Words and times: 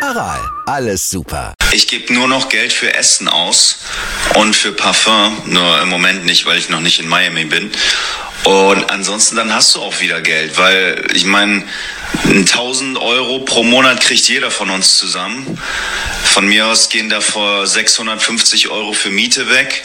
Aral, 0.00 0.40
alles 0.66 1.10
super. 1.10 1.54
Ich 1.72 1.88
gebe 1.88 2.12
nur 2.14 2.28
noch 2.28 2.48
Geld 2.48 2.72
für 2.72 2.94
Essen 2.94 3.28
aus 3.28 3.78
und 4.34 4.54
für 4.54 4.72
Parfum. 4.72 5.42
Nur 5.46 5.82
im 5.82 5.88
Moment 5.88 6.24
nicht, 6.24 6.46
weil 6.46 6.58
ich 6.58 6.68
noch 6.68 6.80
nicht 6.80 7.00
in 7.00 7.08
Miami 7.08 7.44
bin. 7.44 7.70
Und 8.44 8.90
ansonsten 8.90 9.36
dann 9.36 9.52
hast 9.52 9.74
du 9.74 9.80
auch 9.80 10.00
wieder 10.00 10.20
Geld, 10.20 10.56
weil 10.56 11.04
ich 11.12 11.24
meine, 11.24 11.64
1000 12.24 12.96
Euro 12.98 13.40
pro 13.40 13.62
Monat 13.62 14.00
kriegt 14.00 14.28
jeder 14.28 14.50
von 14.50 14.70
uns 14.70 14.96
zusammen. 14.96 15.58
Von 16.24 16.46
mir 16.46 16.66
aus 16.66 16.88
gehen 16.88 17.10
davor 17.10 17.66
650 17.66 18.68
Euro 18.68 18.92
für 18.92 19.10
Miete 19.10 19.50
weg. 19.50 19.82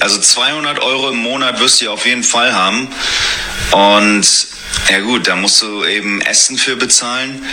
Also 0.00 0.18
200 0.20 0.80
Euro 0.80 1.10
im 1.10 1.18
Monat 1.18 1.60
wirst 1.60 1.80
du 1.80 1.90
auf 1.90 2.04
jeden 2.04 2.24
Fall 2.24 2.52
haben. 2.52 2.88
Und 3.70 4.48
ja 4.90 5.00
gut, 5.00 5.26
da 5.28 5.36
musst 5.36 5.62
du 5.62 5.84
eben 5.84 6.20
Essen 6.20 6.58
für 6.58 6.76
bezahlen. 6.76 7.44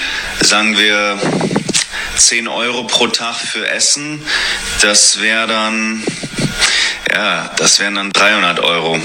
Sagen 0.41 0.77
wir 0.77 1.19
10 2.15 2.47
Euro 2.47 2.83
pro 2.83 3.07
Tag 3.07 3.35
für 3.35 3.67
Essen. 3.67 4.25
Das 4.81 5.19
wäre 5.19 5.47
dann, 5.47 6.03
ja, 7.11 7.49
das 7.57 7.79
wären 7.79 7.95
dann 7.95 8.11
300 8.11 8.59
Euro 8.59 8.99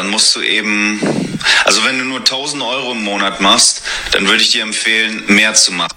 dann 0.00 0.08
musst 0.08 0.34
du 0.34 0.40
eben, 0.40 1.38
also 1.66 1.84
wenn 1.84 1.98
du 1.98 2.04
nur 2.04 2.20
1000 2.20 2.62
Euro 2.62 2.92
im 2.92 3.04
Monat 3.04 3.42
machst, 3.42 3.82
dann 4.12 4.26
würde 4.26 4.42
ich 4.42 4.50
dir 4.50 4.62
empfehlen, 4.62 5.24
mehr 5.26 5.52
zu 5.52 5.72
machen. 5.72 5.94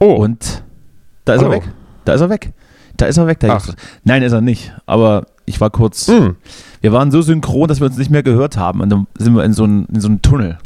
Oh. 0.00 0.14
Und 0.14 0.62
da 1.24 1.34
ist 1.34 1.40
Hallo. 1.42 1.52
er 1.52 1.56
weg. 1.62 1.68
Da 2.04 2.12
ist 2.14 2.20
er 2.20 2.30
weg. 2.30 2.52
Da 2.96 3.06
ist 3.06 3.16
er 3.16 3.26
weg. 3.26 3.38
Ach. 3.44 3.68
Nein, 4.04 4.22
ist 4.22 4.32
er 4.32 4.40
nicht. 4.40 4.72
Aber 4.86 5.26
ich 5.46 5.60
war 5.60 5.70
kurz. 5.70 6.08
Hm. 6.08 6.36
Wir 6.80 6.92
waren 6.92 7.10
so 7.10 7.22
synchron, 7.22 7.68
dass 7.68 7.80
wir 7.80 7.86
uns 7.86 7.96
nicht 7.98 8.10
mehr 8.10 8.22
gehört 8.22 8.56
haben. 8.56 8.80
Und 8.80 8.90
dann 8.90 9.06
sind 9.18 9.34
wir 9.34 9.44
in 9.44 9.52
so 9.52 9.64
einen, 9.64 9.86
in 9.86 10.00
so 10.00 10.08
einen 10.08 10.22
Tunnel. 10.22 10.58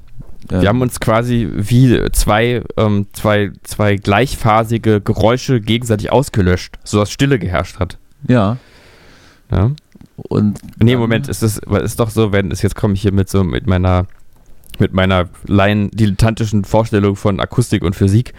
Wir 0.48 0.68
haben 0.68 0.82
uns 0.82 1.00
quasi 1.00 1.48
wie 1.54 1.98
zwei, 2.12 2.62
ähm, 2.76 3.06
zwei, 3.12 3.52
zwei 3.62 3.96
gleichphasige 3.96 5.00
Geräusche 5.00 5.60
gegenseitig 5.60 6.10
ausgelöscht, 6.12 6.78
sodass 6.84 7.10
Stille 7.10 7.38
geherrscht 7.38 7.78
hat. 7.78 7.98
ja. 8.28 8.56
Ja? 9.50 9.70
Und 10.16 10.58
Nee, 10.78 10.96
Moment, 10.96 11.28
ist 11.28 11.42
es 11.42 11.58
ist 11.58 12.00
doch 12.00 12.10
so, 12.10 12.32
wenn 12.32 12.50
es 12.50 12.62
jetzt 12.62 12.74
komme 12.74 12.94
ich 12.94 13.02
hier 13.02 13.12
mit 13.12 13.28
so 13.28 13.44
mit 13.44 13.66
meiner 13.66 14.06
mit 14.78 14.92
meiner 14.92 15.28
laien 15.46 15.90
dilettantischen 15.90 16.64
Vorstellung 16.64 17.16
von 17.16 17.40
Akustik 17.40 17.82
und 17.84 17.94
Physik, 17.94 18.32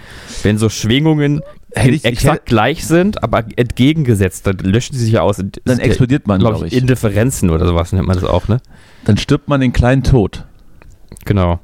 wenn 0.43 0.57
so 0.57 0.69
Schwingungen 0.69 1.41
ich- 1.75 1.87
ich 1.87 2.05
exakt 2.05 2.33
hätte- 2.41 2.45
gleich 2.45 2.85
sind, 2.85 3.23
aber 3.23 3.45
entgegengesetzt, 3.55 4.45
dann 4.47 4.57
löschen 4.57 4.95
sie 4.95 5.05
sich 5.05 5.13
ja 5.13 5.21
aus. 5.21 5.43
Dann 5.65 5.79
explodiert 5.79 6.27
man, 6.27 6.39
glaube 6.39 6.55
glaube 6.55 6.67
ich, 6.67 6.73
ich. 6.73 6.79
Indifferenzen 6.79 7.49
oder 7.49 7.65
sowas 7.65 7.91
nennt 7.93 8.07
man 8.07 8.15
das 8.15 8.25
auch, 8.25 8.47
ne? 8.47 8.57
Dann 9.05 9.17
stirbt 9.17 9.47
man 9.47 9.59
den 9.61 9.73
kleinen 9.73 10.03
Tod. 10.03 10.45
Genau. 11.25 11.59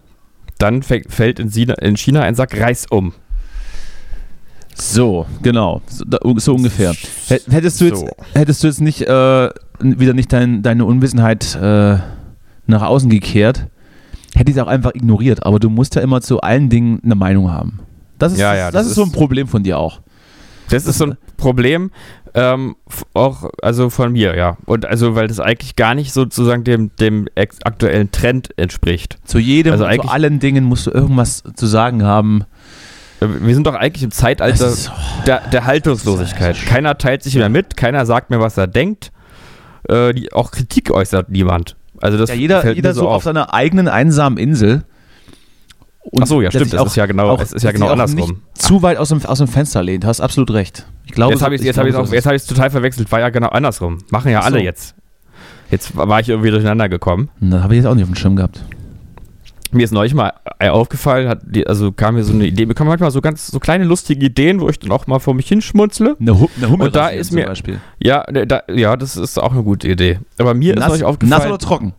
Dann 0.57 0.81
fä- 0.81 1.09
fällt 1.09 1.39
in 1.39 1.49
China, 1.51 1.73
in 1.75 1.95
China 1.97 2.21
ein 2.21 2.35
Sack 2.35 2.59
Reis 2.59 2.85
um. 2.89 3.13
So, 4.75 5.25
genau. 5.41 5.81
So, 5.87 6.05
so 6.37 6.55
ungefähr. 6.55 6.93
Hättest 7.27 7.81
du 7.81 7.85
jetzt, 7.85 7.99
So. 7.99 8.09
hättest 8.33 8.63
du 8.63 8.67
jetzt 8.67 8.81
nicht 8.81 9.01
äh, 9.01 9.49
wieder 9.81 10.13
nicht 10.13 10.31
dein, 10.31 10.61
deine 10.61 10.85
Unwissenheit 10.85 11.55
äh, 11.55 11.97
nach 12.65 12.81
außen 12.83 13.09
gekehrt, 13.09 13.67
hätte 14.39 14.51
ich 14.51 14.57
es 14.57 14.63
auch 14.63 14.67
einfach 14.67 14.95
ignoriert. 14.95 15.45
Aber 15.45 15.59
du 15.59 15.69
musst 15.69 15.95
ja 15.95 16.01
immer 16.01 16.21
zu 16.21 16.41
allen 16.41 16.69
Dingen 16.69 17.01
eine 17.03 17.15
Meinung 17.15 17.51
haben. 17.51 17.79
Das 18.17 18.33
ist, 18.33 18.39
Ja, 18.39 18.55
ja, 18.55 18.71
das, 18.71 18.83
das 18.83 18.87
ist 18.87 18.95
so 18.95 19.03
ein 19.03 19.09
ist- 19.09 19.13
Problem 19.15 19.47
von 19.47 19.63
dir 19.63 19.77
auch. 19.77 20.01
Das 20.69 20.85
ist 20.85 20.97
so 20.99 21.05
ein 21.05 21.17
Problem, 21.37 21.89
ähm, 22.35 22.75
auch 23.15 23.49
also 23.63 23.89
von 23.89 24.11
mir, 24.11 24.37
ja. 24.37 24.55
Und 24.65 24.85
also, 24.85 25.15
weil 25.15 25.27
das 25.27 25.39
eigentlich 25.39 25.75
gar 25.75 25.95
nicht 25.95 26.13
sozusagen 26.13 26.63
dem, 26.63 26.91
dem 26.97 27.27
aktuellen 27.63 28.11
Trend 28.11 28.49
entspricht. 28.57 29.17
Zu 29.25 29.39
jedem, 29.39 29.71
Also 29.73 29.85
zu 29.85 30.09
allen 30.09 30.39
Dingen 30.39 30.63
musst 30.65 30.85
du 30.85 30.91
irgendwas 30.91 31.41
zu 31.55 31.65
sagen 31.65 32.03
haben. 32.03 32.43
Äh, 33.19 33.27
Wir 33.41 33.55
sind 33.55 33.65
doch 33.65 33.73
eigentlich 33.73 34.03
im 34.03 34.11
Zeitalter 34.11 34.67
ist- 34.67 34.91
der, 35.25 35.41
der 35.49 35.65
Haltungslosigkeit. 35.65 36.55
Keiner 36.67 36.97
teilt 36.99 37.23
sich 37.23 37.33
mehr 37.35 37.49
mit, 37.49 37.75
keiner 37.75 38.05
sagt 38.05 38.29
mir, 38.29 38.39
was 38.39 38.55
er 38.57 38.67
denkt. 38.67 39.11
Äh, 39.87 40.13
die, 40.13 40.31
auch 40.33 40.51
Kritik 40.51 40.91
äußert 40.91 41.29
niemand. 41.29 41.77
Also 42.01 42.17
das 42.17 42.29
Ja, 42.29 42.35
jeder 42.35 42.61
fällt 42.61 42.75
jeder 42.75 42.89
mir 42.89 42.95
so 42.95 43.07
auf 43.07 43.17
auf. 43.17 43.23
seiner 43.23 43.53
eigenen 43.53 43.87
einsamen 43.87 44.37
Insel. 44.37 44.83
Und 46.01 46.23
Ach 46.23 46.27
so, 46.27 46.41
ja, 46.41 46.49
stimmt, 46.49 46.73
das 46.73 46.85
ist 46.87 46.95
ja 46.95 47.05
genau- 47.05 47.37
es 47.37 47.51
ist 47.51 47.61
ja 47.63 47.71
genau 47.71 47.87
auch 47.87 47.91
andersrum. 47.91 48.41
Zu 48.55 48.81
weit 48.81 48.97
aus 48.97 49.09
dem, 49.09 49.23
aus 49.25 49.37
dem 49.37 49.47
Fenster 49.47 49.83
lehnt. 49.83 50.05
Hast 50.05 50.21
absolut 50.21 50.51
recht. 50.51 50.87
Ich 51.05 51.11
glaube, 51.11 51.33
Jetzt 51.33 51.39
so- 51.39 51.45
habe 51.45 51.55
ich 51.55 51.61
es 51.65 51.77
hab 51.77 51.85
auch- 51.85 52.05
so 52.07 52.15
hab 52.15 52.33
ich's 52.33 52.45
total 52.47 52.69
verwechselt. 52.71 53.11
War 53.11 53.19
ja 53.19 53.29
genau 53.29 53.49
andersrum. 53.49 53.99
Machen 54.09 54.31
ja 54.31 54.39
alle 54.41 54.57
so. 54.59 54.63
jetzt. 54.63 54.95
Jetzt 55.69 55.95
war 55.95 56.19
ich 56.19 56.29
irgendwie 56.29 56.49
durcheinander 56.49 56.89
gekommen. 56.89 57.29
Das 57.41 57.61
habe 57.61 57.75
ich 57.75 57.77
jetzt 57.79 57.85
auch 57.85 57.93
nicht 57.93 58.03
auf 58.03 58.09
dem 58.09 58.15
Schirm 58.15 58.35
gehabt. 58.35 58.63
Mir 59.71 59.83
ist 59.83 59.91
neulich 59.91 60.15
mal 60.15 60.33
äh, 60.57 60.69
aufgefallen, 60.69 61.27
hat 61.29 61.41
die, 61.43 61.67
also 61.67 61.91
kam 61.91 62.15
mir 62.15 62.23
so 62.23 62.33
eine 62.33 62.45
Idee, 62.47 62.65
mir 62.65 62.73
kommen 62.73 62.87
manchmal 62.89 63.11
so 63.11 63.21
ganz 63.21 63.47
so 63.47 63.59
kleine 63.59 63.83
lustige 63.83 64.25
Ideen, 64.25 64.61
wo 64.61 64.69
ich 64.69 64.79
dann 64.79 64.91
auch 64.91 65.05
mal 65.05 65.19
vor 65.19 65.35
mich 65.35 65.47
hinschmunzle. 65.47 66.17
Eine, 66.19 66.39
Hu 66.39 66.47
eine 66.57 66.69
Hummel 66.71 66.87
Und 66.87 66.95
da 66.95 67.09
ist 67.09 67.27
zum 67.27 67.35
mir- 67.35 67.45
Beispiel. 67.45 67.79
Ja, 67.99 68.25
ne, 68.31 68.47
da, 68.47 68.63
ja, 68.67 68.95
das 68.97 69.15
ist 69.15 69.37
auch 69.37 69.51
eine 69.51 69.61
gute 69.63 69.87
Idee. 69.87 70.19
Aber 70.39 70.55
mir 70.55 70.73
ist 70.73 70.79
Nass, 70.79 70.87
neulich 70.89 71.03
aufgefallen. 71.03 71.39
nass 71.39 71.47
oder 71.47 71.59
trocken? 71.59 71.93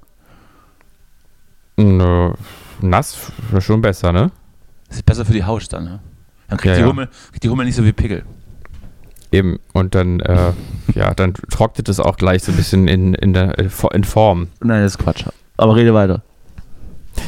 Nö, 1.76 2.32
nass 2.80 3.16
wäre 3.50 3.60
schon 3.62 3.80
besser, 3.80 4.12
ne? 4.12 4.30
Das 4.88 4.97
ist 4.98 5.06
besser 5.06 5.25
für 5.25 5.32
die 5.32 5.44
Haut 5.44 5.72
dann. 5.72 5.84
Ne? 5.84 6.00
Dann 6.48 6.59
kriegt, 6.59 6.70
Ja, 6.72 6.75
die 6.75 6.80
ja. 6.82 6.86
Hummel, 6.88 7.09
kriegt 7.30 7.44
die 7.44 7.48
Hummel 7.48 7.64
nicht 7.66 7.76
so 7.76 7.84
wie 7.84 7.92
Pickel. 7.92 8.25
Eben. 9.32 9.60
Und 9.72 9.94
dann, 9.94 10.19
äh, 10.20 10.53
ja, 10.97 11.14
dann 11.14 11.34
trocknet 11.34 11.88
es 11.88 12.00
auch 12.00 12.16
gleich 12.16 12.42
so 12.42 12.50
ein 12.50 12.56
bisschen 12.56 12.88
in, 12.88 13.14
in, 13.14 13.32
der, 13.32 13.56
in 13.59 14.03
Form. 14.04 14.48
Nein, 14.60 14.82
das 14.82 14.94
ist 14.94 14.98
Quatsch. 14.98 15.25
Aber 15.56 15.76
rede 15.76 15.94
weiter. 15.94 16.22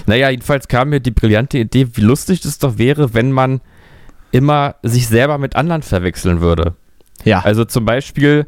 Naja, 0.07 0.31
jedenfalls 0.31 0.69
kam 0.69 0.91
mir 0.91 1.01
die 1.01 1.11
brillante 1.11 1.59
Idee, 1.59 1.87
wie 1.95 2.01
lustig 2.01 2.41
das 2.41 2.59
doch 2.59 2.79
wäre, 2.79 3.15
wenn 3.15 3.33
man 3.33 3.61
immer 4.31 4.77
sich 4.83 5.09
selber 5.09 5.39
mit 5.39 5.57
anderen 5.57 5.83
verwechseln 5.83 6.41
würde. 6.41 6.75
Ja. 7.25 7.41
Also 7.41 7.65
zum 7.65 7.85
Beispiel 7.85 8.47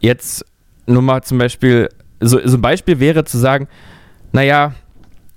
jetzt 0.00 0.44
nur 0.86 1.02
mal 1.02 1.22
zum 1.22 1.38
Beispiel, 1.38 1.88
so, 2.20 2.38
so 2.44 2.56
ein 2.56 2.62
Beispiel 2.62 3.00
wäre 3.00 3.24
zu 3.24 3.36
sagen, 3.38 3.68
naja, 4.32 4.72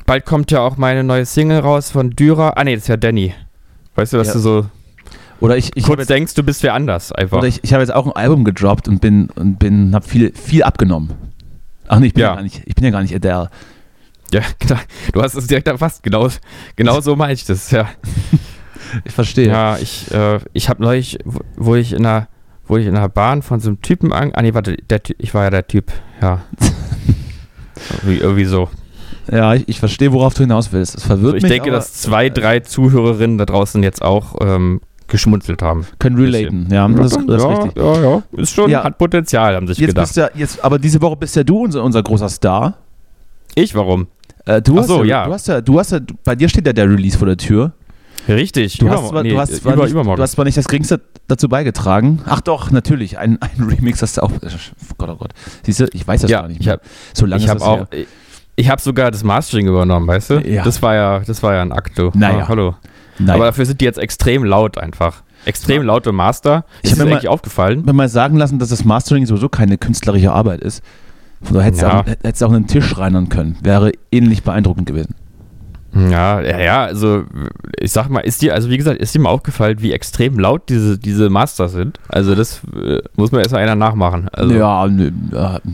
bald 0.05 0.25
kommt 0.25 0.51
ja 0.51 0.59
auch 0.61 0.77
meine 0.77 1.03
neue 1.03 1.25
Single 1.25 1.59
raus 1.59 1.91
von 1.91 2.11
Dürer. 2.11 2.57
Ah 2.57 2.63
nee, 2.63 2.75
das 2.75 2.83
ist 2.83 2.87
ja 2.89 2.97
Danny. 2.97 3.33
Weißt 3.95 4.13
du, 4.13 4.17
dass 4.17 4.27
Ja. 4.27 4.33
du 4.33 4.39
so 4.39 4.65
oder 5.41 5.57
ich, 5.57 5.71
ich 5.73 5.85
habe 5.85 5.95
kurz 5.95 6.07
denkst, 6.07 6.35
du 6.35 6.43
bist 6.43 6.61
wer 6.61 6.75
anders 6.75 7.11
einfach. 7.11 7.39
oder 7.39 7.47
ich, 7.47 7.63
ich 7.63 7.73
hab 7.73 7.79
jetzt 7.79 7.91
auch 7.93 8.05
ein 8.05 8.11
Album 8.11 8.43
gedroppt 8.43 8.87
und 8.87 9.01
bin 9.01 9.27
und 9.35 9.57
bin 9.57 9.95
habe 9.95 10.07
viel 10.07 10.31
viel 10.35 10.61
abgenommen. 10.61 11.09
Ach 11.87 11.97
nee, 11.99 12.07
ich 12.07 12.13
bin 12.13 12.21
ja, 12.21 12.29
Ja. 12.29 12.35
gar 12.35 12.43
nicht, 12.43 12.61
ich 12.65 12.75
bin 12.75 12.83
ja 12.83 12.91
gar 12.91 13.01
nicht 13.01 13.15
Adele. 13.15 13.49
Ja, 14.33 14.41
genau. 14.59 14.79
Du 15.13 15.21
hast 15.21 15.35
es 15.35 15.47
direkt 15.47 15.67
erfasst. 15.67 16.03
Genau, 16.03 16.27
genau 16.75 17.01
so 17.01 17.15
meine 17.15 17.33
ich 17.33 17.45
das, 17.45 17.71
ja. 17.71 17.87
Ich 19.05 19.13
verstehe. 19.13 19.47
Ja, 19.47 19.77
ich, 19.77 20.11
äh, 20.13 20.39
ich 20.53 20.67
habe 20.69 20.81
neulich, 20.83 21.19
wo- 21.55 21.75
ich 21.75 21.93
in 21.93 22.05
einer, 22.05 22.27
wo 22.67 22.77
ich 22.77 22.85
in 22.87 22.95
einer 22.95 23.09
Bahn 23.09 23.41
von 23.41 23.59
so 23.59 23.69
einem 23.69 23.81
Typen 23.81 24.11
an. 24.11 24.31
Ah 24.33 24.41
nee, 24.41 24.53
warte, 24.53 24.75
der, 24.89 25.01
ich 25.17 25.33
war 25.33 25.43
ja 25.45 25.49
der 25.49 25.67
Typ, 25.67 25.91
ja. 26.21 26.41
irgendwie, 28.03 28.17
irgendwie 28.17 28.45
so. 28.45 28.69
Ja, 29.31 29.53
ich, 29.53 29.67
ich 29.69 29.79
verstehe, 29.79 30.11
worauf 30.11 30.33
du 30.33 30.41
hinaus 30.41 30.71
willst. 30.73 30.95
Es 30.95 31.03
verwirrt 31.03 31.31
so 31.31 31.37
ich 31.37 31.43
mich, 31.43 31.51
denke, 31.51 31.69
aber 31.69 31.77
dass 31.77 31.93
zwei, 31.93 32.29
drei 32.29 32.59
Zuhörerinnen 32.59 33.37
da 33.37 33.45
draußen 33.45 33.81
jetzt 33.83 34.01
auch 34.01 34.35
ähm, 34.41 34.81
geschmunzelt 35.07 35.61
haben. 35.61 35.85
können 35.99 36.17
relaten. 36.17 36.67
Ja, 36.71 36.87
das, 36.87 37.11
ist- 37.13 37.27
das 37.27 37.35
ist 37.37 37.43
ja, 37.43 37.47
richtig. 37.63 37.81
ja, 37.81 38.01
ja. 38.01 38.23
Ist 38.33 38.51
schon, 38.53 38.69
Ja. 38.69 38.83
hat 38.83 38.97
Potenzial, 38.97 39.55
haben 39.55 39.67
sich 39.67 39.77
Jetzt 39.77 39.89
gedacht. 39.89 40.07
bist 40.07 40.17
ja, 40.17 40.29
jetzt, 40.35 40.63
aber 40.63 40.79
diese 40.79 41.01
Woche 41.01 41.15
bist 41.17 41.35
ja 41.35 41.43
du 41.43 41.63
unser, 41.63 41.83
unser 41.83 42.01
großer 42.03 42.29
Star. 42.29 42.73
ich, 43.55 43.73
warum? 43.75 44.07
Äh, 44.45 44.61
du 44.61 44.75
Ach 44.75 44.81
hast 44.81 44.87
so, 44.87 45.03
ja, 45.03 45.21
ja. 45.21 45.25
Du 45.25 45.33
hast 45.33 45.47
ja, 45.47 45.61
du 45.61 45.79
hast 45.79 45.91
ja, 45.91 45.99
bei 46.23 46.35
dir 46.35 46.49
steht 46.49 46.65
ja 46.67 46.73
der 46.73 46.89
Release 46.89 47.17
vor 47.17 47.27
der 47.27 47.37
Tür. 47.37 47.73
Richtig, 48.27 48.77
Du, 48.77 48.87
hast 48.89 49.07
zwar, 49.09 49.23
nee, 49.23 49.29
du, 49.31 49.39
hast 49.39 49.55
zwar 49.55 49.73
über, 49.73 49.83
nicht, 49.83 49.91
übermorgen. 49.93 50.17
du 50.17 50.23
hast 50.23 50.33
zwar 50.33 50.45
nicht 50.45 50.55
das 50.55 50.67
Geringste 50.67 51.01
dazu 51.27 51.49
beigetragen. 51.49 52.21
Ach 52.27 52.39
doch, 52.41 52.69
natürlich. 52.69 53.17
Ein, 53.17 53.39
ein 53.41 53.63
Remix 53.69 54.01
hast 54.01 54.17
du 54.17 54.21
auch. 54.23 54.31
Oh 54.31 54.47
Gott, 54.97 55.09
oh 55.09 55.15
Gott. 55.15 55.31
Siehst 55.63 55.79
du, 55.79 55.87
ich 55.93 56.07
weiß 56.07 56.21
das 56.21 56.29
ja, 56.29 56.41
gar 56.41 56.47
nicht 56.47 56.59
ich 56.59 56.65
mehr. 56.67 56.73
habe 56.73 56.83
so 57.13 57.25
lange 57.25 57.39
ich 57.39 57.45
ist 57.45 57.49
hab 57.49 57.57
das 57.57 57.67
auch, 57.67 57.77
her. 57.77 57.87
ich, 57.91 58.07
ich 58.57 58.69
habe 58.69 58.79
sogar 58.81 59.09
das 59.09 59.23
Mastering 59.23 59.67
übernommen, 59.67 60.07
weißt 60.07 60.29
du? 60.29 60.33
Ja. 60.47 60.63
Das 60.63 60.81
war 60.83 60.93
ja, 60.93 61.19
das 61.19 61.41
war 61.41 61.55
ja 61.55 61.61
ein 61.63 61.71
Akt, 61.71 61.97
du. 61.97 62.11
Naja. 62.13 62.43
Ah, 62.43 62.47
hallo. 62.47 62.75
Nein. 63.17 63.35
Aber 63.35 63.45
dafür 63.45 63.65
sind 63.65 63.81
die 63.81 63.85
jetzt 63.85 63.97
extrem 63.97 64.43
laut 64.43 64.77
einfach. 64.77 65.23
Extrem 65.45 65.81
laute 65.81 66.11
Master. 66.11 66.65
Ich 66.83 66.91
Ist 66.91 66.99
hab 66.99 67.07
mir 67.07 67.13
eigentlich 67.13 67.27
aufgefallen. 67.27 67.83
mir 67.83 67.93
mal 67.93 68.09
sagen 68.09 68.37
lassen, 68.37 68.59
dass 68.59 68.69
das 68.69 68.85
Mastering 68.85 69.25
sowieso 69.25 69.49
keine 69.49 69.79
künstlerische 69.79 70.31
Arbeit 70.31 70.61
ist. 70.61 70.83
Daher 71.49 71.63
hättest 71.63 71.81
du 71.81 71.85
Ja. 71.87 72.01
auch, 72.01 72.05
hättest 72.05 72.43
auch 72.43 72.51
einen 72.51 72.67
Tisch 72.67 72.97
reinern 72.97 73.29
können. 73.29 73.57
Wäre 73.63 73.91
ähnlich 74.11 74.43
beeindruckend 74.43 74.85
gewesen. 74.87 75.15
Ja, 75.93 76.39
ja, 76.39 76.57
ja, 76.59 76.83
also 76.85 77.23
ich 77.77 77.91
sag 77.91 78.07
mal, 78.09 78.21
ist 78.21 78.41
dir, 78.41 78.53
also 78.53 78.69
wie 78.69 78.77
gesagt, 78.77 79.01
ist 79.01 79.13
dir 79.13 79.19
mal 79.19 79.29
aufgefallen, 79.29 79.81
wie 79.81 79.91
extrem 79.91 80.39
laut 80.39 80.69
diese, 80.69 80.97
diese 80.97 81.29
Masters 81.29 81.73
sind? 81.73 81.99
Also 82.07 82.33
das 82.33 82.61
äh, 82.81 82.99
muss 83.17 83.33
mir 83.33 83.39
erstmal 83.39 83.61
einer 83.63 83.75
nachmachen. 83.75 84.29
Also 84.31 84.53
ja, 84.55 84.87
nö, 84.87 85.11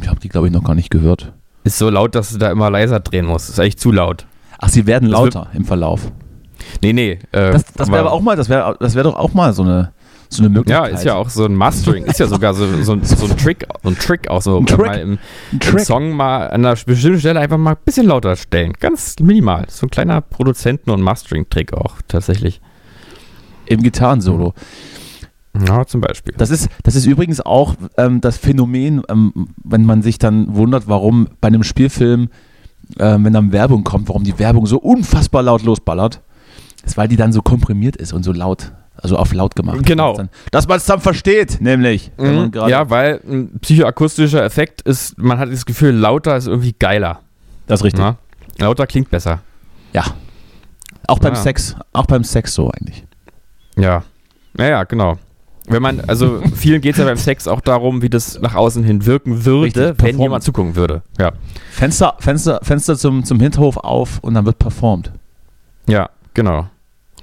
ich 0.01 0.07
habe 0.07 0.19
die, 0.19 0.29
glaube 0.29 0.47
ich, 0.47 0.53
noch 0.53 0.63
gar 0.63 0.73
nicht 0.73 0.89
gehört. 0.89 1.33
ist 1.63 1.77
so 1.77 1.91
laut, 1.91 2.15
dass 2.15 2.31
du 2.31 2.39
da 2.39 2.49
immer 2.49 2.71
leiser 2.71 2.99
drehen 2.99 3.27
musst. 3.27 3.49
Ist 3.49 3.59
eigentlich 3.59 3.77
zu 3.77 3.91
laut. 3.91 4.25
Ach, 4.57 4.69
sie 4.69 4.87
werden 4.87 5.07
lauter 5.07 5.49
im 5.53 5.65
Verlauf. 5.65 6.11
Nee, 6.81 6.93
nee. 6.93 7.19
Äh, 7.31 7.51
Das, 7.51 7.65
das 7.75 7.89
wäre 7.89 7.99
aber 7.99 8.11
auch 8.11 8.21
mal, 8.21 8.35
das 8.35 8.49
wäre 8.49 8.75
das 8.79 8.95
wär 8.95 9.03
doch 9.03 9.15
auch 9.15 9.35
mal 9.35 9.53
so 9.53 9.61
eine, 9.61 9.91
so 10.29 10.43
eine 10.43 10.47
Ja, 10.53 10.57
Möglichkeit. 10.59 10.93
ist 10.93 11.03
ja 11.05 11.15
auch 11.15 11.29
so 11.29 11.45
ein 11.45 11.55
Mastering, 11.55 12.05
ist 12.05 12.19
ja 12.19 12.27
sogar 12.27 12.53
so, 12.53 12.65
so, 12.83 12.93
ein- 12.93 13.03
so 13.03 13.25
ein 13.25 13.37
Trick, 13.37 13.65
so 13.83 13.89
ein 13.89 13.97
Trick 13.97 14.29
auch 14.29 14.41
so. 14.41 14.57
Ein 14.57 14.65
Trick. 14.65 14.85
Mal 14.85 14.99
im, 14.99 15.11
ein 15.13 15.19
im 15.53 15.59
Trick. 15.59 15.79
Song 15.81 16.11
mal 16.11 16.47
an 16.47 16.65
einer 16.65 16.75
bestimmten 16.75 17.19
Stelle 17.19 17.39
einfach 17.39 17.57
mal 17.57 17.71
ein 17.71 17.77
bisschen 17.85 18.07
lauter 18.07 18.35
stellen. 18.35 18.73
Ganz 18.79 19.15
minimal. 19.21 19.65
So 19.69 19.85
ein 19.87 19.89
kleiner 19.89 20.21
Produzenten- 20.21 20.89
und 20.91 21.01
Mastering-Trick 21.01 21.73
auch 21.73 21.95
tatsächlich. 22.07 22.61
Im 23.65 23.81
Gitarrensolo. 23.83 24.53
Ja, 25.67 25.85
zum 25.85 26.01
Beispiel. 26.01 26.35
Das 26.37 26.51
ist, 26.51 26.69
das 26.83 26.95
ist 26.95 27.05
übrigens 27.05 27.41
auch 27.41 27.75
ähm, 27.97 28.21
das 28.21 28.37
Phänomen, 28.37 29.01
ähm, 29.09 29.33
wenn 29.63 29.85
man 29.85 30.01
sich 30.03 30.19
dann 30.19 30.55
wundert, 30.55 30.87
warum 30.87 31.29
bei 31.41 31.47
einem 31.47 31.63
Spielfilm, 31.63 32.29
ähm, 32.99 33.25
wenn 33.25 33.33
dann 33.33 33.51
Werbung 33.51 33.83
kommt, 33.83 34.07
warum 34.07 34.23
die 34.23 34.37
Werbung 34.37 34.67
so 34.67 34.77
unfassbar 34.77 35.41
laut 35.41 35.63
losballert. 35.63 36.21
Das 36.83 36.91
ist, 36.91 36.97
weil 36.97 37.07
die 37.07 37.15
dann 37.15 37.33
so 37.33 37.41
komprimiert 37.41 37.95
ist 37.97 38.13
und 38.13 38.23
so 38.23 38.31
laut, 38.33 38.71
also 39.01 39.17
auf 39.17 39.33
laut 39.33 39.55
gemacht. 39.55 39.85
Genau. 39.85 40.19
Dass 40.51 40.67
man 40.67 40.77
es 40.77 40.85
dann 40.85 40.99
versteht, 41.01 41.61
nämlich. 41.61 42.11
Mhm, 42.17 42.51
ja, 42.67 42.89
weil 42.89 43.21
ein 43.27 43.59
psychoakustischer 43.59 44.43
Effekt 44.43 44.81
ist, 44.81 45.17
man 45.17 45.39
hat 45.39 45.51
das 45.51 45.65
Gefühl, 45.65 45.91
lauter 45.95 46.35
ist 46.37 46.47
irgendwie 46.47 46.75
geiler. 46.77 47.19
das 47.67 47.81
ist 47.81 47.85
richtig. 47.85 48.03
Na? 48.03 48.17
Lauter 48.59 48.87
klingt 48.87 49.09
besser. 49.09 49.39
Ja. 49.93 50.03
Auch 51.07 51.19
beim 51.19 51.33
Ah. 51.33 51.35
Sex, 51.35 51.75
auch 51.93 52.05
beim 52.05 52.23
Sex 52.23 52.53
so 52.53 52.69
eigentlich. 52.69 53.05
Ja. 53.77 54.03
Ja, 54.57 54.65
ja, 54.65 54.83
genau. 54.83 55.17
Wenn 55.67 55.81
man, 55.81 56.01
also 56.01 56.41
vielen 56.55 56.81
geht 56.81 56.93
es 56.93 56.99
ja 56.99 57.05
beim 57.05 57.17
Sex 57.17 57.47
auch 57.47 57.61
darum, 57.61 58.01
wie 58.01 58.09
das 58.09 58.39
nach 58.41 58.55
außen 58.55 58.83
hin 58.83 59.05
wirken 59.05 59.45
würde, 59.45 59.89
Richtig, 59.89 60.03
wenn 60.03 60.19
jemand 60.19 60.43
zugucken 60.43 60.75
würde. 60.75 61.03
Ja. 61.19 61.33
Fenster, 61.71 62.15
Fenster, 62.19 62.59
Fenster 62.63 62.97
zum, 62.97 63.23
zum 63.25 63.39
Hinterhof 63.39 63.77
auf 63.77 64.19
und 64.21 64.33
dann 64.33 64.45
wird 64.45 64.59
performt. 64.59 65.11
Ja, 65.87 66.09
genau. 66.33 66.67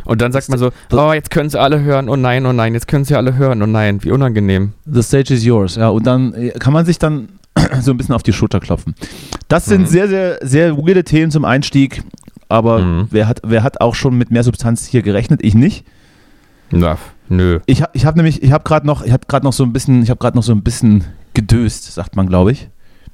Und 0.05 0.20
dann 0.20 0.32
sagt 0.32 0.49
man 0.50 0.58
so, 0.58 0.70
oh, 0.93 1.12
jetzt 1.12 1.31
können 1.31 1.49
sie 1.49 1.58
alle 1.61 1.81
hören, 1.82 2.08
oh 2.08 2.17
nein, 2.17 2.44
oh 2.46 2.52
nein, 2.52 2.75
jetzt 2.75 2.88
können 2.88 3.05
sie 3.05 3.14
alle 3.14 3.37
hören, 3.37 3.62
oh 3.62 3.67
nein, 3.67 4.02
wie 4.05 4.11
unangenehm. 4.11 4.73
The 4.85 5.02
stage 5.02 5.32
is 5.32 5.44
yours. 5.44 5.76
Ja, 5.76 5.88
und 5.88 6.06
dann 6.06 6.35
äh, 6.35 6.50
kann 6.50 6.73
man 6.73 6.85
sich 6.85 6.99
dann 6.99 7.29
so 7.81 7.93
ein 7.93 7.96
bisschen 7.96 8.14
auf 8.14 8.23
die 8.23 8.32
Schulter 8.32 8.61
klopfen. 8.61 8.94
Das 9.49 9.64
sind 9.67 9.82
Mhm. 9.82 9.87
sehr, 9.87 10.08
sehr, 10.08 10.38
sehr 10.43 10.76
weirde 10.76 11.05
Themen 11.05 11.31
zum 11.31 11.44
Einstieg. 11.44 12.02
Aber 12.49 12.81
Mhm. 12.81 13.08
wer, 13.11 13.29
hat, 13.29 13.41
wer 13.44 13.62
hat 13.62 13.81
auch 13.81 13.94
schon 13.94 14.17
mit 14.19 14.31
mehr 14.31 14.43
Substanz 14.44 14.87
hier 14.87 15.02
gerechnet? 15.02 15.41
Ich 15.43 15.55
nicht. 15.55 15.85
Na, 16.70 16.99
nö. 17.29 17.61
Ich 17.67 17.81
habe 17.82 17.91
ich 17.94 18.05
hab 18.05 18.17
nämlich, 18.17 18.43
ich 18.43 18.52
habe 18.52 18.64
gerade 18.64 18.87
noch, 18.87 19.02
ich 19.05 19.12
habe 19.12 19.25
gerade 19.26 19.44
noch 19.46 19.52
so 19.52 19.64
ein 19.64 19.73
bisschen, 19.73 20.02
ich 20.02 20.11
habe 20.11 20.19
gerade 20.19 20.37
noch 20.37 20.43
so 20.43 20.52
ein 20.52 20.62
bisschen 20.62 21.05
gedöst, 21.32 21.93
sagt 21.94 22.17
man, 22.17 22.26
glaube 22.29 22.52
ich. 22.52 22.69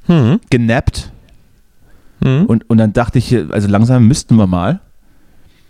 Hm. 0.06 0.40
Genappt. 0.50 1.12
Hm. 2.22 2.46
Und, 2.46 2.68
und 2.68 2.78
dann 2.78 2.92
dachte 2.92 3.18
ich, 3.18 3.34
also 3.50 3.68
langsam 3.68 4.06
müssten 4.08 4.36
wir 4.36 4.46
mal. 4.46 4.80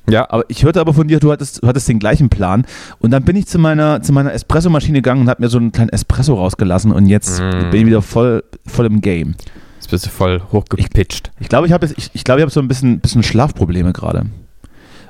Ja, 0.09 0.27
Aber 0.31 0.45
ich 0.49 0.65
hörte 0.65 0.81
aber 0.81 0.93
von 0.95 1.07
dir, 1.09 1.21
du 1.21 1.31
hattest, 1.31 1.63
du 1.63 1.67
hattest 1.69 1.89
den 1.89 1.99
gleichen 1.99 2.29
Plan. 2.31 2.65
Und 2.99 3.11
dann 3.11 3.25
bin 3.25 3.37
ich 3.37 3.47
zu 3.47 3.59
meiner, 3.59 4.03
zu 4.03 4.13
meiner 4.13 4.33
Espressomaschine 4.33 4.99
gegangen 4.99 5.23
und 5.23 5.29
habe 5.29 5.43
mir 5.43 5.49
so 5.49 5.59
einen 5.59 5.73
kleinen 5.73 5.91
Espresso 5.91 6.35
rausgelassen 6.35 6.91
und 6.93 7.07
jetzt 7.07 7.41
Mm. 7.41 7.71
bin 7.71 7.81
ich 7.83 7.87
wieder 7.87 8.03
voll, 8.03 8.43
voll 8.67 8.87
im 8.87 9.01
Game. 9.01 9.35
jetzt 9.77 9.91
bist 9.91 10.07
du 10.07 10.11
voll 10.11 10.41
hochgepitcht. 10.53 11.31
Ich 11.41 11.49
glaube, 11.49 11.67
ich 11.67 11.73
habe 11.73 11.87
ich, 11.87 12.11
ich, 12.13 12.25
glaub, 12.25 12.39
ich 12.39 12.43
hab 12.43 12.51
so 12.51 12.61
ein 12.61 12.69
bisschen, 12.69 13.01
bisschen 13.01 13.23
Schlafprobleme 13.23 13.93
gerade. 13.93 14.27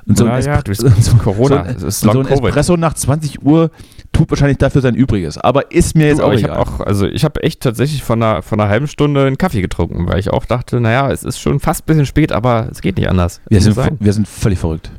Und 0.07 0.17
so 0.17 0.25
ein, 0.25 0.31
Ja, 0.41 0.55
ja, 0.55 0.59
Espre- 0.61 1.01
so, 1.01 1.15
Corona. 1.17 1.65
So 1.77 1.85
ein, 1.87 1.91
so 1.91 2.19
ein. 2.21 2.25
Espresso 2.27 2.77
nach 2.77 2.93
20 2.93 3.43
Uhr 3.43 3.71
tut 4.11 4.29
wahrscheinlich 4.29 4.57
dafür 4.57 4.81
sein 4.81 4.95
Übriges. 4.95 5.37
Aber 5.37 5.71
ist 5.71 5.95
mir 5.95 6.07
jetzt 6.07 6.19
Du, 6.19 6.23
auch 6.23 6.33
ich 6.33 6.43
egal. 6.43 6.57
habe 6.57 6.69
auch, 6.69 6.79
also 6.81 7.05
ich 7.07 7.23
habe 7.23 7.41
echt 7.43 7.61
tatsächlich 7.61 8.03
von 8.03 8.21
einer, 8.21 8.41
von 8.41 8.59
einer 8.59 8.69
halben 8.69 8.87
Stunde 8.87 9.25
einen 9.25 9.37
Kaffee 9.37 9.61
getrunken, 9.61 10.07
weil 10.07 10.19
ich 10.19 10.31
auch 10.31 10.45
dachte, 10.45 10.79
naja, 10.81 11.11
es 11.11 11.23
ist 11.23 11.39
schon 11.39 11.59
fast 11.59 11.83
ein 11.83 11.85
bisschen 11.85 12.05
spät, 12.05 12.31
aber 12.31 12.67
es 12.71 12.81
geht 12.81 12.97
nicht 12.97 13.09
anders. 13.09 13.41
wir, 13.49 13.61
sind, 13.61 13.77
wir 13.99 14.13
sind 14.13 14.27
völlig 14.27 14.59
verrückt. 14.59 14.91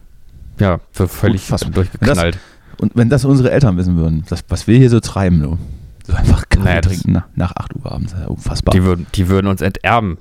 Ja, 0.59 0.79
völlig 0.93 1.47
durchgeknallt. 1.49 2.39
Und 2.79 2.93
wenn 2.97 3.09
das 3.09 3.25
unsere 3.25 3.51
Eltern 3.51 3.77
wissen 3.77 3.97
würden, 3.97 4.25
das, 4.29 4.45
was 4.49 4.67
wir 4.67 4.77
hier 4.79 4.91
so 4.91 5.01
treiben, 5.01 5.41
du. 5.43 5.59
So 6.07 6.15
einfach 6.15 6.49
Kaffee 6.49 6.65
Naja, 6.65 6.81
das- 6.81 6.93
trinken 6.93 7.13
nach, 7.13 7.25
nach 7.37 7.53
8 7.57 7.77
Uhr 7.77 7.93
abends. 7.93 8.15
Ja, 8.19 8.27
Unfassbar. 8.27 8.73
Die 8.73 8.83
würden, 8.83 9.07
die 9.15 9.29
würden 9.29 9.47
uns 9.47 9.61
enterben. 9.61 10.19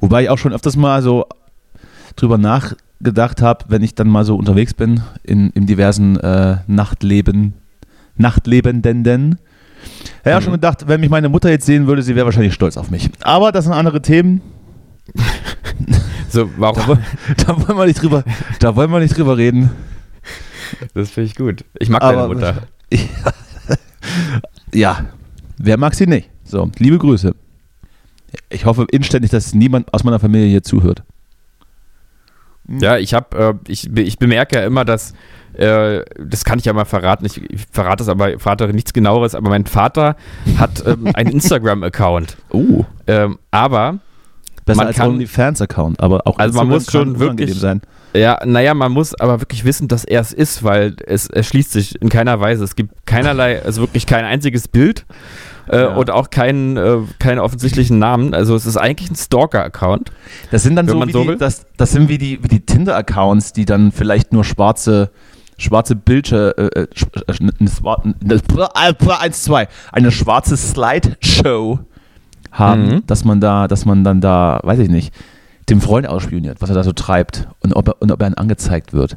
Wobei 0.00 0.22
ich 0.24 0.30
auch 0.30 0.38
schon 0.38 0.52
öfters 0.52 0.76
mal 0.76 1.02
so 1.02 1.26
drüber 2.16 2.38
nachgedacht 3.02 3.42
habe, 3.42 3.64
wenn 3.68 3.82
ich 3.82 3.94
dann 3.94 4.08
mal 4.08 4.24
so 4.24 4.36
unterwegs 4.36 4.74
bin 4.74 5.00
in, 5.24 5.50
in 5.50 5.66
diversen 5.66 6.16
äh, 6.20 6.58
Nachtleben, 6.68 7.54
Nachtlebenden. 8.16 9.38
Ja, 10.24 10.38
Mhm. 10.38 10.44
schon 10.44 10.52
gedacht, 10.52 10.84
wenn 10.86 11.00
mich 11.00 11.10
meine 11.10 11.28
Mutter 11.28 11.50
jetzt 11.50 11.66
sehen 11.66 11.86
würde, 11.88 12.02
sie 12.02 12.14
wäre 12.14 12.26
wahrscheinlich 12.26 12.54
stolz 12.54 12.76
auf 12.76 12.90
mich. 12.90 13.10
Aber 13.22 13.50
das 13.50 13.64
sind 13.64 13.72
andere 13.74 14.00
Themen. 14.02 14.40
So, 16.28 16.44
Da, 16.44 16.50
warum? 16.58 16.86
woll- 16.86 16.98
da 17.44 17.56
wollen 17.68 17.76
wir 17.78 17.86
nicht 17.86 18.00
drüber, 18.00 18.22
da 18.60 18.76
wollen 18.76 18.90
wir 18.92 19.00
nicht 19.00 19.16
drüber 19.18 19.36
reden. 19.36 19.70
Das 20.94 21.10
finde 21.10 21.26
ich 21.26 21.34
gut. 21.34 21.64
Ich 21.80 21.88
mag 21.90 22.02
Aber- 22.02 22.28
deine 22.28 22.34
Mutter. 22.34 22.54
Ja, 24.74 25.04
wer 25.58 25.76
mag 25.78 25.94
sie 25.94 26.06
nicht? 26.06 26.30
So, 26.44 26.70
liebe 26.78 26.98
Grüße. 26.98 27.34
Ich 28.48 28.64
hoffe 28.64 28.86
inständig, 28.90 29.30
dass 29.30 29.54
niemand 29.54 29.92
aus 29.92 30.02
meiner 30.04 30.18
Familie 30.18 30.48
hier 30.48 30.62
zuhört. 30.62 31.02
Ja, 32.68 32.96
ich 32.98 33.12
habe, 33.14 33.58
äh, 33.66 33.70
ich, 33.70 33.90
ich 33.96 34.18
bemerke 34.18 34.56
ja 34.60 34.64
immer, 34.66 34.84
dass, 34.84 35.14
äh, 35.54 36.00
das 36.18 36.44
kann 36.44 36.58
ich 36.58 36.64
ja 36.64 36.72
mal 36.72 36.84
verraten, 36.84 37.24
ich, 37.26 37.42
ich 37.50 37.66
verrate 37.70 38.02
es 38.02 38.08
aber, 38.08 38.38
verrate 38.38 38.68
nichts 38.68 38.92
genaueres, 38.92 39.34
aber 39.34 39.50
mein 39.50 39.66
Vater 39.66 40.16
hat 40.58 40.82
ähm, 40.86 41.08
einen 41.14 41.30
Instagram-Account. 41.32 42.36
Oh. 42.50 42.84
Ähm, 43.06 43.38
aber, 43.50 43.98
Besser 44.64 44.76
Man 44.76 44.86
als 44.86 44.96
kann- 44.96 45.10
OnlyFans-Account, 45.10 45.98
aber 46.00 46.24
auch 46.26 46.38
Also 46.38 46.56
man 46.56 46.68
muss 46.68 46.90
schon 46.90 47.18
wirklich- 47.18 47.52
sein. 47.58 47.80
ja, 48.14 48.38
naja, 48.44 48.74
man 48.74 48.92
muss 48.92 49.12
aber 49.18 49.40
wirklich 49.40 49.64
wissen, 49.64 49.88
dass 49.88 50.04
er 50.04 50.20
es 50.20 50.32
ist, 50.32 50.62
weil 50.62 50.94
es 51.04 51.26
erschließt 51.26 51.72
sich 51.72 52.00
in 52.00 52.08
keiner 52.08 52.38
Weise. 52.38 52.62
Es 52.62 52.76
gibt 52.76 53.04
keinerlei, 53.04 53.60
also 53.60 53.80
wirklich 53.80 54.06
kein 54.06 54.24
einziges 54.24 54.68
Bild 54.68 55.04
äh, 55.68 55.82
Ja. 55.82 55.94
und 55.94 56.10
auch 56.10 56.30
keinen, 56.30 56.76
äh, 56.76 56.98
keinen 57.18 57.38
offensichtlichen 57.38 57.98
Namen. 57.98 58.34
Also 58.34 58.54
es 58.54 58.66
ist 58.66 58.76
eigentlich 58.76 59.10
ein 59.10 59.16
Stalker-Account. 59.16 60.10
Das 60.50 60.62
sind 60.62 60.76
dann 60.76 60.88
so 60.88 61.04
wie 61.06 61.12
so 61.12 61.24
die, 61.24 61.36
das, 61.36 61.66
das 61.76 61.92
sind 61.92 62.08
wie 62.08 62.18
die, 62.18 62.42
wie 62.42 62.48
die 62.48 62.60
Tinder-Accounts, 62.66 63.52
die 63.52 63.64
dann 63.64 63.92
vielleicht 63.92 64.32
nur 64.32 64.44
schwarze, 64.44 65.10
schwarze 65.58 65.94
Bildschirme, 65.96 66.54
äh, 66.56 66.80
äh, 66.82 66.86
äh, 67.28 69.16
eins, 69.20 69.42
zwei, 69.42 69.68
eine 69.92 70.10
schwarze 70.10 70.56
Slideshow 70.56 71.78
haben, 72.50 72.86
Mhm. 72.86 73.02
dass 73.06 73.24
man 73.24 73.40
da, 73.40 73.68
dass 73.68 73.84
man 73.84 74.04
dann 74.04 74.20
da, 74.20 74.60
weiß 74.62 74.78
ich 74.80 74.88
nicht, 74.90 75.14
dem 75.70 75.80
Freund 75.80 76.06
ausspioniert, 76.08 76.60
was 76.60 76.68
er 76.70 76.74
da 76.74 76.82
so 76.82 76.92
treibt 76.92 77.48
und 77.60 77.72
ob 77.74 77.88
er, 77.88 78.02
und 78.02 78.10
ob 78.10 78.20
er 78.20 78.26
dann 78.30 78.34
angezeigt 78.34 78.92
wird. 78.92 79.16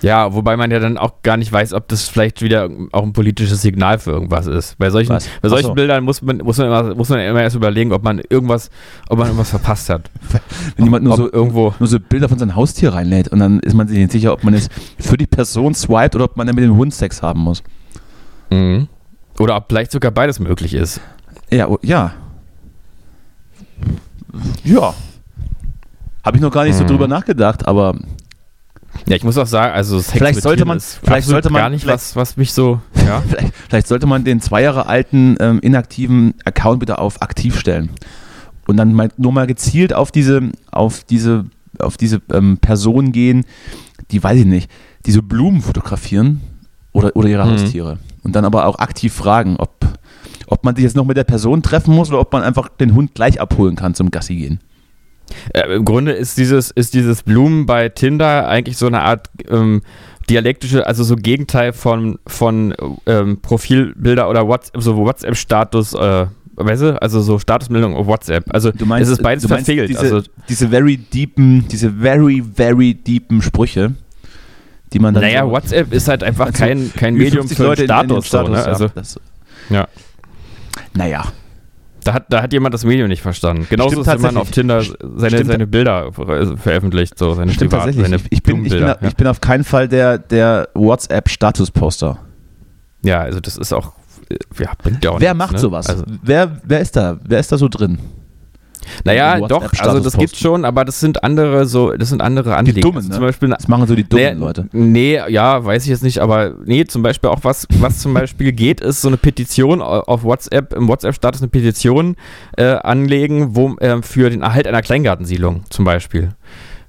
Ja, 0.00 0.32
wobei 0.32 0.56
man 0.56 0.70
ja 0.70 0.78
dann 0.78 0.96
auch 0.96 1.22
gar 1.22 1.36
nicht 1.36 1.50
weiß, 1.50 1.72
ob 1.72 1.88
das 1.88 2.08
vielleicht 2.08 2.40
wieder 2.40 2.68
auch 2.92 3.02
ein 3.02 3.12
politisches 3.12 3.62
Signal 3.62 3.98
für 3.98 4.12
irgendwas 4.12 4.46
ist. 4.46 4.78
Bei 4.78 4.90
solchen, 4.90 5.10
Was? 5.10 5.28
bei 5.42 5.48
solchen 5.48 5.66
so. 5.68 5.74
Bildern 5.74 6.04
muss 6.04 6.22
man, 6.22 6.38
muss, 6.38 6.58
man 6.58 6.66
immer, 6.68 6.94
muss 6.94 7.08
man 7.08 7.18
immer 7.18 7.42
erst 7.42 7.56
überlegen, 7.56 7.92
ob 7.92 8.04
man 8.04 8.20
irgendwas, 8.30 8.70
ob 9.08 9.18
man 9.18 9.26
irgendwas 9.26 9.50
verpasst 9.50 9.90
hat. 9.90 10.08
Wenn 10.76 10.84
jemand 10.84 11.02
nur 11.04 11.14
ob 11.14 11.18
so 11.18 11.32
irgendwo. 11.32 11.74
nur 11.80 11.88
so 11.88 11.98
Bilder 11.98 12.28
von 12.28 12.38
seinem 12.38 12.54
Haustier 12.54 12.92
reinlädt 12.94 13.26
und 13.28 13.40
dann 13.40 13.58
ist 13.60 13.74
man 13.74 13.88
sich 13.88 13.98
nicht 13.98 14.12
sicher, 14.12 14.32
ob 14.32 14.44
man 14.44 14.54
es 14.54 14.68
für 15.00 15.16
die 15.16 15.26
Person 15.26 15.74
swiped 15.74 16.14
oder 16.14 16.26
ob 16.26 16.36
man 16.36 16.46
dann 16.46 16.54
mit 16.54 16.64
dem 16.64 16.76
Hund 16.76 16.94
Sex 16.94 17.20
haben 17.22 17.40
muss. 17.40 17.64
Mhm. 18.50 18.86
Oder 19.40 19.56
ob 19.56 19.64
vielleicht 19.68 19.90
sogar 19.90 20.12
beides 20.12 20.38
möglich 20.38 20.74
ist. 20.74 21.00
Ja, 21.50 21.66
oh, 21.68 21.78
ja. 21.82 22.12
Ja. 24.64 24.94
Habe 26.24 26.36
ich 26.36 26.42
noch 26.42 26.52
gar 26.52 26.64
nicht 26.64 26.76
so 26.76 26.84
Mhm. 26.84 26.88
drüber 26.88 27.08
nachgedacht, 27.08 27.66
aber 27.66 27.96
Ja, 29.06 29.16
ich 29.16 29.24
muss 29.24 29.38
auch 29.38 29.46
sagen, 29.46 29.74
also 29.74 29.98
Sex 29.98 30.12
Vielleicht 30.12 30.42
sollte 30.42 30.64
man- 30.64 30.80
vielleicht 30.80 31.28
sollte 31.28 31.50
man- 31.50 31.62
gar 31.62 31.70
nicht 31.70 31.86
was, 31.86 32.16
was 32.16 32.36
mich 32.36 32.52
so, 32.52 32.80
ja. 33.06 33.22
vielleicht, 33.26 33.54
vielleicht 33.68 33.86
sollte 33.88 34.06
man 34.06 34.24
den 34.24 34.40
zwei 34.40 34.62
Jahre 34.62 34.86
alten 34.86 35.36
ähm, 35.40 35.60
inaktiven 35.60 36.34
Account 36.44 36.80
wieder 36.82 36.98
auf 37.00 37.22
aktiv 37.22 37.58
stellen. 37.58 37.90
Und 38.66 38.76
dann 38.76 38.92
mal, 38.92 39.08
nur 39.16 39.32
mal 39.32 39.46
gezielt 39.46 39.94
auf 39.94 40.10
diese, 40.12 40.42
auf 40.70 41.04
diese, 41.04 41.46
auf 41.78 41.96
diese 41.96 42.20
ähm, 42.32 42.58
Personen 42.58 43.12
gehen, 43.12 43.44
die, 44.10 44.22
weiß 44.22 44.40
ich 44.40 44.46
nicht, 44.46 44.70
diese 45.06 45.22
Blumen 45.22 45.62
fotografieren 45.62 46.42
oder, 46.92 47.14
oder 47.16 47.28
ihre 47.28 47.44
Mhm. 47.46 47.50
Haustiere. 47.52 47.98
Und 48.24 48.36
dann 48.36 48.44
aber 48.44 48.66
auch 48.66 48.78
aktiv 48.78 49.14
fragen, 49.14 49.56
ob, 49.56 49.86
ob 50.48 50.64
man 50.64 50.74
sich 50.76 50.82
jetzt 50.84 50.96
noch 50.96 51.06
mit 51.06 51.16
der 51.16 51.24
Person 51.24 51.62
treffen 51.62 51.94
muss 51.94 52.10
oder 52.10 52.20
ob 52.20 52.30
man 52.32 52.42
einfach 52.42 52.68
den 52.68 52.94
Hund 52.94 53.14
gleich 53.14 53.40
abholen 53.40 53.74
kann 53.76 53.94
zum 53.94 54.10
Gassi 54.10 54.36
gehen. 54.36 54.60
Äh, 55.54 55.74
Im 55.76 55.84
Grunde 55.84 56.12
ist 56.12 56.38
dieses, 56.38 56.70
ist 56.70 56.94
dieses 56.94 57.22
Blumen 57.22 57.66
bei 57.66 57.88
Tinder 57.88 58.48
eigentlich 58.48 58.76
so 58.76 58.86
eine 58.86 59.00
Art 59.00 59.28
ähm, 59.50 59.82
dialektische, 60.30 60.86
also 60.86 61.04
so 61.04 61.16
Gegenteil 61.16 61.72
von, 61.72 62.18
von 62.26 62.74
ähm, 63.06 63.40
Profilbilder 63.40 64.28
oder 64.28 64.46
WhatsApp, 64.46 64.82
so 64.82 64.96
WhatsApp-Status, 64.96 65.94
äh, 65.94 66.26
weißt 66.56 66.82
du, 66.82 67.00
also 67.02 67.20
so 67.22 67.38
Statusmeldung 67.38 67.94
auf 67.94 68.06
WhatsApp. 68.06 68.44
Also 68.52 68.70
Du 68.72 68.84
meinst, 68.84 69.10
es 69.10 69.18
ist 69.18 69.22
beides 69.22 69.46
verfehlt. 69.46 69.88
Diese, 69.88 70.00
also, 70.00 70.22
diese 70.48 70.68
very 70.68 70.96
deepen, 70.98 71.66
diese 71.68 71.90
very, 71.90 72.42
very 72.54 72.94
deepen 72.94 73.40
Sprüche, 73.42 73.94
die 74.92 74.98
man 74.98 75.14
dann. 75.14 75.22
naja, 75.22 75.44
so, 75.44 75.50
WhatsApp 75.52 75.92
ist 75.94 76.08
halt 76.08 76.22
einfach 76.24 76.46
Also, 76.46 76.58
kein, 76.58 76.92
kein 76.94 77.14
Medium 77.14 77.48
50 77.48 77.56
für 77.56 77.62
Leute 77.64 77.84
in- 77.84 77.90
in 77.90 78.08
den 78.08 78.22
Status. 78.22 78.28
so, 78.30 78.42
ne? 78.50 78.58
ja. 78.58 78.64
Also, 78.64 78.88
Das, 78.94 79.20
ja. 79.70 79.88
naja. 80.94 81.24
Da 82.08 82.14
hat, 82.14 82.24
da 82.30 82.40
hat 82.42 82.52
jemand 82.54 82.72
das 82.72 82.84
Medium 82.86 83.08
nicht 83.08 83.20
verstanden. 83.20 83.66
Genauso 83.68 83.90
Stimmt 84.02 84.06
ist, 84.06 84.14
wenn 84.14 84.20
man 84.22 84.36
auf 84.38 84.50
Tinder 84.50 84.82
seine, 84.82 85.28
Stimmt. 85.28 85.46
seine 85.46 85.66
Bilder 85.66 86.10
ver- 86.12 86.56
veröffentlicht, 86.56 87.18
so 87.18 87.34
seine 87.34 87.52
Stimmt 87.52 87.70
Privat- 87.70 87.84
tatsächlich. 87.84 88.04
seine 88.06 88.16
Ich, 88.16 88.22
ich, 88.30 88.42
bin, 88.42 88.56
ich, 88.64 88.70
bin, 88.70 88.78
Blumenbilder, 88.78 89.08
ich 89.08 89.16
bin 89.16 89.26
auf 89.26 89.40
keinen 89.42 89.64
Fall 89.64 89.88
der, 89.88 90.16
der 90.16 90.68
WhatsApp-Status-Poster. 90.74 92.18
ja. 93.02 93.10
ja, 93.10 93.20
also 93.20 93.40
das 93.40 93.58
ist 93.58 93.74
auch, 93.74 93.92
äh, 94.30 94.36
ja, 94.62 94.70
bringt 94.82 95.04
ja 95.04 95.10
auch 95.10 95.20
Wer 95.20 95.34
nichts, 95.34 95.38
macht 95.38 95.52
ne? 95.52 95.58
sowas? 95.58 95.86
Also, 95.90 96.04
wer, 96.22 96.60
wer 96.64 96.80
ist 96.80 96.96
da? 96.96 97.18
Wer 97.22 97.40
ist 97.40 97.52
da 97.52 97.58
so 97.58 97.68
drin? 97.68 97.98
Naja, 99.04 99.38
doch, 99.40 99.72
also 99.78 100.00
das 100.00 100.16
gibt 100.16 100.36
schon, 100.36 100.64
aber 100.64 100.84
das 100.84 101.00
sind 101.00 101.22
andere 101.24 101.66
so, 101.66 101.92
das 101.96 102.08
sind 102.10 102.20
andere 102.22 102.56
Anliegen. 102.56 102.80
Dummen, 102.80 102.96
also 102.98 103.08
ne? 103.08 103.14
Zum 103.14 103.24
Beispiel 103.24 103.48
Das 103.50 103.68
machen 103.68 103.86
so 103.86 103.94
die 103.94 104.04
dummen 104.08 104.24
Nee, 104.38 104.44
Leute. 104.44 104.68
Nee, 104.72 105.20
ja, 105.28 105.64
weiß 105.64 105.82
ich 105.84 105.88
jetzt 105.90 106.02
nicht, 106.02 106.18
aber 106.20 106.54
nee, 106.64 106.84
zum 106.84 107.02
Beispiel 107.02 107.30
auch 107.30 107.40
was, 107.42 107.66
was 107.78 107.98
zum 107.98 108.14
Beispiel 108.14 108.52
geht, 108.52 108.80
ist 108.80 109.00
so 109.02 109.08
eine 109.08 109.16
Petition 109.16 109.80
au- 109.82 110.00
auf 110.00 110.22
WhatsApp, 110.24 110.72
im 110.74 110.88
WhatsApp-Status 110.88 111.40
eine 111.42 111.48
Petition 111.48 112.16
äh, 112.56 112.64
anlegen, 112.74 113.54
wo, 113.56 113.76
äh, 113.76 114.02
für 114.02 114.30
den 114.30 114.42
Erhalt 114.42 114.66
einer 114.66 114.82
Kleingartensiedlung 114.82 115.62
zum 115.70 115.84
Beispiel. 115.84 116.30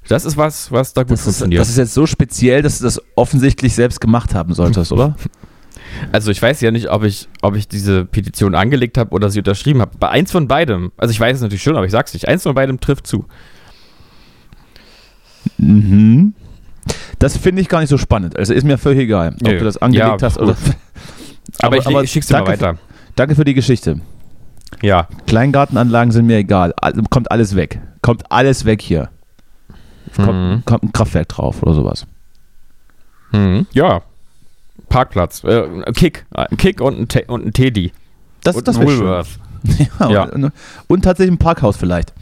Das 0.07 0.25
ist 0.25 0.37
was, 0.37 0.71
was 0.71 0.93
da 0.93 1.03
gut 1.03 1.11
Das 1.11 1.19
ist, 1.19 1.25
funktioniert. 1.25 1.61
das 1.61 1.69
ist 1.69 1.77
jetzt 1.77 1.93
so 1.93 2.05
speziell, 2.07 2.61
dass 2.63 2.79
du 2.79 2.85
das 2.85 2.99
offensichtlich 3.15 3.75
selbst 3.75 4.01
gemacht 4.01 4.33
haben 4.33 4.53
solltest, 4.53 4.91
oder? 4.91 5.15
also 6.11 6.31
ich 6.31 6.41
weiß 6.41 6.61
ja 6.61 6.71
nicht, 6.71 6.89
ob 6.89 7.03
ich, 7.03 7.27
ob 7.41 7.55
ich 7.55 7.67
diese 7.67 8.05
Petition 8.05 8.55
angelegt 8.55 8.97
habe 8.97 9.11
oder 9.11 9.29
sie 9.29 9.39
unterschrieben 9.39 9.81
habe. 9.81 9.97
Bei 9.99 10.09
eins 10.09 10.31
von 10.31 10.47
beidem, 10.47 10.91
also 10.97 11.11
ich 11.11 11.19
weiß 11.19 11.37
es 11.37 11.41
natürlich 11.41 11.63
schon, 11.63 11.75
aber 11.75 11.85
ich 11.85 11.91
sag's 11.91 12.13
nicht, 12.13 12.27
eins 12.27 12.43
von 12.43 12.55
beidem 12.55 12.79
trifft 12.79 13.07
zu. 13.07 13.25
Mhm. 15.57 16.33
Das 17.19 17.37
finde 17.37 17.61
ich 17.61 17.69
gar 17.69 17.79
nicht 17.81 17.89
so 17.89 17.97
spannend. 17.97 18.37
Also 18.37 18.53
ist 18.53 18.63
mir 18.63 18.77
völlig 18.77 18.99
egal, 19.01 19.29
ob 19.35 19.41
Nö. 19.41 19.57
du 19.59 19.63
das 19.65 19.77
angelegt 19.77 20.21
Ja, 20.21 20.25
hast 20.25 20.37
oder. 20.37 20.55
Aber, 21.59 21.77
ich, 21.77 21.85
ich 21.87 22.11
schick's 22.11 22.27
dir 22.27 22.39
mal 22.39 22.47
weiter. 22.47 22.77
Danke 23.15 23.35
für 23.35 23.43
die 23.43 23.53
Geschichte. 23.53 23.99
Ja. 24.81 25.07
Kleingartenanlagen 25.27 26.11
sind 26.11 26.27
mir 26.27 26.37
egal. 26.37 26.73
Kommt 27.09 27.31
alles 27.31 27.55
weg. 27.55 27.81
Kommt 28.01 28.31
alles 28.31 28.65
weg 28.65 28.81
hier. 28.81 29.09
Kommt, 30.15 30.27
Mhm. 30.29 30.63
kommt 30.65 30.83
ein 30.83 30.91
Kraftwerk 30.93 31.27
drauf 31.29 31.61
oder 31.63 31.73
sowas. 31.73 32.07
Mhm. 33.31 33.67
Ja. 33.73 34.01
Parkplatz. 34.89 35.43
Äh, 35.43 35.63
Kick. 35.93 36.25
Ein 36.31 36.57
Kick 36.57 36.81
und 36.81 36.99
ein, 36.99 37.07
Te 37.07 37.23
und 37.27 37.45
ein 37.45 37.53
Teddy. 37.53 37.91
Das, 38.43 38.55
und 38.55 38.67
das 38.67 38.77
ein 38.77 38.81
wäre 38.87 38.91
schön. 38.91 38.99
Woolworth. 39.01 39.27
Ja, 39.99 40.09
Ja. 40.09 40.23
Und, 40.23 40.51
und 40.87 41.01
tatsächlich 41.03 41.33
ein 41.35 41.37
Parkhaus 41.37 41.75
vielleicht. 41.77 42.13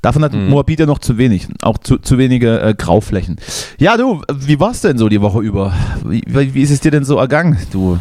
Davon 0.00 0.22
hat 0.22 0.32
Mhm. 0.32 0.48
Moabit 0.48 0.78
ja 0.80 0.86
noch 0.86 1.00
zu 1.00 1.18
wenig. 1.18 1.48
Auch 1.62 1.78
zu, 1.78 1.98
zu 1.98 2.18
wenige 2.18 2.60
äh, 2.60 2.74
Grauflächen. 2.74 3.36
Ja, 3.78 3.96
du, 3.96 4.22
wie 4.32 4.60
war's 4.60 4.80
denn 4.82 4.96
so 4.98 5.08
die 5.08 5.20
Woche 5.20 5.40
über? 5.40 5.72
Wie, 6.04 6.22
wie 6.26 6.62
ist 6.62 6.70
es 6.70 6.80
dir 6.80 6.90
denn 6.92 7.04
so 7.04 7.16
ergangen, 7.18 7.56
du? 7.72 7.98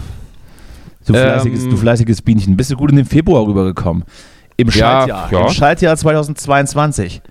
Du 1.08 1.14
fleißiges, 1.14 1.64
Ähm, 1.64 1.70
du 1.72 1.78
fleißiges 1.78 2.22
Bienchen. 2.22 2.56
Bist 2.56 2.70
du 2.72 2.76
gut 2.76 2.92
in 2.92 2.98
den 2.98 3.06
Februar 3.06 3.46
rübergekommen? 3.48 4.04
Im 4.58 4.68
Ja, 4.68 4.74
Schaltjahr. 4.74 5.32
ja. 5.32 5.42
Im 5.48 5.50
Schaltjahr 5.50 5.98
2022. 5.98 7.22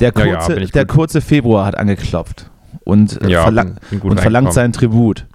Der 0.00 0.12
Ja, 0.16 0.24
ja, 0.24 0.36
kurze, 0.36 0.66
der 0.66 0.86
kurze 0.86 1.20
Februar 1.20 1.66
hat 1.66 1.78
angeklopft 1.78 2.50
und, 2.84 3.20
äh, 3.22 3.28
Ja, 3.30 3.42
verlang, 3.42 3.76
und 4.02 4.20
verlangt 4.20 4.52
seinen 4.52 4.72
Tribut. 4.72 5.26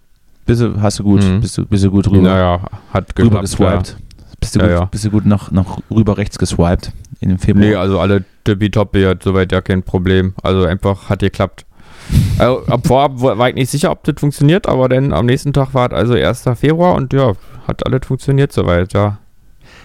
Bist 0.45 0.61
du, 0.61 0.79
hast 0.81 0.99
du 0.99 1.03
gut, 1.03 1.23
Mhm. 1.23 1.41
bist, 1.41 1.57
du, 1.57 1.65
bist 1.65 1.83
du 1.83 1.91
gut 1.91 2.07
rüber, 2.07 2.21
Naja, 2.29 2.59
hat 2.93 3.09
rüber 3.17 3.41
geklappt. 3.41 3.41
geswiped. 3.41 3.97
Bist 4.39 4.55
du, 4.55 4.59
Ja, 4.59 4.65
gut, 4.67 4.75
ja. 4.79 4.85
Bist 4.85 5.05
du 5.05 5.09
gut 5.11 5.25
nach, 5.25 5.51
nach 5.51 5.79
rüber 5.89 6.17
rechts 6.17 6.37
geswiped 6.37 6.91
in 7.19 7.29
dem 7.29 7.39
Februar? 7.39 7.65
Nee, 7.65 7.75
also 7.75 7.99
alle 7.99 8.23
tippitoppi 8.43 9.03
hat 9.03 9.23
soweit 9.23 9.51
ja 9.51 9.61
kein 9.61 9.81
Problem. 9.81 10.35
Also 10.43 10.65
einfach 10.65 11.09
hat 11.09 11.19
geklappt. 11.19 11.65
Also, 12.37 12.63
ab 12.67 12.85
vorab 12.85 13.19
war 13.21 13.49
ich 13.49 13.55
nicht 13.55 13.71
sicher, 13.71 13.89
ob 13.89 14.03
das 14.03 14.15
funktioniert, 14.19 14.67
aber 14.67 14.87
dann 14.89 15.13
am 15.13 15.25
nächsten 15.25 15.51
Tag 15.53 15.73
war 15.73 15.91
es 15.91 15.97
also 15.97 16.13
1. 16.13 16.43
Februar 16.59 16.93
und 16.93 17.11
ja, 17.13 17.33
hat 17.67 17.83
alles 17.85 18.01
funktioniert 18.05 18.51
soweit, 18.51 18.93
ja. 18.93 19.17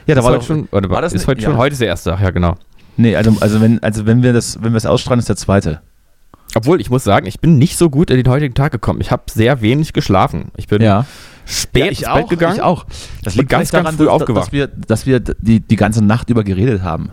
ja, 0.06 0.14
da 0.14 0.20
ist 0.20 0.24
war 0.26 0.32
heute 0.32 0.38
doch, 0.40 0.46
schon, 0.46 0.68
war 0.90 1.00
das 1.00 1.14
ist 1.14 1.26
heute 1.26 1.40
schon, 1.40 1.52
ja. 1.52 1.58
heute 1.58 1.72
ist 1.72 1.80
der 1.80 1.88
erste 1.88 2.10
Tag, 2.10 2.20
ja 2.20 2.30
genau. 2.30 2.56
Nee, 2.98 3.16
also, 3.16 3.34
also 3.40 3.62
wenn, 3.62 3.82
also 3.82 4.04
wenn 4.04 4.22
wir 4.22 4.34
das, 4.34 4.58
wenn 4.62 4.72
wir 4.72 4.76
es 4.76 4.84
ausstrahlen, 4.84 5.20
ist 5.20 5.30
der 5.30 5.36
zweite. 5.36 5.80
Obwohl, 6.56 6.80
ich 6.80 6.90
muss 6.90 7.04
sagen, 7.04 7.26
ich 7.26 7.40
bin 7.40 7.58
nicht 7.58 7.76
so 7.76 7.90
gut 7.90 8.10
in 8.10 8.16
den 8.16 8.28
heutigen 8.28 8.54
Tag 8.54 8.72
gekommen. 8.72 9.00
Ich 9.00 9.10
habe 9.10 9.22
sehr 9.30 9.60
wenig 9.60 9.92
geschlafen. 9.92 10.50
Ich 10.56 10.66
bin 10.68 10.82
Ja. 10.82 11.06
spät 11.46 11.90
ins 11.90 12.00
Bett 12.00 12.28
gegangen. 12.28 12.56
Ich 12.56 12.62
auch. 12.62 12.86
Das 13.22 13.36
Und 13.36 13.48
ganz, 13.48 13.70
ganz 13.70 13.90
früh 13.96 14.04
dass, 14.04 14.12
aufgewacht. 14.14 14.46
dass 14.46 14.52
wir, 14.52 14.66
dass 14.66 15.06
wir 15.06 15.20
die, 15.20 15.60
die 15.60 15.76
ganze 15.76 16.04
Nacht 16.04 16.30
über 16.30 16.44
geredet 16.44 16.82
haben. 16.82 17.10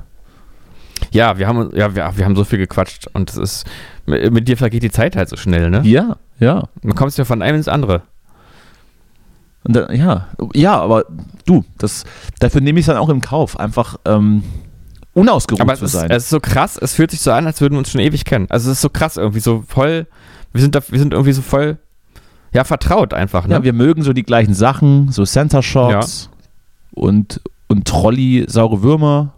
Ja, 1.11 1.37
wir 1.37 1.47
haben, 1.47 1.69
ja, 1.75 1.95
wir, 1.95 2.11
wir 2.15 2.25
haben 2.25 2.35
so 2.35 2.43
viel 2.43 2.59
gequatscht 2.59 3.07
und 3.13 3.29
es 3.29 3.37
ist, 3.37 3.65
mit, 4.05 4.47
dir 4.47 4.57
vergeht 4.57 4.83
die 4.83 4.91
Zeit 4.91 5.15
halt 5.15 5.29
so 5.29 5.37
schnell, 5.37 5.69
ne? 5.69 5.81
Ja, 5.83 6.17
ja. 6.39 6.63
Man 6.81 6.95
kommt 6.95 7.15
ja 7.17 7.25
von 7.25 7.41
einem 7.41 7.57
ins 7.57 7.67
andere. 7.67 8.01
Und 9.63 9.75
dann, 9.75 9.95
ja, 9.95 10.27
ja, 10.53 10.79
aber 10.79 11.05
du, 11.45 11.63
das, 11.77 12.05
dafür 12.39 12.61
nehme 12.61 12.79
ich 12.79 12.83
es 12.83 12.87
dann 12.87 12.97
auch 12.97 13.09
im 13.09 13.21
Kauf, 13.21 13.59
einfach 13.59 13.97
ähm, 14.05 14.43
unausgeruht 15.17 15.61
Aber 15.61 15.73
es 15.73 15.79
zu 15.79 15.85
ist, 15.85 15.91
sein. 15.93 16.09
es 16.11 16.23
ist 16.23 16.29
so 16.29 16.39
krass, 16.39 16.77
es 16.77 16.93
fühlt 16.93 17.11
sich 17.11 17.21
so 17.21 17.31
an, 17.31 17.45
als 17.47 17.59
würden 17.61 17.73
wir 17.73 17.79
uns 17.79 17.91
schon 17.91 18.01
ewig 18.01 18.23
kennen. 18.25 18.47
Also 18.49 18.69
es 18.71 18.77
ist 18.77 18.81
so 18.81 18.89
krass 18.89 19.17
irgendwie, 19.17 19.39
so 19.39 19.63
voll, 19.67 20.07
wir 20.53 20.61
sind, 20.61 20.75
da, 20.75 20.81
wir 20.87 20.99
sind 20.99 21.13
irgendwie 21.13 21.33
so 21.33 21.41
voll, 21.41 21.77
ja, 22.53 22.63
vertraut 22.63 23.13
einfach, 23.13 23.47
ne? 23.47 23.55
ja, 23.55 23.63
wir 23.63 23.73
mögen 23.73 24.03
so 24.03 24.13
die 24.13 24.23
gleichen 24.23 24.53
Sachen, 24.53 25.11
so 25.11 25.25
Center 25.25 25.61
Shocks 25.63 26.29
und, 26.91 27.41
und 27.67 27.87
Trolley, 27.87 28.45
saure 28.47 28.81
Würmer 28.83 29.33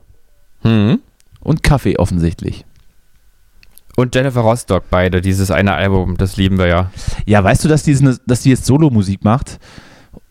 Mhm. 0.64 1.00
und 1.40 1.64
Kaffee 1.64 1.98
offensichtlich. 1.98 2.66
Und 3.96 4.14
Jennifer 4.16 4.42
Rostock, 4.42 4.84
beide, 4.90 5.22
dieses 5.22 5.52
eine 5.52 5.74
Album, 5.74 6.18
das 6.18 6.36
lieben 6.38 6.58
wir 6.58 6.68
ja. 6.68 6.92
Ja, 7.26 7.44
weißt 7.44 7.64
du, 7.64 7.70
dass 7.70 7.84
die, 7.84 7.98
dass 8.26 8.42
die 8.42 8.50
jetzt 8.50 8.66
Solo-Musik 8.66 9.24
macht? 9.24 9.60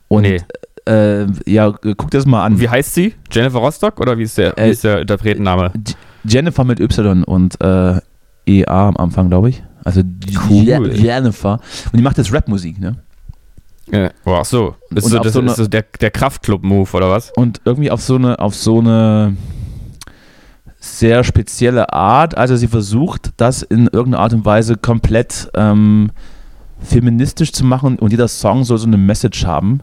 Und 0.09 0.23
Nee. 0.23 0.43
Äh, 0.89 1.27
ja, 1.47 1.71
guck 1.97 2.11
das 2.11 2.27
mal 2.27 2.45
an. 2.45 2.59
Wie 2.61 2.69
heißt 2.69 2.95
sie? 2.95 3.15
Jennifer 3.31 3.59
Rostock 3.59 4.01
oder 4.01 4.17
wie 4.19 4.23
ist 4.25 4.39
der, 4.39 4.55
wie 4.57 4.61
Äh, 4.63 4.71
ist 4.71 4.85
der 4.85 5.01
Interpretenname? 5.01 5.73
Jennifer 6.25 6.65
mit 6.65 6.81
Y 6.81 7.25
und 7.25 7.61
äh, 7.61 8.01
EA 8.47 8.89
am 8.89 8.97
Anfang, 8.97 9.29
glaube 9.29 9.51
ich. 9.51 9.63
Also 9.85 10.03
Cool. 10.49 10.65
Je- 10.65 10.91
Jennifer. 10.95 11.61
Und 11.93 11.97
die 11.97 12.03
macht 12.03 12.19
jetzt 12.19 12.33
Rap-Musik, 12.33 12.81
ne? 12.81 12.97
Äh, 13.91 14.11
oh, 14.27 14.37
ach 14.41 14.45
so. 14.45 14.75
Ist 14.95 15.05
Und 15.05 15.11
so, 15.13 15.19
das 15.21 15.33
so 15.33 15.39
eine- 15.41 15.51
ist 15.51 15.57
so 15.57 15.67
der, 15.67 15.85
der 16.01 16.11
Kraftclub-Move 16.11 16.91
oder 16.95 17.09
was? 17.11 17.31
Und 17.37 17.61
irgendwie 17.65 17.91
auf 17.91 18.03
so 18.03 18.17
eine, 18.17 18.39
auf 18.39 18.55
so 18.55 18.81
eine 18.81 19.37
sehr 20.81 21.25
spezielle 21.25 21.93
Art. 21.93 22.37
Also 22.37 22.57
sie 22.57 22.69
versucht, 22.69 23.31
das 23.37 23.63
in 23.63 23.87
irgendeiner 23.87 24.23
Art 24.23 24.33
und 24.35 24.45
Weise 24.45 24.77
komplett 24.77 25.49
ähm, 25.55 26.11
feministisch 26.81 27.53
zu 27.53 27.65
machen 27.65 27.99
und 27.99 28.11
jeder 28.11 28.29
Song 28.29 28.65
soll 28.65 28.79
so 28.79 28.87
eine 28.87 28.97
Message 28.99 29.45
haben. 29.47 29.81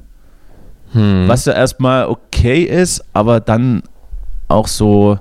Hm. 0.93 1.25
Was 1.27 1.45
ja 1.45 1.53
erstmal 1.53 2.05
okay 2.07 2.63
ist, 2.63 3.03
aber 3.13 3.39
dann 3.39 3.83
auch 4.47 4.67
so 4.67 5.19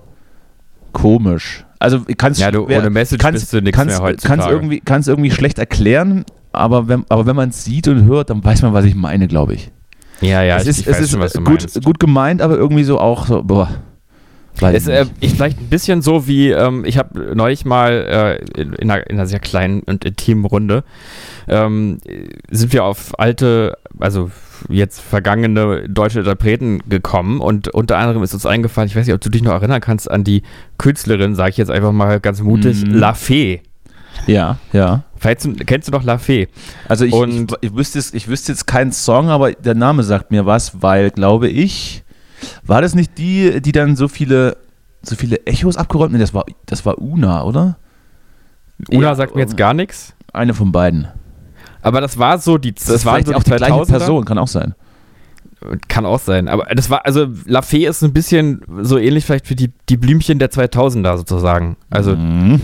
komisch. 0.93 1.65
Also 1.79 2.01
kannst 2.17 2.41
Ja, 2.41 2.51
du, 2.51 2.67
wer- 2.69 2.79
ohne 2.81 2.91
Message 2.91 3.21
kannst, 3.21 3.43
bist 3.43 3.53
du 3.53 3.61
nichts 3.61 3.77
kannst, 3.77 3.99
mehr 3.99 4.03
heutzutage. 4.09 4.39
kannst 4.41 4.51
irgendwie, 4.53 4.81
kannst 4.81 5.09
irgendwie 5.09 5.31
schlecht 5.31 5.59
erklären, 5.59 6.25
aber 6.53 6.89
wenn, 6.89 7.05
aber 7.09 7.27
wenn 7.27 7.37
man 7.37 7.49
es 7.51 7.65
sieht 7.65 7.89
und 7.89 8.05
hört, 8.05 8.31
dann 8.31 8.43
weiß 8.45 8.63
man, 8.63 8.73
was 8.73 8.85
ich 8.85 8.95
meine, 8.95 9.27
glaube 9.29 9.55
ich. 9.55 9.71
ja, 10.21 10.43
ja, 10.43 10.57
es 10.57 10.63
ich, 10.63 10.69
ist, 10.69 10.79
ich 10.81 10.87
es 10.87 11.01
ist 11.01 11.11
schon, 11.35 11.45
gut, 11.45 11.67
gut 11.85 11.99
gemeint, 11.99 12.41
aber 12.41 12.57
irgendwie 12.57 12.85
so 12.85 12.99
auch 13.01 13.27
so, 13.27 13.43
boah. 13.43 13.69
Ich 14.61 14.87
äh, 14.89 15.07
ich 15.21 15.35
vielleicht 15.35 15.59
ein 15.59 15.69
bisschen 15.69 16.01
so 16.03 16.27
wie, 16.27 16.51
ähm, 16.51 16.85
ich 16.85 16.99
habe 16.99 17.35
neulich 17.35 17.65
mal 17.65 18.39
äh, 18.57 18.61
in, 18.61 18.73
in, 18.75 18.91
einer, 18.91 19.09
in 19.09 19.17
einer 19.17 19.27
sehr 19.27 19.41
kleinen 19.41 19.81
und 19.81 20.05
intimen 20.05 20.45
Runde, 20.45 20.85
ähm, 21.49 21.99
sind 22.51 22.73
wir 22.73 22.85
auf 22.85 23.19
alte, 23.19 23.77
also 23.99 24.31
jetzt 24.69 25.01
vergangene 25.01 25.89
deutsche 25.89 26.21
Interpreten 26.21 26.81
gekommen 26.89 27.41
und 27.41 27.69
unter 27.69 27.99
anderem 27.99 28.23
ist 28.23 28.33
uns 28.35 28.47
eingefallen, 28.47 28.89
ich 28.89 28.97
weiß 28.97 29.07
nicht, 29.07 29.15
ob 29.15 29.21
du 29.21 29.29
dich 29.29 29.43
noch 29.43 29.53
erinnern 29.53 29.81
kannst, 29.81 30.11
an 30.11 30.25
die 30.25 30.43
Künstlerin, 30.79 31.35
sage 31.35 31.51
ich 31.51 31.57
jetzt 31.57 31.71
einfach 31.71 31.93
mal 31.93 32.21
ganz 32.21 32.41
mutig, 32.41 32.85
Mhm. 32.85 32.95
La 32.95 33.15
Fee. 33.15 33.61
ja, 34.27 34.59
ja. 34.73 35.03
Vielleicht 35.17 35.67
kennst 35.67 35.89
du 35.89 35.93
noch 35.93 36.05
La 36.05 36.19
Fee? 36.19 36.49
Also 36.89 37.05
ich, 37.05 37.15
ich, 37.15 37.47
ich, 37.61 37.75
wüsste 37.75 37.99
jetzt, 37.99 38.15
ich 38.15 38.29
wüsste 38.29 38.53
jetzt 38.53 38.67
keinen 38.67 38.93
Song, 38.93 39.29
aber 39.29 39.53
der 39.53 39.75
Name 39.75 40.03
sagt 40.03 40.31
mir 40.31 40.47
was, 40.47 40.83
weil, 40.83 41.11
glaube 41.11 41.49
ich, 41.49 42.04
war 42.65 42.83
das 42.83 42.95
nicht 42.95 43.19
die, 43.19 43.61
die 43.61 43.73
dann 43.73 43.97
so 43.97 44.09
viele, 44.09 44.57
so 45.03 45.17
viele 45.17 45.47
Echos 45.47 45.77
abgeräumt? 45.77 46.13
Nee, 46.13 46.19
das 46.19 46.35
war, 46.35 46.45
das 46.67 46.85
war 46.87 46.99
Una, 46.99 47.43
oder? 47.45 47.77
Una 48.91 49.09
Ja, 49.09 49.15
sagt 49.15 49.35
mir 49.35 49.41
jetzt 49.43 49.57
gar 49.57 49.75
nichts. 49.75 50.15
Eine 50.33 50.55
von 50.55 50.73
beiden. 50.73 51.09
Aber 51.83 52.01
das 52.01 52.19
war 52.19 52.39
so 52.39 52.59
die, 52.59 52.75
das, 52.75 52.89
waren 53.05 53.23
vielleicht 53.25 53.27
so 53.29 53.35
auch 53.35 53.43
die 53.43 53.51
gleiche 53.51 53.75
2000er. 53.75 53.87
Person, 53.99 54.25
kann 54.25 54.39
auch 54.39 54.49
sein. 54.49 54.75
Kann 55.89 56.05
auch 56.05 56.19
sein. 56.19 56.49
Aber 56.49 56.65
das 56.75 56.91
war, 56.91 57.07
also 57.07 57.27
La 57.47 57.63
Fee 57.63 57.87
ist 57.87 58.03
ein 58.03 58.13
bisschen 58.13 58.61
so 58.83 58.99
ähnlich 58.99 59.25
vielleicht 59.25 59.49
wie 59.49 59.55
die, 59.57 59.71
die 59.89 59.97
Blümchen 59.97 60.39
der 60.39 60.51
2000er 60.51 61.17
sozusagen. 61.19 61.77
Also 61.91 62.17
Mhm. 62.17 62.61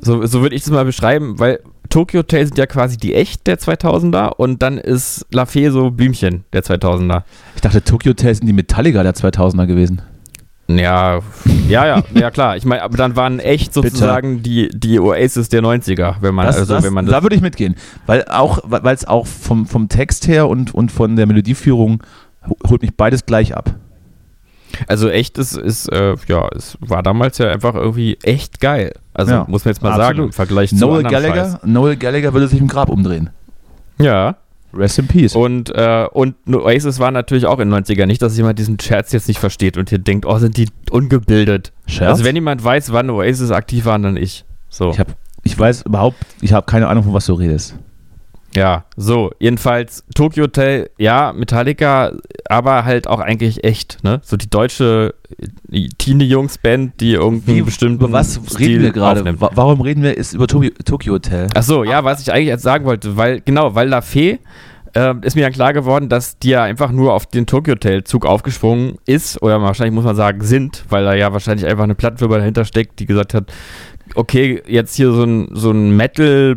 so, 0.00 0.24
so 0.26 0.40
würde 0.42 0.54
ich 0.54 0.62
das 0.62 0.70
mal 0.70 0.84
beschreiben, 0.84 1.38
weil 1.38 1.60
Tokyo 1.94 2.18
Hotel 2.22 2.44
sind 2.44 2.58
ja 2.58 2.66
quasi 2.66 2.96
die 2.96 3.14
echt 3.14 3.46
der 3.46 3.56
2000er 3.56 4.30
und 4.36 4.62
dann 4.62 4.78
ist 4.78 5.24
La 5.30 5.46
Fee 5.46 5.70
so 5.70 5.92
Blümchen 5.92 6.42
der 6.52 6.64
2000er. 6.64 7.22
Ich 7.54 7.60
dachte, 7.60 7.84
Tokyo 7.84 8.10
Hotel 8.10 8.34
sind 8.34 8.46
die 8.48 8.52
Metallica 8.52 9.04
der 9.04 9.14
2000er 9.14 9.66
gewesen. 9.66 10.02
Ja, 10.66 11.20
ja, 11.68 11.86
ja, 11.86 12.02
ja 12.14 12.30
klar. 12.32 12.56
Ich 12.56 12.64
meine, 12.64 12.82
aber 12.82 12.96
dann 12.96 13.14
waren 13.14 13.38
echt 13.38 13.72
sozusagen 13.72 14.42
die, 14.42 14.70
die 14.74 14.98
Oasis 14.98 15.50
der 15.50 15.62
90er, 15.62 16.16
wenn 16.20 16.34
man, 16.34 16.46
Das, 16.46 16.56
also 16.56 16.74
das, 16.74 16.82
wenn 16.82 16.94
man 16.94 17.06
da 17.06 17.12
das, 17.12 17.22
würde 17.22 17.36
ich 17.36 17.42
mitgehen. 17.42 17.76
Weil 18.06 18.24
auch, 18.28 18.58
weil 18.64 18.94
es 18.94 19.06
auch 19.06 19.26
vom, 19.28 19.66
vom 19.66 19.88
Text 19.88 20.26
her 20.26 20.48
und, 20.48 20.74
und 20.74 20.90
von 20.90 21.14
der 21.14 21.26
Melodieführung 21.26 22.02
ho- 22.48 22.56
holt 22.68 22.82
mich 22.82 22.96
beides 22.96 23.24
gleich 23.24 23.54
ab. 23.56 23.72
Also 24.86 25.08
echt 25.08 25.38
ist, 25.38 25.56
ist 25.56 25.90
äh, 25.92 26.16
ja, 26.28 26.48
es 26.54 26.76
war 26.80 27.02
damals 27.02 27.38
ja 27.38 27.50
einfach 27.50 27.74
irgendwie 27.74 28.18
echt 28.22 28.60
geil. 28.60 28.92
Also 29.12 29.32
Ja, 29.32 29.44
muss 29.48 29.64
man 29.64 29.72
jetzt 29.72 29.82
mal 29.82 29.90
absolut. 29.90 30.08
sagen, 30.08 30.22
im 30.24 30.32
Vergleich 30.32 30.70
zu 30.70 30.76
Noel 30.76 31.02
Gallagher, 31.04 31.52
Scheiß. 31.52 31.64
Noel 31.64 31.96
Gallagher 31.96 32.32
würde 32.32 32.48
sich 32.48 32.60
im 32.60 32.68
Grab 32.68 32.88
umdrehen. 32.88 33.30
Ja, 33.98 34.36
Rest 34.76 34.98
in 34.98 35.06
Peace. 35.06 35.36
und, 35.36 35.70
äh, 35.70 36.06
und 36.12 36.34
Oasis 36.52 36.98
war 36.98 37.10
natürlich 37.10 37.46
auch 37.46 37.60
in 37.60 37.70
den 37.70 37.84
90er. 37.84 38.06
Nicht, 38.06 38.22
dass 38.22 38.36
jemand 38.36 38.58
diesen 38.58 38.78
Scherz 38.80 39.12
jetzt 39.12 39.28
nicht 39.28 39.38
versteht 39.38 39.76
und 39.78 39.88
hier 39.88 39.98
denkt, 39.98 40.26
oh, 40.26 40.38
sind 40.38 40.56
die 40.56 40.68
ungebildet. 40.90 41.72
Scherz? 41.86 42.10
Also 42.10 42.24
wenn 42.24 42.34
jemand 42.34 42.62
weiß, 42.64 42.92
wann 42.92 43.10
Oasis 43.10 43.50
aktiv 43.50 43.84
waren, 43.84 44.02
dann 44.02 44.16
ich. 44.16 44.44
So. 44.68 44.90
ich, 44.90 44.98
hab, 44.98 45.08
ich 45.44 45.56
weiß 45.56 45.82
überhaupt, 45.82 46.16
ich 46.40 46.52
habe 46.52 46.66
keine 46.66 46.88
Ahnung, 46.88 47.04
von 47.04 47.12
was 47.14 47.26
du 47.26 47.34
redest. 47.34 47.78
Ja, 48.56 48.84
so, 48.96 49.32
jedenfalls 49.40 50.04
Tokyo 50.14 50.44
Hotel, 50.44 50.90
ja, 50.98 51.32
Metallica, 51.32 52.12
aber 52.48 52.84
halt 52.84 53.08
auch 53.08 53.20
eigentlich 53.20 53.64
echt, 53.64 54.04
ne? 54.04 54.20
So 54.22 54.36
die 54.36 54.48
deutsche 54.48 55.14
Teenie-Jungs-Band, 55.98 57.00
die 57.00 57.14
irgendwie 57.14 57.62
bestimmten 57.62 57.96
über 57.96 58.12
was 58.12 58.34
Stil 58.34 58.66
reden 58.66 58.82
wir 58.82 58.92
gerade? 58.92 59.34
Warum 59.40 59.80
reden 59.80 60.02
wir 60.02 60.16
ist 60.16 60.34
über 60.34 60.46
Tokyo, 60.46 60.70
Tokyo 60.84 61.14
Hotel? 61.14 61.48
Ach 61.54 61.62
so, 61.62 61.82
ja, 61.84 62.04
was 62.04 62.20
ich 62.20 62.32
eigentlich 62.32 62.48
jetzt 62.48 62.62
sagen 62.62 62.84
wollte, 62.84 63.16
weil, 63.16 63.40
genau, 63.40 63.74
weil 63.74 63.88
La 63.88 64.00
Fee 64.00 64.38
äh, 64.94 65.14
ist 65.22 65.34
mir 65.34 65.42
dann 65.42 65.52
klar 65.52 65.72
geworden, 65.72 66.08
dass 66.08 66.38
die 66.38 66.50
ja 66.50 66.62
einfach 66.62 66.92
nur 66.92 67.12
auf 67.12 67.26
den 67.26 67.46
Tokyo 67.46 67.72
Hotel-Zug 67.74 68.26
aufgesprungen 68.26 68.98
ist, 69.06 69.42
oder 69.42 69.60
wahrscheinlich 69.60 69.94
muss 69.94 70.04
man 70.04 70.16
sagen, 70.16 70.42
sind, 70.42 70.84
weil 70.88 71.04
da 71.04 71.14
ja 71.14 71.32
wahrscheinlich 71.32 71.66
einfach 71.66 71.84
eine 71.84 71.96
Plattenfirma 71.96 72.38
dahinter 72.38 72.64
steckt, 72.64 73.00
die 73.00 73.06
gesagt 73.06 73.34
hat, 73.34 73.52
okay, 74.14 74.62
jetzt 74.66 74.94
hier 74.96 75.12
so 75.12 75.24
ein, 75.24 75.48
so 75.52 75.70
ein 75.70 75.96
Metal, 75.96 76.56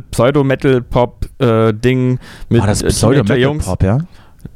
Pseudo-Metal-Pop-Ding 0.97 2.19
mit 2.49 2.59
War 2.61 2.67
das 2.67 2.81
äh, 2.81 2.87
Pseudo 2.87 3.19
Metal 3.23 3.35
Teenager-Jungs. 3.37 3.65
Pop, 3.65 3.83
ja? 3.83 3.99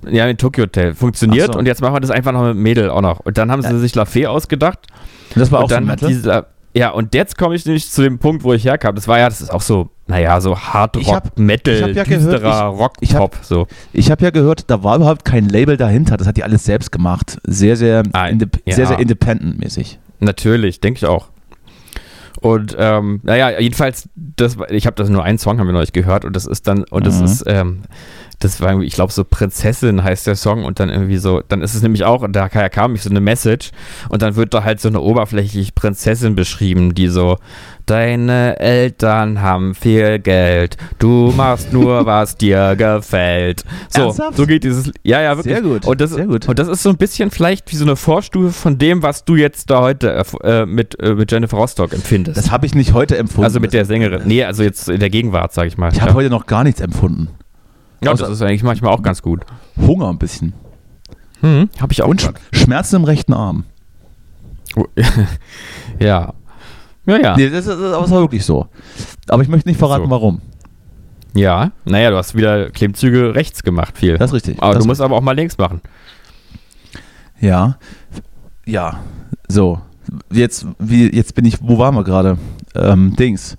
Ja, 0.09 0.25
mit 0.25 0.39
Tokyo 0.39 0.63
Hotel. 0.63 0.93
Funktioniert 0.93 1.53
so. 1.53 1.59
und 1.59 1.65
jetzt 1.65 1.81
machen 1.81 1.93
wir 1.95 1.99
das 1.99 2.11
einfach 2.11 2.31
noch 2.31 2.43
mit 2.45 2.55
Mädel 2.57 2.89
auch 2.89 3.01
noch. 3.01 3.19
Und 3.21 3.37
dann 3.37 3.51
haben 3.51 3.61
sie 3.61 3.77
sich 3.79 3.93
La 3.95 4.05
Fee 4.05 4.25
ausgedacht. 4.27 4.79
Und 5.35 5.39
das 5.41 5.51
war 5.51 5.59
auch 5.59 5.63
und 5.63 5.71
dann 5.71 5.83
so 5.83 5.89
Metal? 5.89 6.09
dieser. 6.09 6.47
Ja, 6.73 6.91
und 6.91 7.13
jetzt 7.13 7.37
komme 7.37 7.55
ich 7.55 7.65
nämlich 7.65 7.89
zu 7.91 8.01
dem 8.01 8.17
Punkt, 8.17 8.45
wo 8.45 8.53
ich 8.53 8.63
herkam. 8.63 8.95
Das 8.95 9.05
war 9.07 9.19
ja, 9.19 9.27
das 9.27 9.41
ist 9.41 9.49
auch 9.51 9.61
so, 9.61 9.89
naja, 10.07 10.39
so 10.39 10.57
Hard 10.57 10.95
Ich 10.95 11.07
Rock, 11.07 11.15
hab- 11.15 11.37
Metal, 11.39 11.73
ich 11.75 11.83
hab 11.83 11.89
ja 11.95 12.03
gehört, 12.05 12.43
Rock, 12.79 12.93
ich 13.01 13.13
hab- 13.13 13.19
Pop, 13.31 13.37
so. 13.41 13.67
Ich 13.91 14.09
habe 14.09 14.23
ja 14.23 14.29
gehört, 14.29 14.69
da 14.71 14.81
war 14.81 14.95
überhaupt 14.95 15.25
kein 15.25 15.49
Label 15.49 15.75
dahinter. 15.75 16.15
Das 16.15 16.27
hat 16.27 16.37
die 16.37 16.43
alles 16.45 16.63
selbst 16.63 16.91
gemacht. 16.93 17.39
Sehr, 17.43 17.75
sehr, 17.75 18.03
Ah, 18.13 18.29
ja. 18.29 18.35
sehr, 18.73 18.87
sehr 18.87 18.99
independent-mäßig. 18.99 19.99
Natürlich, 20.21 20.79
denke 20.79 20.99
ich 20.99 21.05
auch. 21.05 21.27
Und 22.41 22.75
ähm, 22.79 23.19
naja, 23.23 23.59
jedenfalls, 23.59 24.09
das, 24.15 24.57
ich 24.71 24.87
habe 24.87 24.95
das 24.95 25.09
nur 25.09 25.23
einen 25.23 25.37
Song 25.37 25.59
haben 25.59 25.67
wir 25.67 25.73
neulich 25.73 25.93
gehört 25.93 26.25
und 26.25 26.35
das 26.35 26.47
ist 26.47 26.67
dann, 26.67 26.83
und 26.89 27.05
das 27.05 27.19
Mhm. 27.19 27.25
ist, 27.25 27.43
ähm, 27.45 27.81
das 28.39 28.59
war 28.59 28.69
irgendwie, 28.69 28.87
ich 28.87 28.95
glaube, 28.95 29.13
so 29.13 29.23
Prinzessin 29.23 30.03
heißt 30.03 30.25
der 30.25 30.35
Song 30.35 30.65
und 30.65 30.79
dann 30.79 30.89
irgendwie 30.89 31.17
so, 31.17 31.41
dann 31.47 31.61
ist 31.61 31.75
es 31.75 31.83
nämlich 31.83 32.03
auch, 32.03 32.23
und 32.23 32.33
da 32.35 32.49
ka- 32.49 32.69
kam 32.69 32.95
ich 32.95 33.03
so 33.03 33.11
eine 33.11 33.21
Message 33.21 33.69
und 34.09 34.23
dann 34.23 34.35
wird 34.35 34.55
da 34.55 34.63
halt 34.63 34.81
so 34.81 34.87
eine 34.89 35.01
oberflächlich 35.01 35.75
Prinzessin 35.75 36.33
beschrieben, 36.33 36.95
die 36.95 37.09
so, 37.09 37.37
deine 37.91 38.57
Eltern 38.57 39.41
haben 39.41 39.75
viel 39.75 40.17
Geld, 40.19 40.77
du 40.97 41.33
machst 41.35 41.73
nur, 41.73 42.05
was 42.05 42.37
dir 42.37 42.77
gefällt. 42.77 43.65
So, 43.89 44.03
Ernsthaft? 44.03 44.37
so 44.37 44.45
geht 44.45 44.63
dieses, 44.63 44.93
ja, 45.03 45.19
ja, 45.21 45.35
wirklich. 45.35 45.55
Sehr 45.55 45.61
gut, 45.61 45.85
Und 45.85 45.99
das, 45.99 46.11
sehr 46.11 46.25
gut. 46.25 46.47
Und 46.47 46.57
das 46.57 46.69
ist 46.69 46.83
so 46.83 46.89
ein 46.89 46.95
bisschen 46.95 47.31
vielleicht 47.31 47.69
wie 47.69 47.75
so 47.75 47.83
eine 47.83 47.97
Vorstufe 47.97 48.53
von 48.53 48.77
dem, 48.77 49.03
was 49.03 49.25
du 49.25 49.35
jetzt 49.35 49.69
da 49.69 49.81
heute 49.81 50.23
äh, 50.41 50.65
mit, 50.65 50.97
äh, 51.01 51.15
mit 51.15 51.33
Jennifer 51.33 51.57
Rostock 51.57 51.91
empfindest. 51.91 52.37
Das 52.37 52.49
habe 52.49 52.65
ich 52.65 52.75
nicht 52.75 52.93
heute 52.93 53.17
empfunden. 53.17 53.43
also 53.43 53.59
mit 53.59 53.73
der 53.73 53.83
Sängerin. 53.83 54.21
Nee, 54.23 54.45
also 54.45 54.63
jetzt 54.63 54.87
in 54.87 55.01
der 55.01 55.09
Gegenwart, 55.09 55.51
sag 55.51 55.67
ich 55.67 55.77
mal. 55.77 55.91
Ich 55.91 55.99
habe 55.99 56.11
ja. 56.11 56.15
heute 56.15 56.29
noch 56.29 56.45
gar 56.45 56.63
nichts 56.63 56.79
empfunden. 56.79 57.27
ja, 58.01 58.13
das 58.13 58.29
ist 58.29 58.41
eigentlich 58.41 58.63
manchmal 58.63 58.93
auch 58.93 59.03
ganz 59.03 59.21
gut. 59.21 59.41
Hunger 59.75 60.07
ein 60.07 60.17
bisschen. 60.17 60.53
Hm, 61.41 61.69
habe 61.81 61.91
ich 61.91 62.01
auch. 62.03 62.07
Und 62.07 62.21
Sch 62.21 62.29
Schmerzen 62.53 62.95
im 62.95 63.03
rechten 63.03 63.33
Arm. 63.33 63.65
grad. 64.75 64.87
ja. 65.99 66.33
Ja, 67.05 67.17
ja. 67.19 67.35
Nee, 67.37 67.49
das, 67.49 67.65
ist, 67.67 67.79
das 67.79 68.11
war 68.11 68.21
wirklich 68.21 68.45
so. 68.45 68.67
Aber 69.27 69.41
ich 69.43 69.49
möchte 69.49 69.67
nicht 69.69 69.77
verraten, 69.79 70.05
So. 70.05 70.11
warum. 70.11 70.41
Ja, 71.33 71.71
naja, 71.85 72.09
du 72.11 72.17
hast 72.17 72.35
wieder 72.35 72.69
Klebzüge 72.71 73.33
rechts 73.35 73.63
gemacht, 73.63 73.97
viel. 73.97 74.17
Das 74.17 74.31
ist 74.31 74.35
richtig. 74.35 74.61
aber 74.61 74.75
du 74.77 74.85
musst 74.85 74.99
aber 75.01 75.15
auch 75.15 75.21
mal 75.21 75.31
links 75.35 75.57
machen. 75.57 75.81
Ja. 77.39 77.77
Ja. 78.65 78.99
So. 79.47 79.79
Jetzt, 80.31 80.65
wie, 80.77 81.09
jetzt 81.15 81.33
bin 81.35 81.45
ich, 81.45 81.57
wo 81.61 81.77
waren 81.77 81.95
wir 81.95 82.03
gerade? 82.03 82.37
Ähm, 82.75 83.15
Dings. 83.15 83.57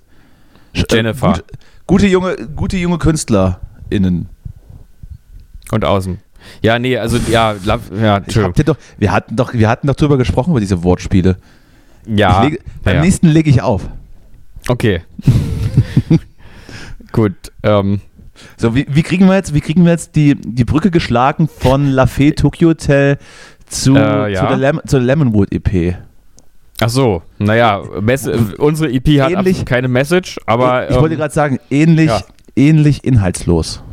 Äh, 0.73 0.83
Jennifer. 0.89 1.33
Gut, 1.33 1.43
gute, 1.87 2.07
junge, 2.07 2.35
gute 2.55 2.77
junge 2.77 2.97
KünstlerInnen. 2.99 4.29
Und 5.71 5.85
außen. 5.85 6.19
Ja, 6.61 6.77
nee, 6.77 6.97
also 6.97 7.17
ja, 7.31 7.55
ja, 7.63 8.21
Ich 8.27 8.33
true. 8.33 8.43
hab 8.43 8.53
dir 8.53 8.65
doch, 8.65 8.77
wir, 8.97 9.11
hatten 9.11 9.35
doch, 9.35 9.53
wir 9.53 9.67
hatten 9.69 9.87
doch 9.87 9.95
drüber 9.95 10.17
gesprochen, 10.17 10.51
über 10.51 10.59
diese 10.59 10.83
Wortspiele. 10.83 11.37
Ja, 12.05 12.43
ich 12.43 12.49
lege, 12.51 12.63
beim 12.83 12.95
ja. 12.97 13.01
nächsten 13.01 13.27
lege 13.27 13.49
ich 13.49 13.61
auf. 13.61 13.87
okay. 14.69 15.01
Gut, 17.11 17.33
ähm, 17.63 18.01
So, 18.57 18.75
wie, 18.75 18.85
wie 18.89 19.03
kriegen 19.03 19.27
wir 19.27 19.35
jetzt, 19.35 19.53
wie 19.53 19.61
kriegen 19.61 19.83
wir 19.85 19.91
jetzt 19.91 20.15
die, 20.15 20.35
die 20.35 20.65
Brücke 20.65 20.89
geschlagen 20.91 21.47
von 21.47 21.87
La 21.87 22.07
Fee 22.07 22.31
Tokyo 22.31 22.69
Hotel 22.69 23.17
zu, 23.67 23.95
Äh, 23.95 24.33
ja. 24.33 24.41
zu 24.41 24.47
der, 24.47 24.57
Lem 24.57 24.81
zur 24.85 24.99
Lemonwood 24.99 25.51
EP? 25.51 25.95
ach 26.81 26.89
so, 26.89 27.21
naja, 27.37 27.81
Mess 28.01 28.25
äh, 28.27 28.37
unsere 28.57 28.91
EP 28.91 29.21
hat 29.21 29.31
Ähnlich- 29.31 29.63
keine 29.63 29.87
Message, 29.87 30.39
aber 30.47 30.89
ich 30.89 30.95
wollte 30.97 31.13
ähm, 31.13 31.19
gerade 31.21 31.33
sagen, 31.33 31.59
ähnlich, 31.69 32.07
ja. 32.07 32.21
ähnlich 32.55 33.03
inhaltslos. 33.05 33.83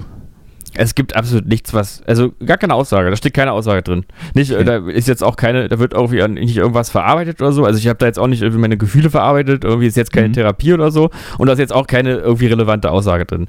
Es 0.74 0.94
gibt 0.94 1.16
absolut 1.16 1.46
nichts, 1.46 1.74
was, 1.74 2.02
also 2.06 2.33
gar 2.44 2.56
keine 2.59 2.74
Aussage, 2.74 3.11
da 3.11 3.16
steht 3.16 3.35
keine 3.35 3.52
Aussage 3.52 3.83
drin. 3.83 4.04
Nicht, 4.35 4.50
äh, 4.52 4.64
da 4.64 4.76
ist 4.88 5.09
jetzt 5.09 5.22
auch 5.24 5.37
keine, 5.37 5.68
da 5.68 5.78
wird 5.78 5.92
irgendwie 5.94 6.26
nicht 6.28 6.56
irgendwas 6.56 6.90
verarbeitet 6.90 7.40
oder 7.40 7.52
so, 7.52 7.64
also 7.64 7.78
ich 7.78 7.88
habe 7.88 7.98
da 7.98 8.06
jetzt 8.06 8.18
auch 8.18 8.26
nicht 8.28 8.42
irgendwie 8.42 8.61
meine 8.61 8.76
Gefühle 8.76 9.11
verarbeitet, 9.11 9.64
irgendwie 9.64 9.87
ist 9.87 9.96
jetzt 9.96 10.12
keine 10.12 10.28
Mhm. 10.28 10.33
Therapie 10.35 10.72
oder 10.72 10.90
so 10.90 11.11
und 11.38 11.46
da 11.46 11.52
ist 11.54 11.59
jetzt 11.59 11.72
auch 11.72 11.87
keine 11.87 12.14
irgendwie 12.16 12.46
relevante 12.46 12.90
Aussage 12.90 13.24
drin. 13.26 13.48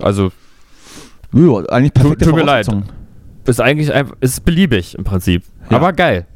Also 0.00 0.30
Ja, 1.32 1.58
eigentlich 1.70 1.94
perfekte 1.94 2.24
tut 2.26 2.34
mir 2.34 2.42
leid. 2.44 2.68
Ist 3.46 3.60
eigentlich 3.60 3.92
einfach, 3.92 4.16
ist 4.20 4.44
beliebig 4.44 4.96
im 4.96 5.04
Prinzip, 5.04 5.42
Ja. 5.70 5.76
aber 5.76 5.92
geil. 5.92 6.26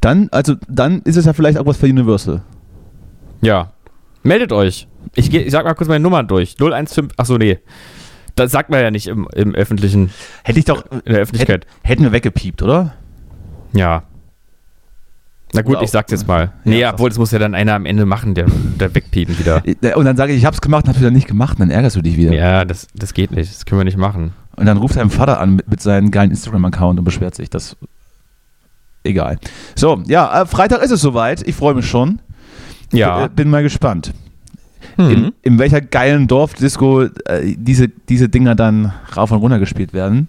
Dann, 0.00 0.28
also, 0.30 0.54
dann 0.68 1.00
ist 1.02 1.16
es 1.16 1.24
ja 1.24 1.32
vielleicht 1.32 1.58
auch 1.58 1.66
was 1.66 1.76
für 1.78 1.86
Universal. 1.86 2.42
Ja. 3.40 3.72
Meldet 4.22 4.52
euch. 4.52 4.86
Ich, 5.14 5.30
geh, 5.30 5.38
ich 5.40 5.52
sag 5.52 5.64
mal 5.64 5.74
kurz 5.74 5.88
meine 5.88 6.02
Nummern 6.02 6.26
durch. 6.28 6.56
015. 6.58 7.08
Achso, 7.16 7.36
nee. 7.38 7.58
Das 8.34 8.50
sagt 8.52 8.70
man 8.70 8.80
ja 8.80 8.90
nicht 8.90 9.06
im, 9.06 9.28
im 9.34 9.54
öffentlichen, 9.54 10.10
Hätte 10.42 10.58
ich 10.58 10.64
doch, 10.64 10.84
in 10.90 11.12
der 11.12 11.20
Öffentlichkeit. 11.20 11.66
hätten, 11.66 11.86
hätten 11.86 12.02
wir 12.02 12.12
weggepiept, 12.12 12.62
oder? 12.62 12.94
Ja. 13.72 14.02
Na 15.52 15.62
gut, 15.62 15.80
ich 15.82 15.90
sag's 15.90 16.10
jetzt 16.10 16.26
mal. 16.26 16.52
Nee, 16.64 16.80
Ja, 16.80 16.94
obwohl, 16.94 17.10
das 17.10 17.18
muss 17.18 17.30
ja 17.30 17.38
dann 17.38 17.54
einer 17.54 17.74
am 17.74 17.86
Ende 17.86 18.06
machen, 18.06 18.34
der, 18.34 18.46
der 18.48 18.92
wegpiepen 18.92 19.38
wieder. 19.38 19.62
Und 19.96 20.04
dann 20.04 20.16
sage 20.16 20.32
ich, 20.32 20.38
ich 20.38 20.46
hab's 20.46 20.60
gemacht, 20.60 20.88
du 20.88 20.92
dann 20.92 21.12
nicht 21.12 21.28
gemacht, 21.28 21.60
dann 21.60 21.70
ärgerst 21.70 21.94
du 21.94 22.02
dich 22.02 22.16
wieder. 22.16 22.32
Ja, 22.32 22.64
das, 22.64 22.88
das 22.94 23.14
geht 23.14 23.30
nicht. 23.30 23.52
Das 23.54 23.64
können 23.64 23.80
wir 23.80 23.84
nicht 23.84 23.96
machen. 23.96 24.32
Und 24.56 24.66
dann 24.66 24.78
ruft 24.78 24.96
dein 24.96 25.10
Vater 25.10 25.38
an 25.40 25.56
mit, 25.56 25.68
mit 25.68 25.80
seinem 25.80 26.10
geilen 26.10 26.30
Instagram-Account 26.30 26.98
und 26.98 27.04
beschwert 27.04 27.36
sich. 27.36 27.50
Das 27.50 27.76
egal. 29.04 29.38
So, 29.76 30.02
ja, 30.06 30.42
äh, 30.42 30.46
Freitag 30.46 30.82
ist 30.82 30.90
es 30.90 31.00
soweit. 31.00 31.46
Ich 31.46 31.54
freue 31.54 31.74
mich 31.74 31.86
schon. 31.88 32.20
Ja. 32.92 33.26
Äh, 33.26 33.28
Bin 33.28 33.48
mal 33.50 33.62
gespannt. 33.62 34.12
Mhm. 34.96 35.10
In, 35.10 35.32
in 35.42 35.58
welcher 35.58 35.80
geilen 35.80 36.26
Dorfdisco 36.28 37.02
äh, 37.02 37.54
diese, 37.56 37.88
diese 37.88 38.28
Dinger 38.28 38.54
dann 38.54 38.92
rauf 39.16 39.30
und 39.32 39.38
runter 39.38 39.58
gespielt 39.58 39.92
werden. 39.92 40.28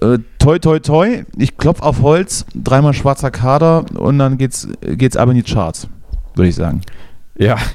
Äh, 0.00 0.18
toi, 0.38 0.58
toi, 0.58 0.78
toi. 0.80 1.24
Ich 1.36 1.56
klopf 1.56 1.80
auf 1.80 2.02
Holz, 2.02 2.44
dreimal 2.54 2.92
schwarzer 2.94 3.30
Kader 3.30 3.84
und 3.94 4.18
dann 4.18 4.38
geht's, 4.38 4.68
geht's 4.80 5.16
ab 5.16 5.28
in 5.28 5.36
die 5.36 5.42
Charts, 5.42 5.88
würde 6.34 6.48
ich 6.48 6.54
sagen. 6.54 6.82
Ja. 7.38 7.56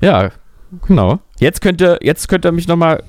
Ja, 0.00 0.30
genau. 0.86 1.18
Jetzt 1.40 1.60
könnt 1.60 1.80
ihr, 1.80 1.98
jetzt 2.02 2.28
könnt 2.28 2.44
ihr 2.44 2.52
mich 2.52 2.68
nochmal, 2.68 3.02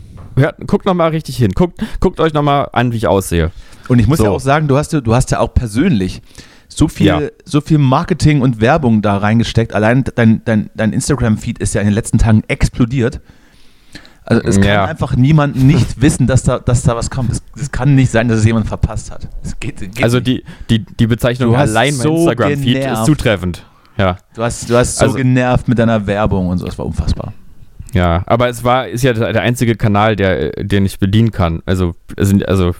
guckt 0.65 0.87
nochmal 0.87 1.11
richtig 1.11 1.37
hin. 1.37 1.51
Guckt, 1.51 1.79
guckt 1.99 2.19
euch 2.19 2.33
nochmal 2.33 2.67
an, 2.73 2.91
wie 2.91 2.97
ich 2.97 3.05
aussehe. 3.05 3.51
Und 3.89 3.99
ich 3.99 4.07
muss 4.07 4.17
So. 4.17 4.23
ja 4.23 4.31
auch 4.31 4.39
sagen, 4.39 4.67
du 4.67 4.75
hast, 4.75 4.91
du 4.93 5.13
hast 5.13 5.29
ja 5.29 5.39
auch 5.39 5.53
persönlich 5.53 6.23
so 6.69 6.87
viel, 6.87 7.07
Ja. 7.07 7.21
so 7.45 7.59
viel 7.61 7.77
Marketing 7.79 8.41
und 8.41 8.61
Werbung 8.61 9.01
da 9.01 9.17
reingesteckt. 9.17 9.73
Allein 9.73 10.03
dein, 10.15 10.41
dein, 10.45 10.69
dein 10.75 10.93
Instagram-Feed 10.93 11.59
ist 11.59 11.73
ja 11.73 11.81
in 11.81 11.87
den 11.87 11.93
letzten 11.95 12.17
Tagen 12.19 12.43
explodiert. 12.47 13.19
Also 14.23 14.43
es 14.47 14.57
kann 14.57 14.65
Ja. 14.67 14.85
einfach 14.85 15.15
niemand 15.15 15.55
nicht 15.55 15.99
wissen, 16.01 16.27
dass 16.27 16.43
da, 16.43 16.59
dass 16.59 16.83
da 16.83 16.95
was 16.95 17.09
kommt. 17.09 17.31
Es, 17.31 17.41
es 17.59 17.71
kann 17.71 17.95
nicht 17.95 18.11
sein, 18.11 18.27
dass 18.27 18.39
es 18.39 18.45
jemand 18.45 18.67
verpasst 18.67 19.09
hat. 19.11 19.27
Geht, 19.59 19.79
geht 19.79 20.03
Also 20.03 20.19
die, 20.19 20.43
die, 20.69 20.85
die 20.85 21.07
Bezeichnung 21.07 21.55
allein 21.55 21.93
so 21.93 22.15
Instagram-Feed 22.15 22.77
ist 22.85 23.05
zutreffend. 23.05 23.65
Ja. 23.97 24.17
du 24.35 24.43
hast, 24.43 24.69
du 24.69 24.75
hast 24.77 24.97
so 24.97 25.05
also- 25.05 25.17
genervt 25.17 25.67
mit 25.67 25.79
deiner 25.79 26.05
Werbung 26.07 26.47
und 26.47 26.59
so. 26.59 26.67
Es 26.67 26.77
war 26.77 26.85
unfassbar. 26.85 27.33
Ja, 27.93 28.21
aber 28.27 28.49
es 28.49 28.63
war, 28.63 28.87
ist 28.87 29.01
ja 29.03 29.13
der 29.13 29.41
einzige 29.41 29.75
Kanal, 29.75 30.15
der, 30.15 30.51
den 30.51 30.85
ich 30.85 30.99
bedienen 30.99 31.31
kann. 31.31 31.63
Also, 31.65 31.95
also, 32.15 32.37
also 32.45 32.75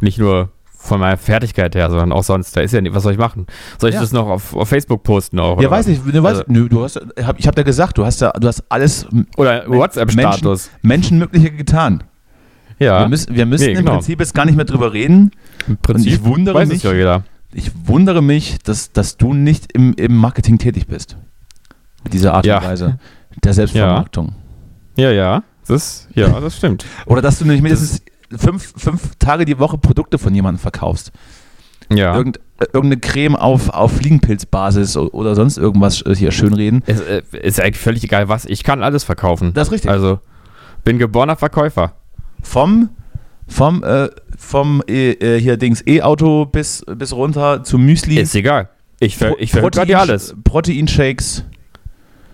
nicht 0.00 0.18
nur 0.18 0.50
von 0.82 0.98
meiner 1.00 1.16
Fertigkeit 1.16 1.74
her, 1.76 1.88
sondern 1.90 2.10
auch 2.12 2.24
sonst. 2.24 2.56
Da 2.56 2.60
ist 2.60 2.72
ja 2.72 2.80
nicht, 2.80 2.94
was 2.94 3.04
soll 3.04 3.12
ich 3.12 3.18
machen? 3.18 3.46
Soll 3.78 3.90
ich 3.90 3.94
Ja. 3.94 4.00
das 4.00 4.12
noch 4.12 4.26
auf, 4.26 4.54
auf 4.54 4.68
Facebook 4.68 5.04
posten 5.04 5.38
auch? 5.38 5.60
Ja, 5.62 5.70
weiß 5.70 5.86
ich. 5.88 6.00
Du 6.00 6.22
weißt, 6.22 6.40
Also- 6.40 6.44
nö, 6.48 6.68
du 6.68 6.82
hast, 6.82 7.00
hab, 7.22 7.38
ich 7.38 7.46
habe 7.46 7.54
dir 7.54 7.64
gesagt, 7.64 7.98
du 7.98 8.04
hast 8.04 8.20
ja, 8.20 8.32
du 8.32 8.48
hast 8.48 8.64
alles 8.68 9.06
Oder 9.36 9.64
WhatsApp-Status. 9.68 10.70
Menschen, 10.82 11.18
Menschenmögliche 11.18 11.50
getan. 11.52 12.02
Ja, 12.78 13.00
Wir 13.00 13.08
müssen, 13.08 13.34
wir 13.36 13.46
müssen 13.46 13.66
Nee, 13.66 13.72
im 13.72 13.78
genau. 13.78 13.92
Prinzip 13.92 14.18
jetzt 14.18 14.34
gar 14.34 14.44
nicht 14.44 14.56
mehr 14.56 14.64
drüber 14.64 14.92
reden. 14.92 15.30
im 15.68 15.76
Prinzip 15.76 16.12
ich 16.12 16.24
wundere 16.24 16.56
weiß 16.56 16.68
mich- 16.68 16.82
ja 16.82 16.92
jeder. 16.92 17.22
Ich 17.54 17.70
wundere 17.84 18.22
mich, 18.22 18.58
dass, 18.64 18.92
dass 18.92 19.16
du 19.18 19.34
nicht 19.34 19.72
im, 19.72 19.92
im 19.94 20.16
Marketing 20.16 20.58
tätig 20.58 20.86
bist. 20.88 21.16
Mit 22.02 22.12
dieser 22.14 22.34
Art 22.34 22.44
Ja. 22.46 22.58
und 22.58 22.64
Weise 22.64 22.98
der 23.44 23.52
Selbstvermarktung. 23.52 24.32
Ja, 24.96 25.10
ja, 25.12 25.42
das, 25.68 26.08
ja, 26.14 26.40
das 26.40 26.56
stimmt. 26.56 26.84
Oder 27.06 27.22
dass 27.22 27.38
du 27.38 27.44
nicht 27.44 27.62
mindestens 27.62 28.02
fünf, 28.36 28.72
fünf 28.76 29.16
Tage 29.18 29.44
die 29.44 29.58
Woche 29.58 29.78
Produkte 29.78 30.18
von 30.18 30.34
jemandem 30.34 30.60
verkaufst. 30.60 31.12
Ja. 31.90 32.16
Irgend, 32.16 32.38
äh, 32.58 32.64
irgendeine 32.72 32.98
Creme 32.98 33.36
auf, 33.36 33.68
auf 33.70 33.92
Fliegenpilzbasis 33.96 34.96
oder 34.96 35.34
sonst 35.34 35.58
irgendwas 35.58 36.02
äh, 36.02 36.14
hier 36.14 36.32
schönreden. 36.32 36.82
Es 36.86 37.00
äh, 37.00 37.22
ist 37.42 37.60
eigentlich 37.60 37.78
völlig 37.78 38.04
egal 38.04 38.28
was. 38.28 38.44
Ich 38.44 38.64
kann 38.64 38.82
alles 38.82 39.04
verkaufen. 39.04 39.52
Das 39.54 39.68
ist 39.68 39.72
richtig. 39.72 39.90
Also, 39.90 40.20
bin 40.84 40.98
geborener 40.98 41.36
Verkäufer. 41.36 41.94
Vom, 42.42 42.90
vom, 43.46 43.82
äh, 43.84 44.08
vom 44.36 44.82
äh, 44.86 45.38
hier 45.38 45.56
Dings 45.56 45.82
E-Auto 45.86 46.46
bis, 46.46 46.84
bis 46.86 47.12
runter 47.12 47.64
zu 47.64 47.78
Müsli. 47.78 48.18
Ist 48.18 48.34
egal. 48.34 48.68
Ich, 49.00 49.16
ver 49.16 49.34
ich 49.38 49.50
verhökere 49.50 49.86
dir 49.86 50.00
alles. 50.00 50.34
Proteinshakes. 50.44 51.44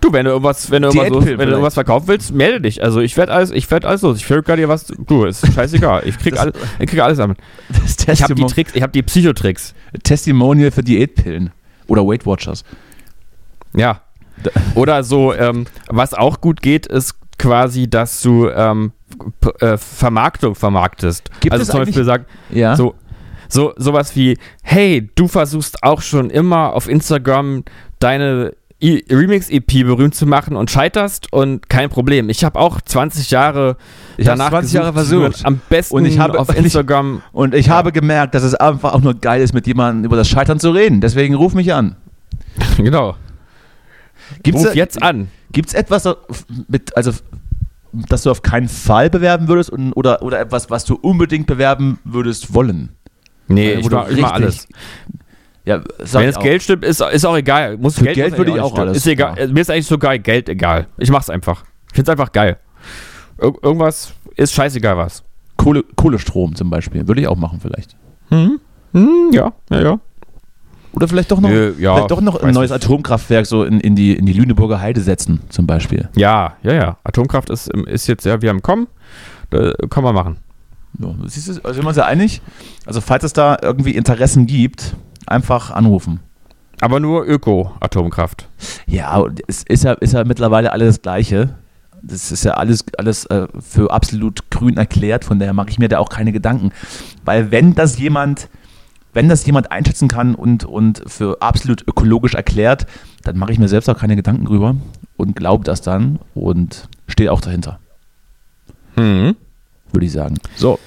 Du, 0.01 0.13
wenn 0.13 0.25
du 0.25 0.31
irgendwas, 0.31 0.71
wenn 0.71 0.81
du 0.83 0.87
irgendwas, 0.89 1.09
los, 1.09 1.25
wenn 1.25 1.37
du 1.37 1.45
irgendwas 1.51 1.73
verkaufen 1.73 2.07
willst, 2.07 2.33
melde 2.33 2.61
dich. 2.61 2.81
Also 2.83 3.01
ich 3.01 3.17
werde 3.17 3.33
alles, 3.33 3.51
ich 3.51 3.69
werde 3.69 3.87
alles 3.87 4.01
los. 4.01 4.17
Ich 4.17 4.25
verhökere 4.25 4.55
dir 4.57 4.69
was. 4.69 4.85
Du, 4.87 5.25
ist 5.25 5.45
scheißegal. 5.53 6.03
Ich 6.05 6.17
krieg, 6.17 6.33
Das- 6.33 6.41
alle, 6.41 6.53
ich 6.79 6.89
krieg 6.89 6.99
alles. 7.01 7.17
Das 8.05 8.07
Ich 8.07 8.23
habe 8.23 8.35
die 8.35 8.45
Tricks, 8.45 8.73
ich 8.75 8.81
habe 8.81 8.91
die 8.93 9.03
Psychotricks. 9.03 9.73
Testimonial 10.03 10.71
für 10.71 10.83
Diätpillen. 10.83 11.51
Oder 11.87 12.05
Weight 12.05 12.25
Watchers. 12.25 12.63
Ja. 13.75 14.01
Oder 14.75 15.03
so, 15.03 15.33
ähm, 15.33 15.65
was 15.89 16.13
auch 16.13 16.39
gut 16.39 16.61
geht, 16.61 16.85
ist 16.87 17.15
quasi, 17.37 17.89
dass 17.89 18.21
du 18.21 18.47
ähm, 18.49 18.93
äh, 19.59 19.75
Vermarktung 19.77 20.55
vermarktest. 20.55 21.29
Gibt 21.41 21.53
also 21.53 21.69
zum 21.69 21.81
Beispiel 21.81 22.03
sagen, 22.05 22.25
Ja. 22.51 22.75
so, 22.75 22.95
so 23.49 23.73
sowas 23.75 24.15
wie, 24.15 24.37
hey, 24.63 25.09
du 25.15 25.27
versuchst 25.27 25.83
auch 25.83 26.01
schon 26.01 26.29
immer 26.29 26.73
auf 26.73 26.87
Instagram 26.87 27.63
deine 27.99 28.53
Remix-EP 28.81 29.83
berühmt 29.85 30.15
zu 30.15 30.25
machen 30.25 30.55
und 30.55 30.71
scheiterst 30.71 31.31
und 31.33 31.67
kein 31.69 31.89
Problem. 31.89 32.29
Ich 32.29 32.43
habe 32.45 32.57
auch 32.59 32.79
20 32.79 33.29
Jahre 33.29 33.75
Ich 34.17 34.25
danach 34.25 34.49
20 34.49 34.73
Jahre 34.73 34.93
versucht. 34.93 35.45
Am 35.45 35.59
besten 35.69 35.95
Und 35.95 36.05
ich 36.05 36.17
habe- 36.19 36.39
auf 36.39 36.55
Instagram. 36.55 37.21
Und 37.33 37.53
ich 37.55 37.69
habe 37.69 37.91
gemerkt, 37.91 38.35
dass 38.35 38.43
es 38.43 38.55
einfach 38.55 38.93
auch 38.93 39.01
nur 39.01 39.15
geil 39.15 39.41
ist, 39.41 39.53
mit 39.53 39.67
jemandem 39.67 40.05
über 40.05 40.15
das 40.15 40.29
Scheitern 40.29 40.59
zu 40.59 40.71
reden. 40.71 41.01
Deswegen 41.01 41.35
ruf 41.35 41.53
mich 41.53 41.73
an. 41.73 41.97
genau. 42.77 43.15
Gibt's 44.43 44.65
Ruf 44.65 44.75
jetzt 44.75 45.01
an. 45.03 45.29
Gibt's 45.51 45.73
etwas, 45.73 46.03
das- 46.03 46.17
mit, 46.67 46.95
also, 46.95 47.11
das 47.91 48.23
du 48.23 48.31
auf 48.31 48.43
keinen 48.43 48.69
Fall 48.69 49.09
bewerben 49.09 49.47
würdest 49.47 49.71
und, 49.71 49.91
oder, 49.93 50.21
oder 50.21 50.39
etwas, 50.39 50.69
was 50.69 50.85
du 50.85 50.95
unbedingt 50.95 51.47
bewerben 51.47 51.99
würdest 52.05 52.53
wollen? 52.53 52.89
Nee, 53.47 53.75
Wo 53.77 53.79
ich 53.79 53.89
mach, 53.89 53.91
mach 54.03 54.07
richtig- 54.09 54.25
alles. 54.25 54.67
Ja, 55.69 55.83
sag 55.99 56.21
Wenn 56.23 56.31
das. 56.31 56.43
Geld 56.43 56.63
stimmt, 56.63 56.83
ist, 56.83 56.99
ist 56.99 57.25
auch 57.25 57.37
egal. 57.37 57.77
Muss 57.77 57.95
Für 57.99 58.05
Geld, 58.05 58.15
Geld 58.15 58.37
würde 58.39 58.51
ich 58.51 58.59
auch 58.59 58.71
stimmen. 58.71 58.87
alles, 58.87 58.97
Ist 58.97 59.07
egal. 59.07 59.35
ja. 59.37 59.45
Mir 59.47 59.61
ist 59.61 59.69
eigentlich 59.69 59.85
sogar 59.85 60.17
Geld 60.17 60.49
egal. 60.49 60.87
Ich 60.97 61.11
mach's 61.11 61.29
einfach. 61.29 61.63
Ich 61.89 61.93
find's 61.95 62.09
einfach 62.09 62.31
geil. 62.31 62.57
Ir 63.39 63.53
irgendwas 63.61 64.13
ist 64.35 64.51
scheißegal 64.53 64.97
was. 64.97 65.23
Kohle, 65.57 65.83
Kohlestrom 65.95 66.55
zum 66.55 66.71
Beispiel. 66.71 67.07
Würde 67.07 67.21
ich 67.21 67.27
auch 67.27 67.35
machen 67.35 67.59
vielleicht. 67.61 67.95
Hm? 68.29 68.59
Hm, 68.93 69.29
ja, 69.31 69.53
ja, 69.69 69.81
ja. 69.81 69.99
Oder 70.93 71.07
vielleicht 71.07 71.29
doch 71.29 71.39
noch, 71.39 71.49
Nö, 71.49 71.75
ja, 71.77 71.93
vielleicht 71.93 72.09
doch 72.09 72.21
noch 72.21 72.41
ein 72.41 72.51
neues 72.51 72.71
nicht. 72.71 72.83
Atomkraftwerk 72.83 73.45
so 73.45 73.63
in, 73.63 73.79
in, 73.79 73.95
die, 73.95 74.13
in 74.13 74.25
die 74.25 74.33
Lüneburger 74.33 74.81
Heide 74.81 75.01
setzen, 75.01 75.41
zum 75.49 75.67
Beispiel. 75.67 76.09
Ja, 76.15 76.55
ja, 76.63 76.73
ja. 76.73 76.97
Atomkraft 77.03 77.51
ist, 77.51 77.67
ist 77.85 78.07
jetzt 78.07 78.25
ja 78.25 78.41
wieder 78.41 78.49
im 78.51 78.63
Kommen. 78.63 78.87
Da 79.51 79.71
kann 79.91 80.03
man 80.03 80.15
machen. 80.15 80.37
Ja, 80.97 81.13
siehst 81.27 81.47
du, 81.47 81.51
also 81.63 81.73
sind 81.73 81.83
wir 81.83 81.89
uns 81.89 81.97
ja 81.97 82.05
einig? 82.05 82.41
Also 82.87 83.01
falls 83.01 83.23
es 83.23 83.33
da 83.33 83.57
irgendwie 83.61 83.91
Interessen 83.91 84.47
gibt, 84.47 84.95
einfach 85.27 85.71
anrufen. 85.71 86.19
Aber 86.81 86.99
nur 86.99 87.25
Öko-Atomkraft. 87.25 88.47
Ja, 88.87 89.23
es 89.47 89.63
ist 89.63 89.83
ja, 89.83 89.93
ist 89.93 90.13
ja 90.13 90.23
mittlerweile 90.23 90.71
alles 90.71 90.95
das 90.95 91.01
Gleiche. 91.01 91.55
Das 92.01 92.31
ist 92.31 92.45
ja 92.45 92.53
alles, 92.53 92.85
alles 92.97 93.25
äh, 93.25 93.47
für 93.59 93.91
absolut 93.91 94.49
grün 94.49 94.77
erklärt, 94.77 95.25
von 95.25 95.37
daher 95.39 95.53
mache 95.53 95.69
ich 95.69 95.79
mir 95.79 95.89
da 95.89 95.99
auch 95.99 96.07
keine 96.09 96.31
Gedanken. 96.31 96.71
Weil 97.25 97.51
wenn 97.51 97.75
das 97.75 97.99
jemand, 97.99 98.47
wenn 99.13 99.27
das 99.27 99.45
jemand 99.45 99.71
einschätzen 99.71 100.07
kann 100.07 100.35
und, 100.35 100.63
und 100.63 101.03
für 101.07 101.41
absolut 101.41 101.85
ökologisch 101.85 102.35
erklärt, 102.35 102.87
dann 103.23 103.37
mache 103.37 103.51
ich 103.51 103.59
mir 103.59 103.67
selbst 103.67 103.89
auch 103.89 103.97
keine 103.97 104.15
Gedanken 104.15 104.45
drüber 104.45 104.75
und 105.17 105.35
glaube 105.35 105.65
das 105.65 105.81
dann 105.81 106.19
und 106.33 106.87
stehe 107.07 107.31
auch 107.33 107.41
dahinter, 107.41 107.79
Hm. 108.95 109.35
würde 109.91 110.05
ich 110.05 110.13
sagen. 110.13 110.35
So, 110.55 110.79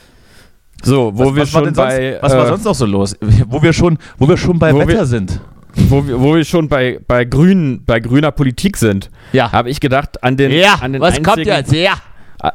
So, 0.82 1.12
wo 1.14 1.26
was, 1.26 1.34
wir 1.34 1.42
was 1.42 1.50
schon 1.50 1.64
sonst, 1.66 1.76
bei. 1.76 2.18
was 2.20 2.32
war 2.34 2.44
äh, 2.44 2.48
sonst 2.48 2.64
noch 2.64 2.74
so 2.74 2.86
los? 2.86 3.16
Wo 3.48 3.62
wir 3.62 3.72
schon, 3.72 3.98
wo 4.18 4.28
wir 4.28 4.36
schon 4.36 4.58
bei 4.58 4.72
Wo 4.74 4.78
wir- 4.80 4.88
Wetter 4.88 5.06
sind. 5.06 5.40
wo, 5.74 6.06
wir, 6.06 6.20
wo 6.20 6.34
wir 6.34 6.44
schon 6.44 6.68
bei, 6.68 6.98
bei, 7.06 7.24
grün, 7.24 7.82
bei 7.86 8.00
grüner 8.00 8.30
Politik 8.32 8.76
sind, 8.76 9.10
Ja. 9.32 9.52
habe 9.52 9.70
ich 9.70 9.80
gedacht, 9.80 10.22
an 10.22 10.36
den, 10.36 10.50
an 10.80 10.92
den 10.92 11.02
einzigen, 11.02 11.74
Ja. 11.82 11.94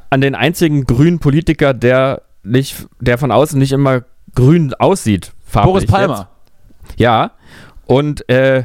an 0.09 0.21
den 0.21 0.35
einzigen 0.35 0.83
grünen 0.85 1.19
Politiker, 1.19 1.73
der 1.73 2.21
nicht, 2.43 2.85
der 2.99 3.17
von 3.17 3.31
außen 3.31 3.57
nicht 3.57 3.71
immer 3.71 4.01
grün 4.35 4.73
aussieht. 4.75 5.31
Boris 5.51 5.85
Palmer. 5.85 6.27
Jetzt. 6.89 6.99
Ja. 6.99 7.31
Und 7.85 8.27
äh, 8.29 8.63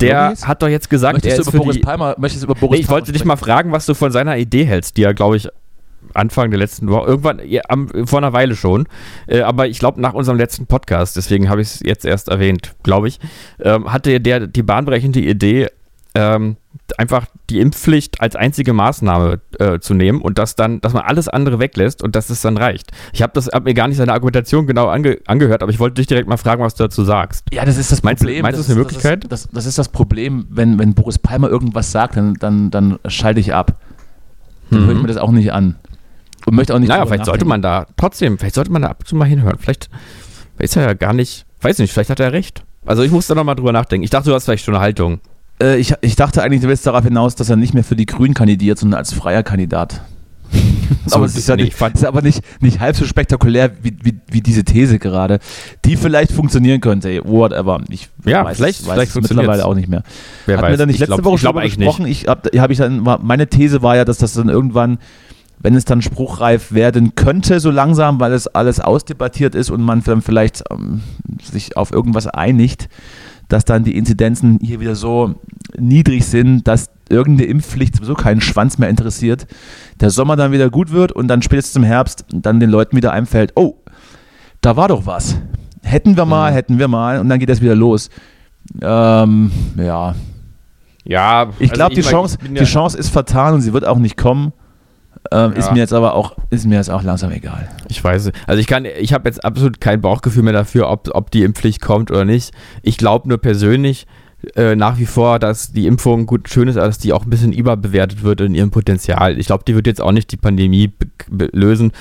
der 0.00 0.28
Wirklich? 0.30 0.46
hat 0.48 0.62
doch 0.62 0.68
jetzt 0.68 0.88
gesagt, 0.88 1.14
Möchtest 1.14 1.32
er 1.32 1.36
du 1.36 1.40
ist 1.42 1.48
über 1.48 1.58
für 1.58 1.64
Boris 1.64 1.80
Palmer, 1.80 2.14
möchtest 2.18 2.42
du 2.42 2.46
über 2.46 2.54
Boris 2.54 2.78
Nee, 2.78 2.84
ich 2.84 2.88
wollte 2.88 3.12
dich 3.12 3.24
mal 3.24 3.36
fragen, 3.36 3.72
was 3.72 3.84
du 3.86 3.94
von 3.94 4.10
seiner 4.10 4.38
Idee 4.38 4.64
hältst, 4.64 4.96
die 4.96 5.02
er, 5.02 5.12
glaube 5.14 5.36
ich, 5.36 5.48
Anfang 6.14 6.50
der 6.50 6.58
letzten 6.58 6.88
Woche, 6.88 7.06
irgendwann, 7.08 7.40
ja, 7.46 7.62
am, 7.68 7.88
vor 8.06 8.18
einer 8.18 8.32
Weile 8.32 8.56
schon, 8.56 8.86
äh, 9.26 9.40
aber 9.42 9.68
ich 9.68 9.78
glaube 9.78 10.00
nach 10.00 10.14
unserem 10.14 10.38
letzten 10.38 10.66
Podcast, 10.66 11.16
deswegen 11.16 11.48
habe 11.48 11.60
ich 11.62 11.68
es 11.68 11.80
jetzt 11.84 12.04
erst 12.04 12.28
erwähnt, 12.28 12.74
glaube 12.82 13.08
ich, 13.08 13.20
ähm, 13.60 13.92
hatte 13.92 14.20
der 14.20 14.46
die 14.46 14.62
bahnbrechende 14.62 15.20
Idee, 15.20 15.68
ähm, 16.14 16.56
einfach 16.98 17.24
die 17.48 17.58
Impfpflicht 17.60 18.20
als 18.20 18.36
einzige 18.36 18.74
Maßnahme 18.74 19.40
äh, 19.58 19.78
zu 19.78 19.94
nehmen 19.94 20.20
und 20.20 20.36
das 20.36 20.56
dann, 20.56 20.78
dass 20.82 20.92
man 20.92 21.02
alles 21.04 21.26
andere 21.26 21.58
weglässt 21.58 22.02
und 22.02 22.14
dass 22.14 22.28
es 22.28 22.42
dann 22.42 22.58
reicht. 22.58 22.90
Ich 23.14 23.22
habe 23.22 23.32
das 23.34 23.46
hab 23.46 23.64
mir 23.64 23.72
gar 23.72 23.88
nicht 23.88 23.96
seine 23.96 24.12
Argumentation 24.12 24.66
genau 24.66 24.88
ange, 24.88 25.18
angehört, 25.26 25.62
aber 25.62 25.72
ich 25.72 25.78
wollte 25.80 25.94
dich 25.94 26.06
direkt 26.06 26.28
mal 26.28 26.36
fragen, 26.36 26.62
was 26.62 26.74
du 26.74 26.84
dazu 26.84 27.02
sagst. 27.04 27.46
Ja, 27.50 27.64
das 27.64 27.78
ist 27.78 27.92
das 27.92 28.02
Meinst 28.02 28.22
Problem. 28.22 28.42
meinst 28.42 28.58
du, 28.58 28.60
das 28.60 28.68
ist 28.68 28.72
eine 28.74 28.80
ist- 28.80 28.86
Möglichkeit? 28.86 29.24
Das, 29.24 29.44
das, 29.44 29.50
das 29.52 29.66
ist 29.66 29.78
das 29.78 29.88
Problem, 29.88 30.44
wenn, 30.50 30.78
wenn 30.78 30.92
Boris 30.92 31.18
Palmer 31.18 31.48
irgendwas 31.48 31.92
sagt, 31.92 32.16
dann, 32.18 32.34
dann, 32.34 32.70
dann 32.70 32.98
schalte 33.06 33.40
ich 33.40 33.54
ab. 33.54 33.78
Dann 34.70 34.84
höre 34.86 34.94
ich 34.94 35.00
mir 35.02 35.08
das 35.08 35.18
auch 35.18 35.30
nicht 35.30 35.52
an. 35.52 35.76
Und 36.46 36.54
möchte 36.54 36.74
auch 36.74 36.78
nicht. 36.78 36.88
Naja, 36.88 37.06
vielleicht 37.06 37.24
sollte 37.26 37.44
nachdenken. 37.44 37.48
man 37.48 37.62
da 37.62 37.86
trotzdem, 37.96 38.38
vielleicht 38.38 38.54
sollte 38.54 38.70
man 38.72 38.82
da 38.82 38.88
ab 38.88 38.98
und 39.00 39.06
zu 39.08 39.16
mal 39.16 39.24
hinhören. 39.26 39.58
Vielleicht 39.58 39.88
ist 40.58 40.76
er 40.76 40.82
ja 40.82 40.94
gar 40.94 41.12
nicht, 41.12 41.46
weiß 41.60 41.78
nicht, 41.78 41.92
vielleicht 41.92 42.10
hat 42.10 42.20
er 42.20 42.32
recht. 42.32 42.64
Also 42.84 43.02
ich 43.02 43.10
muss 43.12 43.26
da 43.26 43.34
nochmal 43.34 43.54
drüber 43.54 43.72
nachdenken. 43.72 44.04
Ich 44.04 44.10
dachte, 44.10 44.28
du 44.30 44.34
hast 44.34 44.44
vielleicht 44.46 44.64
schon 44.64 44.74
eine 44.74 44.82
Haltung. 44.82 45.20
Äh, 45.62 45.76
ich, 45.76 45.94
ich 46.00 46.16
dachte 46.16 46.42
eigentlich, 46.42 46.62
du 46.62 46.68
willst 46.68 46.86
darauf 46.86 47.04
hinaus, 47.04 47.34
dass 47.36 47.48
er 47.48 47.56
nicht 47.56 47.74
mehr 47.74 47.84
für 47.84 47.94
die 47.96 48.06
Grünen 48.06 48.34
kandidiert, 48.34 48.78
sondern 48.78 48.98
als 48.98 49.12
freier 49.12 49.42
Kandidat. 49.42 50.00
So, 51.06 51.16
aber 51.16 51.24
es 51.24 51.36
ist, 51.36 51.48
ja 51.48 51.56
nicht, 51.56 51.74
ich 51.80 51.94
ist 51.94 52.04
aber 52.04 52.22
nicht, 52.22 52.42
nicht 52.60 52.78
halb 52.78 52.94
so 52.94 53.04
spektakulär 53.06 53.72
wie, 53.82 53.96
wie, 54.02 54.20
wie 54.30 54.40
diese 54.40 54.62
These 54.62 54.98
gerade, 55.00 55.40
die 55.84 55.96
vielleicht 55.96 56.30
funktionieren 56.30 56.80
könnte. 56.80 57.08
ey, 57.08 57.20
Whatever. 57.24 57.80
Ich 57.88 58.08
Ja, 58.24 58.44
weiß, 58.44 58.58
vielleicht- 58.58 58.86
weiß 58.86 58.92
vielleicht 59.10 59.14
mittlerweile 59.30 59.64
auch 59.64 59.74
nicht 59.74 59.88
mehr. 59.88 60.04
Wer 60.46 60.58
Hatten 60.58 60.64
weiß. 60.66 60.72
wir 60.72 60.76
da 60.76 60.86
nicht 60.86 60.94
ich 60.96 61.00
letzte 61.00 61.14
glaub, 61.16 61.24
Woche 61.24 61.34
ich 61.36 61.40
glaub 61.40 61.54
schon 61.60 61.64
gesprochen? 61.64 62.06
Ich 62.06 62.28
hab, 62.28 62.46
hab 62.54 62.70
ich 62.70 62.78
dann, 62.78 63.04
war, 63.04 63.18
meine 63.20 63.48
These 63.48 63.82
war 63.82 63.96
ja, 63.96 64.04
dass 64.04 64.18
das 64.18 64.34
dann 64.34 64.48
irgendwann, 64.48 64.98
wenn 65.62 65.74
es 65.74 65.84
dann 65.84 66.02
spruchreif 66.02 66.72
werden 66.72 67.14
könnte, 67.14 67.60
so 67.60 67.70
langsam, 67.70 68.20
weil 68.20 68.32
es 68.32 68.48
alles 68.48 68.80
ausdebattiert 68.80 69.54
ist 69.54 69.70
und 69.70 69.80
man 69.82 70.02
dann 70.02 70.20
vielleicht 70.22 70.64
ähm, 70.70 71.02
sich 71.42 71.76
auf 71.76 71.92
irgendwas 71.92 72.26
einigt, 72.26 72.88
dass 73.48 73.64
dann 73.64 73.84
die 73.84 73.96
Inzidenzen 73.96 74.58
hier 74.62 74.80
wieder 74.80 74.94
so 74.96 75.34
niedrig 75.78 76.24
sind, 76.26 76.66
dass 76.66 76.90
irgendeine 77.08 77.48
Impfpflicht 77.48 77.96
sowieso 77.96 78.14
keinen 78.14 78.40
Schwanz 78.40 78.78
mehr 78.78 78.88
interessiert, 78.88 79.46
der 80.00 80.10
Sommer 80.10 80.36
dann 80.36 80.52
wieder 80.52 80.70
gut 80.70 80.90
wird 80.90 81.12
und 81.12 81.28
dann 81.28 81.42
spätestens 81.42 81.76
im 81.76 81.84
Herbst 81.84 82.24
dann 82.32 82.60
den 82.60 82.70
Leuten 82.70 82.96
wieder 82.96 83.12
einfällt, 83.12 83.52
oh, 83.54 83.76
da 84.62 84.76
war 84.76 84.88
doch 84.88 85.06
was. 85.06 85.36
Hätten 85.82 86.16
wir 86.16 86.24
mal, 86.24 86.50
Mhm. 86.50 86.54
hätten 86.54 86.78
wir 86.78 86.88
mal 86.88 87.18
und 87.20 87.28
dann 87.28 87.38
geht 87.38 87.48
das 87.48 87.60
wieder 87.60 87.74
los. 87.74 88.08
Ähm, 88.80 89.50
ja, 89.76 90.14
Ja, 91.04 91.48
ich 91.58 91.70
also 91.70 91.74
glaube, 91.74 91.94
die, 91.94 92.02
mein, 92.02 92.10
Chance, 92.10 92.38
die 92.48 92.64
Chance 92.64 92.96
ist 92.96 93.08
vertan 93.10 93.54
und 93.54 93.60
sie 93.60 93.72
wird 93.72 93.86
auch 93.86 93.98
nicht 93.98 94.16
kommen. 94.16 94.52
Ähm, 95.32 95.52
Ist 95.54 95.66
Ja. 95.66 95.72
mir 95.72 95.78
jetzt 95.80 95.92
aber 95.92 96.14
auch, 96.14 96.32
ist 96.50 96.66
mir 96.66 96.76
jetzt 96.76 96.90
auch 96.90 97.02
langsam 97.02 97.30
egal. 97.32 97.68
Ich 97.88 98.02
weiß 98.02 98.26
es. 98.26 98.32
Also 98.46 98.60
ich 98.60 98.66
kann, 98.66 98.84
ich 98.84 99.12
habe 99.12 99.28
jetzt 99.28 99.44
absolut 99.44 99.80
kein 99.80 100.00
Bauchgefühl 100.00 100.42
mehr 100.42 100.52
dafür, 100.52 100.88
ob, 100.90 101.08
ob 101.14 101.30
die 101.30 101.42
Impfpflicht 101.42 101.80
kommt 101.80 102.10
oder 102.10 102.24
nicht. 102.24 102.52
Ich 102.82 102.98
glaube 102.98 103.28
nur 103.28 103.38
persönlich 103.38 104.06
äh, 104.56 104.74
nach 104.74 104.98
wie 104.98 105.06
vor, 105.06 105.38
dass 105.38 105.72
die 105.72 105.86
Impfung 105.86 106.26
gut 106.26 106.48
schön 106.48 106.66
ist, 106.68 106.76
aber 106.76 106.86
dass 106.86 106.98
die 106.98 107.12
auch 107.12 107.24
ein 107.24 107.30
bisschen 107.30 107.52
überbewertet 107.52 108.22
wird 108.22 108.40
in 108.40 108.54
ihrem 108.54 108.70
Potenzial. 108.70 109.38
Ich 109.38 109.46
glaube, 109.46 109.64
die 109.66 109.74
wird 109.74 109.86
jetzt 109.86 110.00
auch 110.00 110.10
nicht 110.12 110.32
die 110.32 110.36
Pandemie 110.36 110.92
lösen. 111.28 111.92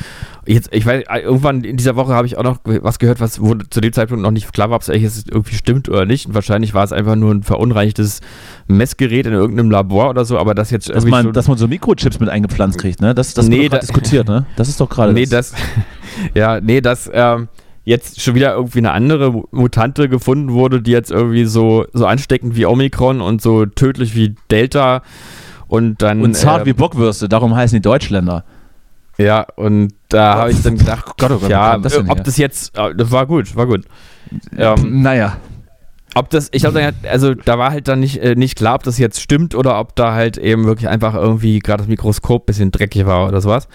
Jetzt, 0.48 0.70
ich 0.74 0.86
weiß, 0.86 1.04
irgendwann 1.24 1.64
in 1.64 1.78
dieser 1.78 1.96
Woche 1.96 2.14
habe 2.14 2.26
ich 2.26 2.38
auch 2.38 2.44
noch 2.44 2.60
was 2.64 2.98
gehört, 2.98 3.20
was 3.20 3.40
wo 3.42 3.54
zu 3.56 3.80
dem 3.80 3.94
Zeitpunkt 3.94 4.24
noch 4.24 4.32
nicht 4.32 4.52
klar 4.54 4.72
war, 4.72 4.78
ob 4.78 4.82
es 4.82 4.90
irgendwie 4.90 5.54
stimmt 5.56 5.88
oder 5.88 6.06
nicht. 6.06 6.26
Und 6.26 6.34
wahrscheinlich 6.34 6.74
war 6.74 6.84
es 6.84 6.92
einfach 6.92 7.16
nur 7.16 7.32
ein 7.32 7.44
verunreinigtes 7.44 8.22
Messgerät 8.68 9.28
in 9.28 9.34
irgendeinem 9.34 9.70
Labor 9.70 10.10
oder 10.10 10.26
so, 10.26 10.40
aber 10.40 10.56
das 10.56 10.72
jetzt 10.72 10.90
Dass 10.90 11.06
man, 11.06 11.26
so 11.26 11.32
dass 11.32 11.48
man 11.48 11.58
so 11.58 11.68
Mikrochips 11.68 12.20
mit 12.20 12.30
eingepflanzt 12.30 12.80
kriegt, 12.80 13.02
ne? 13.02 13.14
Das, 13.14 13.36
das 13.36 13.48
Nee, 13.48 13.70
da- 13.70 13.78
diskutiert, 13.78 14.28
ne? 14.28 14.46
Das 14.56 14.68
ist 14.68 14.82
doch 14.82 14.90
gerade 14.90 15.14
Nee, 15.14 15.26
das, 15.28 15.54
ja, 16.34 16.60
nee, 16.60 16.82
dass 16.82 17.10
ähm, 17.14 17.48
jetzt 17.84 18.22
schon 18.22 18.36
wieder 18.36 18.54
irgendwie 18.54 18.80
eine 18.80 18.92
andere 18.92 19.32
Mu- 19.32 19.46
Mutante 19.52 20.08
gefunden 20.10 20.52
wurde, 20.52 20.82
die 20.82 20.92
jetzt 20.92 21.12
irgendwie 21.12 21.46
so, 21.46 21.86
so 21.94 22.06
ansteckend 22.06 22.56
wie 22.56 22.66
Omikron 22.66 23.22
und 23.22 23.42
so 23.42 23.66
tödlich 23.66 24.16
wie 24.16 24.36
Delta 24.52 25.02
und 25.68 26.02
dann. 26.02 26.22
Und 26.22 26.36
zart 26.36 26.62
ähm, 26.62 26.66
wie 26.68 26.74
Bockwürste, 26.74 27.28
darum 27.28 27.56
heißen 27.56 27.76
die 27.76 27.82
Deutschländer. 27.82 28.44
Ja, 29.18 29.46
und 29.56 29.94
da 30.10 30.36
habe 30.36 30.52
ich 30.52 30.62
dann 30.62 30.78
gedacht, 30.78 31.06
Gott, 31.20 31.32
oh 31.32 31.38
Gott, 31.40 31.50
ja, 31.50 31.78
das 31.78 31.98
ob 31.98 32.08
her? 32.08 32.16
das 32.24 32.38
jetzt, 32.38 32.78
äh, 32.78 32.96
das 32.96 33.12
war 33.12 33.26
gut, 33.28 33.56
war 33.56 33.68
gut. 33.68 33.86
Ähm, 34.58 35.02
naja. 35.02 35.38
ob 36.16 36.30
das, 36.30 36.50
ich 36.52 36.62
glaube, 36.62 36.94
also 37.10 37.34
da 37.34 37.58
war 37.58 37.72
halt 37.72 37.88
dann 37.88 38.00
nicht, 38.00 38.18
äh, 38.22 38.36
nicht 38.36 38.58
klar, 38.58 38.76
ob 38.76 38.84
das 38.84 38.98
jetzt 38.98 39.22
stimmt 39.22 39.54
oder 39.56 39.80
ob 39.80 39.96
da 39.96 40.14
halt 40.14 40.38
eben 40.38 40.66
wirklich 40.66 40.88
einfach 40.88 41.14
irgendwie 41.14 41.60
gerade 41.60 41.84
das 41.84 41.88
Mikroskop 41.88 42.44
ein 42.44 42.46
bisschen 42.46 42.72
dreckig 42.72 43.06
war 43.06 43.28
oder 43.28 43.42
sowas. 43.42 43.68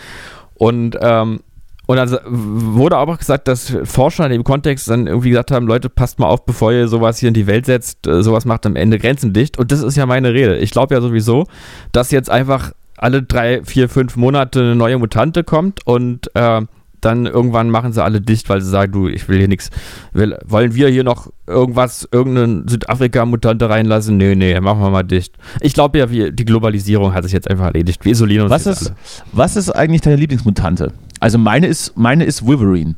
Und, 0.55 0.97
ähm, 1.01 1.41
und 1.87 1.97
dann 1.97 2.19
wurde 2.27 2.97
aber 2.97 3.13
auch 3.15 3.19
gesagt, 3.19 3.47
dass 3.49 3.75
Forscher 3.85 4.25
in 4.27 4.33
dem 4.33 4.45
Kontext 4.45 4.91
dann 4.91 5.07
irgendwie 5.07 5.31
gesagt 5.31 5.53
haben, 5.53 5.67
Leute, 5.67 5.89
passt 5.89 6.19
mal 6.19 6.27
auf, 6.27 6.45
bevor 6.45 6.73
ihr 6.73 6.89
sowas 6.89 7.19
hier 7.19 7.29
in 7.29 7.35
die 7.35 7.47
Welt 7.47 7.67
setzt, 7.67 8.07
äh, 8.07 8.23
sowas 8.23 8.45
macht 8.45 8.67
am 8.67 8.75
Ende 8.77 8.99
Grenzen 8.99 9.33
dicht. 9.33 9.57
Und 9.59 9.71
das 9.71 9.83
ist 9.83 9.97
ja 9.97 10.05
meine 10.05 10.33
Rede. 10.35 10.57
Ich 10.59 10.73
glaube 10.73 10.95
ja 10.95 11.01
sowieso, 11.01 11.47
dass 11.93 12.11
jetzt 12.11 12.31
einfach 12.31 12.73
alle 12.97 13.23
drei, 13.23 13.63
vier, 13.65 13.89
fünf 13.89 14.17
Monate 14.17 14.61
eine 14.61 14.75
neue 14.75 14.99
Mutante 14.99 15.45
kommt 15.45 15.87
und 15.87 16.31
äh, 16.35 16.63
dann 17.01 17.27
irgendwann 17.27 17.71
machen 17.71 17.93
sie 17.93 18.03
alle 18.03 18.21
dicht, 18.21 18.49
weil 18.49 18.61
sie 18.61 18.71
sagen, 18.71 18.91
du, 18.91 19.07
ich 19.07 19.29
will 19.29 19.39
hier 19.39 19.49
nichts. 19.49 19.71
Wollen 20.13 20.75
wir 20.75 20.89
hier 20.89 21.05
noch 21.05 21.31
irgendwas, 21.47 22.09
irgendeinen 22.11 22.67
Südafrika-Mutante 22.67 23.69
reinlassen? 23.69 24.17
Nee, 24.17 24.35
nee, 24.35 24.59
machen 24.61 24.81
wir 24.81 24.91
mal 24.91 25.05
dicht. 25.05 25.37
Ich 25.61 25.75
glaube 25.75 25.99
ja, 25.99 26.11
wir, 26.11 26.33
die 26.33 26.45
Globalisierung 26.45 27.15
hat 27.15 27.25
sich 27.25 27.33
jetzt 27.33 27.49
einfach 27.49 27.67
erledigt. 27.67 28.05
Wir 28.05 28.13
isolieren 28.13 28.45
uns 28.45 28.51
Was 28.51 28.67
ist, 28.67 28.87
alle. 28.89 28.97
was 29.33 29.57
ist 29.57 29.71
eigentlich 29.71 30.01
deine 30.01 30.17
Lieblingsmutante? 30.17 30.93
Also 31.21 31.39
meine 31.39 31.67
ist, 31.67 31.97
meine 31.97 32.25
ist 32.25 32.45
Wolverine. 32.47 32.95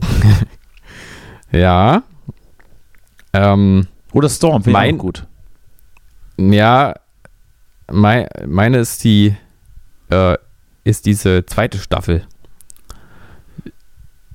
Ja. 1.50 2.02
Ähm, 3.32 3.86
Oder 4.12 4.28
Storm, 4.28 4.62
finde 4.62 4.70
ich 4.78 4.82
Mein- 4.84 4.94
auch 4.96 4.98
gut. 4.98 5.26
ja, 6.36 6.94
mei, 7.90 8.28
meine 8.46 8.78
ist 8.78 9.02
die, 9.04 9.34
äh, 10.10 10.36
ist 10.84 11.06
diese 11.06 11.44
zweite 11.46 11.78
Staffel. 11.78 12.24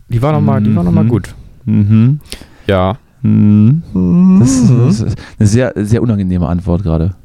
Die 0.10 0.22
war 0.22 0.32
nochmal, 0.32 0.62
die 0.62 0.76
war 0.76 0.84
noch 0.84 0.92
mal 0.92 1.04
Mhm. 1.04 1.10
gut. 1.10 1.36
Mhm. 1.66 2.20
Ja. 2.68 2.98
Mhm. 3.22 3.84
Das, 4.40 4.50
ist, 4.52 4.70
das 4.70 5.00
ist 5.02 5.18
eine 5.40 5.48
sehr, 5.48 5.74
sehr 5.76 6.02
unangenehme 6.02 6.48
Antwort 6.48 6.84
gerade. 6.84 7.16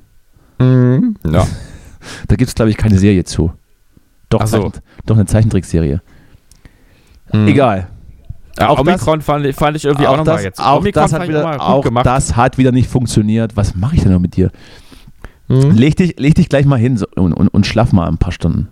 Mhm. 0.59 1.17
Ja. 1.25 1.47
Da 2.29 2.37
gibt 2.37 2.49
es, 2.49 2.55
glaube 2.55 2.71
ich, 2.71 2.77
keine 2.77 2.97
Serie 2.99 3.25
zu. 3.25 3.53
Doch, 4.29 4.47
so. 4.47 4.59
Zeichen, 4.69 4.73
doch 5.07 5.17
eine 5.17 5.27
Zeichentrickserie. 5.27 6.01
Mhm. 7.33 7.49
Egal. 7.49 7.89
Ja, 8.59 8.69
Auch 8.71 8.77
das- 8.83 8.87
Omikron 8.89 9.21
fand, 9.23 9.47
ich- 9.47 9.55
fand 9.57 9.77
ich 9.77 9.85
irgendwie 9.85 10.07
auch, 10.07 10.17
nochmal 10.17 10.37
das, 10.37 10.45
jetzt. 10.45 10.61
auch 10.61 10.79
Omikron 10.81 11.03
das 11.05 11.13
hat 11.13 11.29
wieder, 11.29 11.63
auch 11.63 11.85
das 12.03 12.37
hat 12.37 12.59
wieder 12.59 12.73
nicht 12.73 12.89
funktioniert. 12.91 13.57
Was 13.57 13.75
mache 13.77 13.95
ich 13.97 14.03
denn 14.03 14.13
noch 14.13 14.19
mit 14.21 14.37
dir? 14.37 14.51
Mhm. 15.49 15.71
Leg 15.71 15.97
dich, 15.97 16.19
leg 16.19 16.35
dich 16.35 16.49
gleich 16.49 16.67
mal 16.67 16.79
hin 16.79 16.97
so, 16.97 17.07
und, 17.17 17.33
und, 17.33 17.49
und 17.49 17.67
schlaf 17.67 17.93
mal 17.93 18.09
ein 18.09 18.19
paar 18.19 18.33
Stunden. 18.33 18.69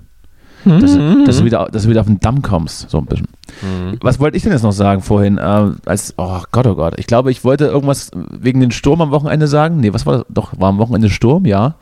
Dass, 0.65 0.97
Mhm. 0.97 1.25
dass, 1.25 1.39
du 1.39 1.45
wieder, 1.45 1.69
dass 1.71 1.85
du 1.85 1.91
wieder 1.91 2.01
auf 2.01 2.09
den 2.09 2.19
Damm 2.19 2.43
kommst, 2.43 2.91
so 2.91 2.99
ein 2.99 3.07
bisschen. 3.07 3.29
Mhm. 3.63 3.99
Was 4.01 4.19
wollte 4.19 4.37
ich 4.37 4.43
denn 4.43 4.51
jetzt 4.51 4.65
noch 4.65 4.73
sagen 4.73 5.01
vorhin? 5.01 5.39
Äh, 5.39 5.71
als, 5.87 6.15
oh 6.17 6.41
Gott, 6.51 6.67
oh 6.67 6.75
Gott. 6.75 6.95
Ich 6.99 7.07
glaube, 7.07 7.31
ich 7.31 7.45
wollte 7.45 7.67
irgendwas 7.67 8.11
wegen 8.33 8.59
den 8.59 8.73
Sturm 8.73 9.01
am 9.01 9.13
Wochenende 9.13 9.47
sagen. 9.47 9.79
Nee, 9.79 9.93
was 9.95 10.07
war 10.07 10.15
das? 10.19 10.27
Doch, 10.29 10.59
war 10.59 10.71
am 10.71 10.79
Wochenende 10.79 11.09
Sturm, 11.09 11.45
ja. 11.47 11.77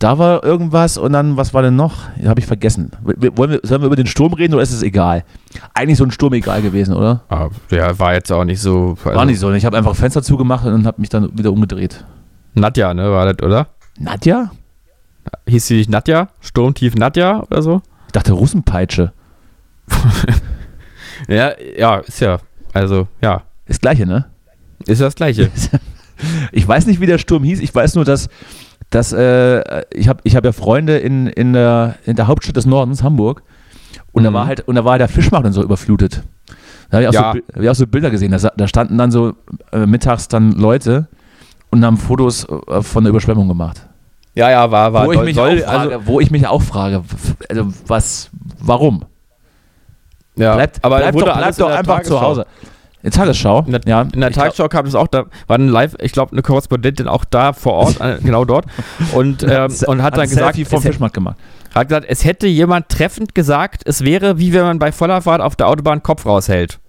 Da 0.00 0.18
war 0.18 0.42
irgendwas 0.42 0.96
und 0.96 1.12
dann, 1.12 1.36
was 1.36 1.52
war 1.52 1.60
denn 1.60 1.76
noch? 1.76 2.08
Habe 2.24 2.40
ich 2.40 2.46
vergessen. 2.46 2.90
Wollen 3.02 3.50
wir, 3.52 3.60
sollen 3.62 3.82
wir 3.82 3.86
über 3.86 3.96
den 3.96 4.06
Sturm 4.06 4.32
reden 4.32 4.54
oder 4.54 4.62
ist 4.62 4.72
es 4.72 4.82
egal? 4.82 5.24
Eigentlich 5.74 5.98
so 5.98 6.04
ein 6.04 6.10
Sturm 6.10 6.32
egal 6.32 6.62
gewesen, 6.62 6.94
oder? 6.94 7.22
Ah, 7.28 7.50
ja, 7.70 7.98
war 7.98 8.14
jetzt 8.14 8.32
auch 8.32 8.44
nicht 8.44 8.60
so. 8.60 8.96
Also, 9.04 9.16
War 9.16 9.26
nicht 9.26 9.38
so. 9.38 9.52
Ich 9.52 9.66
habe 9.66 9.76
einfach 9.76 9.94
Fenster 9.94 10.22
zugemacht 10.22 10.64
und 10.64 10.86
habe 10.86 11.00
mich 11.02 11.10
dann 11.10 11.36
wieder 11.36 11.52
umgedreht. 11.52 12.02
Nadja, 12.54 12.94
ne, 12.94 13.10
war 13.10 13.30
das, 13.32 13.46
oder? 13.46 13.68
Nadja? 13.98 14.50
Hieß 15.46 15.66
sie 15.66 15.76
nicht 15.76 15.90
Nadja? 15.90 16.28
Sturmtief 16.40 16.94
Nadja 16.94 17.42
oder 17.42 17.60
so? 17.60 17.82
Ich 18.06 18.12
dachte 18.12 18.32
Russenpeitsche. 18.32 19.12
Ja, 21.28 21.52
ja, 21.76 21.98
ist 21.98 22.20
ja. 22.20 22.38
Also, 22.72 23.06
ja. 23.20 23.42
Das 23.66 23.78
gleiche, 23.78 24.06
ne? 24.06 24.24
Ist 24.86 25.00
ja 25.00 25.06
das 25.06 25.14
Gleiche. 25.14 25.50
Ich 26.52 26.68
weiß 26.68 26.84
nicht, 26.84 27.00
wie 27.00 27.06
der 27.06 27.16
Sturm 27.16 27.44
hieß. 27.44 27.60
Ich 27.60 27.74
weiß 27.74 27.94
nur, 27.94 28.04
dass, 28.04 28.28
dass 28.90 29.12
äh, 29.12 29.84
ich 29.92 30.08
habe 30.08 30.20
ich 30.24 30.36
hab 30.36 30.44
ja 30.44 30.52
Freunde 30.52 30.98
in, 30.98 31.26
in, 31.28 31.52
der, 31.52 31.94
in 32.04 32.16
der 32.16 32.26
Hauptstadt 32.26 32.56
des 32.56 32.66
Nordens, 32.66 33.02
Hamburg. 33.02 33.42
Und 34.12 34.24
da 34.24 34.30
Mhm. 34.30 34.34
war 34.34 34.46
halt, 34.46 34.66
und 34.66 34.74
da 34.74 34.84
war 34.84 34.98
der 34.98 35.08
Fischmarkt 35.08 35.46
und 35.46 35.52
so 35.52 35.62
überflutet. 35.62 36.22
Da 36.90 36.96
habe 36.96 37.02
ich, 37.04 37.08
auch 37.08 37.12
Ja. 37.12 37.20
so 37.34 37.54
hab 37.54 37.62
ich 37.62 37.68
auch 37.70 37.74
so 37.74 37.86
Bilder 37.86 38.10
gesehen. 38.10 38.32
Da, 38.32 38.38
da 38.56 38.66
standen 38.68 38.98
dann 38.98 39.10
so 39.12 39.34
äh, 39.72 39.86
mittags 39.86 40.26
dann 40.28 40.52
Leute 40.52 41.06
und 41.70 41.84
haben 41.84 41.96
Fotos 41.96 42.46
äh, 42.68 42.82
von 42.82 43.04
der 43.04 43.10
Überschwemmung 43.10 43.46
gemacht. 43.46 43.86
Ja, 44.34 44.50
ja, 44.50 44.70
war, 44.70 44.92
war. 44.92 45.06
wo, 45.06 45.12
ich 45.12 45.20
mich 45.22 45.38
auch 45.40 45.56
frage, 45.58 46.00
wo 46.04 46.20
ich 46.20 46.30
mich 46.30 46.46
auch 46.46 46.62
frage, 46.62 47.02
also 47.48 47.72
was, 47.86 48.30
warum? 48.60 49.04
ja, 50.36 50.54
Bleibt, 50.54 50.78
aber 50.84 50.98
bleibt 50.98 51.20
doch, 51.20 51.36
bleibt 51.36 51.60
doch 51.60 51.70
einfach 51.70 52.02
zu 52.02 52.10
Tagesschau. 52.10 52.20
Hause. 52.20 52.46
In 53.02 53.10
Tagesschau? 53.10 53.62
In 53.66 53.72
der, 53.72 53.80
ja, 53.86 54.02
in 54.02 54.20
der 54.20 54.28
ich 54.28 54.34
glaub- 54.34 54.44
Tagesschau 54.46 54.68
kam 54.68 54.84
das 54.84 54.94
auch, 54.94 55.08
da 55.08 55.24
war 55.46 55.58
ein 55.58 55.68
Live, 55.68 55.96
ich 56.00 56.12
glaube, 56.12 56.32
eine 56.32 56.42
Korrespondentin 56.42 57.08
auch 57.08 57.24
da 57.24 57.52
vor 57.52 57.72
Ort, 57.72 58.00
äh, 58.00 58.18
genau 58.22 58.44
dort, 58.44 58.66
und, 59.14 59.42
ähm, 59.48 59.72
und 59.86 60.02
hat 60.02 60.14
ein 60.14 60.20
dann 60.20 60.28
gesagt, 60.28 60.58
vom 60.68 60.82
Fischmarkt 60.82 61.14
gemacht. 61.14 61.36
hat 61.74 61.88
gesagt, 61.88 62.06
es 62.08 62.24
hätte 62.24 62.46
jemand 62.46 62.88
treffend 62.90 63.34
gesagt, 63.34 63.82
es 63.86 64.04
wäre 64.04 64.38
wie 64.38 64.52
wenn 64.52 64.62
man 64.62 64.78
bei 64.78 64.92
voller 64.92 65.22
Fahrt 65.22 65.40
auf 65.40 65.56
der 65.56 65.68
Autobahn 65.68 66.02
Kopf 66.02 66.26
raushält. 66.26 66.78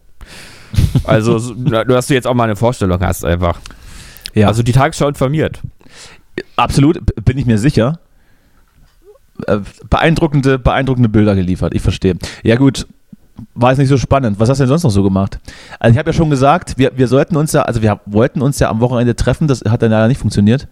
Also, 1.04 1.54
dass 1.54 2.08
du 2.08 2.14
jetzt 2.14 2.26
auch 2.28 2.34
mal 2.34 2.46
eine 2.46 2.56
Vorstellung 2.56 3.02
hast, 3.02 3.26
einfach. 3.26 3.60
Ja. 4.34 4.48
Also 4.48 4.64
die 4.64 4.72
Tagesschau 4.72 5.10
informiert. 5.10 5.60
Absolut, 6.56 7.00
bin 7.26 7.38
ich 7.38 7.46
mir 7.46 7.58
sicher. 7.58 8.00
Äh, 9.48 9.60
Beeindruckende, 9.90 10.60
beeindruckende 10.60 11.10
Bilder 11.10 11.36
geliefert, 11.36 11.74
ich 11.74 11.82
verstehe. 11.82 12.16
Ja 12.44 12.56
gut, 12.56 12.88
war 13.54 13.72
jetzt 13.72 13.80
nicht 13.80 13.90
so 13.90 13.98
spannend. 13.98 14.40
Was 14.40 14.50
hast 14.50 14.60
du 14.60 14.64
denn 14.64 14.70
sonst 14.70 14.84
noch 14.84 14.92
so 14.92 15.04
gemacht? 15.04 15.40
Also 15.80 15.94
ich 15.94 15.98
habe 15.98 16.10
ja 16.10 16.14
schon 16.14 16.30
gesagt, 16.30 16.78
wir, 16.78 16.92
wir 16.96 17.08
sollten 17.08 17.36
uns 17.36 17.54
ja, 17.54 17.64
also 17.64 17.82
wir 17.82 18.00
wollten 18.06 18.42
uns 18.42 18.60
ja 18.60 18.70
am 18.70 18.80
Wochenende 18.80 19.16
treffen, 19.16 19.48
das 19.48 19.62
hat 19.68 19.82
dann 19.82 19.92
leider 19.92 20.08
nicht 20.08 20.20
funktioniert. 20.20 20.68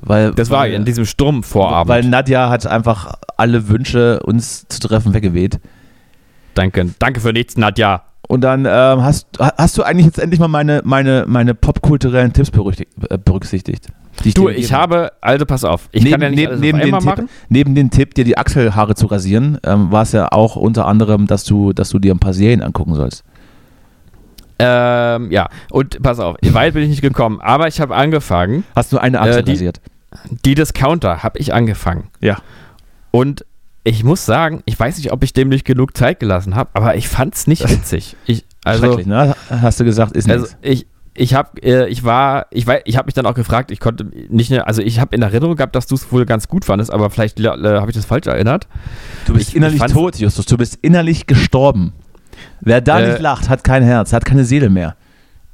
Weil, 0.00 0.32
Das 0.32 0.50
war 0.50 0.60
weil, 0.60 0.72
in 0.72 0.84
diesem 0.84 1.04
Sturmvorabend. 1.06 1.88
Weil 1.88 2.04
Nadja 2.04 2.50
hat 2.50 2.66
einfach 2.66 3.14
alle 3.36 3.68
Wünsche, 3.68 4.20
uns 4.20 4.66
zu 4.68 4.80
treffen, 4.80 5.14
weggeweht. 5.14 5.58
danke, 6.54 6.90
danke 6.98 7.20
für 7.20 7.32
nichts, 7.32 7.56
Nadja. 7.56 8.02
Und 8.28 8.42
dann 8.42 8.66
ähm, 8.66 9.02
hast, 9.02 9.26
hast 9.38 9.78
du 9.78 9.82
eigentlich 9.82 10.06
jetzt 10.06 10.18
endlich 10.18 10.38
mal 10.38 10.48
meine, 10.48 10.82
meine, 10.84 11.24
meine 11.26 11.54
popkulturellen 11.54 12.32
Tipps 12.34 12.50
berücksichtigt? 12.50 13.86
Äh, 14.20 14.24
die 14.24 14.34
Du, 14.34 14.48
dir 14.48 14.54
ich 14.56 14.72
habe, 14.72 15.12
also 15.20 15.46
pass 15.46 15.64
auf, 15.64 15.88
ich 15.92 16.02
neben, 16.02 16.12
kann 16.12 16.20
ja 16.22 16.30
nicht 16.30 16.38
neben, 16.60 16.60
neben, 16.60 16.78
den 16.80 16.94
Tipp, 16.98 17.04
machen. 17.04 17.28
neben 17.48 17.74
den 17.74 17.90
Tipp, 17.90 18.14
dir 18.14 18.24
die 18.24 18.36
Achselhaare 18.38 18.94
zu 18.94 19.06
rasieren, 19.06 19.58
ähm, 19.64 19.90
war 19.92 20.02
es 20.02 20.12
ja 20.12 20.28
auch 20.32 20.56
unter 20.56 20.86
anderem, 20.86 21.26
dass 21.26 21.44
du, 21.44 21.72
dass 21.72 21.90
du 21.90 21.98
dir 21.98 22.14
ein 22.14 22.18
paar 22.18 22.32
Serien 22.34 22.62
angucken 22.62 22.94
sollst. 22.94 23.24
Ähm, 24.60 25.30
ja, 25.30 25.48
und 25.70 26.02
pass 26.02 26.18
auf, 26.18 26.36
weit 26.42 26.74
bin 26.74 26.82
ich 26.82 26.88
nicht 26.90 27.02
gekommen, 27.02 27.40
aber 27.40 27.68
ich 27.68 27.80
habe 27.80 27.94
angefangen, 27.94 28.64
Hast 28.74 28.92
du 28.92 28.98
eine 28.98 29.20
Achse 29.20 29.38
Äh, 29.38 29.42
die- 29.44 29.52
rasiert? 29.52 29.80
die 30.44 30.54
Discounter 30.54 31.22
habe 31.22 31.38
ich 31.38 31.54
angefangen. 31.54 32.08
Ja. 32.20 32.38
Und 33.12 33.44
ich 33.84 34.02
muss 34.04 34.26
sagen, 34.26 34.62
ich 34.64 34.78
weiß 34.78 34.96
nicht, 34.98 35.12
ob 35.12 35.22
ich 35.22 35.32
dem 35.32 35.48
nicht 35.48 35.64
genug 35.64 35.96
Zeit 35.96 36.18
gelassen 36.18 36.56
habe, 36.56 36.70
aber 36.74 36.96
ich 36.96 37.08
fand 37.08 37.34
es 37.34 37.46
nicht 37.46 37.62
witzig. 37.70 38.16
Ich, 38.26 38.44
also, 38.64 38.86
Schrecklich, 38.86 39.06
ne? 39.06 39.36
Hast 39.48 39.78
du 39.78 39.84
gesagt, 39.84 40.12
ist 40.16 40.28
also 40.28 40.44
nichts. 40.44 40.58
ich, 40.62 40.86
ich 41.18 41.34
habe, 41.34 41.60
äh, 41.62 41.88
ich 41.88 42.04
war, 42.04 42.46
ich 42.50 42.66
weiß, 42.66 42.82
ich 42.84 42.96
habe 42.96 43.06
mich 43.06 43.14
dann 43.14 43.26
auch 43.26 43.34
gefragt, 43.34 43.70
ich 43.70 43.80
konnte 43.80 44.04
nicht, 44.28 44.50
mehr- 44.50 44.66
also 44.66 44.80
ich 44.82 45.00
habe 45.00 45.14
in 45.16 45.22
Erinnerung 45.22 45.56
gehabt, 45.56 45.74
dass 45.74 45.86
du 45.86 45.94
es 45.96 46.10
wohl 46.12 46.24
ganz 46.26 46.48
gut 46.48 46.64
fandest, 46.64 46.92
aber 46.92 47.10
vielleicht 47.10 47.40
äh, 47.40 47.46
habe 47.48 47.90
ich 47.90 47.96
das 47.96 48.04
falsch 48.04 48.26
erinnert. 48.26 48.66
Du 49.26 49.34
bist 49.34 49.50
ich- 49.50 49.56
innerlich 49.56 49.82
ich 49.82 49.92
tot, 49.92 50.16
Justus. 50.16 50.46
Du 50.46 50.56
bist 50.56 50.78
innerlich 50.82 51.26
gestorben. 51.26 51.92
Wer 52.60 52.80
da 52.80 53.00
Äh, 53.00 53.08
nicht 53.12 53.20
lacht, 53.20 53.48
hat 53.48 53.64
kein 53.64 53.82
Herz, 53.82 54.12
hat 54.12 54.24
keine 54.24 54.44
Seele 54.44 54.70
mehr. 54.70 54.96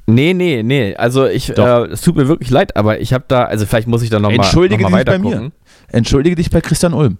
Nee, 0.06 0.34
nee, 0.34 0.62
nee. 0.62 0.94
Also 0.96 1.26
ich, 1.26 1.56
äh, 1.56 1.84
es 1.86 2.02
tut 2.02 2.16
mir 2.16 2.28
wirklich 2.28 2.50
leid, 2.50 2.76
aber 2.76 3.00
ich 3.00 3.12
habe 3.14 3.24
da, 3.26 3.44
also 3.44 3.64
vielleicht 3.64 3.88
muss 3.88 4.02
ich 4.02 4.10
da 4.10 4.18
nochmal 4.18 4.36
noch 4.36 4.44
Entschuldige 4.44 4.88
mal 4.88 5.04
dich 5.04 5.14
bei 5.14 5.18
mir. 5.18 5.50
Entschuldige 5.88 6.36
dich 6.36 6.50
bei 6.50 6.60
Christian 6.60 6.92
Ulm. 6.92 7.16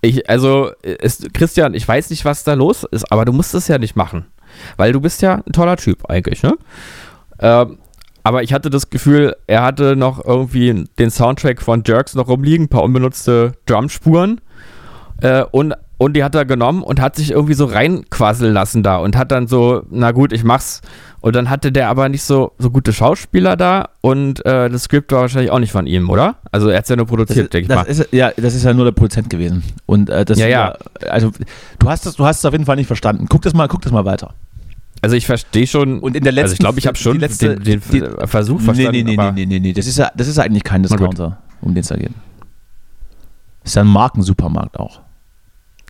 Ich, 0.00 0.28
also, 0.30 0.70
ist, 0.82 1.34
Christian, 1.34 1.74
ich 1.74 1.86
weiß 1.86 2.10
nicht, 2.10 2.24
was 2.24 2.44
da 2.44 2.54
los 2.54 2.84
ist, 2.90 3.10
aber 3.12 3.24
du 3.24 3.32
musst 3.32 3.54
es 3.54 3.68
ja 3.68 3.78
nicht 3.78 3.96
machen. 3.96 4.26
Weil 4.78 4.92
du 4.92 5.00
bist 5.00 5.20
ja 5.20 5.42
ein 5.46 5.52
toller 5.52 5.76
Typ 5.76 6.08
eigentlich, 6.08 6.42
ne? 6.42 6.56
Ähm, 7.40 7.78
aber 8.22 8.42
ich 8.42 8.52
hatte 8.52 8.70
das 8.70 8.90
Gefühl, 8.90 9.36
er 9.46 9.62
hatte 9.62 9.94
noch 9.94 10.24
irgendwie 10.24 10.84
den 10.98 11.10
Soundtrack 11.10 11.62
von 11.62 11.84
Jerks 11.86 12.16
noch 12.16 12.26
rumliegen, 12.26 12.64
ein 12.64 12.68
paar 12.68 12.82
unbenutzte 12.82 13.52
Drumspuren. 13.66 14.40
Äh, 15.20 15.44
und, 15.52 15.74
und 15.96 16.14
die 16.14 16.24
hat 16.24 16.34
er 16.34 16.44
genommen 16.44 16.82
und 16.82 17.00
hat 17.00 17.14
sich 17.14 17.30
irgendwie 17.30 17.54
so 17.54 17.66
reinquasseln 17.66 18.52
lassen 18.52 18.82
da 18.82 18.96
und 18.96 19.16
hat 19.16 19.30
dann 19.30 19.46
so, 19.46 19.84
na 19.90 20.10
gut, 20.10 20.32
ich 20.32 20.42
mach's. 20.42 20.80
Und 21.20 21.36
dann 21.36 21.48
hatte 21.50 21.70
der 21.70 21.88
aber 21.88 22.08
nicht 22.08 22.24
so, 22.24 22.52
so 22.58 22.70
gute 22.70 22.92
Schauspieler 22.92 23.56
da 23.56 23.90
und 24.00 24.44
äh, 24.44 24.68
das 24.70 24.82
Skript 24.84 25.12
war 25.12 25.20
wahrscheinlich 25.20 25.50
auch 25.50 25.58
nicht 25.60 25.72
von 25.72 25.86
ihm, 25.86 26.10
oder? 26.10 26.36
Also 26.50 26.68
er 26.68 26.78
hat 26.78 26.84
es 26.84 26.90
ja 26.90 26.96
nur 26.96 27.06
produziert, 27.06 27.52
denke 27.52 27.72
ich 27.72 27.76
mal. 27.76 27.84
Ist, 27.84 28.08
ja, 28.12 28.32
das 28.36 28.54
ist 28.54 28.64
ja 28.64 28.74
nur 28.74 28.84
der 28.86 28.92
Produzent 28.92 29.30
gewesen. 29.30 29.62
Und 29.86 30.10
äh, 30.10 30.24
das 30.24 30.38
Ja, 30.38 30.48
ja. 30.48 30.76
Also 31.08 31.30
du 31.78 31.88
hast 31.88 32.06
es, 32.06 32.16
du 32.16 32.26
hast 32.26 32.38
es 32.38 32.44
auf 32.44 32.52
jeden 32.52 32.66
Fall 32.66 32.76
nicht 32.76 32.88
verstanden. 32.88 33.26
Guck 33.28 33.42
das 33.42 33.54
mal, 33.54 33.68
guck 33.68 33.82
das 33.82 33.92
mal 33.92 34.04
weiter. 34.04 34.34
Also 35.02 35.14
ich 35.16 35.26
verstehe 35.26 35.66
schon. 35.66 36.00
Und 36.00 36.16
in 36.16 36.24
der 36.24 36.32
also 36.32 36.40
ich 36.44 36.50
letzten- 36.50 36.62
glaube, 36.62 36.78
ich 36.78 36.86
habe 36.86 36.96
schon 36.96 37.18
letzte- 37.20 37.56
den, 37.56 37.80
den 37.80 37.82
die- 37.92 38.26
Versuch 38.26 38.60
verstanden. 38.60 38.92
nee, 38.92 39.02
nee, 39.02 39.16
nee, 39.16 39.16
nee, 39.16 39.32
nee, 39.32 39.46
nee, 39.46 39.58
nee. 39.60 39.72
Das 39.72 39.86
ist 39.86 39.98
ja, 39.98 40.10
das 40.16 40.26
ist 40.28 40.36
ja 40.38 40.44
eigentlich 40.44 40.64
kein. 40.64 40.82
Discounter, 40.82 41.38
um 41.60 41.74
den 41.74 41.80
es 41.82 41.88
da 41.88 41.96
geht. 41.96 42.10
Ist 43.64 43.76
ja 43.76 43.82
ein 43.82 43.88
Markensupermarkt 43.88 44.78
auch. 44.78 45.00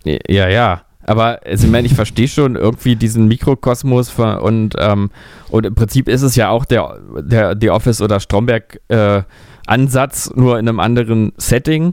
Ja, 0.05 0.49
ja. 0.49 0.83
Aber 1.09 1.41
also, 1.47 1.67
ich 1.67 1.73
meine, 1.73 1.87
ich 1.87 1.95
verstehe 1.95 2.27
schon 2.27 2.57
irgendwie 2.57 2.97
diesen 2.97 3.29
Mikrokosmos 3.29 4.11
und, 4.19 4.75
ähm, 4.79 5.11
und 5.51 5.65
im 5.67 5.75
Prinzip 5.77 6.09
ist 6.09 6.23
es 6.23 6.35
ja 6.35 6.49
auch 6.49 6.65
der, 6.65 6.99
der 7.21 7.57
The 7.61 7.71
Office 7.71 8.01
oder 8.01 8.19
Stromberg 8.19 8.81
äh, 8.89 9.23
Ansatz, 9.67 10.33
nur 10.35 10.59
in 10.59 10.69
einem 10.69 10.81
anderen 10.81 11.33
Setting. 11.37 11.93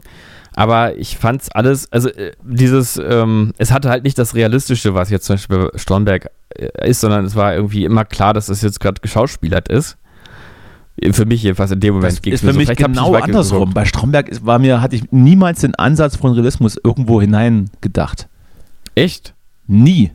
Aber 0.56 0.96
ich 0.96 1.18
fand 1.18 1.42
es 1.42 1.50
alles, 1.50 1.90
also 1.92 2.08
äh, 2.08 2.32
dieses, 2.44 2.96
ähm, 2.96 3.52
es 3.58 3.72
hatte 3.72 3.88
halt 3.88 4.04
nicht 4.04 4.18
das 4.18 4.34
Realistische, 4.34 4.94
was 4.94 5.10
jetzt 5.10 5.26
zum 5.26 5.34
Beispiel 5.34 5.68
bei 5.72 5.78
Stromberg 5.78 6.30
äh, 6.50 6.88
ist, 6.88 7.00
sondern 7.00 7.24
es 7.24 7.34
war 7.34 7.54
irgendwie 7.54 7.84
immer 7.84 8.04
klar, 8.04 8.32
dass 8.34 8.48
es 8.48 8.62
jetzt 8.62 8.78
gerade 8.78 9.00
geschauspielert 9.00 9.68
ist. 9.68 9.96
Für 11.10 11.26
mich 11.26 11.42
jedenfalls 11.42 11.72
in 11.72 11.80
dem 11.80 11.94
Moment 11.94 12.12
ist 12.12 12.24
mir 12.24 12.38
für 12.38 12.52
so. 12.52 12.58
mich 12.58 12.70
ich 12.70 12.76
genau 12.76 13.14
andersrum. 13.14 13.58
geguckt. 13.58 13.74
Bei 13.74 13.84
Stromberg 13.84 14.30
war 14.46 14.60
mir, 14.60 14.80
hatte 14.80 14.94
ich 14.94 15.10
niemals 15.10 15.60
den 15.60 15.74
Ansatz 15.74 16.14
von 16.14 16.32
Realismus 16.34 16.78
irgendwo 16.82 17.20
hineingedacht. 17.20 18.28
Echt? 18.94 19.34
Nie. 19.66 20.12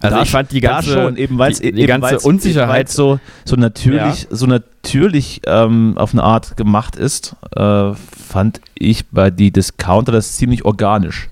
Also 0.00 0.16
Da 0.16 0.22
ich 0.22 0.30
fand 0.30 0.52
die 0.52 0.60
ganze, 0.60 0.92
schon, 0.92 1.16
eben 1.16 1.38
weil's, 1.38 1.60
die, 1.60 1.72
die 1.72 1.80
eben 1.80 1.88
ganze 1.88 2.12
weil's- 2.12 2.24
Unsicherheit 2.24 2.68
weil's 2.86 2.94
so, 2.94 3.18
so 3.44 3.56
natürlich, 3.56 4.28
so 4.30 4.46
natürlich 4.46 5.40
ähm, 5.46 5.94
auf 5.98 6.12
eine 6.12 6.22
Art 6.22 6.56
gemacht 6.56 6.94
ist, 6.96 7.34
äh, 7.56 7.92
fand 7.94 8.60
ich 8.74 9.06
bei 9.08 9.30
die 9.30 9.50
Discounter 9.50 10.12
das 10.12 10.36
ziemlich 10.36 10.64
organisch. 10.64 11.28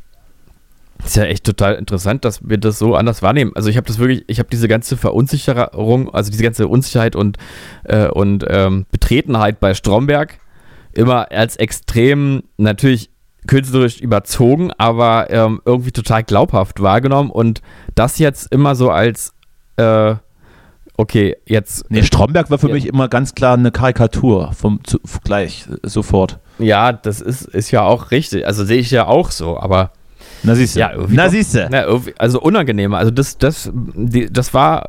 Ist 1.05 1.14
ja 1.16 1.24
echt 1.24 1.44
total 1.44 1.74
interessant, 1.74 2.24
dass 2.24 2.40
wir 2.48 2.59
das 2.59 2.79
so 2.79 2.96
anders 2.96 3.22
wahrnehmen. 3.22 3.52
Also 3.55 3.68
ich 3.68 3.76
habe 3.76 3.87
das 3.87 3.98
wirklich, 3.98 4.24
ich 4.26 4.38
habe 4.40 4.48
diese 4.50 4.66
ganze 4.66 4.96
Verunsicherung, 4.96 6.12
also 6.12 6.31
diese 6.33 6.42
ganze 6.42 6.66
Unsicherheit 6.66 7.14
und, 7.14 7.37
äh, 7.85 8.09
und 8.09 8.44
ähm, 8.48 8.87
Betretenheit 8.90 9.61
bei 9.61 9.74
Stromberg 9.74 10.38
immer 10.92 11.31
als 11.31 11.57
extrem 11.57 12.42
natürlich 12.57 13.11
künstlerisch 13.46 14.00
überzogen, 14.00 14.70
aber 14.78 15.30
ähm, 15.30 15.61
irgendwie 15.64 15.92
total 15.92 16.22
glaubhaft 16.24 16.80
wahrgenommen 16.82 17.30
und 17.30 17.62
das 17.94 18.18
jetzt 18.18 18.52
immer 18.52 18.74
so 18.74 18.90
als 18.90 19.32
äh, 19.76 20.14
okay, 20.96 21.37
jetzt 21.46 21.90
Nee, 21.90 22.02
Stromberg 22.02 22.50
war 22.50 22.59
für 22.59 22.68
Ja. 22.68 22.74
mich 22.74 22.87
immer 22.87 23.09
ganz 23.09 23.35
klar 23.35 23.54
eine 23.54 23.70
Karikatur 23.70 24.52
vom 24.52 24.80
zu, 24.85 24.98
gleich 25.24 25.66
sofort. 25.82 26.38
ja, 26.59 26.92
das 26.92 27.20
ist, 27.20 27.42
ist 27.42 27.70
ja 27.70 27.82
auch 27.82 28.11
richtig, 28.11 28.46
also 28.46 28.64
sehe 28.64 28.78
ich 28.78 28.90
ja 28.90 29.06
auch 29.06 29.30
so, 29.30 29.59
aber 29.61 29.90
Na 30.42 30.54
siehst 30.54 30.76
du. 30.76 30.80
Ja, 30.80 30.92
Na 31.09 31.28
siehst 31.28 31.54
du. 31.54 31.68
Also 32.18 32.40
unangenehmer. 32.40 32.96
Also 32.98 33.11
das, 33.11 33.37
das, 33.38 33.70
die, 33.74 34.32
das 34.32 34.54
war 34.54 34.88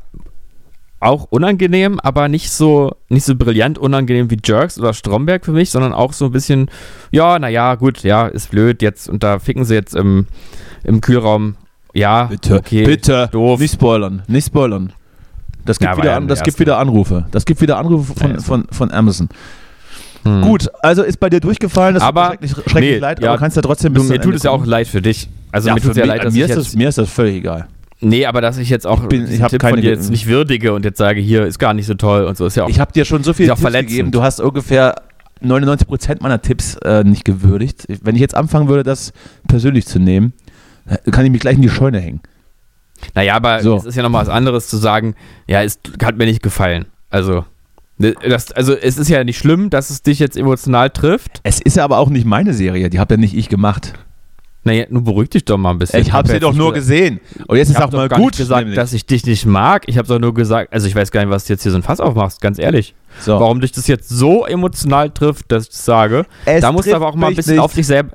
auch 0.99 1.25
unangenehm, 1.29 1.99
aber 1.99 2.27
nicht 2.27 2.49
so, 2.49 2.95
nicht 3.09 3.23
so 3.25 3.35
brillant 3.35 3.77
unangenehm 3.77 4.31
wie 4.31 4.37
Jerks 4.43 4.79
oder 4.79 4.93
Stromberg 4.93 5.45
für 5.45 5.51
mich, 5.51 5.69
sondern 5.69 5.93
auch 5.93 6.13
so 6.13 6.25
ein 6.25 6.31
bisschen, 6.31 6.69
ja, 7.11 7.37
naja, 7.37 7.75
gut, 7.75 8.03
ja, 8.03 8.27
ist 8.27 8.49
blöd 8.51 8.81
jetzt 8.81 9.07
und 9.07 9.21
da 9.23 9.39
ficken 9.39 9.63
sie 9.65 9.75
jetzt 9.75 9.95
im, 9.95 10.25
im 10.83 11.01
Kühlraum. 11.01 11.55
Ja, 11.93 12.25
Bitte, 12.25 12.55
okay, 12.55 12.83
bitte, 12.85 13.29
doof. 13.31 13.59
nicht 13.59 13.73
spoilern, 13.73 14.21
nicht 14.27 14.47
spoilern. 14.47 14.93
Das 15.65 15.79
gibt, 15.79 15.91
Ja, 15.91 15.97
wieder, 15.97 16.15
an, 16.15 16.27
das 16.27 16.43
gibt 16.43 16.59
wieder 16.59 16.77
Anrufe. 16.77 17.25
Das 17.31 17.45
gibt 17.45 17.59
wieder 17.61 17.77
Anrufe 17.77 18.13
von, 18.13 18.31
Ja, 18.31 18.39
von, 18.39 18.65
von 18.71 18.91
Amazon. 18.91 19.29
Hm. 20.23 20.41
Gut, 20.41 20.67
also 20.81 21.03
ist 21.03 21.19
bei 21.19 21.29
dir 21.29 21.39
durchgefallen, 21.39 21.93
das 21.95 22.03
Aber- 22.03 22.31
tut 22.31 22.41
mir 22.41 22.47
schrecklich, 22.47 22.71
schrecklich 22.71 22.91
nee, 22.93 22.99
leid, 22.99 23.21
ja, 23.21 23.29
aber 23.29 23.37
kannst 23.39 23.55
ja 23.55 23.61
trotzdem 23.61 23.93
Du, 23.93 24.01
bis 24.01 24.09
mir 24.09 24.21
tut 24.21 24.33
es 24.35 24.43
ja 24.43 24.51
auch 24.51 24.65
leid 24.65 24.87
für 24.87 25.01
dich. 25.01 25.29
Also 25.51 25.67
ja, 25.69 25.75
mir 25.75 25.81
tut 25.81 25.91
es 25.91 25.97
ja 25.97 26.05
leid, 26.05 26.23
dass 26.23 26.33
mir, 26.33 26.45
ist 26.45 26.55
das, 26.55 26.75
mir 26.75 26.89
ist 26.89 26.97
das 26.97 27.09
völlig 27.09 27.35
egal. 27.37 27.67
Nee, 27.99 28.25
aber 28.25 28.41
dass 28.41 28.57
ich 28.57 28.69
jetzt 28.69 28.85
auch 28.87 29.01
bin- 29.07 29.23
ich 29.23 29.29
diesen 29.31 29.43
hab 29.43 29.49
Tipp 29.51 29.61
keine 29.61 29.73
von 29.75 29.81
dir 29.81 29.91
jetzt 29.91 30.09
nicht 30.09 30.27
würdige 30.27 30.73
und 30.73 30.85
jetzt 30.85 30.97
sage, 30.97 31.19
hier 31.21 31.45
ist 31.45 31.59
gar 31.59 31.73
nicht 31.73 31.85
so 31.87 31.93
toll 31.95 32.25
und 32.25 32.37
so 32.37 32.45
ist 32.45 32.55
ja 32.55 32.63
auch 32.65 32.69
Ich 32.69 32.79
habe 32.79 32.91
dir 32.93 33.05
schon 33.05 33.23
so 33.23 33.33
viel 33.33 33.47
Tipps 33.47 33.61
verletzend. 33.61 33.89
gegeben, 33.89 34.11
du 34.11 34.21
hast 34.23 34.39
ungefähr 34.39 34.95
99% 35.43 36.21
meiner 36.21 36.41
Tipps 36.41 36.75
äh, 36.83 37.03
nicht 37.03 37.25
gewürdigt. 37.25 37.85
Ich- 37.87 37.99
Wenn 38.03 38.15
ich 38.15 38.21
jetzt 38.21 38.35
anfangen 38.35 38.67
würde, 38.67 38.83
das 38.83 39.13
persönlich 39.47 39.85
zu 39.85 39.99
nehmen, 39.99 40.33
äh, 40.87 41.11
kann 41.11 41.25
ich 41.25 41.31
mich 41.31 41.41
gleich 41.41 41.55
in 41.55 41.61
die 41.61 41.69
Scheune 41.69 41.99
hängen. 41.99 42.21
Naja, 43.13 43.35
aber 43.35 43.61
So. 43.61 43.75
es 43.77 43.85
ist 43.85 43.95
ja 43.95 44.01
nochmal 44.03 44.23
was 44.23 44.29
anderes 44.33 44.67
zu 44.67 44.77
sagen, 44.77 45.13
ja, 45.47 45.61
es 45.61 45.79
hat 46.03 46.17
mir 46.17 46.25
nicht 46.25 46.41
gefallen. 46.41 46.85
Also, 47.11 47.45
ne, 47.99 48.15
das, 48.27 48.51
also 48.51 48.73
es 48.73 48.97
ist 48.97 49.07
ja 49.09 49.23
nicht 49.23 49.37
schlimm, 49.37 49.69
dass 49.69 49.91
es 49.91 50.01
dich 50.01 50.17
jetzt 50.17 50.35
emotional 50.35 50.89
trifft. 50.89 51.39
Es 51.43 51.61
ist 51.61 51.77
ja 51.77 51.83
aber 51.83 51.99
auch 51.99 52.09
nicht 52.09 52.25
meine 52.25 52.53
Serie, 52.55 52.89
die 52.89 52.99
habe 52.99 53.13
ja 53.13 53.19
nicht 53.19 53.35
ich 53.37 53.49
gemacht. 53.49 53.93
Naja, 54.63 54.85
nun 54.89 55.03
beruhig 55.05 55.29
dich 55.29 55.45
doch 55.45 55.57
mal 55.57 55.71
ein 55.71 55.77
bisschen. 55.79 56.01
Ich 56.01 56.11
habe 56.11 56.27
hab 56.27 56.33
sie 56.35 56.39
doch 56.41 56.53
nur 56.53 56.73
gesehen. 56.73 57.21
Und 57.47 57.55
jetzt 57.57 57.69
Ich 57.69 57.75
ist 57.77 57.81
auch 57.81 57.91
mal 57.91 58.09
gut 58.09 58.19
nicht 58.19 58.37
gesagt, 58.37 58.61
nämlich. 58.61 58.75
dass 58.75 58.91
ich 58.91 59.05
dich 59.05 59.25
nicht 59.25 59.45
mag. 59.45 59.83
Ich 59.87 59.97
habe 59.97 60.07
doch 60.09 60.19
nur 60.19 60.33
gesagt, 60.33 60.73
also 60.73 60.87
ich 60.87 60.95
weiß 60.95 61.11
gar 61.11 61.21
nicht, 61.21 61.29
was 61.29 61.45
du 61.45 61.53
jetzt 61.53 61.63
hier 61.63 61.71
so 61.71 61.77
ein 61.77 61.83
Fass 61.83 62.01
aufmachst, 62.01 62.41
ganz 62.41 62.59
ehrlich. 62.59 62.93
so. 63.21 63.39
Warum 63.39 63.61
dich 63.61 63.71
das 63.71 63.87
jetzt 63.87 64.09
so 64.09 64.45
emotional 64.45 65.09
trifft, 65.09 65.51
dass 65.53 65.63
ich 65.63 65.69
das 65.69 65.85
sage. 65.85 66.25
Es 66.45 66.61
da 66.61 66.71
musst 66.73 66.89
du 66.89 66.95
aber 66.95 67.07
auch 67.07 67.15
mal 67.15 67.27
ein 67.27 67.35
bisschen 67.35 67.53
nicht. 67.53 67.61
auf 67.63 67.73
dich 67.73 67.87
selber. 67.87 68.11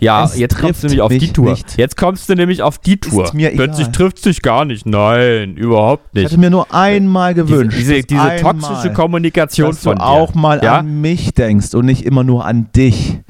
Ja, 0.00 0.24
Es 0.24 0.36
jetzt 0.36 0.58
kommst 0.58 0.82
du 0.82 0.88
nämlich 0.88 1.00
auf 1.00 1.10
die 1.12 1.32
Tour. 1.32 1.50
nicht. 1.52 1.78
Jetzt 1.78 1.96
kommst 1.96 2.28
du 2.28 2.34
nämlich 2.34 2.60
auf 2.62 2.78
die 2.78 2.98
Tour. 2.98 3.30
Plötzlich 3.32 3.88
trifft 3.88 4.16
es 4.18 4.22
dich 4.24 4.42
gar 4.42 4.64
nicht. 4.66 4.84
Nein, 4.84 5.56
überhaupt 5.56 6.08
Ich 6.08 6.14
nicht. 6.14 6.24
hatte 6.26 6.38
mir 6.40 6.50
nur 6.50 6.74
einmal 6.74 7.32
Diese, 7.32 7.46
gewünscht. 7.46 7.78
diese, 7.78 7.94
das 7.98 8.06
diese 8.06 8.20
einmal, 8.20 8.54
toxische 8.58 8.92
Kommunikation 8.92 9.70
dass 9.70 9.82
von 9.82 9.92
du 9.94 10.02
dir. 10.02 10.06
auch 10.06 10.34
mal 10.34 10.60
Ja? 10.62 10.78
an 10.80 11.00
mich 11.00 11.32
denkst 11.32 11.72
und 11.74 11.86
nicht 11.86 12.04
immer 12.04 12.24
nur 12.24 12.44
an 12.44 12.68
dich. 12.76 13.20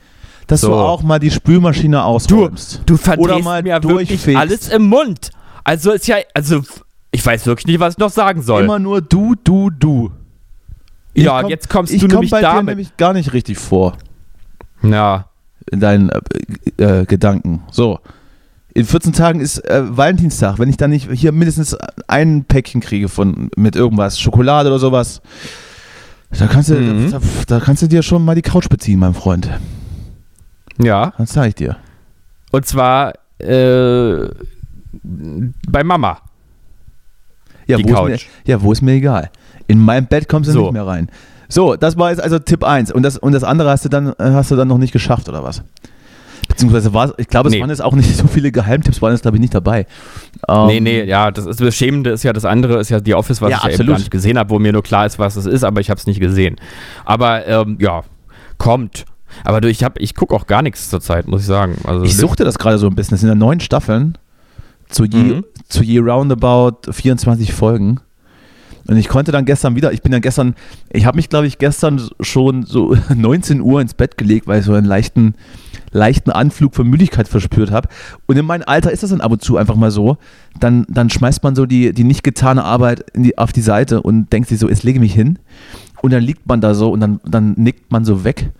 Dass 0.47 0.61
du 0.61 0.67
So. 0.69 0.75
auch 0.75 1.03
mal 1.03 1.19
die 1.19 1.31
Spülmaschine 1.31 1.97
Du, 1.97 2.03
ausräumst. 2.03 2.83
du 2.87 2.97
verdrehst 2.97 3.25
Oder 3.25 3.39
mal 3.41 3.63
mir 3.63 3.83
wirklich 3.83 4.37
alles 4.37 4.69
im 4.69 4.87
Mund. 4.89 5.31
Also 5.65 5.93
ist 5.93 6.07
ja, 6.07 6.17
also 6.35 6.63
ich 7.11 7.25
weiß 7.25 7.47
wirklich 7.47 7.67
nicht, 7.67 7.81
was 7.81 7.95
ich 7.95 7.99
noch 7.99 8.11
sagen 8.11 8.43
soll. 8.43 8.65
Immer 8.65 8.79
nur 8.79 9.01
du, 9.01 9.35
du, 9.43 9.71
du. 9.71 10.11
ja, 11.15 11.41
komm- 11.41 11.51
jetzt 11.51 11.69
kommst 11.71 11.93
ich 11.93 12.01
du 12.01 12.07
komm 12.09 12.17
nämlich 12.17 12.31
bei 12.31 12.41
dir 12.41 12.47
damit. 12.49 12.67
nämlich 12.67 12.97
gar 12.97 13.13
nicht 13.15 13.33
richtig 13.33 13.59
vor. 13.59 13.95
Ja, 14.83 15.27
in 15.71 15.81
deinen 15.81 16.11
äh, 16.79 17.01
äh, 17.01 17.05
Gedanken. 17.07 17.63
So. 17.71 17.99
In 18.75 18.85
14 18.85 19.13
Tagen 19.13 19.41
ist 19.41 19.59
äh, 19.61 19.97
Valentinstag. 19.97 20.59
Wenn 20.59 20.69
ich 20.69 20.77
dann 20.77 20.91
nicht 20.91 21.09
hier 21.13 21.31
mindestens 21.33 21.77
ein 22.09 22.45
Päckchen 22.45 22.81
kriege 22.81 23.09
von 23.09 23.49
mit 23.57 23.77
irgendwas, 23.77 24.19
Schokolade 24.21 24.69
oder 24.69 24.81
sowas, 24.81 25.23
da 26.39 26.49
kannst 26.49 26.69
du, 26.71 26.75
Mhm. 26.75 27.11
da, 27.13 27.21
da 27.47 27.61
kannst 27.61 27.83
du 27.83 27.87
dir 27.87 28.03
schon 28.03 28.25
mal 28.25 28.35
die 28.35 28.43
Couch 28.43 28.69
beziehen, 28.69 28.99
mein 28.99 29.15
Freund. 29.15 29.49
Ja. 30.79 31.13
Das 31.19 31.31
zeige 31.31 31.49
ich 31.49 31.55
dir. 31.55 31.77
Und 32.53 32.67
zwar 32.67 33.13
äh, 33.39 34.29
bei 35.03 35.85
Mama. 35.85 36.19
Ja, 37.67 37.77
Die 37.79 37.85
wo 37.85 37.89
Ist 37.89 37.95
Couch. 37.95 38.09
mir, 38.11 38.19
ja, 38.53 38.63
wo 38.63 38.73
ist 38.73 38.83
mir 38.83 38.93
egal. 38.93 39.31
In 39.67 39.79
mein 39.79 40.07
Bett 40.07 40.29
kommst 40.29 40.49
du 40.51 40.53
So. 40.53 40.63
nicht 40.65 40.73
mehr 40.73 40.87
rein. 40.87 41.09
So, 41.49 41.77
das 41.77 41.97
war 41.97 42.11
jetzt 42.11 42.23
also 42.23 42.39
Tipp 42.39 42.65
1. 42.65 42.93
Und 42.93 43.03
das, 43.03 43.17
und 43.19 43.33
das 43.33 43.45
andere 43.45 43.71
hast 43.71 43.85
du 43.85 43.89
dann, 43.89 44.09
äh, 44.09 44.15
hast 44.19 44.51
du 44.51 44.57
dann 44.57 44.69
noch 44.69 44.79
nicht 44.79 44.93
geschafft, 44.93 45.29
oder 45.29 45.43
was? 45.43 45.63
Beziehungsweise 46.49 46.93
war 46.93 47.07
es, 47.07 47.15
ich 47.17 47.29
glaube, 47.29 47.49
es 47.49 47.55
Nee. 47.55 47.61
waren 47.61 47.71
jetzt 47.71 47.83
auch 47.83 47.95
nicht 47.95 48.15
so 48.17 48.27
viele 48.27 48.53
Geheimtipps, 48.53 49.01
waren 49.01 49.13
jetzt, 49.13 49.23
glaube 49.23 49.39
ich, 49.39 49.41
nicht 49.41 49.55
dabei. 49.55 49.87
Ähm, 50.49 50.67
nee, 50.67 50.81
nee, 50.81 51.05
ja, 51.05 51.31
das, 51.31 51.47
ist, 51.47 51.61
das 51.61 51.75
Schämende 51.75 52.11
ist 52.11 52.23
ja 52.23 52.33
das 52.33 52.45
andere, 52.45 52.79
ist 52.81 52.91
ja 52.91 53.01
die 53.01 53.15
Office, 53.15 53.41
was 53.41 53.51
Ja, 53.51 53.57
ich 53.59 53.63
ja 53.63 53.69
eben 53.71 53.75
absolut. 53.77 53.93
gar 53.95 53.99
nicht 53.99 54.11
gesehen 54.11 54.39
habe, 54.39 54.51
wo 54.51 54.59
mir 54.59 54.73
nur 54.73 54.83
klar 54.83 55.07
ist, 55.07 55.19
was 55.19 55.37
es 55.37 55.47
ist, 55.47 55.65
aber 55.65 55.81
ich 55.81 55.89
habe 55.91 55.99
es 55.99 56.07
nicht 56.07 56.21
gesehen. 56.21 56.57
Aber 57.05 57.47
ähm, 57.47 57.79
ja, 57.81 58.03
kommt. 58.59 59.07
Aber 59.43 59.61
du, 59.61 59.69
ich, 59.69 59.83
hab- 59.85 60.01
ich 60.01 60.15
gucke 60.15 60.35
auch 60.35 60.47
gar 60.47 60.63
nichts 60.63 60.91
zurzeit, 60.91 61.27
muss 61.27 61.41
ich 61.43 61.47
sagen. 61.47 61.77
Also, 61.85 62.05
Ich 62.05 62.17
suchte 62.17 62.45
das 62.45 62.59
gerade 62.59 62.79
so 62.79 62.87
ein 62.87 62.95
bisschen. 62.95 63.15
Es 63.15 63.21
sind 63.21 63.29
ja 63.29 63.35
neun 63.35 63.61
Staffeln 63.61 64.17
zu 64.89 65.05
je, 65.05 65.19
Mhm. 65.19 65.45
zu 65.69 65.83
je 65.83 65.99
roundabout 65.99 66.93
24 66.93 67.53
Folgen. 67.53 67.99
Und 68.87 68.99
ich 68.99 69.09
konnte 69.09 69.33
dann 69.33 69.47
gestern 69.47 69.77
wieder, 69.77 69.93
ich 69.93 70.03
bin 70.03 70.13
dann 70.13 70.21
gestern, 70.21 70.55
ich 70.91 71.07
habe 71.07 71.17
mich 71.17 71.31
glaube 71.31 71.47
ich 71.47 71.57
gestern 71.59 72.03
schon 72.21 72.65
so 72.65 72.95
19 73.15 73.61
Uhr 73.63 73.81
ins 73.81 73.95
Bett 73.95 74.19
gelegt, 74.19 74.47
weil 74.47 74.61
ich 74.61 74.67
so 74.67 74.75
einen 74.75 74.87
leichten, 74.87 75.35
leichten 75.93 76.31
Anflug 76.31 76.75
von 76.75 76.87
Müdigkeit 76.87 77.27
verspürt 77.27 77.71
habe. 77.71 77.89
Und 78.27 78.37
in 78.37 78.45
meinem 78.45 78.65
Alter 78.67 78.93
ist 78.93 79.03
das 79.03 79.09
dann 79.11 79.23
ab 79.23 79.33
und 79.33 79.41
zu 79.43 79.57
einfach 79.57 79.75
mal 79.77 79.91
so. 79.91 80.19
Dann, 80.61 80.85
dann 80.91 81.09
schmeißt 81.09 81.43
man 81.43 81.55
so 81.57 81.65
die, 81.65 81.95
die 81.95 82.05
nicht 82.05 82.23
getane 82.25 82.63
Arbeit 82.63 83.07
die, 83.17 83.39
auf 83.39 83.53
die 83.55 83.63
Seite 83.63 84.03
und 84.03 84.31
denkt 84.35 84.51
sich 84.51 84.59
so, 84.59 84.69
jetzt 84.69 84.83
lege 84.83 84.99
ich 84.99 85.03
mich 85.03 85.15
hin. 85.15 85.39
Und 86.03 86.13
dann 86.13 86.23
liegt 86.23 86.47
man 86.47 86.61
da 86.61 86.75
so 86.75 86.91
und 86.93 87.01
dann, 87.01 87.21
dann 87.25 87.55
nickt 87.57 87.91
man 87.91 88.05
so 88.05 88.23
weg. 88.23 88.51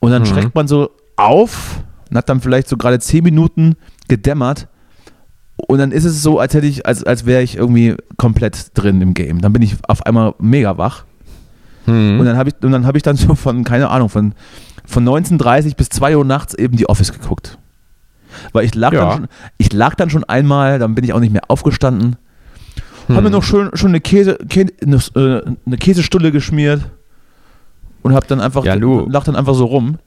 Und 0.00 0.10
dann 0.10 0.22
Mhm. 0.22 0.26
schreckt 0.26 0.54
man 0.54 0.66
so 0.68 0.90
auf 1.16 1.82
und 2.10 2.16
hat 2.16 2.28
dann 2.28 2.40
vielleicht 2.40 2.68
so 2.68 2.76
gerade 2.76 2.98
zehn 2.98 3.22
Minuten 3.22 3.76
gedämmert 4.08 4.66
und 5.56 5.78
dann 5.78 5.92
ist 5.92 6.04
es 6.04 6.22
so, 6.22 6.38
als 6.40 6.54
hätte 6.54 6.66
ich, 6.66 6.86
als, 6.86 7.04
als 7.04 7.26
wäre 7.26 7.42
ich 7.42 7.56
irgendwie 7.56 7.94
komplett 8.16 8.70
drin 8.74 9.00
im 9.02 9.12
Game. 9.14 9.40
Dann 9.42 9.52
bin 9.52 9.62
ich 9.62 9.76
auf 9.88 10.04
einmal 10.06 10.34
mega 10.38 10.78
wach. 10.78 11.04
Hm. 11.84 12.18
Und 12.18 12.26
dann 12.26 12.36
habe 12.36 12.48
ich, 12.50 12.54
und 12.64 12.72
dann 12.72 12.86
habe 12.86 12.96
ich 12.96 13.02
dann 13.02 13.16
so 13.16 13.34
von, 13.34 13.62
keine 13.64 13.90
Ahnung, 13.90 14.08
von, 14.08 14.34
von 14.86 15.04
19.30 15.06 15.76
bis 15.76 15.90
2 15.90 16.16
Uhr 16.16 16.24
nachts 16.24 16.54
eben 16.54 16.76
die 16.76 16.88
Office 16.88 17.12
geguckt. 17.12 17.58
Weil 18.52 18.64
ich 18.64 18.74
lag, 18.74 18.92
Ja. 18.92 19.00
dann 19.06 19.16
schon, 19.18 19.28
ich 19.58 19.72
lag 19.72 19.94
dann 19.96 20.08
schon 20.08 20.24
einmal, 20.24 20.78
dann 20.78 20.94
bin 20.94 21.04
ich 21.04 21.12
auch 21.12 21.20
nicht 21.20 21.32
mehr 21.32 21.42
aufgestanden. 21.48 22.16
Hm. 23.06 23.16
Habe 23.16 23.24
mir 23.24 23.30
noch 23.30 23.42
schön, 23.42 23.70
schon 23.74 23.90
eine, 23.90 24.00
Käse, 24.00 24.38
Kä- 24.44 24.72
eine, 24.82 24.96
äh, 24.96 25.42
eine 25.66 25.76
Käsestulle 25.76 26.32
geschmiert 26.32 26.82
und 28.02 28.14
habe 28.14 28.26
dann 28.26 28.40
einfach, 28.40 28.64
Ja, 28.64 28.74
lag 28.74 29.24
dann 29.24 29.36
einfach 29.36 29.54
so 29.54 29.64
rum. 29.64 29.98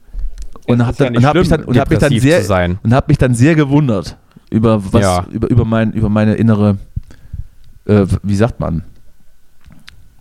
Und 0.66 0.86
habe 0.86 0.96
ja 0.98 1.10
dann, 1.10 1.16
und 1.16 1.26
hab 1.26 1.34
mich 1.34 1.48
dann, 1.48 1.64
und 1.64 1.78
hab 1.78 1.90
mich 1.90 1.98
dann 1.98 2.18
sehr, 2.18 2.76
und 2.82 2.94
habe 2.94 3.06
mich 3.08 3.18
dann 3.18 3.34
sehr 3.34 3.54
gewundert 3.54 4.16
über 4.50 4.80
was, 4.92 5.02
Ja. 5.02 5.26
über, 5.30 5.50
über, 5.50 5.64
mein, 5.64 5.92
über 5.92 6.08
meine 6.08 6.34
innere, 6.34 6.78
äh, 7.86 8.06
wie 8.22 8.36
sagt 8.36 8.60
man, 8.60 8.82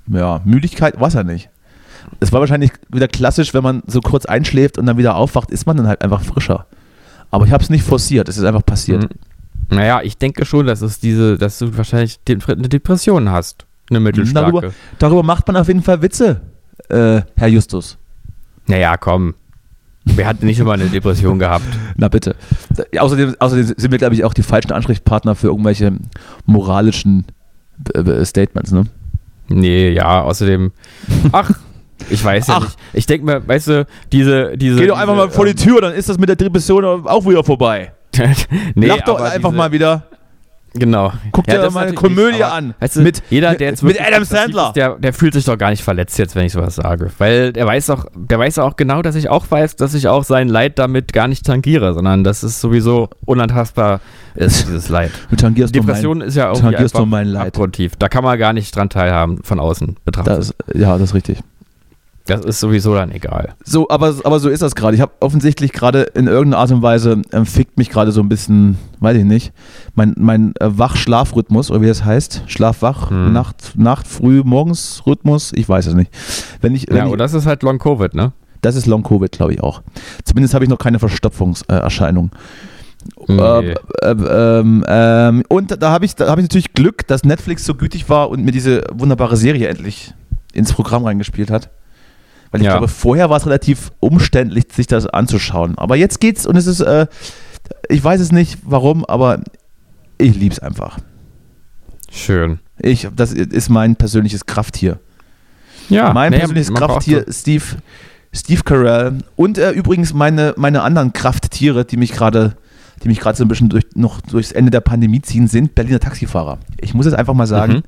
ja, 0.07 0.41
Müdigkeit, 0.43 0.99
weiß 0.99 1.15
er 1.15 1.23
nicht. 1.23 1.49
Es 2.19 2.31
war 2.31 2.41
wahrscheinlich 2.41 2.71
wieder 2.89 3.07
klassisch, 3.07 3.53
wenn 3.53 3.63
man 3.63 3.83
so 3.87 4.01
kurz 4.01 4.25
einschläft 4.25 4.77
und 4.77 4.85
dann 4.85 4.97
wieder 4.97 5.15
aufwacht, 5.15 5.51
ist 5.51 5.65
man 5.65 5.77
dann 5.77 5.87
halt 5.87 6.01
einfach 6.01 6.21
frischer. 6.21 6.65
Aber 7.31 7.45
ich 7.45 7.51
habe 7.51 7.63
es 7.63 7.69
nicht 7.69 7.83
forciert, 7.83 8.27
es 8.27 8.37
ist 8.37 8.43
einfach 8.43 8.65
passiert. 8.65 9.03
Hm. 9.03 9.09
Naja, 9.69 10.01
ich 10.03 10.17
denke 10.17 10.45
schon, 10.45 10.67
dass 10.67 10.81
es 10.81 10.99
diese, 10.99 11.37
dass 11.37 11.57
du 11.59 11.75
wahrscheinlich 11.77 12.19
eine 12.27 12.69
Depression 12.69 13.29
hast. 13.29 13.65
Eine 13.89 13.99
mittelstarke. 13.99 14.51
Darüber, 14.51 14.73
darüber 14.99 15.23
macht 15.23 15.47
man 15.47 15.57
auf 15.57 15.67
jeden 15.67 15.81
Fall 15.81 16.01
Witze, 16.01 16.41
äh, 16.89 17.21
Herr 17.35 17.47
Justus. 17.47 17.97
Naja, 18.67 18.97
komm. 18.97 19.35
Wer 20.05 20.27
hat 20.27 20.43
nicht 20.43 20.57
schon 20.57 20.67
mal 20.67 20.73
eine 20.73 20.89
Depression 20.89 21.39
gehabt? 21.39 21.65
Na 21.95 22.09
bitte. 22.09 22.35
Außerdem, 22.97 23.35
außerdem 23.39 23.73
sind 23.77 23.91
wir, 23.91 23.97
glaube 23.97 24.15
ich, 24.15 24.23
auch 24.25 24.33
die 24.33 24.43
falschen 24.43 24.73
Ansprechpartner 24.73 25.35
für 25.35 25.47
irgendwelche 25.47 25.93
moralischen 26.45 27.25
äh, 27.93 27.99
äh, 27.99 28.25
Statements, 28.25 28.71
ne? 28.71 28.83
Nee, 29.47 29.91
ja, 29.91 30.21
außerdem. 30.21 30.71
Ach, 31.31 31.51
ich 32.09 32.23
weiß 32.23 32.47
ja 32.47 32.55
Ach. 32.57 32.63
nicht. 32.63 32.77
Ich 32.93 33.05
denke 33.05 33.25
mir, 33.25 33.47
weißt 33.47 33.67
du, 33.67 33.87
diese. 34.11 34.57
diese 34.57 34.79
Geh 34.79 34.87
doch 34.87 34.97
einfach 34.97 35.15
diese, 35.15 35.27
mal 35.27 35.31
vor 35.31 35.45
die 35.45 35.55
Tür, 35.55 35.81
dann 35.81 35.93
ist 35.93 36.09
das 36.09 36.17
mit 36.17 36.29
der 36.29 36.35
Depression 36.35 36.83
auch 36.85 37.25
wieder 37.25 37.43
vorbei. 37.43 37.93
Ähm, 38.17 38.33
nee, 38.75 38.87
Lach 38.87 39.01
doch 39.01 39.21
einfach 39.21 39.49
diese, 39.49 39.57
mal 39.57 39.71
wieder. 39.71 40.03
Genau. 40.73 41.13
Guck 41.31 41.45
dir 41.45 41.59
das 41.59 41.73
mal 41.73 41.85
eine 41.85 41.93
Komödie 41.93 42.37
nicht, 42.37 42.43
aber, 42.43 42.53
an. 42.53 42.73
Weißt 42.79 42.95
du, 42.95 43.01
Mit- 43.01 43.21
jeder, 43.29 43.53
der 43.53 43.69
jetzt 43.69 43.83
mit 43.83 44.01
Adam 44.01 44.23
Sandler. 44.23 44.67
Ist, 44.67 44.75
der, 44.75 44.95
der 44.95 45.13
fühlt 45.13 45.33
sich 45.33 45.45
doch 45.45 45.57
gar 45.57 45.69
nicht 45.69 45.83
verletzt 45.83 46.17
jetzt, 46.17 46.35
wenn 46.35 46.45
ich 46.45 46.51
sowas 46.51 46.75
sage. 46.75 47.11
Weil 47.19 47.53
der 47.53 47.67
weiß 47.67 47.91
auch, 47.91 48.05
der 48.15 48.39
weiß 48.39 48.57
auch 48.59 48.75
genau, 48.75 49.01
dass 49.03 49.15
ich 49.15 49.29
auch 49.29 49.45
weiß, 49.49 49.75
dass 49.75 49.93
ich 49.93 50.07
auch 50.07 50.23
sein 50.23 50.49
Leid 50.49 50.79
damit 50.79 51.13
gar 51.13 51.27
nicht 51.27 51.45
tangiere, 51.45 51.93
sondern 51.93 52.23
dass 52.23 52.41
es 52.41 52.59
sowieso 52.59 53.09
unantastbar 53.25 53.99
ist, 54.35 54.65
dieses 54.65 54.89
Leid. 54.89 55.11
Du 55.29 55.35
tangierst 55.35 55.75
Depression 55.75 56.19
mein, 56.19 56.27
ist 56.27 56.35
ja 56.35 56.49
auch 56.49 56.59
tangierst 56.59 56.95
nur 56.95 57.05
mein 57.05 57.27
Leid. 57.27 57.47
abgrundtief. 57.47 57.95
Da 57.97 58.09
kann 58.09 58.23
man 58.23 58.39
gar 58.39 58.53
nicht 58.53 58.75
dran 58.75 58.89
teilhaben, 58.89 59.43
von 59.43 59.59
außen 59.59 59.97
betrachtet. 60.05 60.37
Das, 60.39 60.55
ja, 60.73 60.97
das 60.97 61.09
ist 61.09 61.13
richtig. 61.13 61.39
Das 62.25 62.45
ist 62.45 62.61
sowieso 62.61 62.95
dann 62.95 63.11
egal. 63.11 63.53
So, 63.65 63.89
aber, 63.89 64.15
aber 64.23 64.39
so 64.39 64.47
ist 64.47 64.61
das 64.61 64.75
gerade. 64.75 64.95
Ich 64.95 65.01
habe 65.01 65.11
offensichtlich 65.19 65.73
gerade 65.73 66.03
in 66.03 66.27
irgendeiner 66.27 66.61
Art 66.61 66.71
und 66.71 66.81
Weise 66.81 67.21
ähm, 67.33 67.45
fickt 67.45 67.77
mich 67.77 67.89
gerade 67.89 68.13
so 68.13 68.21
ein 68.21 68.29
bisschen, 68.29 68.77
weiß 69.01 69.17
ich 69.17 69.25
nicht, 69.25 69.51
mein, 69.93 70.15
mein 70.17 70.53
äh, 70.61 70.69
Wach-Schlaf-Rhythmus, 70.69 71.69
oder 71.69 71.81
wie 71.81 71.87
das 71.87 72.05
heißt. 72.05 72.43
Schlaf-Wach, 72.47 73.09
Hm. 73.09 73.33
Nacht, 73.33 73.73
Nacht, 73.75 74.07
Früh, 74.07 74.41
Morgens-Rhythmus, 74.45 75.51
ich 75.53 75.67
weiß 75.67 75.87
es 75.87 75.95
nicht. 75.95 76.11
Wenn 76.61 76.73
ich, 76.75 76.85
wenn 76.89 76.97
Ja, 76.97 77.05
und 77.07 77.17
das 77.17 77.33
ist 77.33 77.45
halt 77.45 77.61
Long 77.63 77.77
Covid, 77.77 78.13
ne? 78.13 78.31
das 78.61 78.77
ist 78.77 78.85
Long-Covid, 78.85 79.29
glaube 79.31 79.53
ich 79.53 79.61
auch. 79.61 79.81
Zumindest 80.23 80.53
habe 80.53 80.63
ich 80.63 80.69
noch 80.69 80.77
keine 80.77 80.97
Verstopfungserscheinung. 80.99 82.31
Nee. 83.27 83.73
Ähm, 84.01 84.25
ähm, 84.31 84.85
ähm, 84.87 85.43
und 85.49 85.81
da 85.83 85.91
habe 85.91 86.05
ich, 86.05 86.15
da 86.15 86.27
hab 86.29 86.37
ich 86.39 86.43
natürlich 86.43 86.73
Glück, 86.73 87.05
dass 87.07 87.25
Netflix 87.25 87.65
so 87.65 87.75
gütig 87.75 88.07
war 88.07 88.29
und 88.29 88.45
mir 88.45 88.51
diese 88.53 88.83
wunderbare 88.93 89.35
Serie 89.35 89.67
endlich 89.67 90.13
ins 90.53 90.71
Programm 90.71 91.03
reingespielt 91.03 91.51
hat. 91.51 91.69
Weil 92.53 92.61
ich 92.61 92.65
Ja. 92.67 92.73
glaube, 92.73 92.87
vorher 92.87 93.29
war 93.29 93.35
es 93.37 93.45
relativ 93.45 93.91
umständlich, 93.99 94.65
sich 94.71 94.87
das 94.87 95.05
anzuschauen. 95.07 95.77
Aber 95.77 95.95
jetzt 95.97 96.21
geht's 96.21 96.45
und 96.45 96.55
es 96.55 96.67
ist, 96.67 96.79
äh, 96.79 97.07
ich 97.89 98.01
weiß 98.01 98.21
es 98.21 98.31
nicht 98.31 98.59
warum, 98.63 99.03
aber 99.03 99.39
ich 100.17 100.35
liebe 100.35 100.53
es 100.53 100.59
einfach. 100.59 100.99
Schön. 102.11 102.59
Ich, 102.79 103.07
das 103.15 103.33
ist 103.33 103.69
mein 103.69 103.95
persönliches 103.95 104.45
Krafttier. 104.45 104.99
Ja, 105.89 106.13
mein 106.13 106.31
nee, 106.31 106.39
persönliches 106.39 106.73
Krafttier, 106.73 107.25
Steve, 107.29 107.63
Steve 108.31 108.61
Carell. 108.63 109.17
Und 109.35 109.57
äh, 109.57 109.71
übrigens 109.71 110.13
meine, 110.13 110.53
meine 110.55 110.81
anderen 110.83 111.11
Krafttiere, 111.11 111.85
die 111.85 111.97
mich 111.97 112.11
gerade 112.13 112.55
die 113.03 113.09
mich 113.09 113.19
gerade 113.19 113.37
so 113.37 113.43
ein 113.43 113.49
bisschen 113.49 113.67
durch, 113.67 113.83
noch 113.95 114.21
durchs 114.21 114.53
Ende 114.53 114.71
der 114.71 114.79
Pandemie 114.79 115.21
ziehen, 115.21 115.47
sind 115.49 115.75
Berliner 115.75 115.99
Taxifahrer. 115.99 116.59
Ich 116.79 116.93
muss 116.93 117.05
jetzt 117.05 117.15
einfach 117.15 117.33
mal 117.33 117.47
sagen, 117.47 117.73
Mhm. 117.73 117.81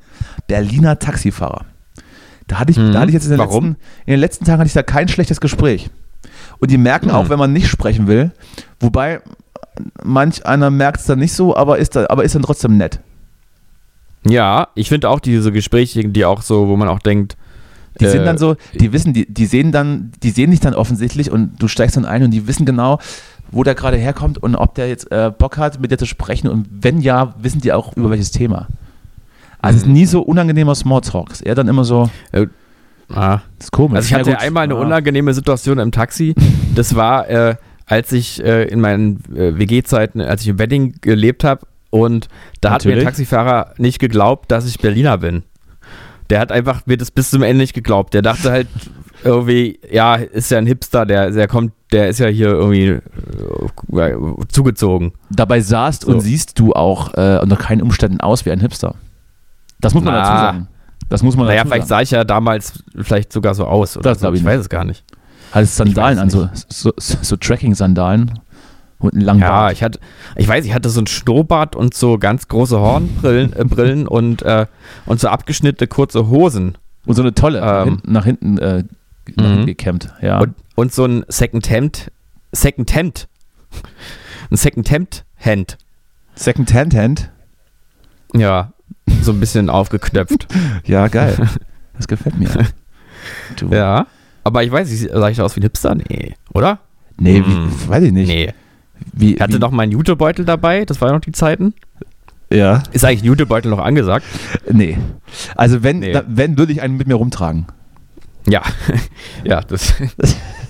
Berliner 0.46 0.98
Taxifahrer. 0.98 1.64
Da 2.46 2.58
hatte 2.58 2.70
ich, 2.70 2.78
Mhm. 2.78 2.92
da 2.92 3.00
hatte 3.00 3.08
ich 3.08 3.14
jetzt 3.14 3.24
in 3.24 3.30
den, 3.30 3.38
Warum? 3.38 3.64
letzten, 3.70 3.82
in 4.06 4.10
den 4.12 4.20
letzten 4.20 4.44
Tagen 4.44 4.58
hatte 4.60 4.68
ich 4.68 4.72
da 4.74 4.82
kein 4.82 5.08
schlechtes 5.08 5.40
Gespräch. 5.40 5.90
Und 6.58 6.70
die 6.70 6.78
merken 6.78 7.06
Mhm. 7.08 7.14
auch, 7.14 7.28
wenn 7.28 7.38
man 7.38 7.52
nicht 7.52 7.68
sprechen 7.68 8.06
will, 8.06 8.30
wobei 8.80 9.20
manch 10.02 10.46
einer 10.46 10.70
merkt 10.70 11.00
es 11.00 11.06
dann 11.06 11.18
nicht 11.18 11.32
so, 11.34 11.56
aber 11.56 11.78
ist, 11.78 11.96
da, 11.96 12.06
aber 12.08 12.24
ist 12.24 12.34
dann 12.34 12.42
trotzdem 12.42 12.76
nett. 12.76 13.00
Ja, 14.28 14.68
ich 14.74 14.88
finde 14.88 15.08
auch 15.08 15.20
diese 15.20 15.52
Gespräche, 15.52 16.08
die 16.08 16.24
auch 16.24 16.42
so, 16.42 16.68
wo 16.68 16.76
man 16.76 16.88
auch 16.88 16.98
denkt, 16.98 17.36
Die 17.98 18.04
Äh, 18.04 18.10
sind 18.10 18.24
dann 18.26 18.36
so, 18.36 18.56
die 18.78 18.92
wissen, 18.92 19.14
die, 19.14 19.24
die 19.32 19.46
sehen 19.46 19.72
dann, 19.72 20.12
die 20.22 20.30
sehen 20.30 20.50
dich 20.50 20.60
dann 20.60 20.74
offensichtlich 20.74 21.30
und 21.30 21.62
du 21.62 21.66
steigst 21.66 21.96
dann 21.96 22.04
ein 22.04 22.22
und 22.24 22.30
die 22.30 22.46
wissen 22.46 22.66
genau, 22.66 22.98
wo 23.50 23.62
der 23.62 23.74
gerade 23.74 23.96
herkommt 23.96 24.36
und 24.36 24.54
ob 24.54 24.74
der 24.74 24.86
jetzt 24.88 25.10
äh, 25.10 25.30
Bock 25.36 25.56
hat, 25.56 25.80
mit 25.80 25.90
dir 25.90 25.96
zu 25.96 26.04
sprechen 26.04 26.48
und 26.48 26.66
wenn 26.70 27.00
ja, 27.00 27.34
wissen 27.38 27.60
die 27.62 27.72
auch 27.72 27.96
über 27.96 28.10
welches 28.10 28.32
Thema. 28.32 28.66
Also 29.66 29.76
es 29.78 29.82
ist 29.84 29.88
nie 29.88 30.06
so 30.06 30.22
unangenehmer 30.22 30.74
Smalltalk. 30.74 31.30
Ist 31.32 31.40
eher 31.42 31.54
dann 31.54 31.68
immer 31.68 31.84
so, 31.84 32.10
ah, 33.12 33.40
das 33.58 33.66
ist 33.66 33.72
komisch. 33.72 33.96
Also 33.96 34.06
ich 34.06 34.10
Ja, 34.12 34.18
hatte 34.18 34.30
gut. 34.30 34.40
einmal 34.40 34.64
eine 34.64 34.74
Ja. 34.74 34.80
unangenehme 34.80 35.34
Situation 35.34 35.78
im 35.78 35.92
Taxi. 35.92 36.34
Das 36.74 36.94
war, 36.94 37.28
äh, 37.28 37.56
als 37.86 38.12
ich 38.12 38.42
äh, 38.44 38.64
in 38.64 38.80
meinen 38.80 39.22
äh, 39.34 39.58
WG-Zeiten, 39.58 40.20
als 40.20 40.42
ich 40.42 40.48
im 40.48 40.58
Wedding 40.58 40.94
gelebt 41.00 41.44
habe 41.44 41.66
und 41.90 42.28
da 42.60 42.70
hat 42.72 42.84
mir 42.84 42.90
ein 42.92 42.96
Natürlich. 42.98 43.04
Taxifahrer 43.04 43.74
nicht 43.78 43.98
geglaubt, 44.00 44.50
dass 44.50 44.66
ich 44.66 44.78
Berliner 44.78 45.18
bin. 45.18 45.44
Der 46.30 46.40
hat 46.40 46.50
einfach 46.50 46.84
mir 46.86 46.96
das 46.96 47.12
bis 47.12 47.30
zum 47.30 47.42
Ende 47.42 47.58
nicht 47.62 47.74
geglaubt. 47.74 48.12
Der 48.12 48.22
dachte 48.22 48.50
halt 48.50 48.66
irgendwie, 49.24 49.78
ja, 49.90 50.16
ist 50.16 50.50
ja 50.50 50.58
ein 50.58 50.66
Hipster, 50.66 51.06
der, 51.06 51.30
der 51.30 51.46
kommt, 51.46 51.72
der 51.92 52.08
ist 52.08 52.18
ja 52.18 52.26
hier 52.26 52.48
irgendwie 52.48 52.86
äh, 52.88 53.00
zugezogen. 54.48 55.12
Dabei 55.30 55.60
sahst 55.60 56.02
So. 56.02 56.10
und 56.12 56.20
siehst 56.20 56.58
du 56.58 56.72
auch 56.72 57.14
äh, 57.14 57.38
unter 57.40 57.56
keinen 57.56 57.82
Umständen 57.82 58.20
aus 58.20 58.44
wie 58.44 58.50
ein 58.50 58.60
Hipster. 58.60 58.96
Das 59.80 59.94
muss 59.94 60.02
man 60.04 60.14
Na. 60.14 60.20
dazu 60.22 60.32
sagen. 60.40 60.68
Das 61.08 61.22
muss 61.22 61.36
man 61.36 61.46
Naja, 61.46 61.58
dazu 61.62 61.68
vielleicht 61.70 61.88
sagen. 61.88 61.98
sah 61.98 62.02
ich 62.02 62.10
ja 62.10 62.24
damals 62.24 62.82
vielleicht 63.00 63.32
sogar 63.32 63.54
so 63.54 63.66
aus. 63.66 63.96
Oder 63.96 64.10
Das 64.10 64.20
so. 64.20 64.32
ich 64.32 64.40
ich 64.40 64.44
weiß 64.44 64.60
es 64.60 64.68
gar 64.68 64.84
nicht. 64.84 65.04
Hattest 65.52 65.76
Sandalen 65.76 66.16
Ich 66.18 66.22
an, 66.22 66.30
so, 66.30 66.48
so, 66.68 66.92
so 66.98 67.36
Tracking-Sandalen 67.36 68.40
und 68.98 69.12
einen 69.14 69.22
langen 69.22 69.40
Ja, 69.40 69.48
Bart. 69.50 69.72
ich 69.74 69.82
hatte, 69.82 70.00
ich 70.34 70.48
weiß, 70.48 70.64
ich 70.64 70.74
hatte 70.74 70.88
so 70.88 71.00
ein 71.00 71.06
Schnurrbart 71.06 71.76
und 71.76 71.94
so 71.94 72.18
ganz 72.18 72.48
große 72.48 72.78
Hornbrillen 72.80 73.52
äh, 73.52 73.64
Brillen 73.64 74.08
und, 74.08 74.42
äh, 74.42 74.66
und 75.04 75.20
so 75.20 75.28
abgeschnittene 75.28 75.86
kurze 75.86 76.28
Hosen 76.28 76.76
Und 77.04 77.14
so 77.14 77.22
eine 77.22 77.32
tolle, 77.34 77.60
nach 77.60 77.82
Ähm. 77.86 77.88
hinten, 78.02 78.12
nach 78.12 78.24
hinten, 78.24 78.58
äh, 78.58 78.84
nach 79.36 79.44
Mhm. 79.44 79.50
hinten 79.50 79.66
gekämmt. 79.66 80.08
Ja. 80.22 80.38
und, 80.40 80.54
und 80.74 80.92
so 80.92 81.04
ein 81.04 81.24
Second 81.28 81.68
Hemd, 81.70 82.10
Second 82.52 82.94
Hemd, 82.94 83.28
ein 84.50 84.56
Second 84.56 84.90
Hemd 84.90 85.24
Hand, 85.38 85.78
Second 86.34 86.72
Hand 86.74 86.94
Hand. 86.94 87.30
ja, 88.34 88.72
so 89.22 89.32
ein 89.32 89.40
bisschen 89.40 89.70
aufgeknöpft. 89.70 90.46
Ja, 90.84 91.08
geil. 91.08 91.36
Das 91.96 92.06
gefällt 92.08 92.38
mir. 92.38 92.48
Du. 93.56 93.68
ja, 93.70 94.06
aber 94.44 94.62
ich 94.62 94.70
weiß, 94.70 94.88
nicht, 94.88 95.10
sah 95.12 95.28
ich 95.28 95.36
da 95.38 95.42
aus 95.44 95.56
wie 95.56 95.60
ein 95.60 95.64
Hipster? 95.64 95.96
Nee, 95.96 96.34
oder? 96.54 96.78
Nee, 97.18 97.38
Hm. 97.42 97.70
wie, 97.72 97.88
weiß 97.88 98.04
ich 98.04 98.12
nicht. 98.12 98.28
Nee. 98.28 98.52
Wie, 99.12 99.34
Ich 99.34 99.40
hatte 99.40 99.54
wie, 99.54 99.58
noch 99.58 99.72
meinen 99.72 99.90
Jutebeutel 99.90 100.44
dabei, 100.44 100.84
das 100.84 101.00
waren 101.00 101.12
noch 101.12 101.20
die 101.20 101.32
Zeiten. 101.32 101.74
Ja. 102.52 102.84
Ist 102.92 103.04
eigentlich 103.04 103.22
ein 103.22 103.26
Jutebeutel 103.26 103.68
noch 103.70 103.80
angesagt? 103.80 104.24
Nee. 104.70 104.96
Also 105.56 105.82
wenn, 105.82 105.98
Nee. 106.00 106.12
da, 106.12 106.22
wenn 106.28 106.56
würde 106.56 106.72
ich 106.72 106.82
einen 106.82 106.96
mit 106.96 107.08
mir 107.08 107.14
rumtragen. 107.16 107.66
Ja, 108.48 108.62
ja, 109.44 109.60
das, 109.62 109.94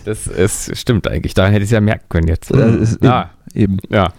das 0.07 0.27
ist, 0.29 0.75
stimmt 0.79 1.07
eigentlich. 1.07 1.35
Da 1.35 1.47
hätte 1.49 1.59
ich 1.59 1.65
es 1.65 1.71
ja 1.73 1.83
merken 1.83 2.07
können 2.09 2.29
jetzt. 2.29 2.51
Ist 2.51 3.03
ja, 3.05 3.31
Eben. 3.53 3.77
ja. 3.91 4.13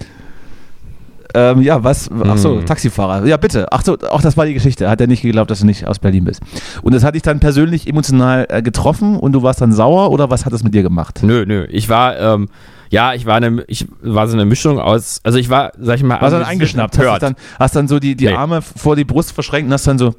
Ähm, 1.38 1.62
ja, 1.62 1.84
was? 1.84 2.10
Ach 2.26 2.38
so, 2.38 2.58
Hm. 2.58 2.66
Taxifahrer. 2.66 3.26
Ja, 3.28 3.38
bitte. 3.38 3.68
Ach 3.72 3.84
so, 3.84 3.98
auch 4.10 4.22
das 4.22 4.38
war 4.38 4.46
die 4.46 4.54
Geschichte. 4.54 4.90
Hat 4.90 5.00
er 5.02 5.08
nicht 5.08 5.22
geglaubt, 5.22 5.52
dass 5.52 5.60
du 5.60 5.66
nicht 5.66 5.86
aus 5.88 6.00
Berlin 6.00 6.26
bist. 6.26 6.42
Und 6.82 6.96
das 6.96 7.04
hat 7.04 7.16
dich 7.16 7.22
dann 7.22 7.40
persönlich 7.40 7.88
emotional 7.88 8.48
äh, 8.50 8.62
getroffen 8.62 9.18
und 9.18 9.34
du 9.34 9.44
warst 9.44 9.62
dann 9.62 9.72
sauer 9.72 10.12
oder 10.12 10.30
was 10.30 10.46
hat 10.46 10.54
es 10.54 10.64
mit 10.64 10.74
dir 10.74 10.84
gemacht? 10.84 11.20
Nö, 11.22 11.46
nö. 11.46 11.66
Ich 11.70 11.90
war, 11.90 12.18
ähm, 12.18 12.50
ja, 12.90 13.14
ich 13.14 13.26
war 13.26 13.36
eine, 13.36 13.64
ich 13.68 13.88
war 14.02 14.28
so 14.28 14.34
eine 14.34 14.46
Mischung 14.46 14.80
aus, 14.80 15.20
also 15.24 15.38
ich 15.38 15.50
war, 15.50 15.72
sag 15.80 15.98
ich 15.98 16.04
mal, 16.04 16.20
Warst 16.22 16.34
dann 16.34 16.44
eingeschnappt? 16.44 16.98
Hast, 16.98 17.22
dann, 17.22 17.36
hast 17.60 17.76
dann 17.76 17.88
so 17.88 18.00
die, 18.00 18.16
die 18.16 18.26
Nee. 18.28 18.34
Arme 18.34 18.62
vor 18.62 18.96
die 18.96 19.06
Brust 19.06 19.32
verschränkt 19.34 19.68
und 19.68 19.74
hast 19.74 19.86
dann 19.88 20.00
so 20.00 20.14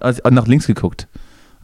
also 0.00 0.20
nach 0.30 0.46
links 0.46 0.66
geguckt. 0.66 1.06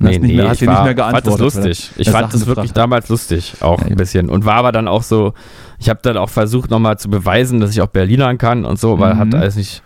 Hast 0.02 0.18
nicht 0.20 0.34
mehr, 0.34 0.50
ich 0.52 0.66
war, 0.66 0.86
fand 0.96 1.26
das 1.26 1.38
lustig. 1.38 1.90
Ich 1.96 2.06
Ja, 2.06 2.12
fand 2.12 2.32
das 2.32 2.46
wirklich 2.46 2.72
damals 2.72 3.08
lustig, 3.10 3.54
auch 3.60 3.80
Ja, 3.82 3.86
ein 3.88 3.96
bisschen. 3.96 4.30
Und 4.30 4.44
war 4.46 4.54
aber 4.54 4.72
dann 4.72 4.88
auch 4.88 5.02
so, 5.02 5.34
ich 5.78 5.88
habe 5.90 6.00
dann 6.02 6.16
auch 6.16 6.30
versucht, 6.30 6.70
nochmal 6.70 6.98
zu 6.98 7.10
beweisen, 7.10 7.60
dass 7.60 7.70
ich 7.72 7.82
auch 7.82 7.88
Berlinern 7.88 8.38
kann 8.38 8.64
und 8.64 8.78
so, 8.78 8.98
weil 8.98 9.14
Mhm. 9.14 9.18
hat 9.18 9.34
alles 9.34 9.56
nicht. 9.56 9.82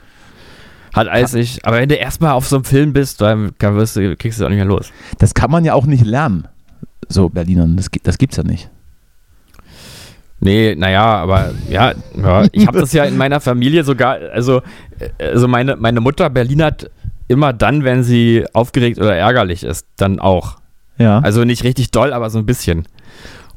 Hat 0.93 1.09
alles 1.09 1.33
nicht. 1.33 1.65
Aber 1.67 1.79
wenn 1.79 1.89
du 1.89 1.97
erstmal 1.97 2.31
auf 2.33 2.47
so 2.47 2.57
einem 2.57 2.65
Film 2.65 2.93
bist, 2.93 3.21
dann 3.21 3.53
wirst 3.59 3.97
du, 3.97 4.15
kriegst 4.17 4.39
du 4.39 4.45
es 4.45 4.47
auch 4.47 4.51
nicht 4.51 4.59
mehr 4.59 4.65
los. 4.67 4.91
Das 5.19 5.35
kann 5.35 5.51
man 5.51 5.65
ja 5.65 5.75
auch 5.75 5.87
nicht 5.87 6.05
lernen. 6.05 6.47
So, 7.09 7.29
Berlinern, 7.29 7.77
das, 7.77 7.91
gibt- 7.91 8.07
das 8.07 8.17
gibt's 8.17 8.37
ja 8.37 8.45
nicht. 8.45 8.71
Nee, 10.41 10.75
naja, 10.77 11.03
aber 11.05 11.53
ja, 11.71 11.93
ja 12.23 12.45
ich 12.53 12.67
habe 12.67 12.79
das 12.81 12.93
ja 12.93 13.05
in 13.05 13.17
meiner 13.17 13.41
Familie 13.41 13.83
sogar, 13.83 14.19
also, 14.33 14.61
äh, 15.19 15.25
also 15.31 15.49
meine, 15.49 15.77
meine 15.77 16.01
Mutter 16.01 16.29
Berlinert 16.29 16.91
immer 17.29 17.53
dann, 17.53 17.85
wenn 17.85 18.03
sie 18.03 18.45
aufgeregt 18.53 18.99
oder 18.99 19.15
ärgerlich 19.17 19.65
ist, 19.65 19.87
dann 19.97 20.19
auch. 20.21 20.57
Ja. 20.99 21.19
Also 21.21 21.45
nicht 21.45 21.65
richtig 21.65 21.91
doll, 21.91 22.13
aber 22.13 22.31
so 22.31 22.39
ein 22.39 22.47
bisschen. 22.47 22.87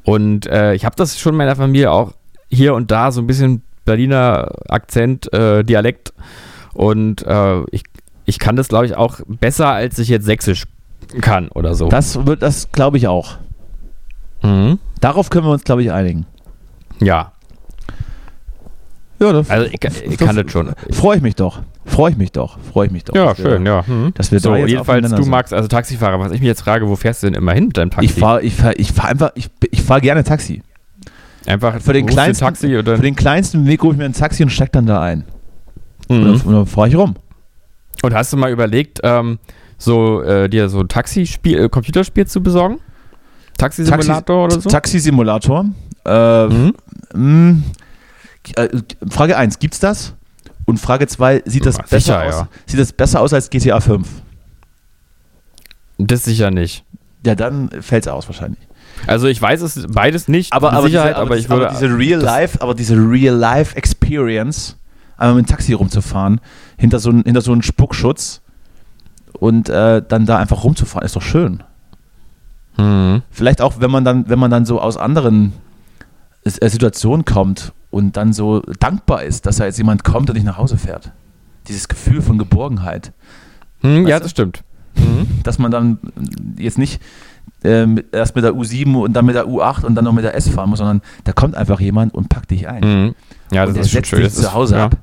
Und 0.03 0.47
äh, 0.47 0.73
ich 0.73 0.85
habe 0.85 0.95
das 0.95 1.19
schon 1.19 1.33
in 1.33 1.37
meiner 1.37 1.55
Familie 1.55 1.91
auch 1.91 2.13
hier 2.49 2.73
und 2.73 2.91
da 2.91 3.11
so 3.11 3.21
ein 3.21 3.27
bisschen 3.27 3.61
Berliner 3.85 4.51
Akzent, 4.69 5.31
äh, 5.33 5.63
Dialekt. 5.63 6.13
Und 6.73 7.25
äh, 7.25 7.61
ich, 7.71 7.83
ich 8.25 8.39
kann 8.39 8.55
das, 8.55 8.67
glaube 8.69 8.85
ich, 8.85 8.95
auch 8.95 9.19
besser, 9.27 9.69
als 9.69 9.99
ich 9.99 10.07
jetzt 10.07 10.25
Sächsisch 10.25 10.63
kann 11.21 11.49
oder 11.49 11.73
so. 11.75 11.89
das 11.89 12.25
wird, 12.25 12.41
das 12.41 12.71
glaube 12.71 12.97
ich 12.97 13.07
auch. 13.07 13.37
Mhm. 14.43 14.79
Darauf 15.01 15.29
können 15.29 15.45
wir 15.45 15.51
uns, 15.51 15.63
glaube 15.63 15.83
ich, 15.83 15.91
einigen. 15.91 16.25
Ja, 16.99 17.31
Ja, 19.19 19.31
das, 19.31 19.49
also 19.49 19.67
ich, 19.67 19.83
ich 19.83 20.17
kann 20.17 20.35
das 20.35 20.51
schon. 20.51 20.73
Freue 20.91 21.17
ich 21.17 21.23
mich 21.23 21.35
doch. 21.35 21.61
Freue 21.87 22.11
ich 22.11 22.17
mich 22.17 22.31
doch. 22.31 22.59
Freue 22.59 22.85
ich 22.87 22.91
mich 22.91 23.03
doch. 23.05 23.15
Ja, 23.15 23.27
Dass 23.27 23.37
wir- 23.39 23.45
schön, 23.51 23.65
ja. 23.65 23.83
Mhm. 23.87 24.13
Dass 24.13 24.31
wir 24.31 24.39
So, 24.39 24.51
da 24.51 24.57
jetzt 24.57 24.69
jedenfalls, 24.69 25.09
du 25.09 25.25
magst 25.25 25.53
also 25.53 25.67
Taxifahrer. 25.67 26.19
Was 26.19 26.31
ich 26.31 26.41
mich 26.41 26.47
jetzt 26.47 26.61
frage, 26.61 26.87
wo 26.87 26.95
fährst 26.95 27.23
du 27.23 27.27
denn 27.27 27.33
immer 27.33 27.53
hin 27.53 27.67
mit 27.67 27.77
deinem 27.77 27.89
Taxi? 27.89 28.05
Ich 28.05 28.13
fahre 28.13 28.41
ich 28.43 28.53
fahr, 28.53 28.77
ich 28.77 28.91
fahr 28.91 29.09
einfach, 29.09 29.31
ich, 29.35 29.49
ich 29.71 29.81
fahre 29.81 30.01
gerne 30.01 30.23
Taxi. 30.23 30.61
Einfach 31.45 31.79
Für 31.81 31.93
den, 31.93 32.05
kleinsten, 32.05 32.43
Taxi 32.45 32.75
oder 32.77 32.97
für 32.97 33.01
den 33.01 33.15
kleinsten 33.15 33.65
Weg 33.65 33.81
rufe 33.81 33.93
ich 33.93 33.97
mir 33.97 34.05
ein 34.05 34.13
Taxi 34.13 34.43
und 34.43 34.49
steig 34.49 34.71
dann 34.73 34.85
da 34.85 35.01
ein. 35.01 35.23
Mhm. 36.09 36.15
Und 36.15 36.43
dann, 36.45 36.53
dann 36.53 36.65
fahre 36.65 36.89
ich 36.89 36.95
rum. 36.95 37.15
Und 38.03 38.13
hast 38.13 38.33
du 38.33 38.37
mal 38.37 38.51
überlegt, 38.51 38.99
ähm, 39.03 39.39
so 39.77 40.21
äh, 40.23 40.49
dir 40.49 40.67
so 40.69 40.81
ein 40.81 40.87
Taxispiel, 40.89 41.57
äh, 41.65 41.69
Computerspiel 41.69 42.27
zu 42.27 42.43
besorgen? 42.43 42.79
Taxisimulator 43.57 44.45
oder 44.45 44.59
so? 44.61 44.69
Taxisimulator. 44.69 45.65
Äh, 46.05 46.47
Mhm. 46.47 46.73
mh, 47.13 47.55
äh, 48.55 48.67
Frage 49.09 49.37
1, 49.37 49.59
gibt's 49.59 49.79
das? 49.79 50.13
Und 50.67 50.79
Frage 50.79 51.07
2, 51.07 51.41
sieht 51.45 51.65
das 51.65 51.77
Ja, 51.77 51.81
besser 51.83 51.99
sicher, 51.99 52.23
aus? 52.27 52.33
ja. 52.35 52.47
Sieht 52.67 52.79
das 52.79 52.93
besser 52.93 53.21
aus 53.21 53.33
als 53.33 53.49
GTA 53.49 53.79
5? 53.79 54.07
Das 55.97 56.23
sicher 56.25 56.51
nicht. 56.51 56.83
Ja, 57.25 57.35
dann 57.35 57.69
fällt's 57.81 58.07
aus 58.07 58.27
wahrscheinlich. 58.27 58.59
Also 59.07 59.27
ich 59.27 59.41
weiß 59.41 59.61
es 59.61 59.85
beides 59.89 60.27
nicht, 60.27 60.53
Aber, 60.53 60.73
aber, 60.73 60.83
Sicherheit, 60.87 61.09
diese, 61.11 61.15
aber, 61.17 61.25
aber 61.27 61.35
ich 61.37 61.43
diese- 61.43 61.53
aber 61.53 61.61
würde. 61.63 61.73
diese 61.79 61.97
Real 61.97 62.19
Life, 62.21 62.61
aber 62.61 62.73
diese 62.75 62.95
Real 62.95 63.35
Life 63.35 63.75
Experience, 63.75 64.77
einmal 65.17 65.35
mit 65.37 65.47
dem 65.47 65.49
Taxi 65.49 65.73
rumzufahren, 65.73 66.41
hinter 66.77 66.99
so, 66.99 67.11
hinter 67.11 67.41
so 67.41 67.51
einen 67.51 67.61
Spuckschutz 67.63 68.41
und 69.33 69.69
äh, 69.69 70.01
dann 70.07 70.25
da 70.25 70.37
einfach 70.37 70.63
rumzufahren, 70.63 71.05
ist 71.05 71.15
doch 71.15 71.21
schön. 71.21 71.63
Mhm. 72.77 73.21
Vielleicht 73.31 73.61
auch, 73.61 73.79
wenn 73.79 73.91
man 73.91 74.03
dann, 74.03 74.29
wenn 74.29 74.39
man 74.39 74.51
dann 74.51 74.65
so 74.65 74.81
aus 74.81 74.97
anderen 74.97 75.53
äh, 76.43 76.69
Situationen 76.69 77.23
kommt 77.25 77.73
und 77.89 78.17
dann 78.17 78.33
so 78.33 78.61
dankbar 78.79 79.23
ist, 79.23 79.45
dass 79.45 79.57
da 79.57 79.65
jetzt 79.65 79.77
jemand 79.77 80.03
kommt 80.03 80.29
und 80.29 80.35
dich 80.35 80.43
nach 80.43 80.57
Hause 80.57 80.77
fährt. 80.77 81.11
Dieses 81.67 81.87
Gefühl 81.87 82.21
von 82.21 82.37
Geborgenheit. 82.37 83.11
Hm, 83.81 84.07
ja, 84.07 84.17
du? 84.17 84.23
das 84.23 84.31
stimmt. 84.31 84.63
Mhm. 84.95 85.27
Dass 85.43 85.59
man 85.59 85.71
dann 85.71 85.99
jetzt 86.57 86.77
nicht 86.77 87.01
äh, 87.63 87.85
mit- 87.85 88.13
erst 88.13 88.35
mit 88.35 88.43
der 88.43 88.53
U7 88.53 88.95
und 88.95 89.13
dann 89.13 89.25
mit 89.25 89.35
der 89.35 89.45
U8 89.47 89.83
und 89.85 89.95
dann 89.95 90.05
noch 90.05 90.13
mit 90.13 90.23
der 90.23 90.35
S 90.35 90.47
fahren 90.49 90.69
muss, 90.69 90.79
sondern 90.79 91.01
da 91.23 91.33
kommt 91.33 91.55
einfach 91.55 91.79
jemand 91.79 92.13
und 92.13 92.29
packt 92.29 92.51
dich 92.51 92.67
ein. 92.67 92.81
Mhm. 92.83 93.15
Ja, 93.51 93.63
und 93.63 93.69
das 93.69 93.73
der 93.73 93.81
ist 93.83 93.91
schon 93.91 94.03
schön. 94.03 94.19
dich 94.19 94.27
Das 94.29 94.37
ist, 94.37 94.43
zu 94.43 94.53
Hause 94.53 94.75
ja. 94.75 94.85
ab. 94.85 94.97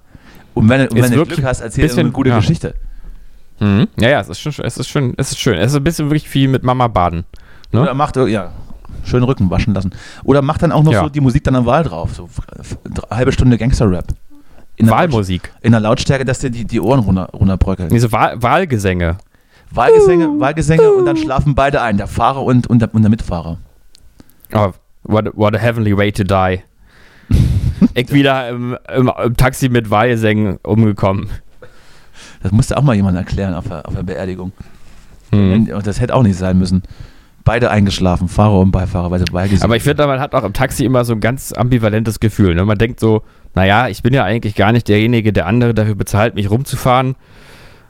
Und 0.55 0.69
wenn, 0.69 0.83
und 0.89 0.97
Ist 0.97 1.11
wenn 1.11 1.19
du 1.19 1.27
Glück 1.27 1.43
hast, 1.45 1.61
erzähl 1.61 1.83
dir 1.83 1.89
bisschen- 1.89 2.01
eine 2.01 2.11
gute 2.13 2.31
ja. 2.31 2.37
Geschichte. 2.37 2.75
Mhm. 3.61 3.89
Ja, 3.99 4.09
ja, 4.09 4.21
es 4.21 4.29
ist 4.29 4.41
schon, 4.41 4.53
es 4.65 4.77
ist 4.79 4.89
schon, 4.89 5.15
es 5.17 5.31
ist 5.33 5.39
schön. 5.41 5.55
Es 5.59 5.73
ist 5.73 5.77
ein 5.77 5.85
bisschen 5.85 6.11
wirklich 6.11 6.33
wie 6.35 6.49
mit 6.49 6.63
Mama 6.65 6.89
baden. 6.89 7.25
Ne? 7.73 7.81
Oder 7.83 7.95
macht, 7.95 8.17
ja, 8.17 8.53
schön 9.05 9.23
Rücken 9.23 9.51
waschen 9.51 9.75
lassen. 9.75 9.93
Oder 10.25 10.43
macht 10.43 10.63
dann 10.63 10.73
auch 10.73 10.83
noch 10.83 10.93
Ja. 10.93 11.03
so 11.03 11.09
die 11.09 11.21
Musik 11.21 11.45
dann 11.45 11.57
am 11.57 11.67
Wahl 11.67 11.85
drauf. 11.85 12.15
So 12.15 12.29
halbe 13.11 13.33
Stunde 13.33 13.59
Gangster-Rap. 13.59 14.09
In 14.77 14.87
der 14.87 14.95
Laut- 14.95 15.03
Wahlmusik. 15.11 15.53
In 15.63 15.73
der 15.73 15.81
Lautstärke, 15.81 16.25
dass 16.25 16.41
dir 16.41 16.51
die, 16.51 16.65
die 16.65 16.81
Ohren 16.81 17.01
runter, 17.01 17.29
runterbröckeln. 17.33 17.91
Diese 17.91 18.11
Wahl 18.13 18.43
Wahlgesänge. 18.43 19.19
Wahlgesänge, 19.71 20.41
Wahlgesänge 20.41 20.93
und 20.93 21.05
dann 21.07 21.17
schlafen 21.17 21.55
beide 21.55 21.81
ein, 21.83 21.97
der 21.97 22.07
Fahrer 22.07 22.43
und, 22.45 22.67
und, 22.69 22.81
der, 22.81 22.95
und 22.95 23.03
der 23.03 23.11
Mitfahrer. 23.11 23.59
Oh, 24.53 24.73
what, 25.05 25.27
what 25.37 25.55
a 25.55 25.59
heavenly 25.59 25.97
way 25.97 26.13
to 26.13 26.23
die. 26.23 26.61
ich 27.95 28.13
wieder 28.13 28.49
im, 28.51 28.77
im, 28.95 29.11
im 29.25 29.37
Taxi 29.37 29.69
mit 29.69 29.91
Wahlgesängen 29.91 30.59
umgekommen. 30.63 31.29
Das 32.43 32.53
musste 32.53 32.77
auch 32.77 32.83
mal 32.83 32.95
jemand 32.95 33.17
erklären 33.17 33.55
auf 33.55 33.67
der, 33.67 33.89
auf 33.89 33.95
der 33.95 34.03
Beerdigung. 34.03 34.53
Und 35.33 35.67
Das 35.85 36.01
hätte 36.01 36.15
auch 36.15 36.23
nicht 36.23 36.37
sein 36.39 36.59
müssen. 36.59 36.83
Beide 37.45 37.71
eingeschlafen, 37.71 38.29
Fahrer 38.29 38.59
und 38.61 38.71
Beifahrer, 38.71 39.11
weil 39.11 39.19
sie 39.19 39.27
Wahlgesänge. 39.33 39.65
Aber 39.65 39.77
ich 39.77 39.83
finde, 39.83 40.07
man 40.07 40.19
hat 40.19 40.35
auch 40.35 40.45
im 40.45 40.55
Taxi 40.55 40.85
immer 40.85 41.05
so 41.05 41.13
ein 41.13 41.21
ganz 41.21 41.53
ambivalentes 41.53 42.19
Gefühl. 42.19 42.55
Ne? 42.55 42.65
Man 42.65 42.79
denkt 42.79 43.01
so, 43.01 43.23
naja, 43.55 43.89
ich 43.89 44.03
bin 44.03 44.15
ja 44.15 44.25
eigentlich 44.25 44.55
gar 44.55 44.73
nicht 44.73 44.89
derjenige, 44.89 45.33
der 45.33 45.47
andere 45.47 45.75
dafür 45.75 45.95
bezahlt, 45.95 46.35
mich 46.35 46.51
rumzufahren. 46.51 47.17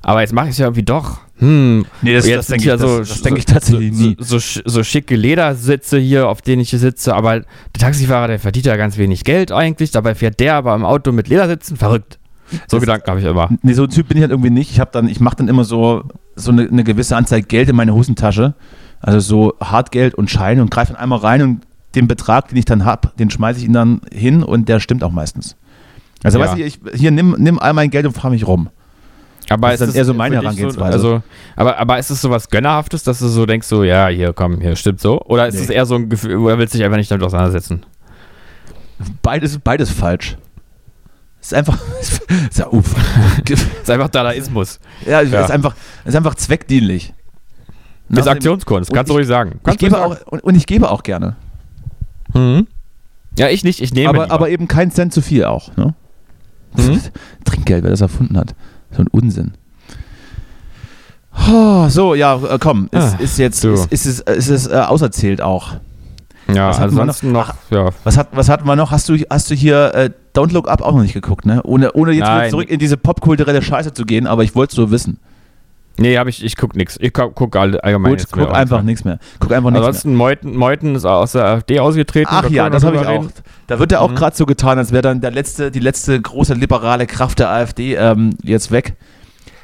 Aber 0.02 0.20
jetzt 0.22 0.32
mache 0.34 0.46
ich 0.46 0.52
es 0.52 0.59
ja 0.59 0.66
irgendwie 0.66 0.82
doch. 0.82 1.18
Hm. 1.38 1.86
Nee, 2.02 2.14
das, 2.14 2.26
jetzt 2.26 2.36
das 2.38 2.46
denke 2.48 2.66
ja 2.66 2.74
ich, 2.74 2.80
so, 2.80 2.98
das, 2.98 3.09
das 3.09 3.22
denk 3.22 3.38
ich 3.38 3.46
tatsächlich 3.46 3.94
so, 3.94 4.02
nie. 4.02 4.16
So, 4.18 4.24
so, 4.24 4.36
sch- 4.38 4.62
so 4.66 4.82
schicke 4.84 5.16
Ledersitze 5.16 5.98
hier, 5.98 6.28
auf 6.28 6.42
denen 6.42 6.61
ich 6.61 6.70
hier 6.70 6.78
sitze. 6.80 7.14
Aber 7.14 7.40
der 7.40 7.46
Taxifahrer, 7.78 8.26
der 8.28 8.38
verdient 8.40 8.66
ja 8.66 8.76
ganz 8.76 8.98
wenig 8.98 9.24
Geld 9.24 9.50
eigentlich. 9.52 9.92
Dabei 9.92 10.14
fährt 10.14 10.40
der 10.40 10.55
aber 10.57 10.74
im 10.74 10.84
Auto 10.84 11.12
mit 11.12 11.28
Ledersitzen. 11.28 11.76
Verrückt. 11.76 12.18
So 12.50 12.59
Das- 12.76 12.80
Gedanken 12.80 13.07
habe 13.09 13.20
ich 13.20 13.26
immer. 13.26 13.48
Nee, 13.62 13.72
so 13.72 13.84
ein 13.84 13.88
Typ 13.90 14.09
bin 14.09 14.18
ich 14.18 14.22
halt 14.22 14.30
irgendwie 14.32 14.50
nicht. 14.50 14.70
Ich 14.72 14.80
habe 14.80 14.90
dann, 14.92 15.09
ich 15.09 15.20
mache 15.20 15.36
dann 15.36 15.48
immer 15.48 15.64
so, 15.64 16.02
so 16.36 16.50
eine, 16.50 16.68
eine 16.68 16.84
gewisse 16.84 17.16
Anzahl 17.16 17.40
Geld 17.42 17.68
in 17.70 17.76
meine 17.76 17.94
Hosentasche. 17.94 18.55
Also 19.07 19.20
so 19.20 19.55
Hartgeld 19.61 20.14
und 20.14 20.30
Scheine 20.30 20.62
und 20.62 20.70
greife 20.70 20.92
dann 20.94 21.02
einmal 21.02 21.18
rein 21.18 21.42
und 21.42 21.61
den 21.94 22.09
Betrag, 22.09 22.48
den 22.48 22.57
ich 22.57 22.64
dann 22.64 22.84
habe, 22.86 23.11
den 23.18 23.28
schmeiße 23.30 23.59
ich 23.61 23.66
ihn 23.66 23.74
dann 23.74 24.00
hin 24.12 24.42
und 24.42 24.66
der 24.68 24.80
stimmt 24.80 25.05
auch 25.05 25.12
meistens. 25.12 25.57
Also 26.22 26.38
Ja. 26.38 26.46
weißt 26.46 26.57
du, 26.59 26.62
ich, 26.64 26.80
hier 26.94 27.11
nimm, 27.11 27.36
nimm 27.38 27.59
all 27.59 27.74
mein 27.74 27.90
Geld 27.90 28.07
und 28.07 28.12
fahr 28.12 28.30
mich 28.30 28.46
rum. 28.46 28.70
Aber 29.50 29.66
Das 29.68 29.74
ist 29.74 29.80
dann 29.82 29.88
es 29.90 29.94
eher 29.94 30.05
so 30.07 30.14
meine 30.14 30.36
Herangehensweise. 30.36 30.92
also, 30.94 31.22
aber, 31.55 31.76
aber 31.78 31.98
ist 31.98 32.09
es 32.11 32.22
so 32.22 32.30
was 32.30 32.48
Gönnerhaftes, 32.48 33.02
dass 33.02 33.18
du 33.18 33.28
so 33.28 33.44
denkst, 33.44 33.66
so, 33.66 33.84
ja, 33.84 34.09
hier, 34.09 34.32
komm, 34.32 34.59
hier, 34.62 34.74
stimmt 34.74 35.00
so? 35.02 35.20
Oder 35.20 35.48
ist 35.48 35.57
Nee. 35.57 35.61
es 35.64 35.68
eher 35.68 35.84
so 35.84 35.96
ein 35.96 36.09
Gefühl, 36.09 36.36
oder 36.38 36.57
willst 36.57 36.72
du 36.72 36.78
dich 36.78 36.84
einfach 36.86 36.96
nicht 36.96 37.11
damit 37.11 37.26
auseinandersetzen? 37.26 37.84
Beides, 39.22 39.59
beides 39.59 39.90
falsch. 39.90 40.38
Ist 41.42 41.52
einfach, 41.52 41.76
ist 42.00 42.59
ja, 42.59 42.68
uff. 42.68 42.94
ist 43.82 43.90
einfach 43.90 44.09
Dadaismus. 44.09 44.80
ja, 45.05 45.20
Ja. 45.20 45.44
Ist, 45.44 45.50
einfach, 45.50 45.74
ist 46.07 46.16
einfach 46.16 46.36
zweckdienlich. 46.36 47.12
Ist 48.18 48.28
Aktionskunst, 48.28 48.92
kannst 48.92 49.10
du 49.10 49.14
ich- 49.14 49.18
ruhig 49.18 49.28
sagen. 49.28 49.52
Ich 49.56 49.62
Kannst 49.62 49.78
gebe 49.80 49.98
auch, 50.04 50.16
und, 50.26 50.42
und 50.44 50.54
ich 50.54 50.66
gebe 50.66 50.90
auch 50.90 51.02
gerne. 51.02 51.36
Mhm. 52.34 52.66
Ja, 53.38 53.48
ich 53.48 53.64
nicht, 53.64 53.80
ich 53.80 53.92
nehme 53.94 54.10
aber, 54.10 54.30
aber 54.30 54.48
eben 54.50 54.68
kein 54.68 54.90
Cent 54.90 55.12
zu 55.12 55.20
viel 55.20 55.44
auch. 55.44 55.76
Ne? 55.76 55.94
Mhm. 56.76 57.00
Trinkgeld, 57.44 57.82
wer 57.84 57.90
das 57.90 58.00
erfunden 58.00 58.36
hat. 58.36 58.54
So 58.90 59.02
ein 59.02 59.08
Unsinn. 59.08 59.52
Oh, 61.50 61.88
so, 61.88 62.14
ja, 62.14 62.36
äh, 62.36 62.58
komm, 62.60 62.88
ist, 62.92 63.14
Ah, 63.14 63.16
ist 63.18 63.38
jetzt, 63.38 63.64
ist, 63.64 63.90
ist 63.92 64.06
es, 64.06 64.20
ist 64.20 64.48
es 64.48 64.66
äh, 64.68 64.74
auserzählt 64.76 65.40
auch. 65.42 65.72
ja, 66.52 66.68
was 66.68 66.78
hatten 66.78 66.94
wir 66.94 67.00
ansonsten 67.02 67.32
noch, 67.32 67.54
ja. 67.70 67.90
Was, 68.04 68.16
hat, 68.16 68.28
was 68.32 68.48
hatten 68.48 68.66
wir 68.66 68.76
noch? 68.76 68.92
Hast 68.92 69.08
du, 69.08 69.16
hast 69.28 69.50
du 69.50 69.54
hier 69.54 69.92
äh, 69.94 70.10
Don't 70.34 70.52
Look 70.52 70.68
Up 70.68 70.80
auch 70.80 70.92
noch 70.94 71.02
nicht 71.02 71.12
geguckt, 71.14 71.44
ne? 71.44 71.60
Ohne, 71.64 71.92
ohne 71.92 72.12
jetzt 72.12 72.22
wieder 72.28 72.36
Nein. 72.36 72.50
zurück 72.50 72.70
in 72.70 72.78
diese 72.78 72.96
popkulturelle 72.96 73.62
Scheiße 73.62 73.92
zu 73.94 74.04
gehen, 74.04 74.26
aber 74.28 74.44
ich 74.44 74.54
wollte 74.54 74.70
es 74.72 74.76
so 74.76 74.90
wissen. 74.92 75.18
Nee, 75.97 76.18
hab 76.18 76.26
ich, 76.26 76.42
ich 76.45 76.57
guck 76.57 76.74
nix. 76.74 76.97
Ich 77.01 77.12
guck, 77.12 77.34
guck 77.34 77.55
all- 77.57 77.78
allgemein 77.80 78.16
Gut, 78.16 78.26
guck 78.30 78.53
einfach 78.53 78.78
rein. 78.78 78.86
nichts 78.86 79.05
mehr. 79.05 79.18
Guck 79.38 79.53
einfach 79.53 79.70
nichts 79.70 79.80
mehr. 79.80 79.86
Ansonsten, 79.88 80.14
Meuthen, 80.16 80.57
Meuthen 80.57 80.95
ist 80.97 81.05
aus 81.05 81.32
der 81.32 81.45
AfD 81.47 81.78
ausgetreten. 81.78 82.28
Ach 82.30 82.42
da 82.42 82.49
ja, 82.49 82.68
das 82.70 82.82
habe 82.84 82.97
ich 82.97 83.07
auch. 83.07 83.26
Da 83.68 83.78
wird 83.78 83.92
ja 83.92 84.01
auch 84.01 84.11
Mhm. 84.11 84.16
gerade 84.16 84.36
so 84.36 84.45
getan, 84.47 84.78
als 84.78 84.90
wäre 84.92 85.03
dann 85.03 85.20
der 85.20 85.30
letzte, 85.30 85.70
die 85.70 85.78
letzte 85.80 86.20
große 86.20 86.55
liberale 86.55 87.07
Kraft 87.07 87.38
der 87.38 87.51
AfD 87.51 87.95
ähm, 87.95 88.30
jetzt 88.42 88.70
weg. 88.72 88.95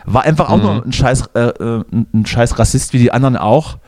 War 0.05 0.22
einfach 0.22 0.49
auch 0.51 0.57
Mhm. 0.57 0.62
nur 0.62 0.85
ein 0.87 0.93
scheiß, 0.93 1.26
äh, 1.35 1.41
äh, 1.41 1.85
ein- 1.93 2.24
scheiß 2.26 2.59
Rassist 2.59 2.93
wie 2.93 2.99
die 2.99 3.12
anderen 3.12 3.37
auch. 3.37 3.78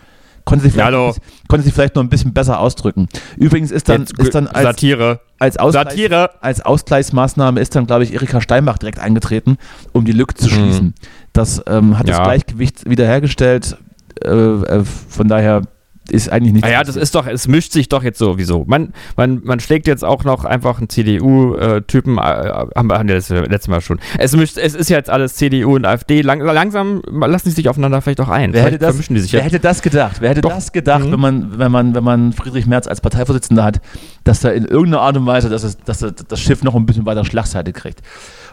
Konnte 0.45 0.65
sich, 0.65 0.73
vielleicht, 0.73 1.21
konnte 1.49 1.65
sich 1.65 1.73
vielleicht 1.73 1.95
noch 1.95 2.03
ein 2.03 2.09
bisschen 2.09 2.33
besser 2.33 2.59
ausdrücken. 2.59 3.07
Übrigens 3.37 3.71
ist 3.71 3.89
dann, 3.89 4.01
Jetzt- 4.01 4.19
ist 4.19 4.35
dann 4.35 4.49
als, 4.49 4.65
Satire. 4.65 5.21
als, 5.39 5.57
Ausgleich, 5.57 5.85
Satire. 5.91 6.31
als 6.41 6.61
Ausgleichsmaßnahme 6.63 7.61
ist 7.61 7.77
dann, 7.77 7.87
glaube 7.87 8.03
ich, 8.03 8.13
Erika 8.13 8.41
Steinbach 8.41 8.79
direkt 8.79 8.99
eingetreten, 8.99 9.57
um 9.93 10.05
die 10.05 10.11
Lücke 10.11 10.35
zu 10.35 10.53
Mhm. 10.53 10.95
Das 11.33 11.63
ähm, 11.67 11.99
hat 11.99 12.09
Ja. 12.09 12.19
das 12.19 12.27
Gleichgewicht 12.27 12.89
wiederhergestellt. 12.89 13.77
Äh, 14.23 14.29
äh, 14.29 14.85
von 14.85 15.29
daher 15.29 15.63
ist 16.11 16.29
eigentlich 16.31 16.53
nicht. 16.53 16.65
Naja, 16.65 16.83
das 16.83 16.97
ist 16.97 17.15
doch, 17.15 17.27
es 17.27 17.47
mischt 17.47 17.73
sich 17.73 17.89
doch 17.89 18.03
jetzt 18.03 18.19
sowieso. 18.19 18.65
Man, 18.67 18.93
man, 19.17 19.41
man 19.45 19.61
schlägt 19.61 19.87
jetzt 19.87 20.05
auch 20.05 20.25
noch 20.25 20.45
einfach 20.45 20.79
einen 20.79 20.89
CDU-Typen, 20.89 22.19
äh, 22.19 22.21
haben 22.21 22.89
wir 22.89 23.05
das 23.05 23.29
letzte 23.29 23.71
Mal 23.71 23.81
schon. 23.81 24.01
Es, 24.19 24.35
mischt, 24.37 24.59
es 24.59 24.75
ist 24.75 24.91
jetzt 24.91 25.09
alles 25.09 25.35
CDU 25.35 25.77
und 25.77 25.87
AfD. 25.87 26.23
Lang, 26.23 26.41
langsam 26.41 27.03
lassen 27.09 27.51
sie 27.51 27.55
sich 27.55 27.69
aufeinander 27.69 28.03
vielleicht 28.03 28.21
auch 28.21 28.29
ein. 28.29 28.53
Wer, 28.53 28.65
hätte 28.65 28.79
das, 28.79 28.97
die 28.97 29.19
sich 29.21 29.33
wer 29.33 29.43
hätte 29.43 29.61
das 29.61 29.81
gedacht? 29.81 30.17
Wer 30.21 30.31
hätte 30.31 30.41
doch. 30.41 30.51
das 30.51 30.73
gedacht, 30.73 31.07
mhm. 31.07 31.13
wenn, 31.13 31.21
man, 31.21 31.59
wenn, 31.59 31.73
man, 31.73 31.95
wenn 31.95 32.05
man 32.05 32.33
Friedrich 32.33 32.67
Merz 32.67 32.87
als 32.89 33.01
Parteivorsitzender 33.01 33.63
hat, 33.63 33.81
dass 34.25 34.43
er 34.43 34.55
in 34.55 34.65
irgendeiner 34.65 35.03
Art 35.03 35.17
und 35.17 35.27
Weise 35.27 35.49
dass, 35.49 35.63
es, 35.63 35.79
dass 35.79 36.03
er 36.03 36.13
das 36.13 36.41
Schiff 36.41 36.63
noch 36.63 36.75
ein 36.75 36.85
bisschen 36.85 37.07
weiter 37.07 37.25
Schlagseite 37.25 37.73
kriegt? 37.73 38.03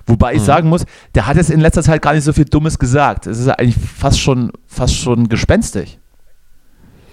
Wobei 0.10 0.34
ich 0.34 0.42
mhm. 0.42 0.46
sagen 0.46 0.70
muss, 0.70 0.86
der 1.14 1.28
hat 1.28 1.38
jetzt 1.38 1.52
in 1.52 1.60
letzter 1.60 1.84
Zeit 1.84 2.02
gar 2.02 2.14
nicht 2.14 2.24
so 2.24 2.34
viel 2.34 2.46
Dummes 2.46 2.80
gesagt. 2.80 3.28
Es 3.28 3.38
ist 3.38 3.48
eigentlich 3.48 3.76
fast 3.78 4.20
schon, 4.20 4.52
fast 4.66 4.96
schon 4.96 5.30
gespenstig. 5.30 6.00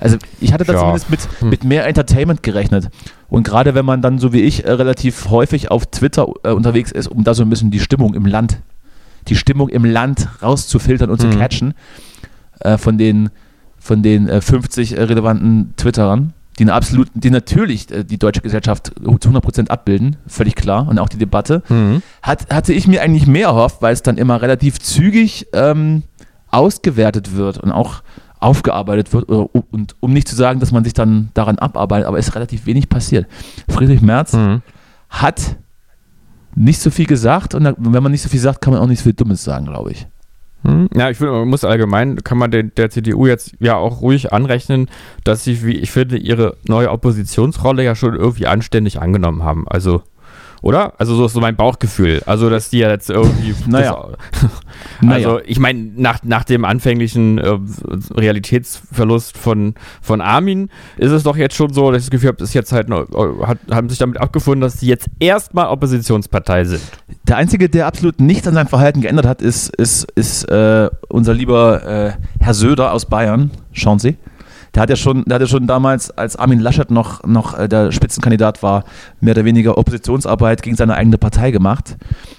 Also 0.00 0.16
ich 0.40 0.52
hatte 0.52 0.64
da 0.64 0.72
ja. 0.72 0.78
zumindest 0.78 1.10
mit, 1.10 1.20
hm. 1.40 1.50
mit 1.50 1.64
mehr 1.64 1.86
Entertainment 1.86 2.42
gerechnet. 2.42 2.88
Und 3.28 3.44
gerade 3.44 3.74
wenn 3.74 3.84
man 3.84 4.02
dann, 4.02 4.18
so 4.18 4.32
wie 4.32 4.40
ich, 4.40 4.64
äh, 4.64 4.72
relativ 4.72 5.28
häufig 5.28 5.70
auf 5.70 5.86
Twitter 5.86 6.26
äh, 6.42 6.50
unterwegs 6.50 6.90
ist, 6.90 7.06
um 7.06 7.22
da 7.22 7.34
so 7.34 7.42
ein 7.42 7.50
bisschen 7.50 7.70
die 7.70 7.80
Stimmung 7.80 8.14
im 8.14 8.26
Land, 8.26 8.60
die 9.28 9.36
Stimmung 9.36 9.68
im 9.68 9.84
Land 9.84 10.28
rauszufiltern 10.42 11.10
und 11.10 11.22
hm. 11.22 11.32
zu 11.32 11.38
catchen, 11.38 11.74
äh, 12.60 12.78
von 12.78 12.96
den, 12.98 13.30
von 13.78 14.02
den 14.02 14.40
50 14.40 14.96
äh, 14.96 15.02
relevanten 15.02 15.74
Twitterern, 15.76 16.32
die, 16.58 16.70
absolut, 16.70 17.08
die 17.14 17.30
natürlich 17.30 17.90
äh, 17.90 18.04
die 18.04 18.18
deutsche 18.18 18.40
Gesellschaft 18.40 18.92
zu 19.20 19.30
100% 19.30 19.68
abbilden, 19.68 20.16
völlig 20.26 20.54
klar, 20.54 20.88
und 20.88 20.98
auch 20.98 21.08
die 21.08 21.18
Debatte, 21.18 21.62
mhm. 21.68 22.02
hat, 22.22 22.52
hatte 22.52 22.72
ich 22.72 22.86
mir 22.86 23.02
eigentlich 23.02 23.26
mehr 23.26 23.48
erhofft, 23.48 23.82
weil 23.82 23.92
es 23.92 24.02
dann 24.02 24.16
immer 24.16 24.40
relativ 24.40 24.78
zügig 24.80 25.46
ähm, 25.52 26.02
ausgewertet 26.50 27.36
wird 27.36 27.58
und 27.58 27.72
auch 27.72 28.02
aufgearbeitet 28.38 29.12
wird, 29.12 29.28
und 29.28 29.96
um 30.00 30.12
nicht 30.12 30.28
zu 30.28 30.36
sagen, 30.36 30.60
dass 30.60 30.70
man 30.70 30.84
sich 30.84 30.92
dann 30.92 31.30
daran 31.34 31.58
abarbeitet, 31.58 32.06
aber 32.06 32.18
es 32.18 32.28
ist 32.28 32.34
relativ 32.34 32.66
wenig 32.66 32.88
passiert. 32.88 33.26
Friedrich 33.68 34.02
Merz 34.02 34.34
mhm. 34.34 34.62
hat 35.08 35.56
nicht 36.54 36.80
so 36.80 36.90
viel 36.90 37.06
gesagt 37.06 37.54
und 37.54 37.64
wenn 37.78 38.02
man 38.02 38.12
nicht 38.12 38.22
so 38.22 38.28
viel 38.28 38.40
sagt, 38.40 38.60
kann 38.60 38.72
man 38.72 38.82
auch 38.82 38.86
nicht 38.86 38.98
so 38.98 39.04
viel 39.04 39.14
Dummes 39.14 39.42
sagen, 39.42 39.66
glaube 39.66 39.92
ich. 39.92 40.06
Hm? 40.66 40.88
Ja, 40.94 41.10
ich 41.10 41.18
finde, 41.18 41.32
man 41.32 41.48
muss 41.48 41.62
allgemein, 41.62 42.24
kann 42.24 42.38
man 42.38 42.50
der, 42.50 42.64
der, 42.64 42.90
CDU 42.90 43.26
jetzt 43.26 43.54
ja 43.60 43.76
auch 43.76 44.00
ruhig 44.00 44.32
anrechnen, 44.32 44.88
dass 45.22 45.44
sie, 45.44 45.64
wie 45.64 45.76
ich 45.76 45.92
finde, 45.92 46.16
ihre 46.16 46.56
neue 46.66 46.90
Oppositionsrolle 46.90 47.84
ja 47.84 47.94
schon 47.94 48.16
irgendwie 48.16 48.48
anständig 48.48 49.00
angenommen 49.00 49.44
haben. 49.44 49.68
Also 49.68 50.02
oder? 50.66 50.94
Also 50.98 51.14
so 51.14 51.26
ist 51.26 51.32
so 51.32 51.40
mein 51.40 51.54
Bauchgefühl. 51.54 52.24
Also, 52.26 52.50
dass 52.50 52.70
die 52.70 52.78
ja 52.78 52.90
jetzt 52.90 53.08
irgendwie. 53.08 53.54
naja. 53.68 54.08
Das, 55.00 55.08
also, 55.08 55.40
ich 55.46 55.60
meine, 55.60 55.92
nach, 55.94 56.24
nach 56.24 56.42
dem 56.42 56.64
anfänglichen 56.64 57.38
äh, 57.38 57.56
Realitätsverlust 58.12 59.38
von, 59.38 59.74
von 60.02 60.20
Armin 60.20 60.68
ist 60.96 61.12
es 61.12 61.22
doch 61.22 61.36
jetzt 61.36 61.54
schon 61.54 61.72
so, 61.72 61.92
dass 61.92 62.00
ich 62.00 62.06
das 62.06 62.10
Gefühl 62.10 62.30
habe, 62.30 62.42
ist 62.42 62.52
jetzt 62.52 62.72
halt 62.72 62.88
noch, 62.88 63.08
äh, 63.08 63.46
hat, 63.46 63.58
haben 63.70 63.88
sich 63.88 63.98
damit 63.98 64.18
abgefunden, 64.18 64.60
dass 64.62 64.80
sie 64.80 64.88
jetzt 64.88 65.06
erstmal 65.20 65.68
Oppositionspartei 65.68 66.64
sind. 66.64 66.82
Der 67.28 67.36
Einzige, 67.36 67.68
der 67.68 67.86
absolut 67.86 68.20
nichts 68.20 68.48
an 68.48 68.54
seinem 68.54 68.66
Verhalten 68.66 69.02
geändert 69.02 69.26
hat, 69.26 69.42
ist, 69.42 69.68
ist, 69.76 70.10
ist 70.16 70.50
äh, 70.50 70.90
unser 71.08 71.32
lieber 71.32 71.86
äh, 71.86 72.12
Herr 72.40 72.54
Söder 72.54 72.92
aus 72.92 73.06
Bayern. 73.06 73.52
Schauen 73.70 74.00
Sie. 74.00 74.16
Der 74.76 74.82
hat 74.82 74.90
ja 74.90 74.96
schon, 74.96 75.24
der 75.24 75.36
hat 75.36 75.40
ja 75.40 75.48
schon 75.48 75.66
damals, 75.66 76.10
als 76.10 76.36
Armin 76.36 76.60
Laschet 76.60 76.90
noch, 76.90 77.24
noch 77.24 77.58
äh, 77.58 77.66
der 77.66 77.92
Spitzenkandidat 77.92 78.62
war, 78.62 78.84
mehr 79.20 79.32
oder 79.32 79.46
weniger 79.46 79.78
Oppositionsarbeit 79.78 80.60
gegen 80.60 80.76
seine 80.76 80.94
eigene 80.94 81.16
Partei 81.16 81.50
gemacht. 81.50 81.96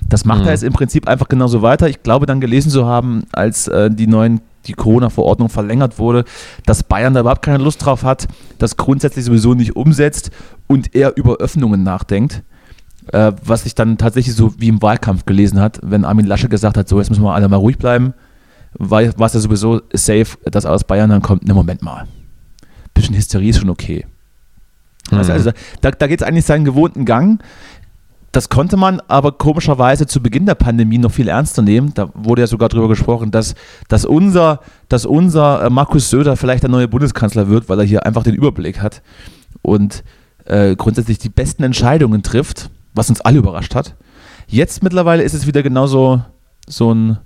Das 0.07 0.23
macht 0.23 0.41
mhm. 0.41 0.45
er 0.45 0.51
jetzt 0.51 0.63
im 0.63 0.71
Prinzip 0.71 1.07
einfach 1.07 1.29
genauso 1.29 1.63
weiter. 1.63 1.89
Ich 1.89 2.03
glaube 2.03 2.27
dann 2.27 2.39
gelesen 2.39 2.69
zu 2.69 2.85
haben, 2.85 3.23
als 3.31 3.67
äh, 3.67 3.89
die 3.89 4.05
neuen 4.05 4.41
die 4.67 4.73
Corona-Verordnung 4.73 5.49
verlängert 5.49 5.97
wurde, 5.97 6.25
dass 6.65 6.83
Bayern 6.83 7.15
da 7.15 7.21
überhaupt 7.21 7.41
keine 7.41 7.63
Lust 7.63 7.83
drauf 7.83 8.03
hat, 8.03 8.27
das 8.59 8.77
grundsätzlich 8.77 9.25
sowieso 9.25 9.55
nicht 9.55 9.75
umsetzt 9.75 10.29
und 10.67 10.93
eher 10.93 11.17
über 11.17 11.37
Öffnungen 11.37 11.81
nachdenkt. 11.81 12.43
Äh, 13.13 13.31
was 13.43 13.63
sich 13.63 13.73
dann 13.73 13.97
tatsächlich 13.97 14.35
so 14.35 14.53
wie 14.59 14.67
im 14.67 14.81
Wahlkampf 14.83 15.25
gelesen 15.25 15.59
hat, 15.59 15.79
wenn 15.81 16.05
Armin 16.05 16.27
Lasche 16.27 16.49
gesagt 16.49 16.77
hat, 16.77 16.87
so 16.87 16.99
jetzt 16.99 17.09
müssen 17.09 17.23
wir 17.23 17.33
alle 17.33 17.47
mal 17.47 17.55
ruhig 17.55 17.79
bleiben, 17.79 18.13
war 18.73 19.01
es 19.01 19.33
ja 19.33 19.39
sowieso 19.39 19.81
safe, 19.91 20.37
dass 20.43 20.67
aus 20.67 20.83
Bayern 20.83 21.09
dann 21.09 21.23
kommt, 21.23 21.47
ne 21.47 21.53
Moment 21.55 21.81
mal 21.81 22.05
bisschen 22.97 23.15
Hysterie 23.15 23.49
ist 23.49 23.59
schon 23.59 23.69
okay. 23.69 24.05
Mhm. 25.11 25.17
Also, 25.17 25.33
also, 25.33 25.51
da, 25.81 25.91
da 25.91 26.07
geht 26.07 26.21
es 26.21 26.27
eigentlich 26.27 26.45
seinen 26.45 26.65
gewohnten 26.65 27.05
Gang. 27.05 27.41
Das 28.31 28.49
konnte 28.49 28.77
man 28.77 29.01
aber 29.07 29.31
komischerweise 29.31 30.05
zu 30.05 30.21
Beginn 30.21 30.45
der 30.45 30.55
Pandemie 30.55 30.97
noch 30.97 31.11
viel 31.11 31.27
ernster 31.27 31.61
nehmen. 31.61 31.93
Da 31.95 32.09
wurde 32.13 32.41
ja 32.41 32.47
sogar 32.47 32.69
darüber 32.69 32.89
gesprochen, 32.89 33.31
dass, 33.31 33.55
dass 33.87 34.05
unser, 34.05 34.59
dass 34.89 35.05
unser 35.05 35.63
äh, 35.63 35.69
Markus 35.69 36.09
Söder 36.09 36.35
vielleicht 36.35 36.63
der 36.63 36.69
neue 36.69 36.87
Bundeskanzler 36.87 37.47
wird, 37.47 37.69
weil 37.69 37.79
er 37.79 37.85
hier 37.85 38.05
einfach 38.05 38.23
den 38.23 38.35
Überblick 38.35 38.81
hat 38.81 39.01
und 39.61 40.03
äh, 40.45 40.75
grundsätzlich 40.75 41.19
die 41.19 41.29
besten 41.29 41.63
Entscheidungen 41.63 42.21
trifft, 42.21 42.69
was 42.93 43.09
uns 43.09 43.21
alle 43.21 43.39
überrascht 43.39 43.75
hat. 43.75 43.95
Jetzt 44.47 44.83
mittlerweile 44.83 45.23
ist 45.23 45.33
es 45.33 45.47
wieder 45.47 45.63
genauso 45.63 46.21
so 46.67 46.93
ein, 46.93 47.17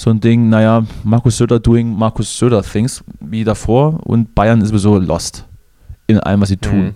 so 0.00 0.08
ein 0.08 0.18
Ding, 0.18 0.48
naja, 0.48 0.84
Markus 1.04 1.36
Söder 1.36 1.60
doing 1.60 1.94
Markus 1.94 2.38
Söder 2.38 2.62
things 2.62 3.04
wie 3.20 3.44
davor 3.44 4.00
und 4.06 4.34
Bayern 4.34 4.62
ist 4.62 4.68
sowieso 4.68 4.98
lost 4.98 5.44
in 6.06 6.18
allem, 6.18 6.40
was 6.40 6.48
sie 6.48 6.56
tun. 6.56 6.84
Mhm. 6.84 6.94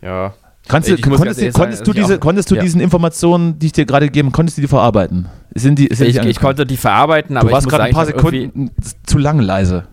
Ja. 0.00 0.34
Kannst 0.68 0.88
du, 0.88 0.96
konntest, 0.96 1.42
du, 1.42 1.52
konntest 1.52 1.86
du, 1.86 1.92
diese, 1.92 2.18
konntest 2.18 2.50
du 2.50 2.54
ja. 2.54 2.62
diesen 2.62 2.80
Informationen, 2.80 3.58
die 3.58 3.66
ich 3.66 3.72
dir 3.72 3.84
gerade 3.84 4.06
gegeben 4.06 4.32
konntest 4.32 4.56
du 4.56 4.62
die 4.62 4.68
verarbeiten? 4.68 5.28
Sind 5.54 5.78
die, 5.78 5.88
sind 5.92 6.08
ich, 6.08 6.18
die 6.18 6.28
ich 6.28 6.40
konnte 6.40 6.64
die 6.64 6.78
verarbeiten, 6.78 7.36
aber 7.36 7.48
du 7.48 7.54
warst 7.54 7.68
gerade 7.68 7.84
ein 7.84 7.92
paar 7.92 8.06
Sekunden 8.06 8.70
zu 9.04 9.18
lang 9.18 9.38
leise. 9.40 9.84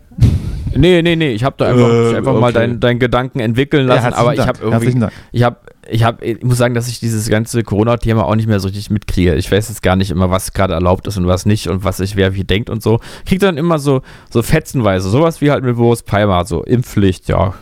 Nee, 0.76 1.02
nee, 1.02 1.16
nee, 1.16 1.32
ich 1.32 1.44
habe 1.44 1.56
da 1.58 1.70
einfach, 1.70 1.90
äh, 1.90 2.18
einfach 2.18 2.32
okay. 2.32 2.42
mal 2.42 2.54
deinen 2.54 2.80
dein 2.80 3.00
Gedanken 3.00 3.40
entwickeln 3.40 3.88
lassen, 3.88 4.12
ja, 4.12 4.16
aber 4.16 4.34
ich 4.36 4.40
habe 4.40 4.60
irgendwie, 4.62 5.08
ich 5.32 5.44
habe 5.44 5.58
ich, 5.92 6.04
hab, 6.04 6.22
ich 6.22 6.44
muss 6.44 6.58
sagen, 6.58 6.74
dass 6.74 6.88
ich 6.88 7.00
dieses 7.00 7.30
ganze 7.30 7.64
Corona-Thema 7.64 8.26
auch 8.26 8.36
nicht 8.36 8.48
mehr 8.48 8.60
so 8.60 8.68
richtig 8.68 8.90
mitkriege. 8.90 9.36
Ich 9.36 9.52
weiß 9.52 9.70
jetzt 9.70 9.82
gar 9.82 9.96
nicht 9.96 10.12
immer, 10.12 10.30
was 10.30 10.54
gerade 10.54 10.74
erlaubt 10.74 11.08
ist 11.08 11.18
und 11.18 11.28
was 11.28 11.46
nicht 11.46 11.68
und 11.68 11.84
was 11.84 11.98
sich 11.98 12.16
wer 12.16 12.36
wie 12.36 12.44
denkt 12.44 12.70
und 12.70 12.82
so. 12.84 13.00
Kriegt 13.26 13.44
dann 13.44 13.58
immer 13.58 13.80
so, 13.80 14.02
so 14.30 14.42
fetzenweise, 14.42 15.10
sowas 15.10 15.42
wie 15.42 15.52
halt 15.52 15.64
mit 15.64 15.76
Boris 15.76 16.04
Palmer, 16.04 16.46
so 16.46 16.64
Impfpflicht, 16.64 17.28
ja. 17.30 17.54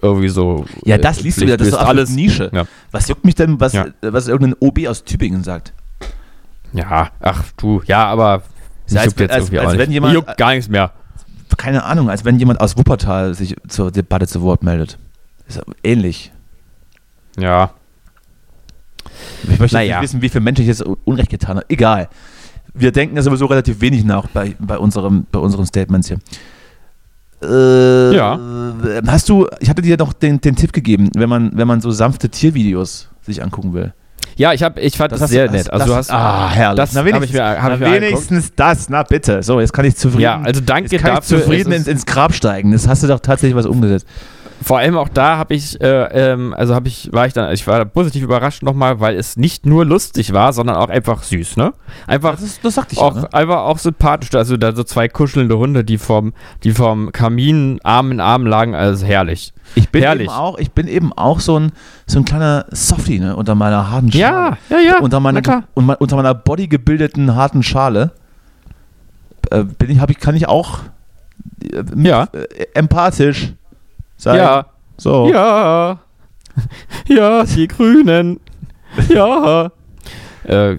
Irgendwie 0.00 0.28
so. 0.28 0.64
Ja, 0.84 0.98
das 0.98 1.20
liest 1.20 1.40
du 1.40 1.42
wieder, 1.42 1.56
das 1.56 1.68
ist 1.68 1.74
alles 1.74 2.10
Nische. 2.10 2.50
Ja. 2.52 2.64
Was 2.90 3.08
juckt 3.08 3.24
mich 3.24 3.34
denn, 3.34 3.60
was, 3.60 3.74
ja. 3.74 3.86
was 4.00 4.28
irgendein 4.28 4.56
OB 4.60 4.86
aus 4.86 5.04
Tübingen 5.04 5.44
sagt? 5.44 5.72
Ja, 6.72 7.10
ach 7.20 7.44
du, 7.56 7.82
ja, 7.86 8.06
aber 8.06 8.42
ja, 8.88 9.02
als, 9.02 9.14
jetzt 9.18 9.30
als, 9.30 9.52
als 9.52 9.78
wenn 9.78 9.92
jemand, 9.92 10.14
juckt 10.14 10.36
gar 10.36 10.50
nichts 10.50 10.68
mehr. 10.68 10.92
Keine 11.56 11.84
Ahnung, 11.84 12.10
als 12.10 12.24
wenn 12.24 12.38
jemand 12.38 12.60
aus 12.60 12.76
Wuppertal 12.76 13.34
sich 13.34 13.54
zur 13.68 13.92
Debatte 13.92 14.26
zu 14.26 14.42
Wort 14.42 14.62
meldet. 14.62 14.98
Ist 15.46 15.60
ähnlich. 15.84 16.32
Ja. 17.38 17.70
Ich 19.50 19.58
möchte 19.58 19.76
naja. 19.76 20.00
nicht 20.00 20.10
wissen, 20.10 20.22
wie 20.22 20.28
viele 20.28 20.42
Menschen 20.42 20.62
ich 20.62 20.68
jetzt 20.68 20.82
Unrecht 20.82 21.30
getan 21.30 21.56
habe. 21.56 21.66
Egal. 21.68 22.08
Wir 22.72 22.92
denken 22.92 23.16
ja 23.16 23.22
sowieso 23.22 23.46
relativ 23.46 23.80
wenig 23.80 24.04
nach 24.04 24.26
bei, 24.28 24.56
bei, 24.58 24.78
unserem, 24.78 25.26
bei 25.30 25.38
unseren 25.38 25.66
Statements 25.66 26.08
hier. 26.08 26.18
Äh, 27.42 28.16
ja. 28.16 28.38
Hast 29.06 29.28
du, 29.28 29.46
ich 29.60 29.68
hatte 29.68 29.82
dir 29.82 29.96
noch 29.96 30.12
den, 30.12 30.40
den 30.40 30.56
Tipp 30.56 30.72
gegeben, 30.72 31.10
wenn 31.14 31.28
man, 31.28 31.52
wenn 31.54 31.68
man 31.68 31.80
so 31.80 31.90
sanfte 31.90 32.28
Tiervideos 32.30 33.10
sich 33.22 33.42
angucken 33.42 33.74
will. 33.74 33.92
Ja, 34.36 34.52
ich, 34.52 34.62
hab, 34.62 34.78
ich 34.78 34.96
fand 34.96 35.12
das, 35.12 35.20
das 35.20 35.30
sehr 35.30 35.48
nett. 35.50 35.72
Also 35.72 35.86
du 35.86 35.94
hast, 35.94 36.10
ah, 36.10 36.50
herrlich. 36.50 36.76
Das 36.76 36.94
wenigstens, 36.94 37.26
ich 37.26 37.32
mir, 37.34 37.44
hab 37.44 37.68
na, 37.68 37.74
ich 37.74 37.80
mir 37.80 38.00
wenigstens 38.00 38.52
das, 38.56 38.88
na 38.88 39.02
bitte. 39.04 39.42
So, 39.42 39.60
jetzt 39.60 39.72
kann 39.72 39.84
ich 39.84 39.94
zufrieden, 39.94 40.22
ja, 40.22 40.40
also 40.40 40.60
danke 40.60 40.90
jetzt 40.90 41.02
kann 41.02 41.14
dafür, 41.14 41.38
ich 41.38 41.44
zufrieden 41.44 41.72
ins, 41.72 41.86
ins 41.86 42.06
Grab 42.06 42.34
steigen. 42.34 42.72
Das 42.72 42.88
hast 42.88 43.04
du 43.04 43.06
doch 43.06 43.20
tatsächlich 43.20 43.54
was 43.54 43.66
umgesetzt 43.66 44.06
vor 44.64 44.78
allem 44.78 44.96
auch 44.96 45.10
da 45.10 45.36
habe 45.36 45.52
ich, 45.54 45.78
äh, 45.82 46.32
ähm, 46.32 46.54
also 46.54 46.74
habe 46.74 46.88
ich, 46.88 47.12
war 47.12 47.26
ich 47.26 47.34
dann, 47.34 47.52
ich 47.52 47.66
war 47.66 47.84
positiv 47.84 48.22
überrascht 48.22 48.62
nochmal, 48.62 48.98
weil 48.98 49.14
es 49.14 49.36
nicht 49.36 49.66
nur 49.66 49.84
lustig 49.84 50.32
war, 50.32 50.54
sondern 50.54 50.76
auch 50.76 50.88
einfach 50.88 51.22
süß, 51.22 51.58
ne? 51.58 51.74
Einfach, 52.06 52.32
das, 52.32 52.42
ist, 52.42 52.64
das 52.64 52.76
sagte 52.76 52.94
ich 52.94 52.98
auch, 52.98 53.14
ja, 53.14 53.22
ne? 53.22 53.34
einfach 53.34 53.58
auch 53.58 53.76
sympathisch. 53.76 54.34
Also 54.34 54.56
da 54.56 54.74
so 54.74 54.82
zwei 54.82 55.06
kuschelnde 55.06 55.58
Hunde, 55.58 55.84
die 55.84 55.98
vom, 55.98 56.32
die 56.62 56.70
vom 56.70 57.12
Kamin 57.12 57.78
Arm 57.82 58.10
in 58.10 58.20
Arm 58.20 58.46
lagen, 58.46 58.74
also 58.74 59.04
herrlich. 59.04 59.52
Ich 59.74 59.90
bin 59.90 60.02
herrlich. 60.02 60.28
eben 60.28 60.34
auch, 60.34 60.56
ich 60.56 60.72
bin 60.72 60.88
eben 60.88 61.12
auch 61.12 61.40
so 61.40 61.60
ein, 61.60 61.72
so 62.06 62.20
ein 62.20 62.24
kleiner 62.24 62.64
Softie, 62.70 63.18
ne? 63.18 63.36
Unter 63.36 63.54
meiner 63.54 63.90
harten 63.90 64.10
Schale. 64.10 64.56
Ja, 64.70 64.78
ja, 64.78 64.78
ja. 64.78 64.98
Unter 65.00 65.20
meiner, 65.20 65.42
unter 65.74 66.16
meiner 66.16 66.34
bodygebildeten 66.34 67.34
harten 67.34 67.62
Schale 67.62 68.12
äh, 69.50 69.62
bin 69.62 69.90
ich, 69.90 70.02
ich, 70.08 70.18
kann 70.20 70.34
ich 70.34 70.48
auch 70.48 70.78
äh, 71.62 71.82
ja. 71.96 72.28
Äh, 72.32 72.66
empathisch 72.72 73.52
sein. 74.24 74.36
Ja. 74.38 74.66
So. 74.96 75.30
Ja. 75.32 76.00
Ja, 77.08 77.44
die 77.44 77.68
Grünen. 77.68 78.40
Ja. 79.08 79.70
Äh, 80.44 80.76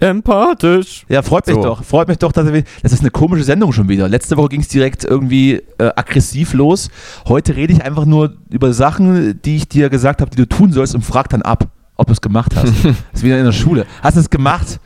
empathisch. 0.00 1.06
Ja, 1.08 1.22
freut 1.22 1.46
mich 1.46 1.56
so. 1.56 1.62
doch. 1.62 1.84
Freut 1.84 2.08
mich 2.08 2.18
doch, 2.18 2.32
dass 2.32 2.52
wir. 2.52 2.64
Das 2.82 2.92
ist 2.92 3.00
eine 3.00 3.10
komische 3.10 3.44
Sendung 3.44 3.72
schon 3.72 3.88
wieder. 3.88 4.08
Letzte 4.08 4.36
Woche 4.36 4.50
ging 4.50 4.60
es 4.60 4.68
direkt 4.68 5.04
irgendwie 5.04 5.62
äh, 5.78 5.90
aggressiv 5.96 6.52
los. 6.52 6.90
Heute 7.26 7.56
rede 7.56 7.72
ich 7.72 7.84
einfach 7.84 8.04
nur 8.04 8.36
über 8.50 8.72
Sachen, 8.72 9.40
die 9.42 9.56
ich 9.56 9.68
dir 9.68 9.88
gesagt 9.88 10.20
habe, 10.20 10.30
die 10.30 10.36
du 10.36 10.46
tun 10.46 10.72
sollst 10.72 10.94
und 10.94 11.02
frag 11.02 11.28
dann 11.30 11.42
ab, 11.42 11.68
ob 11.96 12.06
du 12.06 12.12
es 12.12 12.20
gemacht 12.20 12.54
hast. 12.54 12.72
das 12.84 12.94
ist 13.14 13.22
wieder 13.22 13.38
in 13.38 13.44
der 13.44 13.52
Schule. 13.52 13.86
Hast 14.02 14.16
du 14.16 14.20
es 14.20 14.30
gemacht? 14.30 14.78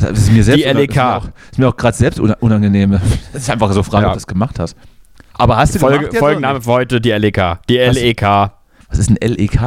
Das 0.00 0.18
ist 0.18 0.32
mir 0.32 0.42
selbst 0.42 0.64
die 0.64 0.68
LEK. 0.68 0.90
Ist 0.90 1.58
mir 1.58 1.68
auch, 1.68 1.72
auch 1.72 1.76
gerade 1.76 1.96
selbst 1.96 2.18
unangenehm. 2.18 2.98
Das 3.32 3.42
ist 3.42 3.50
einfach 3.50 3.72
so 3.72 3.82
fragen, 3.82 4.04
ja. 4.04 4.08
ob 4.08 4.14
du 4.14 4.18
es 4.18 4.26
gemacht 4.26 4.58
hast. 4.58 4.76
Aber 5.34 5.56
hast 5.56 5.74
du 5.74 5.78
Folge, 5.78 6.06
gemacht 6.06 6.18
Folgenname 6.18 6.62
für 6.62 6.70
heute, 6.70 7.00
die 7.00 7.10
LEK. 7.10 7.58
Die 7.68 7.78
Was? 7.78 7.94
LEK. 7.94 8.22
Was 8.22 8.98
ist 8.98 9.10
ein 9.10 9.16
LEK? 9.20 9.60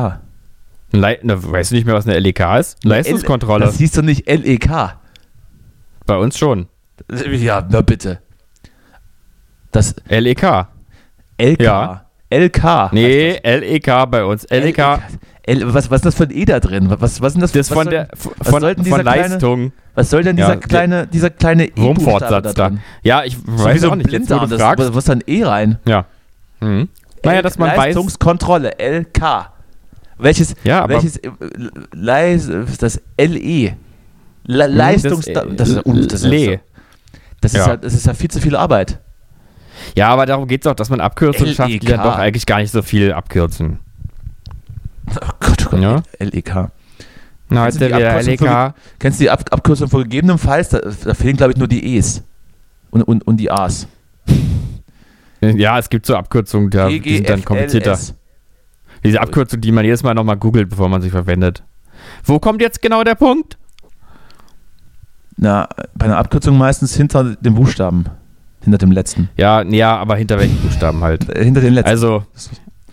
Le 0.92 1.20
ne, 1.24 1.52
weißt 1.52 1.72
du 1.72 1.76
nicht 1.76 1.86
mehr, 1.86 1.96
was 1.96 2.08
eine 2.08 2.20
LEK 2.20 2.40
ist? 2.60 2.84
Leistungskontrolle. 2.84 3.66
Das 3.66 3.78
hieß 3.78 3.94
doch 3.94 4.02
nicht 4.04 4.28
LEK. 4.30 4.70
Bei 6.06 6.18
uns 6.18 6.38
schon. 6.38 6.68
Ja, 7.10 7.66
na 7.70 7.82
bitte. 7.82 8.20
Das 9.72 9.96
LEK. 10.08 10.68
LK. 11.38 11.60
Ja. 11.62 12.05
LK. 12.38 12.90
Nee, 12.94 13.40
LEK 13.44 13.86
bei 14.10 14.24
uns. 14.26 14.46
LEK. 14.50 14.80
L, 15.48 15.74
was, 15.74 15.92
was 15.92 15.98
ist 15.98 16.06
das 16.06 16.16
für 16.16 16.24
ein 16.24 16.32
E 16.32 16.44
da 16.46 16.60
drin? 16.60 16.88
Was, 16.90 17.22
was 17.22 17.28
ist 17.30 17.34
denn 17.36 17.42
das? 17.42 17.52
Das 17.52 17.70
was 17.70 17.76
von 17.78 17.84
soll, 17.84 17.92
der 17.92 18.08
von, 18.16 18.62
soll 18.62 18.74
von 18.76 18.84
dieser 18.84 19.00
kleine- 19.00 19.28
Leistung. 19.30 19.72
Was 19.94 20.10
soll 20.10 20.24
denn 20.24 20.38
Ja, 20.38 20.46
dieser 20.48 20.58
der- 20.60 20.68
kleine, 20.68 21.08
dieser 21.08 21.30
kleine 21.30 21.66
E-Buchstabe 21.66 21.86
Rumfortsatz 21.88 22.54
da. 22.56 22.70
drin? 22.70 22.80
Ja, 23.04 23.24
ich 23.24 23.38
weiß 23.46 23.82
so 23.82 23.92
auch 23.92 23.96
nicht. 23.96 24.12
Jetzt, 24.12 24.30
wo 24.32 24.40
du 24.40 24.48
Das, 24.48 24.60
fragst. 24.62 24.80
was, 24.86 24.90
was 24.96 24.98
ist 25.04 25.10
da 25.10 25.14
ein 25.14 25.24
E 25.28 25.44
rein? 25.44 25.78
Ja. 25.88 26.06
Mhm. 26.62 26.90
Naja, 27.24 27.42
dass 27.44 27.60
man 27.60 27.70
weiß. 27.70 27.78
Leistungskontrolle, 27.78 28.72
LK. 28.80 29.52
Welches, 30.18 30.56
Ja, 30.64 30.88
welches 30.90 31.18
äh, 31.18 31.30
Leis, 31.94 32.50
das 32.80 33.00
LE? 33.20 33.74
Le 34.48 34.68
Leistungs... 34.68 35.28
Hm, 35.28 35.34
das, 35.34 35.44
äh, 35.44 35.56
das, 35.56 35.70
ist, 35.70 36.12
das, 36.12 36.22
ist, 36.24 36.26
Le. 36.26 36.60
das, 37.42 37.54
ist 37.54 37.58
Ja. 37.60 37.68
ja. 37.68 37.78
das 37.78 37.94
ist 37.94 38.06
ja 38.08 38.14
viel 38.14 38.30
zu 38.32 38.40
viel 38.40 38.56
Arbeit. 38.56 39.00
Ja, 39.96 40.10
aber 40.10 40.26
darum 40.26 40.48
geht 40.48 40.66
es 40.66 40.68
auch, 40.72 40.76
dass 40.76 40.90
man 40.90 41.00
Abkürzungen 41.02 41.54
schafft, 41.54 41.70
die 41.70 41.80
dann 41.80 42.02
doch 42.04 42.18
eigentlich 42.18 42.46
gar 42.46 42.60
nicht 42.60 42.72
so 42.72 42.82
viel 42.82 43.12
abkürzen. 43.14 43.80
Oh 45.10 45.30
Gott, 45.40 45.66
oh 45.68 45.70
Gott, 45.72 45.82
Ja. 45.82 46.04
LEK. 46.20 46.56
Na, 47.48 47.64
Kennst 47.66 47.80
jetzt 47.80 47.92
du 47.92 47.96
die 47.96 48.02
der 48.02 48.16
Abkürzung 48.16 48.48
LEK. 48.48 48.74
Kennst 49.00 49.20
du 49.20 49.24
die 49.24 49.30
Ab 49.30 49.46
Abkürzung 49.52 49.90
von 49.90 50.04
gegebenenfalls? 50.04 50.70
Da, 50.70 50.80
da 50.80 51.14
fehlen, 51.14 51.38
glaube 51.38 51.54
ich, 51.54 51.58
nur 51.58 51.68
die 51.68 51.96
E's. 51.96 52.24
Und, 52.90 53.04
und, 53.04 53.26
und 53.28 53.38
die 53.38 53.52
A's. 53.52 53.88
Ja, 55.42 55.78
es 55.78 55.90
gibt 55.90 56.08
so 56.08 56.16
Abkürzungen, 56.16 56.72
E 56.90 57.00
die, 57.00 57.18
sind 57.18 57.30
dann 57.30 57.46
komplizierter. 57.46 58.00
Diese 59.04 59.22
Abkürzung, 59.22 59.62
die 59.62 59.72
man 59.72 59.86
jedes 59.86 60.02
Mal 60.02 60.16
nochmal 60.16 60.38
googelt, 60.38 60.70
bevor 60.70 60.90
man 60.90 61.04
sie 61.04 61.12
verwendet. 61.12 61.62
Wo 62.24 62.40
kommt 62.40 62.62
jetzt 62.62 62.82
genau 62.82 63.04
der 63.04 63.14
Punkt? 63.14 63.58
Na, 65.38 65.68
bei 65.94 66.06
einer 66.06 66.18
Abkürzung 66.18 66.58
meistens 66.58 66.96
hinter 66.96 67.36
dem 67.36 67.54
Buchstaben. 67.54 68.06
Hinter 68.66 68.78
dem 68.80 68.92
letzten. 68.92 69.30
Ja, 69.38 69.62
ja, 69.64 69.96
aber 69.98 70.16
hinter 70.18 70.38
welchen 70.40 70.58
Buchstaben 70.58 71.02
halt? 71.04 71.30
Äh, 71.30 71.44
hinter 71.44 71.62
den 71.62 71.74
letzten. 71.74 71.90
Also, 71.90 72.24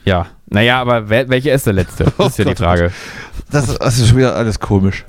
ja. 0.04 0.26
Naja, 0.48 0.80
aber 0.80 1.08
wer, 1.08 1.28
welcher 1.28 1.52
ist 1.54 1.66
der 1.66 1.72
letzte? 1.72 2.04
Das 2.16 2.28
ist 2.28 2.38
ja 2.38 2.44
die 2.44 2.52
oh 2.52 2.56
Frage. 2.56 2.92
das, 3.50 3.78
das 3.78 3.98
ist 3.98 4.08
schon 4.08 4.18
wieder 4.18 4.36
alles 4.36 4.60
komisch. 4.60 5.04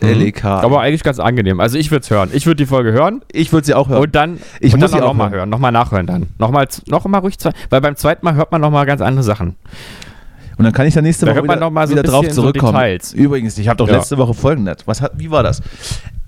Mhm. 0.00 0.08
LEK. 0.08 0.44
Aber 0.44 0.80
eigentlich 0.80 1.02
ganz 1.02 1.18
angenehm. 1.18 1.60
Also 1.60 1.76
ich 1.78 1.90
würde 1.90 2.02
es 2.04 2.10
hören. 2.10 2.30
Ich 2.32 2.46
würde 2.46 2.56
die 2.56 2.66
Folge 2.66 2.92
hören 2.92 3.22
ich 3.32 3.52
würde 3.52 3.66
sie 3.66 3.74
auch 3.74 3.88
hören. 3.88 4.02
und 4.02 4.14
dann, 4.14 4.38
Ich 4.60 4.72
und 4.74 4.80
muss 4.80 4.90
dann 4.90 5.00
sie 5.00 5.04
auch 5.04 5.08
nochmal 5.08 5.28
hören. 5.30 5.38
hören. 5.40 5.48
Nochmal 5.50 5.72
nachhören 5.72 6.06
dann. 6.06 6.26
Nochmal, 6.38 6.68
noch 6.86 7.04
mal 7.06 7.18
ruhig 7.18 7.38
zwei, 7.38 7.50
weil 7.70 7.80
beim 7.80 7.96
zweiten 7.96 8.24
Mal 8.24 8.34
hört 8.34 8.52
man 8.52 8.60
nochmal 8.60 8.86
ganz 8.86 9.00
andere 9.00 9.22
Sachen. 9.22 9.56
Und 10.60 10.64
dann 10.64 10.74
kann 10.74 10.86
ich 10.86 10.92
da 10.92 11.00
nächste 11.00 11.24
Da 11.24 11.32
Woche 11.34 11.42
wieder, 11.44 11.56
noch 11.56 11.70
mal 11.70 11.86
so 11.86 11.94
wieder 11.94 12.02
drauf 12.02 12.26
so 12.28 12.42
zurückkommen. 12.42 12.74
Details. 12.74 13.14
Übrigens, 13.14 13.56
ich 13.56 13.66
habe 13.66 13.78
doch 13.78 13.88
Ja. 13.88 13.96
letzte 13.96 14.18
Woche 14.18 14.34
folgendes. 14.34 14.76
Was 14.84 15.00
hat, 15.00 15.12
wie 15.16 15.30
war 15.30 15.42
das? 15.42 15.62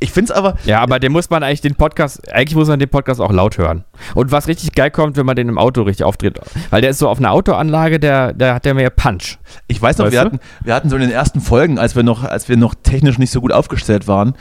Ich 0.01 0.11
finde 0.11 0.33
es 0.33 0.39
aber, 0.39 0.57
Ja, 0.65 0.81
aber 0.81 0.99
den 0.99 1.13
muss 1.13 1.29
man 1.29 1.43
eigentlich 1.43 1.61
den 1.61 1.75
Podcast, 1.75 2.33
eigentlich 2.33 2.55
muss 2.57 2.67
man 2.69 2.79
den 2.79 2.89
Podcast 2.89 3.21
auch 3.21 3.31
laut 3.31 3.59
hören. 3.59 3.85
Und 4.15 4.33
was 4.33 4.49
richtig 4.49 4.73
geil 4.73 4.91
kommt, 4.91 5.19
wenn 5.19 5.27
man 5.27 5.37
den 5.37 5.51
im 5.51 5.59
Auto 5.59 5.83
richtig 5.83 6.05
auftritt. 6.05 6.41
Weil 6.71 6.81
der 6.81 6.91
ist 6.93 6.99
so 6.99 7.11
auf 7.11 7.19
einer 7.19 7.31
Autoanlage, 7.31 8.01
der, 8.01 8.33
der 8.33 8.55
hat 8.55 8.65
der 8.65 8.73
mehr 8.73 8.89
Punch. 8.89 9.37
ich 9.69 9.83
weiß 9.83 9.99
noch, 9.99 10.07
Weißt 10.07 10.13
wir 10.15 10.21
du? 10.21 10.27
hatten, 10.27 10.41
wir 10.65 10.75
hatten 10.75 10.89
so 10.89 10.97
in 10.97 11.03
den 11.03 11.11
ersten 11.11 11.43
Folgen, 11.43 11.79
als 11.79 11.95
wir 11.95 12.03
noch, 12.03 12.25
als 12.25 12.49
wir 12.49 12.57
noch 12.57 12.75
technisch 12.83 13.19
nicht 13.19 13.31
so 13.33 13.43
gut 13.43 13.53
aufgestellt 13.53 14.09
waren 14.09 14.33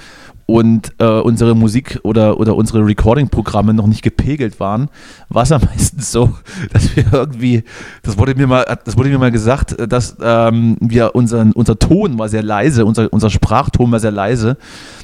und 0.51 0.91
äh, 0.99 1.05
unsere 1.05 1.55
Musik 1.55 1.99
oder, 2.03 2.37
oder 2.39 2.55
unsere 2.55 2.85
Recording-Programme 2.85 3.73
noch 3.73 3.87
nicht 3.87 4.01
gepegelt 4.01 4.59
waren, 4.59 4.89
war 5.29 5.43
es 5.43 5.49
ja 5.49 5.59
meistens 5.65 6.11
so, 6.11 6.35
dass 6.73 6.93
wir 6.95 7.05
irgendwie, 7.13 7.63
das 8.03 8.17
wurde 8.17 8.35
mir 8.35 8.47
mal, 8.47 8.65
das 8.83 8.97
wurde 8.97 9.09
mir 9.09 9.17
mal 9.17 9.31
gesagt, 9.31 9.75
dass 9.89 10.17
ähm, 10.21 10.75
wir 10.81 11.15
unseren, 11.15 11.53
unser 11.53 11.79
Ton 11.79 12.19
war 12.19 12.27
sehr 12.27 12.43
leise, 12.43 12.85
unser, 12.85 13.11
unser 13.13 13.29
Sprachton 13.29 13.91
war 13.91 13.99
sehr 13.99 14.11
leise. 14.11 14.57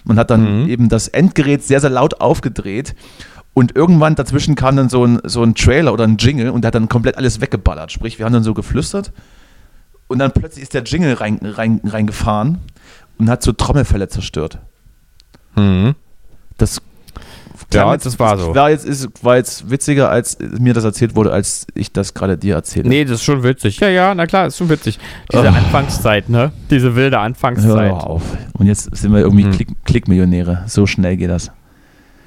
Man 0.03 0.19
hat 0.19 0.29
dann 0.29 0.63
Mhm. 0.63 0.69
eben 0.69 0.89
das 0.89 1.07
Endgerät 1.07 1.63
sehr, 1.63 1.79
sehr 1.79 1.89
laut 1.89 2.21
aufgedreht. 2.21 2.95
Und 3.53 3.75
irgendwann 3.75 4.15
dazwischen 4.15 4.55
kam 4.55 4.75
dann 4.75 4.89
so 4.89 5.05
ein, 5.05 5.19
so 5.23 5.41
ein 5.43 5.55
Trailer 5.55 5.91
oder 5.93 6.03
ein 6.03 6.17
Jingle 6.17 6.51
und 6.51 6.61
der 6.61 6.67
hat 6.67 6.75
dann 6.75 6.89
komplett 6.89 7.17
alles 7.17 7.41
weggeballert. 7.41 7.91
Sprich, 7.91 8.19
wir 8.19 8.25
haben 8.25 8.33
dann 8.33 8.43
so 8.43 8.53
geflüstert 8.53 9.11
und 10.07 10.19
dann 10.19 10.31
plötzlich 10.31 10.63
ist 10.63 10.73
der 10.73 10.83
Jingle 10.83 11.13
rein, 11.13 11.39
rein, 11.41 11.81
reingefahren 11.83 12.59
und 13.17 13.29
hat 13.29 13.41
so 13.41 13.51
Trommelfälle 13.53 14.09
zerstört. 14.09 14.59
Mhm. 15.57 15.95
Das 16.57 16.81
Ja, 17.73 17.91
jetzt, 17.91 18.05
das 18.05 18.17
war 18.19 18.37
so. 18.37 18.55
War 18.55 18.69
jetzt, 18.69 18.85
ist, 18.85 19.09
war 19.23 19.35
jetzt 19.35 19.69
witziger, 19.69 20.09
als 20.09 20.37
mir 20.39 20.73
das 20.73 20.83
erzählt 20.85 21.15
wurde, 21.15 21.33
als 21.33 21.67
ich 21.75 21.91
das 21.91 22.13
gerade 22.13 22.37
dir 22.37 22.55
erzählt 22.55 22.85
habe. 22.85 22.95
Nee, 22.95 23.03
das 23.03 23.15
ist 23.15 23.23
schon 23.23 23.43
witzig. 23.43 23.79
Ja, 23.79 23.89
ja, 23.89 24.15
na 24.15 24.25
klar, 24.25 24.47
ist 24.47 24.57
schon 24.57 24.69
witzig. 24.69 24.97
Diese 25.31 25.43
Oh. 25.43 25.47
Anfangszeit, 25.47 26.29
ne? 26.29 26.51
Diese 26.69 26.95
wilde 26.95 27.19
Anfangszeit. 27.19 27.91
Hör 27.91 28.07
auf. 28.07 28.21
Und 28.53 28.67
jetzt 28.67 28.95
sind 28.95 29.11
wir 29.11 29.19
irgendwie 29.19 29.43
Mhm. 29.45 29.51
Klick, 29.51 29.67
Klickmillionäre. 29.85 30.63
So 30.67 30.85
schnell 30.85 31.17
geht 31.17 31.29
das. 31.29 31.51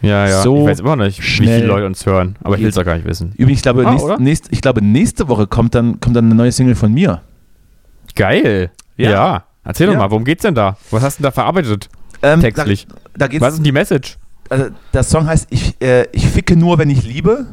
Ja, 0.02 0.26
ja. 0.28 0.42
So 0.42 0.60
ich 0.62 0.66
weiß 0.66 0.80
immer 0.80 0.96
noch 0.96 1.04
nicht, 1.04 1.18
wie 1.18 1.22
schnell 1.22 1.56
viele 1.60 1.68
Leute 1.68 1.86
uns 1.86 2.04
hören. 2.06 2.36
Aber 2.42 2.56
ich 2.56 2.60
will 2.62 2.68
es 2.68 2.74
doch 2.74 2.84
gar 2.84 2.94
nicht 2.96 3.06
wissen. 3.06 3.32
Übrigens, 3.36 3.58
ich 3.58 3.62
glaube, 3.62 3.86
Ah, 3.86 3.92
nächst, 3.92 4.18
nächst, 4.20 4.48
ich 4.52 4.60
glaube, 4.62 4.82
nächste 4.84 5.28
Woche 5.28 5.46
kommt 5.46 5.74
dann, 5.74 6.00
kommt 6.00 6.16
dann 6.16 6.26
eine 6.26 6.34
neue 6.34 6.52
Single 6.52 6.74
von 6.74 6.92
mir. 6.92 7.20
Geil. 8.14 8.70
Ja. 8.96 9.10
Ja. 9.10 9.44
Erzähl 9.64 9.86
Ja. 9.86 9.92
doch 9.94 10.00
mal, 10.00 10.10
worum 10.10 10.24
geht's 10.24 10.42
denn 10.42 10.54
da? 10.54 10.76
Was 10.90 11.02
hast 11.02 11.18
du 11.18 11.22
denn 11.22 11.28
da 11.28 11.32
verarbeitet? 11.32 11.88
Ähm, 12.22 12.40
Textlich. 12.40 12.86
Da, 13.16 13.28
da 13.28 13.40
Was 13.40 13.48
ist 13.54 13.56
denn 13.58 13.64
die 13.64 13.72
Message? 13.72 14.18
also 14.48 14.66
der 14.92 15.02
Song 15.04 15.26
heißt 15.26 15.46
ich, 15.50 15.80
äh, 15.80 16.06
ich 16.12 16.26
ficke 16.28 16.56
nur, 16.56 16.78
wenn 16.78 16.90
ich 16.90 17.04
liebe. 17.04 17.46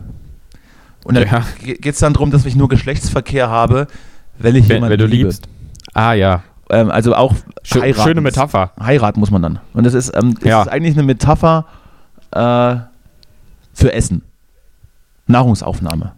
Und 1.03 1.15
da 1.15 1.21
Ja. 1.21 1.45
geht 1.63 1.85
es 1.85 1.99
dann 1.99 2.13
darum, 2.13 2.31
dass 2.31 2.45
ich 2.45 2.55
nur 2.55 2.67
Geschlechtsverkehr 2.67 3.49
habe, 3.49 3.87
wenn 4.39 4.55
ich 4.55 4.67
Wenn, 4.67 4.77
jemanden 4.77 4.91
wenn 4.93 4.99
du 4.99 5.05
liebe. 5.05 5.29
liebst. 5.29 5.47
Ah, 5.93 6.13
ja. 6.13 6.43
Ähm, 6.69 6.91
also 6.91 7.15
auch 7.15 7.33
Schö 7.63 7.81
heiraten. 7.81 8.03
schöne 8.09 8.21
Metapher. 8.21 8.71
Heiraten 8.81 9.19
muss 9.21 9.31
man 9.31 9.41
dann. 9.41 9.59
Und 9.73 9.85
das 9.85 9.93
ist, 9.93 10.11
ähm, 10.15 10.33
das 10.35 10.43
Ja. 10.49 10.61
ist 10.63 10.67
eigentlich 10.67 10.95
eine 10.95 11.03
Metapher 11.03 11.65
äh, 12.31 12.75
für 13.73 13.93
Essen. 13.93 14.23
Nahrungsaufnahme. 15.27 16.13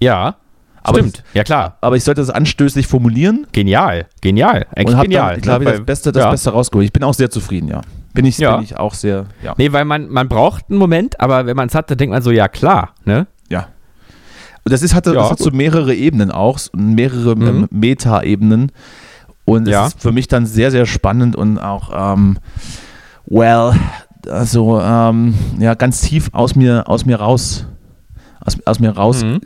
Ja. 0.00 0.36
Aber 0.82 0.98
Stimmt. 0.98 1.22
ja, 1.34 1.44
klar. 1.44 1.76
Aber 1.80 1.96
ich 1.96 2.04
sollte 2.04 2.20
das 2.22 2.30
anstößig 2.30 2.86
formulieren 2.86 3.46
Genial. 3.52 4.06
Genial. 4.20 4.66
Eigentlich 4.74 4.96
und 4.96 5.02
genial. 5.02 5.28
dann, 5.30 5.36
ich 5.38 5.42
glaube, 5.42 5.64
ne? 5.64 5.70
das 5.72 5.80
Beste, 5.84 6.12
das 6.12 6.24
ja. 6.24 6.30
Beste 6.30 6.50
rausgeholt. 6.50 6.86
Ich 6.86 6.92
bin 6.92 7.04
auch 7.04 7.14
sehr 7.14 7.30
zufrieden, 7.30 7.68
ja. 7.68 7.80
Bin 8.14 8.24
ich, 8.24 8.38
Ja. 8.38 8.56
bin 8.56 8.64
ich 8.64 8.76
auch 8.76 8.94
sehr, 8.94 9.26
ja. 9.42 9.54
Nee, 9.56 9.72
weil 9.72 9.84
man, 9.84 10.08
man 10.08 10.28
braucht 10.28 10.64
einen 10.70 10.78
Moment, 10.78 11.20
aber 11.20 11.46
wenn 11.46 11.56
man 11.56 11.68
es 11.68 11.74
hat, 11.74 11.90
dann 11.90 11.98
denkt 11.98 12.12
man 12.12 12.22
so, 12.22 12.30
ja 12.30 12.48
klar, 12.48 12.94
ne? 13.04 13.26
Ja. 13.50 13.68
Das 14.64 14.82
ist, 14.82 14.94
hatte, 14.94 15.10
Ja, 15.14 15.20
das 15.22 15.30
hat 15.32 15.38
so 15.38 15.50
mehrere 15.50 15.94
Ebenen 15.94 16.30
auch, 16.30 16.58
mehrere 16.74 17.36
Mhm. 17.36 17.46
ähm, 17.46 17.68
Meta-Ebenen. 17.70 18.72
Und 19.44 19.66
es 19.68 19.72
Ja. 19.72 19.86
ist 19.86 20.00
für 20.00 20.12
mich 20.12 20.28
dann 20.28 20.46
sehr, 20.46 20.70
sehr 20.70 20.86
spannend 20.86 21.34
und 21.36 21.58
auch, 21.58 22.14
ähm, 22.14 22.38
well, 23.26 23.72
also 24.28 24.80
ähm, 24.80 25.34
ja, 25.58 25.74
ganz 25.74 26.00
tief 26.02 26.28
aus 26.32 26.54
mir, 26.56 26.88
aus 26.88 27.06
mir 27.06 27.16
raus, 27.20 27.66
aus, 28.44 28.56
aus 28.64 28.80
mir 28.80 28.90
raus 28.90 29.22
Mhm. 29.22 29.40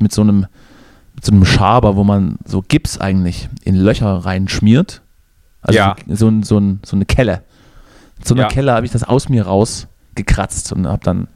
mit 0.00 0.12
so 0.12 0.22
einem, 0.22 0.46
mit 1.14 1.24
so 1.24 1.32
einem 1.32 1.44
Schaber, 1.44 1.96
wo 1.96 2.04
man 2.04 2.38
so 2.44 2.62
Gips 2.66 2.98
eigentlich 2.98 3.48
in 3.64 3.74
Löcher 3.76 4.24
reinschmiert. 4.24 5.02
Also 5.62 5.78
Ja. 5.78 5.96
so, 6.06 6.30
so, 6.30 6.60
so, 6.60 6.62
so 6.84 6.96
eine 6.96 7.04
Kelle. 7.04 7.42
So 8.24 8.34
eine 8.34 8.42
Ja. 8.42 8.48
Kelle 8.48 8.72
habe 8.72 8.86
ich 8.86 8.92
das 8.92 9.04
aus 9.04 9.28
mir 9.28 9.46
raus 9.46 9.88
gekratzt 10.14 10.72
und 10.72 10.86
habe 10.86 11.02
dann 11.04 11.28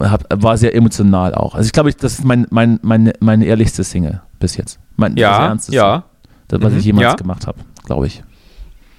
hab, 0.00 0.24
war 0.42 0.56
sehr 0.58 0.74
emotional 0.74 1.34
auch. 1.34 1.54
Also 1.54 1.66
ich 1.66 1.72
glaube, 1.72 1.92
das 1.92 2.18
ist 2.18 2.24
mein, 2.24 2.46
mein, 2.50 2.78
meine, 2.82 3.12
meine 3.20 3.44
ehrlichste 3.46 3.82
Single 3.84 4.20
bis 4.38 4.56
jetzt. 4.56 4.78
Mein, 4.96 5.14
das 5.14 5.20
Ja, 5.22 5.46
Ernsteste, 5.46 5.76
ja, 5.76 6.04
das, 6.48 6.60
was 6.60 6.72
Mhm, 6.72 6.78
ich 6.78 6.84
jemals 6.84 7.04
ja. 7.04 7.14
gemacht 7.14 7.46
habe, 7.46 7.58
glaube 7.84 8.06
ich. 8.06 8.22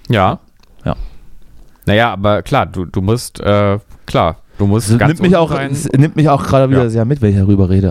ja. 0.10 0.40
Ja. 0.86 0.96
Naja, 1.86 2.12
aber 2.14 2.42
klar, 2.44 2.66
du, 2.66 2.86
du 2.86 3.02
musst, 3.02 3.40
äh, 3.40 3.80
klar, 4.06 4.38
du 4.58 4.68
musst 4.68 4.90
ganz 4.98 5.10
nimmt 5.10 5.22
mich 5.22 5.36
auch, 5.36 5.52
es 5.52 5.86
nimmt 5.92 6.16
mich 6.16 6.30
auch 6.30 6.44
gerade 6.46 6.70
wieder 6.70 6.84
Ja. 6.84 6.90
sehr 6.90 7.06
mit, 7.06 7.22
wenn 7.22 7.32
ich 7.32 7.38
darüber 7.38 7.70
rede. 7.70 7.88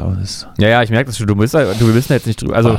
Ja, 0.58 0.68
ja, 0.68 0.82
ich 0.82 0.90
merke 0.90 1.06
das 1.06 1.18
schon, 1.18 1.26
du 1.26 1.34
musst, 1.34 1.54
du 1.54 1.84
müssen 1.86 2.12
jetzt 2.12 2.26
nicht 2.26 2.40
drüber, 2.42 2.56
also, 2.56 2.76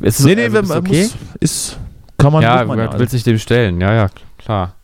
ist 0.00 0.20
es 0.20 0.24
nee, 0.26 0.34
nee, 0.34 0.44
also, 0.44 0.58
ist 0.60 0.68
man 0.68 0.78
okay? 0.78 1.02
muss, 1.02 1.14
ist, 1.40 1.78
kann 2.18 2.32
man, 2.32 2.42
ja, 2.42 2.64
man 2.64 2.78
du 2.90 2.98
willst 2.98 3.12
dich 3.14 3.22
dem 3.24 3.38
stellen, 3.38 3.80
ja, 3.80 3.92
ja, 3.92 4.06
klar. 4.38 4.74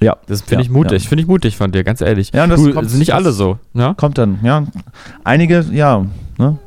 Ja. 0.00 0.16
Das 0.26 0.42
finde 0.42 0.56
Ja, 0.56 0.60
ich 0.62 0.70
mutig, 0.70 1.02
ja. 1.04 1.08
finde 1.08 1.22
ich 1.22 1.28
mutig 1.28 1.56
von 1.56 1.70
dir, 1.72 1.84
ganz 1.84 2.00
ehrlich. 2.00 2.30
Ja, 2.34 2.44
und 2.44 2.50
das 2.50 2.62
du, 2.62 2.72
kommt- 2.72 2.90
sind 2.90 2.98
nicht 2.98 3.14
alle 3.14 3.32
so, 3.32 3.58
ne? 3.72 3.94
Kommt 3.96 4.18
dann, 4.18 4.40
ja. 4.42 4.64
Einige, 5.24 5.64
ja, 5.72 6.04
ne? 6.38 6.58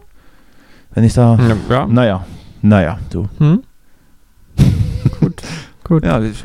Wenn 0.93 1.03
ich 1.03 1.13
da, 1.13 1.37
Ja. 1.69 1.85
naja, 1.85 2.25
naja, 2.61 2.97
du. 3.11 3.27
Hm? 3.37 3.61
gut, 5.19 5.41
gut. 5.83 6.05
Ja, 6.05 6.19
ich, 6.21 6.43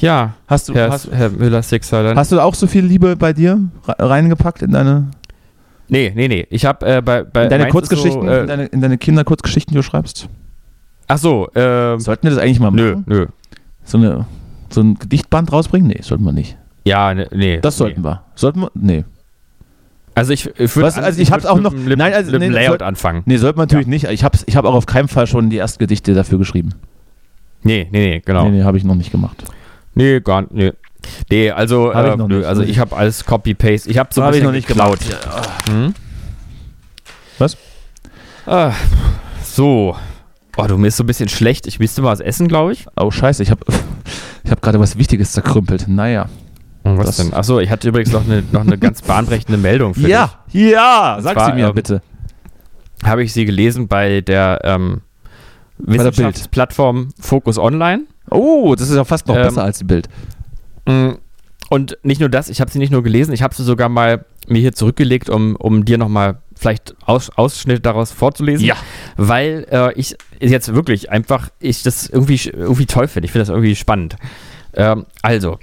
Ja, 0.00 0.34
hast 0.46 0.68
du, 0.68 0.74
Herr, 0.74 0.90
hast, 0.90 1.10
Herr 1.10 1.30
Müller-Sixer, 1.30 2.14
hast 2.14 2.32
du 2.32 2.40
auch 2.40 2.54
so 2.54 2.66
viel 2.66 2.84
Liebe 2.84 3.16
bei 3.16 3.32
dir 3.32 3.58
re- 3.86 3.96
reingepackt 3.98 4.62
in 4.62 4.70
deine, 4.72 5.08
nee, 5.88 6.12
nee, 6.14 6.28
nee. 6.28 6.46
Ich 6.50 6.64
habe 6.64 6.86
äh, 6.86 7.02
bei, 7.02 7.24
bei 7.24 7.44
in 7.44 7.50
deine 7.50 7.68
Kurzgeschichten, 7.68 8.22
So, 8.22 8.28
äh, 8.28 8.40
in, 8.42 8.46
deine, 8.46 8.64
in 8.66 8.80
deine 8.80 8.98
Kinderkurzgeschichten, 8.98 9.72
die 9.72 9.76
du 9.78 9.82
schreibst? 9.82 10.28
ach 11.08 11.18
so, 11.18 11.48
ähm, 11.54 11.98
Sollten 12.00 12.24
wir 12.24 12.30
das 12.30 12.38
eigentlich 12.38 12.60
mal 12.60 12.70
nö, 12.70 12.92
machen? 12.92 13.04
nö. 13.06 13.26
So, 13.84 13.98
eine, 13.98 14.26
so 14.70 14.82
ein 14.82 14.94
Gedichtband 14.98 15.50
rausbringen? 15.52 15.88
Nee, 15.88 16.00
sollten 16.02 16.24
wir 16.24 16.32
nicht. 16.32 16.56
Ja, 16.84 17.12
ne, 17.14 17.26
nee. 17.32 17.58
Das 17.60 17.76
sollten 17.78 18.04
wir. 18.04 18.22
Sollten 18.34 18.60
wir? 18.60 18.70
Nee. 18.74 19.04
Also 20.14 20.32
ich, 20.32 20.46
ich 20.58 20.74
würde 20.76 20.94
also 21.02 21.20
ich 21.22 21.32
hab's 21.32 21.46
auch 21.46 21.60
noch- 21.60 21.72
nein, 21.72 22.12
also 22.12 22.36
nee, 22.38 22.48
Layout 22.48 22.80
soll- 22.80 22.88
anfangen. 22.88 23.22
Nee, 23.24 23.36
sollte 23.36 23.56
man 23.56 23.66
natürlich 23.68 23.86
nicht. 23.86 24.04
Ich 24.04 24.22
habe 24.24 24.36
ich 24.46 24.56
hab 24.56 24.64
auch 24.64 24.74
auf 24.74 24.86
keinen 24.86 25.08
Fall 25.08 25.26
schon 25.26 25.48
die 25.48 25.58
ersten 25.58 25.78
Gedichte 25.78 26.12
dafür 26.14 26.38
geschrieben. 26.38 26.70
Nee, 27.62 27.88
nee, 27.90 28.10
nee, 28.10 28.22
genau. 28.24 28.44
Nee, 28.44 28.50
Nee, 28.50 28.56
nee, 28.58 28.64
habe 28.64 28.76
ich 28.78 28.84
noch 28.84 28.94
nicht 28.94 29.10
gemacht. 29.12 29.44
Gar 30.20 30.42
nicht. 30.42 30.52
Nee. 30.52 30.72
nee, 31.30 31.50
also, 31.50 31.94
Hab 31.94 32.06
ich 32.06 32.12
äh, 32.12 32.16
noch 32.16 32.28
nö, 32.28 32.38
nicht, 32.38 32.46
also 32.46 32.62
ich 32.62 32.70
ich- 32.70 32.78
habe 32.78 32.96
alles 32.96 33.24
Copy-Paste. 33.24 33.90
Ich 33.90 33.98
habe 33.98 34.10
so 34.12 34.22
Habe 34.22 34.36
ich 34.36 34.42
noch 34.42 34.52
nicht 34.52 34.66
geklaut. 34.68 34.98
gemacht. 35.00 35.68
Hm? 35.68 35.94
Was? 37.38 37.56
Ah, 38.46 38.72
so. 39.44 39.96
Oh, 40.56 40.66
du 40.66 40.76
mir 40.76 40.88
ist 40.88 40.96
so 40.96 41.04
ein 41.04 41.06
bisschen 41.06 41.28
schlecht. 41.28 41.66
Ich 41.66 41.78
müsste 41.78 42.02
mal 42.02 42.10
was 42.10 42.20
essen, 42.20 42.48
glaube 42.48 42.72
ich. 42.72 42.86
Oh, 42.96 43.10
scheiße, 43.10 43.42
ich 43.42 43.50
habe 43.50 43.60
ich 44.44 44.50
hab 44.50 44.60
gerade 44.60 44.80
was 44.80 44.98
Wichtiges 44.98 45.32
zerkrümpelt. 45.32 45.86
Naja. 45.88 46.28
Was 46.82 47.06
Das- 47.06 47.16
denn? 47.18 47.34
Achso, 47.34 47.60
ich 47.60 47.70
hatte 47.70 47.88
übrigens 47.88 48.12
noch 48.12 48.24
eine, 48.24 48.42
noch 48.50 48.62
eine 48.62 48.78
ganz 48.78 49.02
bahnbrechende 49.02 49.58
Meldung 49.58 49.94
für 49.94 50.08
ja, 50.08 51.16
Und 51.16 51.22
sag 51.22 51.34
zwar, 51.34 51.46
sie 51.46 51.52
mir 51.52 51.68
ähm, 51.68 51.74
bitte. 51.74 52.00
dich. 53.00 53.08
Habe 53.08 53.22
ich 53.22 53.32
sie 53.32 53.44
gelesen 53.44 53.86
bei 53.88 54.20
der 54.22 54.60
ähm. 54.64 55.02
Wissenschaftsplattform 55.78 57.10
Focus 57.20 57.56
Online. 57.58 58.04
Oh, 58.30 58.74
das 58.74 58.88
ist 58.88 58.96
ja 58.96 59.04
fast 59.04 59.26
noch 59.26 59.36
ähm, 59.36 59.42
besser 59.42 59.64
als 59.64 59.78
die 59.78 59.84
Bild. 59.84 60.08
Mm, 60.86 61.12
Und 61.70 61.98
nicht 62.02 62.20
nur 62.20 62.28
das, 62.28 62.48
ich 62.48 62.60
habe 62.60 62.70
sie 62.70 62.78
nicht 62.78 62.92
nur 62.92 63.02
gelesen, 63.02 63.32
ich 63.32 63.42
habe 63.42 63.54
sie 63.54 63.64
sogar 63.64 63.88
mal 63.88 64.24
mir 64.46 64.60
hier 64.60 64.72
zurückgelegt, 64.72 65.28
um, 65.28 65.56
um 65.56 65.84
dir 65.84 65.98
nochmal 65.98 66.38
vielleicht 66.56 66.96
Aus, 67.04 67.30
Ausschnitte 67.30 67.80
daraus 67.80 68.10
vorzulesen. 68.10 68.66
Ja. 68.66 68.76
Weil 69.16 69.66
äh, 69.70 69.92
ich 69.94 70.16
jetzt 70.40 70.74
wirklich 70.74 71.10
einfach, 71.10 71.50
ich 71.60 71.82
das 71.82 72.08
irgendwie, 72.08 72.40
irgendwie 72.48 72.86
toll 72.86 73.06
finde. 73.08 73.26
Ich 73.26 73.32
finde 73.32 73.42
das 73.42 73.50
irgendwie 73.50 73.76
spannend. 73.76 74.16
Ähm, 74.74 75.06
also, 75.22 75.58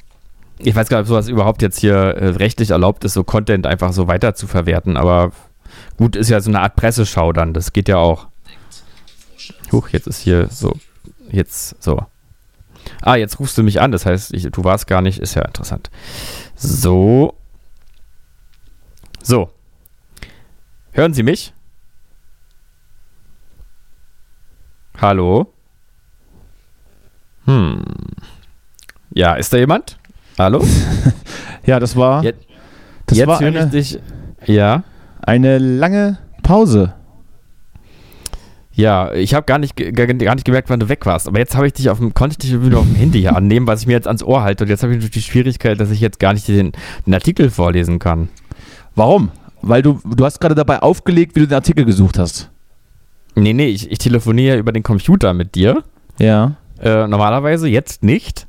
ich 0.59 0.75
weiß 0.75 0.87
gar 0.87 0.97
nicht, 0.97 1.05
ob 1.05 1.09
sowas 1.09 1.27
überhaupt 1.27 1.61
jetzt 1.61 1.79
hier 1.79 1.95
äh, 1.95 2.27
rechtlich 2.29 2.69
erlaubt 2.69 3.03
ist, 3.03 3.13
so 3.13 3.23
Content 3.23 3.65
einfach 3.67 3.91
so 3.91 4.07
weiter 4.07 4.35
zu 4.35 4.47
verwerten, 4.47 4.95
aber 4.97 5.31
gut, 5.97 6.15
ist 6.15 6.29
ja 6.29 6.39
so 6.39 6.49
eine 6.49 6.61
Art 6.61 6.75
Presseschau 6.75 7.33
dann, 7.33 7.53
das 7.53 7.73
geht 7.73 7.89
ja 7.89 7.97
auch. 7.97 8.27
Huch, 9.71 9.89
jetzt 9.89 10.07
ist 10.07 10.19
hier 10.19 10.47
so, 10.49 10.73
jetzt 11.29 11.81
so. 11.83 12.05
Ah, 13.05 13.15
jetzt 13.17 13.39
rufst 13.39 13.55
du 13.55 13.61
mich 13.61 13.79
an, 13.79 13.91
das 13.91 14.07
heißt, 14.07 14.33
ich, 14.33 14.49
du 14.51 14.63
warst 14.63 14.87
gar 14.87 14.99
nicht, 15.01 15.19
ist 15.19 15.35
ja 15.35 15.43
interessant. 15.43 15.91
So. 16.55 17.35
So. 19.21 19.51
Hören 20.91 21.13
Sie 21.13 21.21
mich? 21.21 21.53
Hallo? 24.99 25.53
Hm. 27.45 27.83
Ja, 29.11 29.35
ist 29.35 29.53
da 29.53 29.57
jemand? 29.57 29.97
Hallo? 30.37 30.65
Ja, 31.65 31.79
das 31.79 31.95
war, 31.95 32.23
Jetzt, 32.23 32.45
das 33.07 33.17
jetzt 33.17 33.27
war 33.27 33.39
höre 33.39 33.49
ich 33.49 33.57
eine, 33.57 33.67
dich. 33.71 33.99
Ja. 34.45 34.83
eine 35.21 35.57
lange 35.57 36.19
Pause. 36.43 36.93
Ja, 38.75 39.13
ich 39.13 39.33
habe 39.33 39.45
gar 39.45 39.57
nicht, 39.57 39.77
gar 39.77 40.05
gar 40.05 40.35
nicht 40.35 40.43
gemerkt, 40.43 40.69
wann 40.69 40.81
du 40.81 40.89
weg 40.89 41.05
warst. 41.05 41.29
Aber 41.29 41.39
jetzt 41.39 41.55
habe 41.55 41.65
ich 41.65 41.73
dich 41.73 41.89
auf 41.89 41.99
dem, 41.99 42.13
konnte 42.13 42.33
ich 42.33 42.37
dich 42.37 42.61
wieder 42.61 42.79
auf 42.79 42.85
dem 42.85 42.95
Handy 42.95 43.21
hier 43.21 43.35
annehmen, 43.37 43.67
was 43.67 43.81
ich 43.81 43.87
mir 43.87 43.93
jetzt 43.93 44.07
ans 44.07 44.21
Ohr 44.21 44.43
halte. 44.43 44.65
Und 44.65 44.69
jetzt 44.69 44.83
habe 44.83 44.91
ich 44.91 44.97
natürlich 44.97 45.25
die 45.25 45.31
Schwierigkeit, 45.31 45.79
dass 45.79 45.91
ich 45.91 46.01
jetzt 46.01 46.19
gar 46.19 46.33
nicht 46.33 46.47
den, 46.47 46.73
den 47.05 47.13
Artikel 47.13 47.49
vorlesen 47.49 47.99
kann. 47.99 48.27
Warum? 48.93 49.31
Weil 49.61 49.81
du, 49.81 49.99
du 50.03 50.25
hast 50.25 50.39
gerade 50.41 50.55
dabei 50.55 50.81
aufgelegt, 50.81 51.35
wie 51.35 51.39
du 51.39 51.47
den 51.47 51.55
Artikel 51.55 51.85
gesucht 51.85 52.19
hast. 52.19 52.51
Nee, 53.35 53.53
nee, 53.53 53.67
ich, 53.67 53.89
ich 53.91 53.97
telefoniere 53.97 54.57
über 54.57 54.71
den 54.73 54.83
Computer 54.83 55.33
mit 55.33 55.55
dir. 55.55 55.83
Ja. 56.19 56.55
Äh, 56.79 57.07
normalerweise, 57.07 57.67
jetzt 57.69 58.03
nicht. 58.03 58.47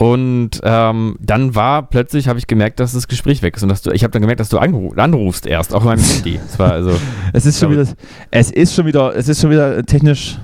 Und 0.00 0.62
ähm, 0.62 1.18
dann 1.20 1.54
war 1.54 1.82
plötzlich, 1.82 2.26
habe 2.26 2.38
ich 2.38 2.46
gemerkt, 2.46 2.80
dass 2.80 2.94
das 2.94 3.06
Gespräch 3.06 3.42
weg 3.42 3.54
ist. 3.54 3.62
Und 3.62 3.68
dass 3.68 3.82
du, 3.82 3.90
ich 3.90 4.02
habe 4.02 4.12
dann 4.12 4.22
gemerkt, 4.22 4.40
dass 4.40 4.48
du 4.48 4.56
anru 4.56 4.94
anrufst 4.96 5.46
erst, 5.46 5.74
auch 5.74 5.80
auf 5.80 5.84
meinem 5.84 6.02
Handy. 6.02 6.40
Das 6.42 6.58
war 6.58 6.72
also. 6.72 6.98
Es 7.34 7.44
ist 7.44 7.60
schon 7.60 7.70
wieder, 7.70 7.86
es 8.30 8.50
ist 8.50 8.74
schon 8.74 8.86
wieder, 8.86 9.14
es 9.14 9.28
ist 9.28 9.42
schon 9.42 9.50
wieder 9.50 9.84
technisch 9.84 10.38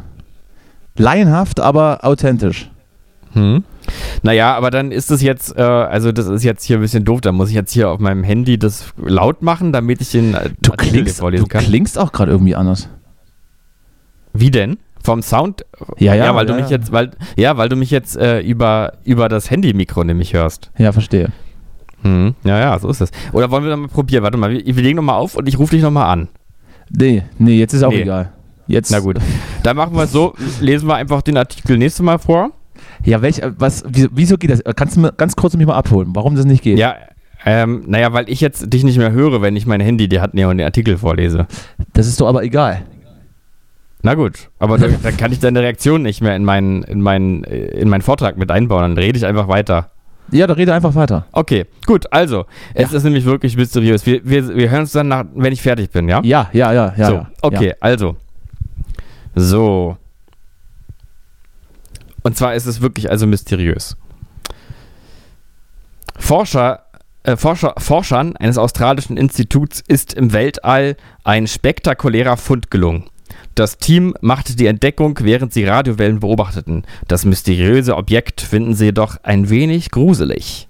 laienhaft, 0.99 1.59
aber 1.61 2.05
authentisch. 2.05 2.71
Hm. 3.33 3.65
Naja, 4.23 4.55
aber 4.55 4.71
dann 4.71 4.93
ist 4.93 5.11
es 5.11 5.23
jetzt, 5.23 5.57
äh, 5.57 5.63
also 5.63 6.13
das 6.13 6.27
ist 6.27 6.45
jetzt 6.45 6.63
hier 6.63 6.77
ein 6.77 6.83
bisschen 6.83 7.07
doof. 7.07 7.23
Da 7.23 7.33
muss 7.33 7.49
ich 7.49 7.55
jetzt 7.55 7.73
hier 7.73 7.89
auf 7.89 7.99
meinem 7.99 8.25
Handy 8.25 8.59
das 8.59 8.93
laut 8.99 9.41
machen, 9.41 9.73
damit 9.73 10.03
ich 10.03 10.11
den 10.11 10.35
äh, 10.35 10.51
Du 10.61 10.73
Artikel 10.73 10.93
klingst, 10.93 11.21
vorlesen 11.21 11.45
du 11.45 11.49
kann. 11.49 11.65
klingst 11.65 11.99
auch 11.99 12.13
gerade 12.13 12.31
irgendwie 12.31 12.57
anders. 12.57 12.91
Wie 14.35 14.51
denn? 14.51 14.77
Vom 15.07 15.23
Sound? 15.23 15.65
Ja, 15.99 16.15
ja, 16.15 16.35
weil 16.35 16.49
ja, 16.49 16.53
du 16.53 16.61
mich 16.61 16.71
ja. 16.71 16.77
jetzt, 16.77 16.91
weil, 16.91 17.13
ja, 17.37 17.57
weil 17.57 17.69
du 17.69 17.77
mich 17.77 17.93
jetzt 17.93 18.17
äh, 18.17 18.41
über, 18.41 18.95
über 19.05 19.29
das 19.29 19.51
Handy-Mikro 19.51 20.03
nämlich 20.03 20.35
hörst. 20.35 20.73
Ja, 20.77 20.91
verstehe. 20.91 21.29
Hm. 22.03 22.35
Ja, 22.43 22.59
ja, 22.59 22.79
so 22.79 22.89
ist 22.89 23.01
es. 23.01 23.11
Oder 23.33 23.51
wollen 23.51 23.63
wir 23.63 23.71
noch 23.71 23.77
mal 23.79 23.89
probieren? 23.89 24.25
Warte 24.25 24.37
mal, 24.37 24.51
wir, 24.51 24.67
wir 24.67 24.83
legen 24.83 24.97
noch 24.97 25.05
mal 25.05 25.17
auf 25.17 25.37
und 25.37 25.49
ich 25.49 25.59
rufe 25.61 25.77
dich 25.77 25.83
noch 25.83 25.93
mal 25.93 26.11
an. 26.11 26.29
Nee, 26.91 27.23
nee, 27.39 27.57
jetzt 27.59 27.73
ist 27.73 27.85
auch 27.85 27.91
Nee. 27.91 28.03
egal. 28.03 28.33
Jetzt. 28.67 28.91
Na 28.91 28.99
gut. 28.99 29.19
Dann 29.63 29.77
machen 29.77 29.95
wir 29.95 30.03
es 30.03 30.13
so, 30.13 30.35
lesen 30.61 30.89
wir 30.89 30.97
einfach 30.97 31.23
den 31.23 31.37
Artikel 31.37 31.79
nächstes 31.79 32.05
Mal 32.05 32.19
vor. 32.19 32.51
Ja, 33.05 33.23
welch, 33.23 33.39
äh, 33.39 33.53
was, 33.57 33.85
wieso, 33.89 34.37
geht 34.39 34.51
das? 34.51 34.63
Kannst 34.75 34.97
du 34.97 35.01
mir 35.01 35.13
ganz 35.13 35.37
kurz 35.37 35.57
mich 35.57 35.67
mal 35.67 35.77
abholen, 35.77 36.11
warum 36.15 36.35
das 36.35 36.45
nicht 36.47 36.63
geht? 36.63 36.79
Ja, 36.79 36.97
ähm, 37.45 37.85
naja, 37.87 38.13
weil 38.13 38.29
ich 38.29 38.41
jetzt 38.41 38.73
dich 38.73 38.83
nicht 38.83 38.99
mehr 38.99 39.13
höre, 39.13 39.41
wenn 39.41 39.55
ich 39.55 39.67
mein 39.67 39.81
Handy 39.81 40.09
dir 40.09 40.21
hat 40.21 40.33
und 40.33 40.39
den 40.39 40.63
Artikel 40.63 40.99
vorlese. 40.99 41.47
Das 41.93 42.09
ist 42.09 42.21
doch 42.21 42.27
aber 42.27 42.43
egal. 42.43 42.83
Na 44.07 44.15
gut, 44.15 44.51
aber 44.61 44.79
dann, 44.79 45.03
dann 45.03 45.17
kann 45.17 45.33
ich 45.33 45.41
deine 45.41 45.63
Reaktion 45.63 46.03
nicht 46.03 46.21
mehr 46.21 46.37
in 46.37 46.45
meinen, 46.45 46.85
in, 46.85 47.01
meinen, 47.01 47.43
äh, 47.43 47.67
in 47.71 47.89
meinen 47.89 48.03
Vortrag 48.03 48.37
mit 48.37 48.53
einbauen. 48.53 48.83
Dann 48.83 48.99
rede 48.99 49.19
ich 49.19 49.27
einfach 49.27 49.49
weiter. 49.49 49.91
Ja, 50.31 50.47
dann 50.47 50.55
rede 50.55 50.73
einfach 50.73 50.95
weiter. 50.95 51.27
Okay, 51.33 51.67
gut, 51.87 52.13
also, 52.13 52.47
es 52.75 52.93
ist 52.93 53.03
nämlich 53.03 53.25
wirklich 53.25 53.57
mysteriös. 53.57 54.07
Wir, 54.07 54.21
wir, 54.25 54.55
wir 54.55 54.71
hören 54.71 54.83
uns 54.83 54.93
dann, 54.93 55.09
nach, 55.09 55.25
wenn 55.35 55.53
ich 55.53 55.61
fertig 55.61 55.91
bin, 55.91 56.09
ja? 56.09 56.21
Ja, 56.23 56.49
ja, 56.53 56.73
ja, 56.73 56.95
ja. 56.97 57.07
so, 57.07 57.15
ja. 57.15 57.31
okay, 57.43 57.67
Ja. 57.71 57.75
also. 57.81 58.15
So. 59.35 59.97
Und 62.23 62.37
zwar 62.37 62.55
ist 62.55 62.67
es 62.67 62.81
wirklich 62.81 63.11
also 63.11 63.27
mysteriös. 63.27 63.97
Forscher, 66.17 66.85
äh, 67.25 67.37
Forscher, 67.37 67.75
Forschern 67.79 68.37
eines 68.37 68.57
australischen 68.57 69.17
Instituts 69.17 69.83
ist 69.89 70.15
im 70.15 70.33
Weltall 70.33 70.97
ein 71.25 71.49
spektakulärer 71.49 72.37
Fund 72.37 72.71
gelungen. 72.71 73.11
Das 73.57 73.79
Team 73.79 74.15
machte 74.21 74.55
die 74.55 74.67
Entdeckung, 74.67 75.19
während 75.23 75.51
sie 75.51 75.65
Radiowellen 75.65 76.21
beobachteten. 76.21 76.85
Das 77.09 77.25
mysteriöse 77.25 77.97
Objekt 77.97 78.43
finden 78.43 78.75
sie 78.75 78.87
jedoch 78.87 79.17
ein 79.23 79.49
wenig 79.49 79.91
gruselig. 79.91 80.69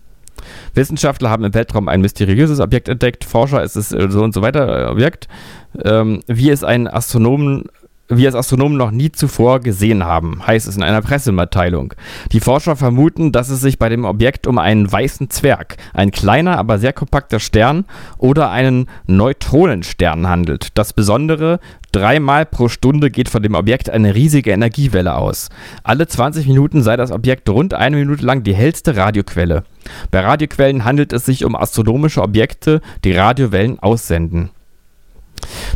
Wissenschaftler 0.73 1.29
haben 1.29 1.43
im 1.43 1.53
Weltraum 1.53 1.89
ein 1.89 2.01
mysteriöses 2.01 2.61
Objekt 2.61 2.89
entdeckt. 2.89 3.25
Forscher 3.25 3.65
ist 3.65 3.75
es 3.75 3.91
äh, 3.91 4.09
so 4.09 4.23
und 4.23 4.33
so 4.35 4.41
weiter 4.41 4.85
äh, 4.85 4.89
Objekt, 4.89 5.27
ähm, 5.85 6.23
wie 6.29 6.49
es 6.49 6.63
ein 6.63 6.87
Astronomen 6.87 7.65
wie 8.09 8.27
es 8.27 8.35
Astronomen 8.35 8.77
noch 8.77 8.91
nie 8.91 9.11
zuvor 9.11 9.61
gesehen 9.61 10.05
haben, 10.05 10.47
heißt 10.47 10.69
es 10.69 10.77
in 10.77 10.83
einer 10.83 11.03
Pressemitteilung. 11.03 11.95
Die 12.33 12.41
Forscher 12.41 12.77
vermuten, 12.77 13.33
dass 13.33 13.49
es 13.49 13.61
sich 13.61 13.79
bei 13.79 13.89
dem 13.89 14.05
Objekt 14.05 14.47
um 14.47 14.59
einen 14.59 14.91
weißen 14.91 15.31
Zwerg, 15.31 15.77
ein 15.93 16.11
kleiner, 16.11 16.59
aber 16.59 16.79
sehr 16.79 16.93
kompakter 16.93 17.41
Stern 17.41 17.85
oder 18.19 18.51
einen 18.51 18.89
Neutronenstern 19.07 20.29
handelt. 20.29 20.69
Das 20.75 20.93
Besondere, 20.93 21.59
dreimal 21.93 22.47
pro 22.47 22.69
Stunde 22.69 23.11
geht 23.11 23.29
von 23.29 23.43
dem 23.43 23.55
Objekt 23.55 23.91
eine 23.91 24.15
riesige 24.15 24.53
Energiewelle 24.53 25.17
aus. 25.17 25.49
Alle 25.83 26.07
20 26.07 26.47
Minuten 26.47 26.83
sei 26.83 26.97
das 26.97 27.11
Objekt 27.11 27.49
rund 27.49 27.75
eine 27.75 27.97
Minute 27.97 28.25
lang 28.25 28.43
die 28.43 28.55
hellste 28.55 28.97
Radioquelle. 28.97 29.65
Bei 30.11 30.21
Radioquellen 30.21 30.85
handelt 30.85 31.13
es 31.13 31.25
sich 31.25 31.45
um 31.45 31.57
astronomische 31.57 32.23
Objekte, 32.23 32.81
die 33.05 33.13
Radiowellen 33.13 33.79
aussenden. 33.79 34.51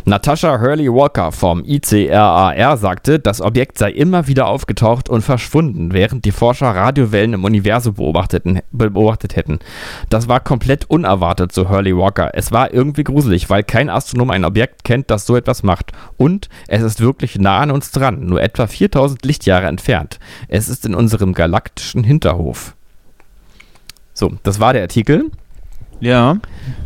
Natascha 0.05 0.59
Hurley 0.59 0.91
Walker 0.91 1.31
vom 1.31 1.63
ICRAR 1.63 2.77
sagte, 2.77 3.19
das 3.19 3.39
Objekt 3.39 3.77
sei 3.77 3.91
immer 3.91 4.27
wieder 4.27 4.47
aufgetaucht 4.47 5.09
und 5.09 5.21
verschwunden, 5.21 5.93
während 5.93 6.25
die 6.25 6.31
Forscher 6.31 6.67
Radiowellen 6.67 7.33
im 7.33 7.43
Universum 7.43 7.93
beobachtet 7.93 9.35
hätten. 9.35 9.59
Das 10.09 10.27
war 10.27 10.39
komplett 10.39 10.89
unerwartet, 10.89 11.51
so 11.51 11.69
Hurley 11.69 11.95
Walker. 11.95 12.31
Es 12.33 12.51
war 12.51 12.73
irgendwie 12.73 13.03
gruselig, 13.03 13.49
weil 13.49 13.63
kein 13.63 13.89
Astronom 13.89 14.31
ein 14.31 14.45
Objekt 14.45 14.83
kennt, 14.83 15.11
das 15.11 15.25
so 15.25 15.35
etwas 15.35 15.61
macht. 15.61 15.91
Und 16.17 16.49
es 16.67 16.81
ist 16.81 16.99
wirklich 16.99 17.37
nah 17.37 17.59
an 17.59 17.71
uns 17.71 17.91
dran, 17.91 18.25
nur 18.25 18.41
etwa 18.41 18.67
4000 18.67 19.23
Lichtjahre 19.25 19.67
entfernt. 19.67 20.19
Es 20.47 20.67
ist 20.67 20.85
in 20.85 20.95
unserem 20.95 21.33
galaktischen 21.33 22.03
Hinterhof. 22.03 22.75
So, 24.13 24.33
das 24.43 24.59
war 24.59 24.73
der 24.73 24.81
Artikel. 24.81 25.31
Ja. 26.01 26.37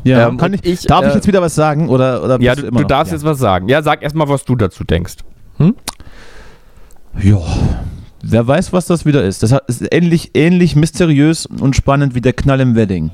Ja. 0.03 0.28
Ähm, 0.28 0.38
Kann 0.38 0.53
und 0.53 0.66
ich, 0.66 0.72
ich, 0.82 0.88
darf 0.88 1.05
ich 1.05 1.11
äh, 1.11 1.16
jetzt 1.16 1.28
wieder 1.28 1.41
was 1.41 1.55
sagen? 1.55 1.89
Oder, 1.89 2.24
oder 2.24 2.39
Ja, 2.41 2.53
du, 2.55 2.68
immer 2.68 2.82
du 2.82 2.88
darfst 2.88 3.11
ja. 3.11 3.18
jetzt 3.18 3.26
was 3.26 3.39
sagen. 3.39 3.68
Ja, 3.70 3.82
sag 3.82 4.03
erstmal, 4.03 4.30
was 4.30 4.45
du 4.45 4.55
dazu 4.55 4.84
denkst. 4.84 5.16
Ja. 7.22 7.39
Wer 8.24 8.47
weiß, 8.47 8.74
was 8.74 8.88
das 8.88 9.05
wieder 9.05 9.24
ist. 9.24 9.43
Das 9.43 9.55
ist 9.68 9.86
ähnlich, 9.91 10.32
ähnlich 10.34 10.76
mysteriös 10.76 11.45
und 11.45 11.76
spannend 11.76 12.16
wie 12.16 12.22
der 12.22 12.34
Knall 12.34 12.59
im 12.59 12.76
Wedding. 12.76 13.11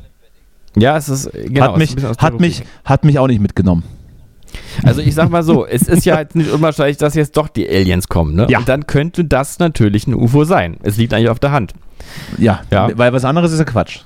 Ja, 0.76 0.96
es 0.98 1.10
ist 1.10 1.28
äh, 1.28 1.48
genau, 1.50 1.68
hat, 1.74 1.78
mich, 1.78 1.96
ist 1.98 2.22
hat, 2.22 2.40
mich, 2.40 2.64
hat 2.86 3.04
mich 3.04 3.20
auch 3.20 3.28
nicht 3.28 3.42
mitgenommen. 3.42 3.84
Also 4.84 5.02
ich 5.02 5.16
sag 5.16 5.30
mal 5.30 5.44
so, 5.44 5.66
es 5.66 5.84
ist 5.84 6.06
ja 6.06 6.20
jetzt 6.20 6.36
nicht 6.36 6.52
unwahrscheinlich, 6.52 6.98
dass 6.98 7.16
jetzt 7.16 7.38
doch 7.38 7.48
die 7.48 7.68
Aliens 7.70 8.08
kommen, 8.08 8.36
ne? 8.36 8.48
Ja. 8.50 8.60
Und 8.60 8.70
dann 8.70 8.88
könnte 8.88 9.24
das 9.24 9.60
natürlich 9.60 10.08
ein 10.08 10.14
UFO 10.14 10.44
sein. 10.44 10.78
Es 10.84 10.98
liegt 10.98 11.14
eigentlich 11.14 11.30
auf 11.30 11.40
der 11.40 11.52
Hand. 11.52 11.74
Ja, 12.38 12.62
Ja. 12.72 12.90
weil 12.98 13.14
was 13.14 13.24
anderes 13.26 13.52
ist 13.52 13.60
ja 13.60 13.66
Quatsch. 13.66 14.00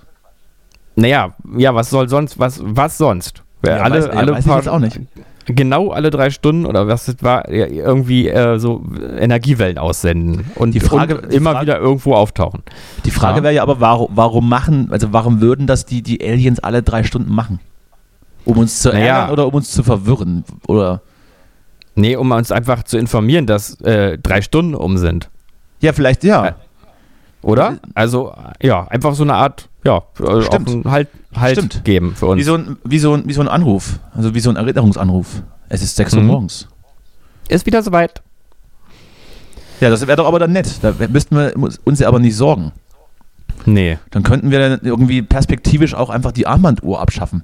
Naja, 0.96 1.36
ja, 1.58 1.76
was 1.76 1.90
soll 1.90 2.08
sonst, 2.10 2.40
was, 2.40 2.62
was 2.64 2.98
sonst? 2.98 3.44
Ja, 3.66 3.78
alle, 3.78 4.00
weiß- 4.00 4.08
ja, 4.08 4.14
alle 4.14 4.32
weiß 4.34 4.40
ich 4.40 4.46
paar, 4.48 4.58
jetzt 4.58 4.70
auch 4.70 4.80
nicht. 4.80 5.00
Genau 5.48 5.90
alle 5.92 6.10
drei 6.10 6.32
Stunden 6.32 6.66
oder 6.66 6.88
was 6.88 7.06
das 7.06 7.18
war, 7.22 7.52
ja, 7.52 7.68
irgendwie 7.68 8.28
äh, 8.30 8.58
so 8.58 8.84
Energiewellen 9.20 9.78
aussenden 9.78 10.46
und, 10.56 10.74
Die 10.74 10.80
Frage- 10.80 11.22
und 11.22 11.32
die 11.32 11.36
immer 11.36 11.52
Frage- 11.52 11.66
wieder 11.68 11.80
irgendwo 11.80 12.16
auftauchen. 12.16 12.64
Die 13.06 13.12
Frage 13.12 13.38
Ja. 13.38 13.44
wäre 13.44 13.54
ja 13.54 13.62
aber, 13.62 13.80
warum, 13.80 14.08
warum 14.16 14.50
machen, 14.50 14.88
also 14.92 15.14
warum 15.14 15.42
würden 15.42 15.68
das 15.68 15.86
die, 15.86 16.02
die 16.02 16.20
Aliens 16.28 16.60
alle 16.60 16.82
drei 16.82 17.04
Stunden 17.04 17.32
machen? 17.34 17.60
Um 18.44 18.58
uns 18.58 18.82
zu 18.82 18.90
Naja. 18.90 19.06
ärgern 19.06 19.32
oder 19.32 19.46
um 19.48 19.54
uns 19.54 19.72
zu 19.72 19.84
verwirren? 19.84 20.44
Oder 20.68 21.02
Nee, 21.98 22.16
um 22.18 22.30
uns 22.32 22.52
einfach 22.52 22.84
zu 22.84 22.98
informieren, 22.98 23.46
dass 23.46 23.80
äh, 23.82 24.18
drei 24.18 24.42
Stunden 24.42 24.76
um 24.76 24.98
sind. 24.98 25.30
ja, 25.80 25.94
vielleicht 25.94 26.24
ja. 26.24 26.56
Oder? 27.46 27.78
Also, 27.94 28.34
ja, 28.62 28.88
einfach 28.88 29.14
so 29.14 29.22
eine 29.24 29.36
Art, 29.36 29.70
ja, 29.84 30.02
äh, 30.20 30.42
Stimmt. 30.42 30.86
halt, 30.86 31.10
halt 31.36 31.58
Stimmt. 31.58 31.84
geben 31.86 32.16
für 32.16 32.26
uns. 32.26 32.40
Wie 32.40 32.44
so, 32.44 32.56
ein, 32.56 32.78
wie, 32.84 32.98
so 32.98 33.14
ein, 33.14 33.28
wie 33.28 33.34
so 33.34 33.42
ein 33.42 33.48
Anruf, 33.48 34.00
also 34.16 34.34
wie 34.34 34.40
so 34.40 34.50
ein 34.50 34.56
Erinnerungsanruf. 34.56 35.44
Es 35.70 35.84
ist 35.84 35.96
6 35.96 36.16
Uhr 36.16 36.22
Mhm. 36.22 36.28
morgens. 36.28 36.68
Ist 37.48 37.68
wieder 37.68 37.84
soweit. 37.84 38.24
Ja, 39.80 39.92
das 39.92 40.08
wäre 40.08 40.18
doch 40.18 40.26
aber 40.26 40.40
dann 40.40 40.54
nett. 40.54 40.80
Da 40.82 40.94
müssten 41.10 41.36
wir 41.38 41.54
uns 41.84 42.00
ja 42.00 42.08
aber 42.08 42.18
nicht 42.20 42.36
sorgen. 42.36 42.72
Nee. 43.66 44.00
Dann 44.10 44.24
könnten 44.24 44.50
wir 44.50 44.58
dann 44.60 44.80
irgendwie 44.82 45.22
perspektivisch 45.22 45.94
auch 45.94 46.10
einfach 46.10 46.32
die 46.32 46.48
Armbanduhr 46.48 47.00
abschaffen. 47.00 47.44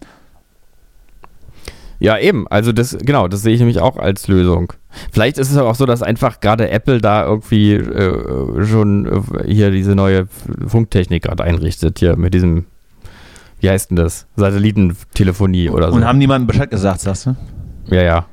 Ja, 2.01 2.17
eben. 2.17 2.47
Also 2.47 2.71
das, 2.71 2.97
genau, 2.99 3.27
das 3.27 3.43
sehe 3.43 3.53
ich 3.53 3.59
nämlich 3.59 3.79
auch 3.79 3.95
als 3.95 4.27
Lösung. 4.27 4.73
Vielleicht 5.11 5.37
ist 5.37 5.51
es 5.51 5.57
aber 5.57 5.69
auch 5.69 5.75
so, 5.75 5.85
dass 5.85 6.01
einfach 6.01 6.39
gerade 6.39 6.71
Apple 6.71 6.99
da 6.99 7.23
irgendwie 7.23 7.73
äh, 7.73 8.65
schon 8.65 9.05
äh, 9.05 9.21
hier 9.45 9.69
diese 9.69 9.93
neue 9.93 10.27
Funktechnik 10.65 11.21
gerade 11.21 11.43
einrichtet, 11.43 11.99
hier 11.99 12.15
mit 12.15 12.33
diesem, 12.33 12.65
wie 13.59 13.69
heißt 13.69 13.91
denn 13.91 13.97
das? 13.97 14.25
Satellitentelefonie 14.35 15.69
oder 15.69 15.89
so. 15.89 15.95
Und 15.95 16.03
haben 16.03 16.17
niemandem 16.17 16.47
Bescheid 16.47 16.71
gesagt, 16.71 17.01
sagst 17.01 17.27
du? 17.27 17.35
ja, 17.91 18.01
ja. 18.01 18.25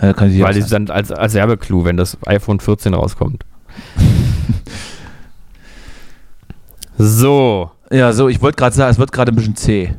Ja, 0.00 0.14
kann 0.14 0.30
ich 0.30 0.36
dir 0.36 0.44
Weil 0.44 0.54
die 0.54 0.62
dann 0.62 0.88
als, 0.88 1.12
als 1.12 1.34
Werbeclou, 1.34 1.84
wenn 1.84 1.98
das 1.98 2.16
iPhone 2.24 2.60
14 2.60 2.94
rauskommt. 2.94 3.44
so. 6.96 7.70
ja, 7.90 8.14
so, 8.14 8.30
ich 8.30 8.40
wollte 8.40 8.56
gerade 8.56 8.74
sagen, 8.74 8.90
es 8.90 8.98
wird 8.98 9.12
gerade 9.12 9.32
ein 9.32 9.36
bisschen 9.36 9.54
zäh. 9.54 9.92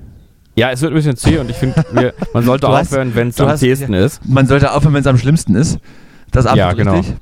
Ja, 0.56 0.70
es 0.72 0.82
wird 0.82 0.91
ein 0.91 0.95
bisschen 0.95 1.16
zäh 1.16 1.39
und 1.39 1.49
ich 1.49 1.56
finde, 1.58 2.14
man 2.34 2.43
sollte 2.43 2.68
hast- 2.72 2.91
aufhören, 2.91 3.16
wenn 3.16 3.30
es 3.30 3.39
am 3.41 3.47
hast- 3.49 3.62
zähesten 3.62 3.93
ist. 3.93 4.24
Man 4.28 4.45
sollte 4.47 4.72
aufhören, 4.72 4.93
wenn 4.93 5.01
es 5.01 5.08
am 5.08 5.18
schlimmsten 5.18 5.56
ist. 5.56 5.80
Das 6.32 6.45
ist 6.45 6.56
Ja, 6.56 6.70
absolut 6.70 6.78
genau. 6.86 6.97
richtig. 6.99 7.16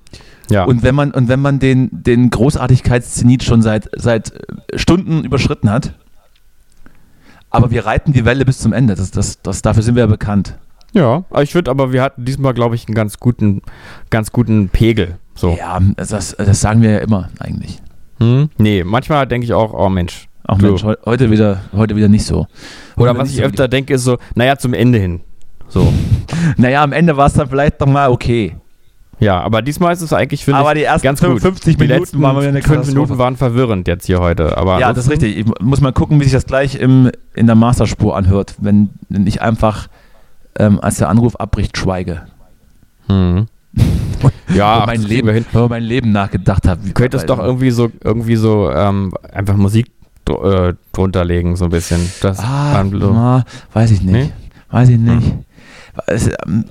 Ja. 0.50 0.66
Und 0.66 0.84
wenn 0.84 0.96
man, 0.96 1.12
und 1.12 1.30
wenn 1.30 1.40
man 1.40 1.60
den, 1.60 1.90
den 1.92 2.30
Großartigkeitszenit 2.30 3.44
schon 3.44 3.62
seit, 3.62 3.90
seit 3.96 4.34
äh, 4.34 4.78
Stunden 4.78 5.24
überschritten 5.24 5.70
hat, 5.70 5.94
aber 7.50 7.72
wir 7.72 7.86
reiten 7.86 8.14
die 8.14 8.26
Welle 8.26 8.46
bis 8.46 8.60
zum 8.60 8.74
Ende. 8.74 8.96
Das, 8.96 9.12
das, 9.12 9.42
das, 9.42 9.62
dafür 9.62 9.84
sind 9.84 9.96
wir 9.96 10.02
ja 10.04 10.08
bekannt. 10.08 10.58
Ja, 10.94 11.24
ich 11.42 11.52
finde, 11.54 11.72
aber 11.72 11.94
wir 11.94 12.02
hatten 12.02 12.26
diesmal, 12.26 12.54
glaube 12.54 12.76
ich, 12.76 12.88
einen 12.88 12.96
ganz 12.96 13.18
guten, 13.18 13.62
ganz 14.10 14.32
guten 14.34 14.68
Pegel. 14.70 15.18
So. 15.36 15.56
Ja, 15.58 15.80
das, 15.96 16.36
das 16.38 16.62
sagen 16.62 16.82
wir 16.82 16.92
ja 16.92 16.98
immer 17.00 17.30
eigentlich. 17.40 17.82
Hm? 18.20 18.50
Nee, 18.58 18.84
manchmal 18.84 19.26
denke 19.28 19.46
ich 19.46 19.54
auch, 19.54 19.74
oh 19.74 19.90
Mensch. 19.90 20.28
Auch 20.46 20.58
Du. 20.58 20.68
Mensch, 20.68 20.84
heu- 20.84 20.96
heute 21.06 21.30
wieder, 21.32 21.62
heute 21.74 21.96
wieder 21.96 22.08
nicht 22.08 22.26
so. 22.26 22.48
Oder 22.98 23.12
Heute 23.12 23.20
was 23.20 23.30
ich 23.30 23.38
so 23.38 23.44
öfter 23.44 23.68
denke, 23.68 23.94
ist 23.94 24.04
so, 24.04 24.18
naja, 24.36 24.58
zum 24.58 24.74
Ende 24.74 25.00
hin. 25.00 25.22
So. 25.68 25.92
Naja, 26.58 26.82
am 26.84 26.92
Ende 26.94 27.16
war 27.18 27.28
es 27.28 27.34
dann 27.34 27.48
vielleicht 27.50 27.80
noch 27.82 27.88
mal 27.88 28.10
okay. 28.10 28.56
Ja, 29.20 29.39
aber 29.42 29.62
diesmal 29.62 29.94
ist 29.94 30.02
es 30.02 30.12
eigentlich, 30.14 30.44
finde 30.44 30.60
Aber 30.60 30.74
die 30.74 30.84
ersten 30.84 31.04
ganz 31.06 31.22
gut. 31.22 31.39
50 31.42 31.76
Die 31.78 31.84
Minuten 31.84 32.00
letzten 32.00 32.22
waren 32.22 32.38
eine 32.38 32.52
fünf 32.54 32.66
Katastrophe. 32.66 32.92
Minuten 32.94 33.18
waren 33.20 33.36
verwirrend 33.38 33.88
jetzt 33.88 34.06
hier 34.08 34.20
heute. 34.20 34.58
Aber 34.58 34.80
ja, 34.80 34.92
das 34.94 35.06
ist 35.06 35.12
richtig. 35.12 35.38
Ich 35.38 35.46
muss 35.60 35.80
mal 35.82 35.92
gucken, 35.94 36.20
wie 36.20 36.24
sich 36.24 36.34
das 36.34 36.46
gleich 36.48 36.76
im, 36.76 37.12
in 37.36 37.46
der 37.46 37.56
Masterspur 37.56 38.16
anhört, 38.18 38.56
wenn 38.60 38.89
ich 39.10 39.42
einfach, 39.42 39.88
ähm, 40.58 40.80
als 40.82 40.98
der 40.98 41.10
Anruf 41.10 41.36
abbricht, 41.36 41.78
schweige. 41.78 42.24
Hm. 43.08 43.46
Ja, 44.54 44.76
über 44.76 44.82
ach, 44.84 44.86
mein 44.88 45.02
Leben, 45.02 45.30
hin. 45.30 45.46
über 45.52 45.70
mein 45.70 45.84
Leben 45.84 46.12
nachgedacht 46.12 46.68
habe. 46.68 46.82
Du 46.86 46.94
könntest 46.94 47.28
doch 47.30 47.39
irgendwie 47.39 47.72
so, 47.72 47.89
irgendwie 48.04 48.36
so 48.36 48.70
ähm, 48.72 49.14
einfach 49.34 49.56
Musik 49.56 49.88
äh, 50.30 50.74
drunter 50.94 51.26
legen, 51.26 51.56
so 51.56 51.66
ein 51.66 51.72
bisschen. 51.72 52.12
Das 52.22 52.40
Ah, 52.40 52.84
na, 52.84 53.44
weiß 53.74 53.92
ich 53.92 54.02
nicht. 54.02 54.14
Nee? 54.14 54.32
Weiß 54.70 54.90
ich 54.90 54.98
nicht. 55.00 55.34
Es, 56.08 56.28
ähm, 56.46 56.66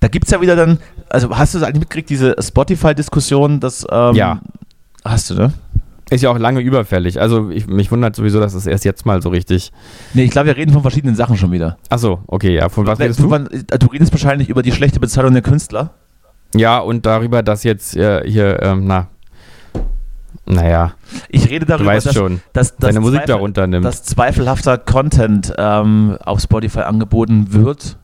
da 0.00 0.08
gibt 0.08 0.24
es 0.26 0.30
ja 0.32 0.40
wieder 0.40 0.56
dann, 0.56 0.78
also 1.08 1.36
hast 1.36 1.54
du 1.54 1.58
das 1.58 1.68
eigentlich 1.68 1.80
mitgekriegt, 1.80 2.10
diese 2.10 2.34
Spotify-Diskussion, 2.40 3.60
das 3.60 3.86
ähm, 3.90 4.14
Ja. 4.14 4.40
Hast 5.04 5.30
du, 5.30 5.34
ne? 5.34 5.52
Ist 6.10 6.22
ja 6.22 6.30
auch 6.30 6.38
lange 6.38 6.60
überfällig. 6.60 7.20
Also 7.20 7.50
ich, 7.50 7.66
mich 7.66 7.90
wundert 7.90 8.14
sowieso, 8.16 8.38
dass 8.40 8.52
es 8.54 8.66
erst 8.66 8.84
jetzt 8.84 9.06
mal 9.06 9.22
so 9.22 9.30
richtig. 9.30 9.72
Nee, 10.12 10.24
ich 10.24 10.30
glaube, 10.30 10.48
wir 10.48 10.56
reden 10.56 10.72
von 10.72 10.82
verschiedenen 10.82 11.14
Sachen 11.16 11.36
schon 11.36 11.50
wieder. 11.52 11.78
Achso, 11.88 12.20
okay, 12.26 12.54
ja. 12.54 12.68
Von 12.68 12.86
was 12.86 12.98
redest 13.00 13.20
du, 13.20 13.24
du? 13.24 13.30
wann- 13.30 13.48
du 13.48 13.86
redest 13.86 14.12
wahrscheinlich 14.12 14.48
über 14.50 14.62
die 14.62 14.72
schlechte 14.72 15.00
Bezahlung 15.00 15.32
der 15.32 15.42
Künstler. 15.42 15.94
Ja, 16.54 16.78
und 16.78 17.06
darüber, 17.06 17.42
dass 17.42 17.64
jetzt 17.64 17.96
äh, 17.96 18.22
hier, 18.28 18.62
ähm, 18.62 18.86
na. 18.86 19.08
Naja, 20.46 20.92
Ich 21.28 21.48
rede 21.48 21.64
darüber, 21.66 21.94
dass, 21.94 22.12
schon, 22.12 22.40
dass, 22.52 22.76
dass 22.76 22.88
deine 22.90 23.00
Musik 23.00 23.20
Zweifel- 23.20 23.26
darunter 23.34 23.66
nimmt. 23.66 23.84
dass 23.84 24.02
zweifelhafter 24.02 24.76
Content 24.78 25.52
ähm, 25.56 26.18
auf 26.22 26.40
Spotify 26.40 26.80
angeboten 26.80 27.52
wird 27.54 27.96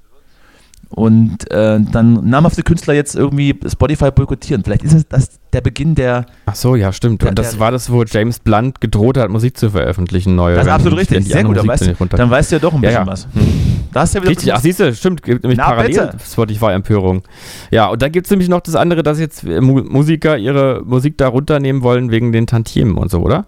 und 0.88 1.49
äh, 1.53 1.78
dann 1.80 2.28
namhafte 2.28 2.62
Künstler 2.62 2.95
jetzt 2.95 3.14
irgendwie 3.14 3.59
Spotify 3.70 4.11
boykottieren. 4.11 4.64
Vielleicht 4.64 4.82
ist 4.82 4.95
es 4.95 5.07
das 5.09 5.38
der 5.53 5.61
Beginn 5.61 5.95
der. 5.95 6.26
Ach 6.47 6.55
so, 6.55 6.74
ja, 6.76 6.93
stimmt. 6.93 7.22
Der- 7.22 7.28
Und 7.28 7.38
das 7.38 7.53
der- 7.53 7.61
war 7.61 7.70
das, 7.70 7.93
wo 7.93 8.03
James 8.05 8.38
Blunt 8.41 8.80
gedroht 8.80 9.16
hat, 9.16 9.28
Musik 9.30 9.57
zu 9.57 9.70
veröffentlichen, 9.70 10.34
neue. 10.34 10.57
Das 10.57 10.66
ist 10.66 10.72
absolut 10.72 10.99
richtig. 10.99 11.26
Sehr 11.26 11.45
gut. 11.45 11.57
Dann 11.59 11.68
weißt, 11.68 11.95
dann 12.11 12.30
weißt 12.30 12.51
du 12.53 12.57
ja 12.57 12.61
doch 12.61 12.72
ein 12.74 12.82
Ja, 12.82 12.88
bisschen 12.88 13.07
ja. 13.07 13.12
was. 13.12 13.24
Hm. 13.34 13.80
Da 13.93 14.01
hast 14.01 14.14
du 14.14 14.18
ja 14.18 14.22
wieder 14.22 14.30
Richtig, 14.30 14.55
ach 14.55 14.61
siehst 14.61 14.80
du, 14.80 14.95
stimmt, 14.95 15.22
gibt 15.22 15.43
nämlich 15.43 15.59
Na, 15.59 15.66
parallel. 15.66 16.12
Spotify-Empörung. 16.24 17.22
Ja, 17.70 17.88
und 17.88 18.01
dann 18.03 18.12
gibt 18.12 18.26
es 18.26 18.30
nämlich 18.30 18.49
noch 18.49 18.61
das 18.61 18.76
andere, 18.76 19.03
dass 19.03 19.18
jetzt 19.18 19.45
äh, 19.45 19.61
Mu 19.61 19.82
Musiker 19.82 20.36
ihre 20.36 20.82
Musik 20.84 21.18
da 21.18 21.28
runternehmen 21.28 21.82
wollen 21.82 22.11
wegen 22.11 22.32
den 22.32 22.47
Tantiemen 22.47 22.97
und 22.97 23.11
so, 23.11 23.20
oder? 23.20 23.47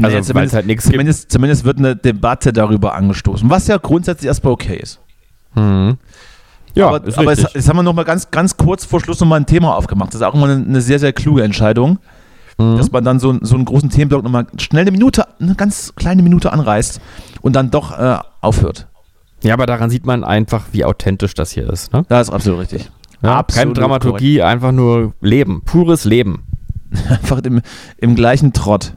Also, 0.00 0.16
es 0.16 0.26
zumindest, 0.26 0.54
halt 0.54 0.66
nichts 0.66 0.84
gibt. 0.84 0.94
zumindest, 0.94 1.30
zumindest 1.30 1.64
wird 1.64 1.78
eine 1.78 1.94
Debatte 1.94 2.52
darüber 2.52 2.94
angestoßen, 2.94 3.50
was 3.50 3.66
ja 3.66 3.76
grundsätzlich 3.76 4.26
erstmal 4.26 4.54
okay 4.54 4.76
ist. 4.76 5.00
Hm. 5.54 5.98
Ja, 6.74 6.88
aber 6.88 7.04
ist 7.04 7.18
aber 7.18 7.32
jetzt, 7.32 7.54
jetzt 7.54 7.68
haben 7.68 7.76
wir 7.76 7.82
noch 7.82 7.92
mal 7.92 8.04
ganz, 8.04 8.30
ganz 8.30 8.56
kurz 8.56 8.86
vor 8.86 9.00
Schluss 9.00 9.20
noch 9.20 9.26
mal 9.26 9.36
ein 9.36 9.44
Thema 9.44 9.76
aufgemacht. 9.76 10.08
Das 10.08 10.16
ist 10.16 10.22
auch 10.22 10.34
immer 10.34 10.46
eine, 10.46 10.64
eine 10.64 10.80
sehr, 10.80 10.98
sehr 10.98 11.12
kluge 11.12 11.42
Entscheidung, 11.42 11.98
Mhm. 12.62 12.78
dass 12.78 12.92
man 12.92 13.04
dann 13.04 13.18
so, 13.18 13.36
so 13.42 13.54
einen 13.54 13.64
großen 13.64 13.90
Themenblock 13.90 14.22
noch 14.22 14.30
mal 14.30 14.46
schnell 14.58 14.82
eine 14.82 14.90
Minute, 14.90 15.26
eine 15.40 15.54
ganz 15.54 15.94
kleine 15.94 16.22
Minute 16.22 16.52
anreißt 16.52 17.00
und 17.42 17.56
dann 17.56 17.70
doch 17.70 17.98
äh, 17.98 18.18
aufhört. 18.40 18.88
Ja, 19.42 19.54
aber 19.54 19.66
daran 19.66 19.90
sieht 19.90 20.06
man 20.06 20.24
einfach, 20.24 20.66
wie 20.72 20.84
authentisch 20.84 21.34
das 21.34 21.50
hier 21.50 21.68
ist. 21.68 21.92
Ne? 21.92 22.04
Das 22.08 22.28
ist 22.28 22.34
absolut 22.34 22.60
richtig. 22.60 22.90
Ja, 23.22 23.38
Absolut 23.38 23.74
Keine 23.74 23.86
Dramaturgie, 23.86 24.42
einfach 24.42 24.72
nur 24.72 25.14
Leben, 25.20 25.62
pures 25.64 26.04
Leben. 26.04 26.44
Einfach 27.08 27.38
im, 27.44 27.62
im 27.96 28.14
gleichen 28.14 28.52
Trott 28.52 28.92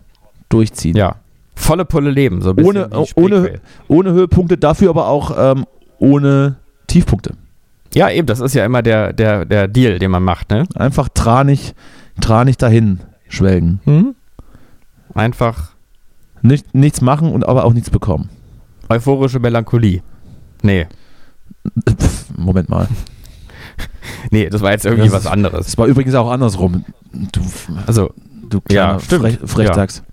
durchziehen. 0.50 0.98
Ja. 0.98 1.16
Volle 1.56 1.86
Pulle 1.86 2.12
Leben, 2.12 2.42
so 2.42 2.50
ein 2.50 2.58
bisschen 2.58 2.72
Ohne, 2.72 2.90
wie 2.92 3.22
ohne, 3.22 3.62
ohne 3.88 4.12
Höhepunkte, 4.12 4.58
dafür 4.58 4.90
aber 4.90 5.08
auch 5.08 5.34
ähm, 5.38 5.66
ohne 6.00 6.58
Tiefpunkte. 6.88 7.36
Ja, 7.94 8.10
eben, 8.10 8.28
das 8.28 8.42
ist 8.42 8.54
ja 8.54 8.66
immer 8.66 8.82
der, 8.82 9.14
der, 9.14 9.46
der 9.46 9.70
Deal, 9.70 9.98
den 10.00 10.12
man 10.12 10.24
macht, 10.24 10.50
ne? 10.50 10.66
Einfach 10.76 11.08
tranig, 11.08 11.74
tranig 12.20 12.58
dahin 12.58 13.00
schwelgen. 13.36 13.80
Mhm. 13.86 14.16
Einfach 15.14 15.72
Nicht, 16.42 16.74
nichts 16.74 17.02
machen 17.02 17.32
und 17.32 17.48
aber 17.48 17.64
auch 17.66 17.74
nichts 17.74 17.90
bekommen. 17.90 18.30
euphorische 18.90 19.40
Melancholie. 19.40 20.02
Nee, 20.62 20.88
Pff, 21.88 22.26
Moment 22.38 22.70
mal. 22.70 22.88
nee, 24.32 24.50
das 24.50 24.62
war 24.62 24.72
jetzt 24.72 24.86
irgendwie 24.86 25.10
Das 25.10 25.26
was 25.26 25.28
anderes. 25.28 25.68
Es 25.68 25.78
war 25.78 25.88
übrigens 25.88 26.14
auch 26.16 26.30
andersrum. 26.32 26.86
Du, 27.12 27.42
Also, 27.88 28.14
du 28.50 28.62
kleiner 28.62 28.94
Ja, 28.94 29.00
stimmt. 29.00 29.22
Frech, 29.22 29.40
Frechdachs. 29.44 30.04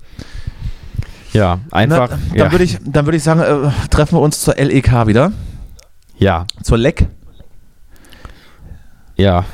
ja, 1.32 1.58
einfach. 1.70 2.10
Na, 2.10 2.16
dann 2.28 2.36
ja. 2.38 2.50
würde 2.52 2.64
ich, 2.64 2.78
dann 2.84 3.06
würd 3.06 3.16
ich 3.16 3.22
sagen, 3.22 3.40
äh, 3.40 3.70
treffen 3.90 4.16
wir 4.16 4.20
uns 4.20 4.40
zur 4.40 4.54
LEK 4.54 5.06
wieder. 5.06 5.32
ja, 6.18 6.46
Zur 6.62 6.78
LEC. 6.78 7.06
Ja. 9.16 9.44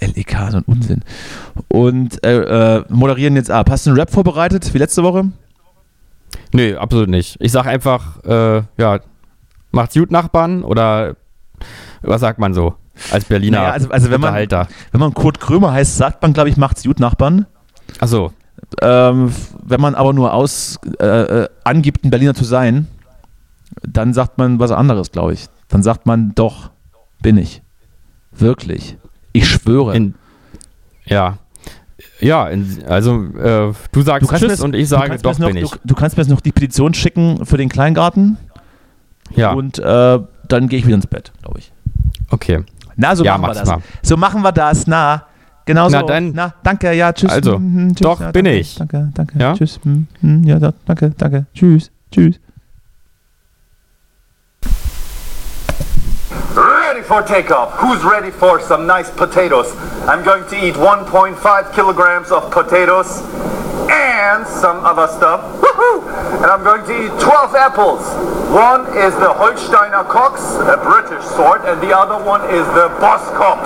LEK, 0.00 0.36
so 0.50 0.56
ein 0.58 0.64
Unsinn. 0.66 1.02
Und 1.68 2.24
äh, 2.24 2.78
äh, 2.78 2.84
moderieren 2.88 3.36
jetzt 3.36 3.50
ab. 3.50 3.70
Hast 3.70 3.86
du 3.86 3.90
einen 3.90 3.98
Rap 3.98 4.10
vorbereitet, 4.10 4.72
wie 4.74 4.78
letzte 4.78 5.02
Woche? 5.02 5.24
Nee, 6.52 6.74
absolut 6.74 7.08
nicht. 7.08 7.36
Ich 7.40 7.52
sag 7.52 7.66
einfach, 7.66 8.22
äh, 8.24 8.62
ja, 8.76 9.00
macht's 9.70 9.94
gut, 9.94 10.10
Nachbarn? 10.10 10.64
Oder 10.64 11.16
was 12.02 12.20
sagt 12.20 12.38
man 12.38 12.54
so? 12.54 12.74
Als 13.12 13.24
Berliner 13.24 13.58
Naja, 13.58 13.70
also- 13.72 13.90
also 13.90 14.10
wenn 14.10 14.20
man- 14.20 14.28
Unterhalter. 14.30 14.68
Wenn 14.92 15.00
man 15.00 15.14
Kurt 15.14 15.40
Krömer 15.40 15.72
heißt, 15.72 15.96
sagt 15.96 16.22
man, 16.22 16.32
glaube 16.32 16.48
ich, 16.50 16.56
macht's 16.56 16.82
gut, 16.82 17.00
Nachbarn. 17.00 17.46
Achso, 18.00 18.32
Ähm, 18.82 19.32
wenn 19.64 19.80
man 19.80 19.94
aber 19.94 20.12
nur 20.12 20.32
aus 20.34 20.78
äh, 21.00 21.04
äh, 21.06 21.48
angibt, 21.64 22.04
ein 22.04 22.10
Berliner 22.10 22.34
zu 22.34 22.44
sein, 22.44 22.86
dann 23.82 24.12
sagt 24.12 24.38
man 24.38 24.58
was 24.60 24.70
anderes, 24.70 25.10
glaube 25.12 25.32
ich. 25.32 25.46
Dann 25.68 25.82
sagt 25.82 26.06
man, 26.06 26.32
doch, 26.34 26.70
bin 27.22 27.36
ich. 27.38 27.62
Wirklich. 28.32 28.96
Ich 29.32 29.48
schwöre. 29.48 29.94
in, 29.96 30.14
ja. 31.04 31.38
Ja, 32.20 32.48
in, 32.48 32.82
also 32.86 33.24
äh, 33.36 33.72
du 33.92 34.02
sagst 34.02 34.30
Du 34.30 34.36
Tschüss 34.36 34.58
mir- 34.58 34.64
und 34.64 34.74
ich 34.74 34.88
sage, 34.88 35.16
doch 35.22 35.38
noch, 35.38 35.48
bin 35.48 35.56
ich. 35.58 35.70
Du, 35.70 35.76
du 35.84 35.94
kannst 35.94 36.16
mir 36.16 36.22
jetzt 36.22 36.30
noch 36.30 36.40
die 36.40 36.52
Petition 36.52 36.92
schicken 36.94 37.44
für 37.46 37.56
den 37.56 37.68
Kleingarten. 37.68 38.36
Ja. 39.34 39.52
Und 39.52 39.78
äh, 39.78 40.18
dann 40.48 40.68
gehe 40.68 40.78
ich 40.78 40.86
wieder 40.86 40.96
ins 40.96 41.06
Bett, 41.06 41.32
glaube 41.42 41.58
ich. 41.60 41.72
Okay. 42.30 42.64
Na, 42.96 43.14
so 43.16 43.24
Ja, 43.24 43.38
machen 43.38 43.54
wir 43.54 43.60
das. 43.60 43.68
mal. 43.68 43.78
So 44.02 44.16
machen 44.16 44.42
wir 44.42 44.52
das. 44.52 44.86
Na, 44.86 45.24
genau 45.64 45.88
so. 45.88 45.96
Na, 45.98 46.02
dann- 46.02 46.32
Na, 46.34 46.54
danke, 46.62 46.92
ja, 46.92 47.12
tschüss. 47.12 47.30
Also, 47.30 47.58
Mhm, 47.58 47.94
tschüss, 47.94 48.00
doch, 48.02 48.20
ja, 48.20 48.30
bin 48.32 48.44
danke, 48.44 48.60
ich. 48.60 48.74
Danke, 48.74 49.10
danke, 49.14 49.38
Ja? 49.38 49.54
tschüss. 49.54 49.80
Mhm, 49.84 50.06
mhm, 50.20 50.44
Ja, 50.44 50.58
danke, 50.84 51.10
danke. 51.16 51.46
Tschüss, 51.54 51.90
tschüss. 52.12 52.38
For 57.10 57.22
takeoff. 57.22 57.72
Who's 57.72 58.04
ready 58.04 58.30
for 58.30 58.60
some 58.60 58.86
nice 58.86 59.10
potatoes? 59.10 59.74
I'm 60.06 60.22
going 60.22 60.48
to 60.48 60.54
eat 60.64 60.74
1.5 60.74 61.74
kilograms 61.74 62.30
of 62.30 62.52
potatoes 62.52 63.18
and 63.90 64.46
some 64.46 64.84
other 64.86 65.08
stuff. 65.08 65.42
And 66.40 66.46
I'm 66.46 66.62
going 66.62 66.86
to 66.86 66.94
eat 66.94 67.20
12 67.20 67.54
apples. 67.54 68.00
One 68.50 68.86
is 68.96 69.14
the 69.18 69.32
Holsteiner 69.34 70.06
Cox, 70.08 70.40
a 70.62 70.78
British 70.78 71.24
sort, 71.34 71.62
and 71.66 71.80
the 71.80 71.96
other 71.96 72.22
one 72.22 72.42
is 72.50 72.66
the 72.74 72.88
Boskop, 73.02 73.58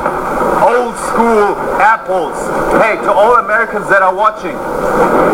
old 0.64 0.96
school 1.12 1.56
apples. 1.80 2.36
Hey, 2.80 2.96
to 3.04 3.12
all 3.12 3.36
Americans 3.36 3.88
that 3.88 4.02
are 4.02 4.14
watching, 4.14 4.56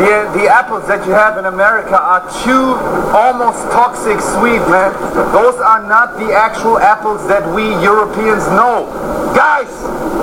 the, 0.03 0.31
the 0.35 0.49
apples 0.49 0.87
that 0.89 1.07
you 1.07 1.13
have 1.13 1.39
in 1.39 1.47
America 1.47 1.99
are 1.99 2.23
too 2.43 2.75
almost 3.15 3.71
toxic 3.71 4.21
sweet, 4.21 4.63
man. 4.71 4.93
Those 5.33 5.59
are 5.61 5.87
not 5.87 6.19
the 6.19 6.33
actual 6.33 6.79
apples 6.79 7.27
that 7.29 7.47
we 7.55 7.71
Europeans 7.83 8.47
know. 8.55 8.87
Guys, 9.35 9.71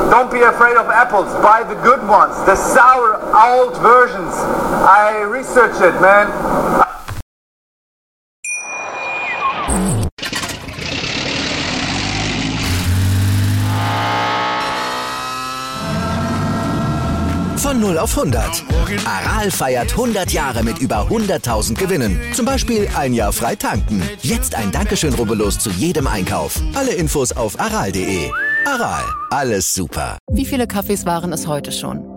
don't 0.09 0.31
be 0.31 0.41
afraid 0.41 0.77
of 0.77 0.87
apples. 0.89 1.33
Buy 1.41 1.63
the 1.63 1.75
good 1.75 2.07
ones, 2.07 2.35
the 2.45 2.55
sour 2.55 3.19
old 3.35 3.77
versions. 3.81 4.33
I 4.85 5.21
researched 5.21 5.81
it, 5.81 5.99
man. 6.01 6.27
Von 17.57 17.81
0 17.81 17.97
auf 17.97 18.17
100. 18.17 18.63
Aral 19.05 19.51
feiert 19.51 19.91
100 19.91 20.31
Jahre 20.31 20.63
mit 20.63 20.77
über 20.79 21.07
100.000 21.09 21.75
Gewinnen. 21.75 22.19
Zum 22.33 22.45
Beispiel 22.45 22.87
ein 22.95 23.13
Jahr 23.13 23.33
frei 23.33 23.55
tanken. 23.55 24.01
Jetzt 24.21 24.55
ein 24.55 24.71
Dankeschön, 24.71 25.13
rubbellos 25.13 25.59
zu 25.59 25.69
jedem 25.71 26.07
Einkauf. 26.07 26.61
Alle 26.75 26.93
Infos 26.93 27.33
auf 27.33 27.59
aral.de. 27.59 28.31
Aral, 28.67 29.05
alles 29.29 29.73
super. 29.73 30.17
Wie 30.29 30.45
viele 30.45 30.67
Kaffees 30.67 31.05
waren 31.05 31.31
es 31.31 31.47
heute 31.47 31.71
schon? 31.71 32.16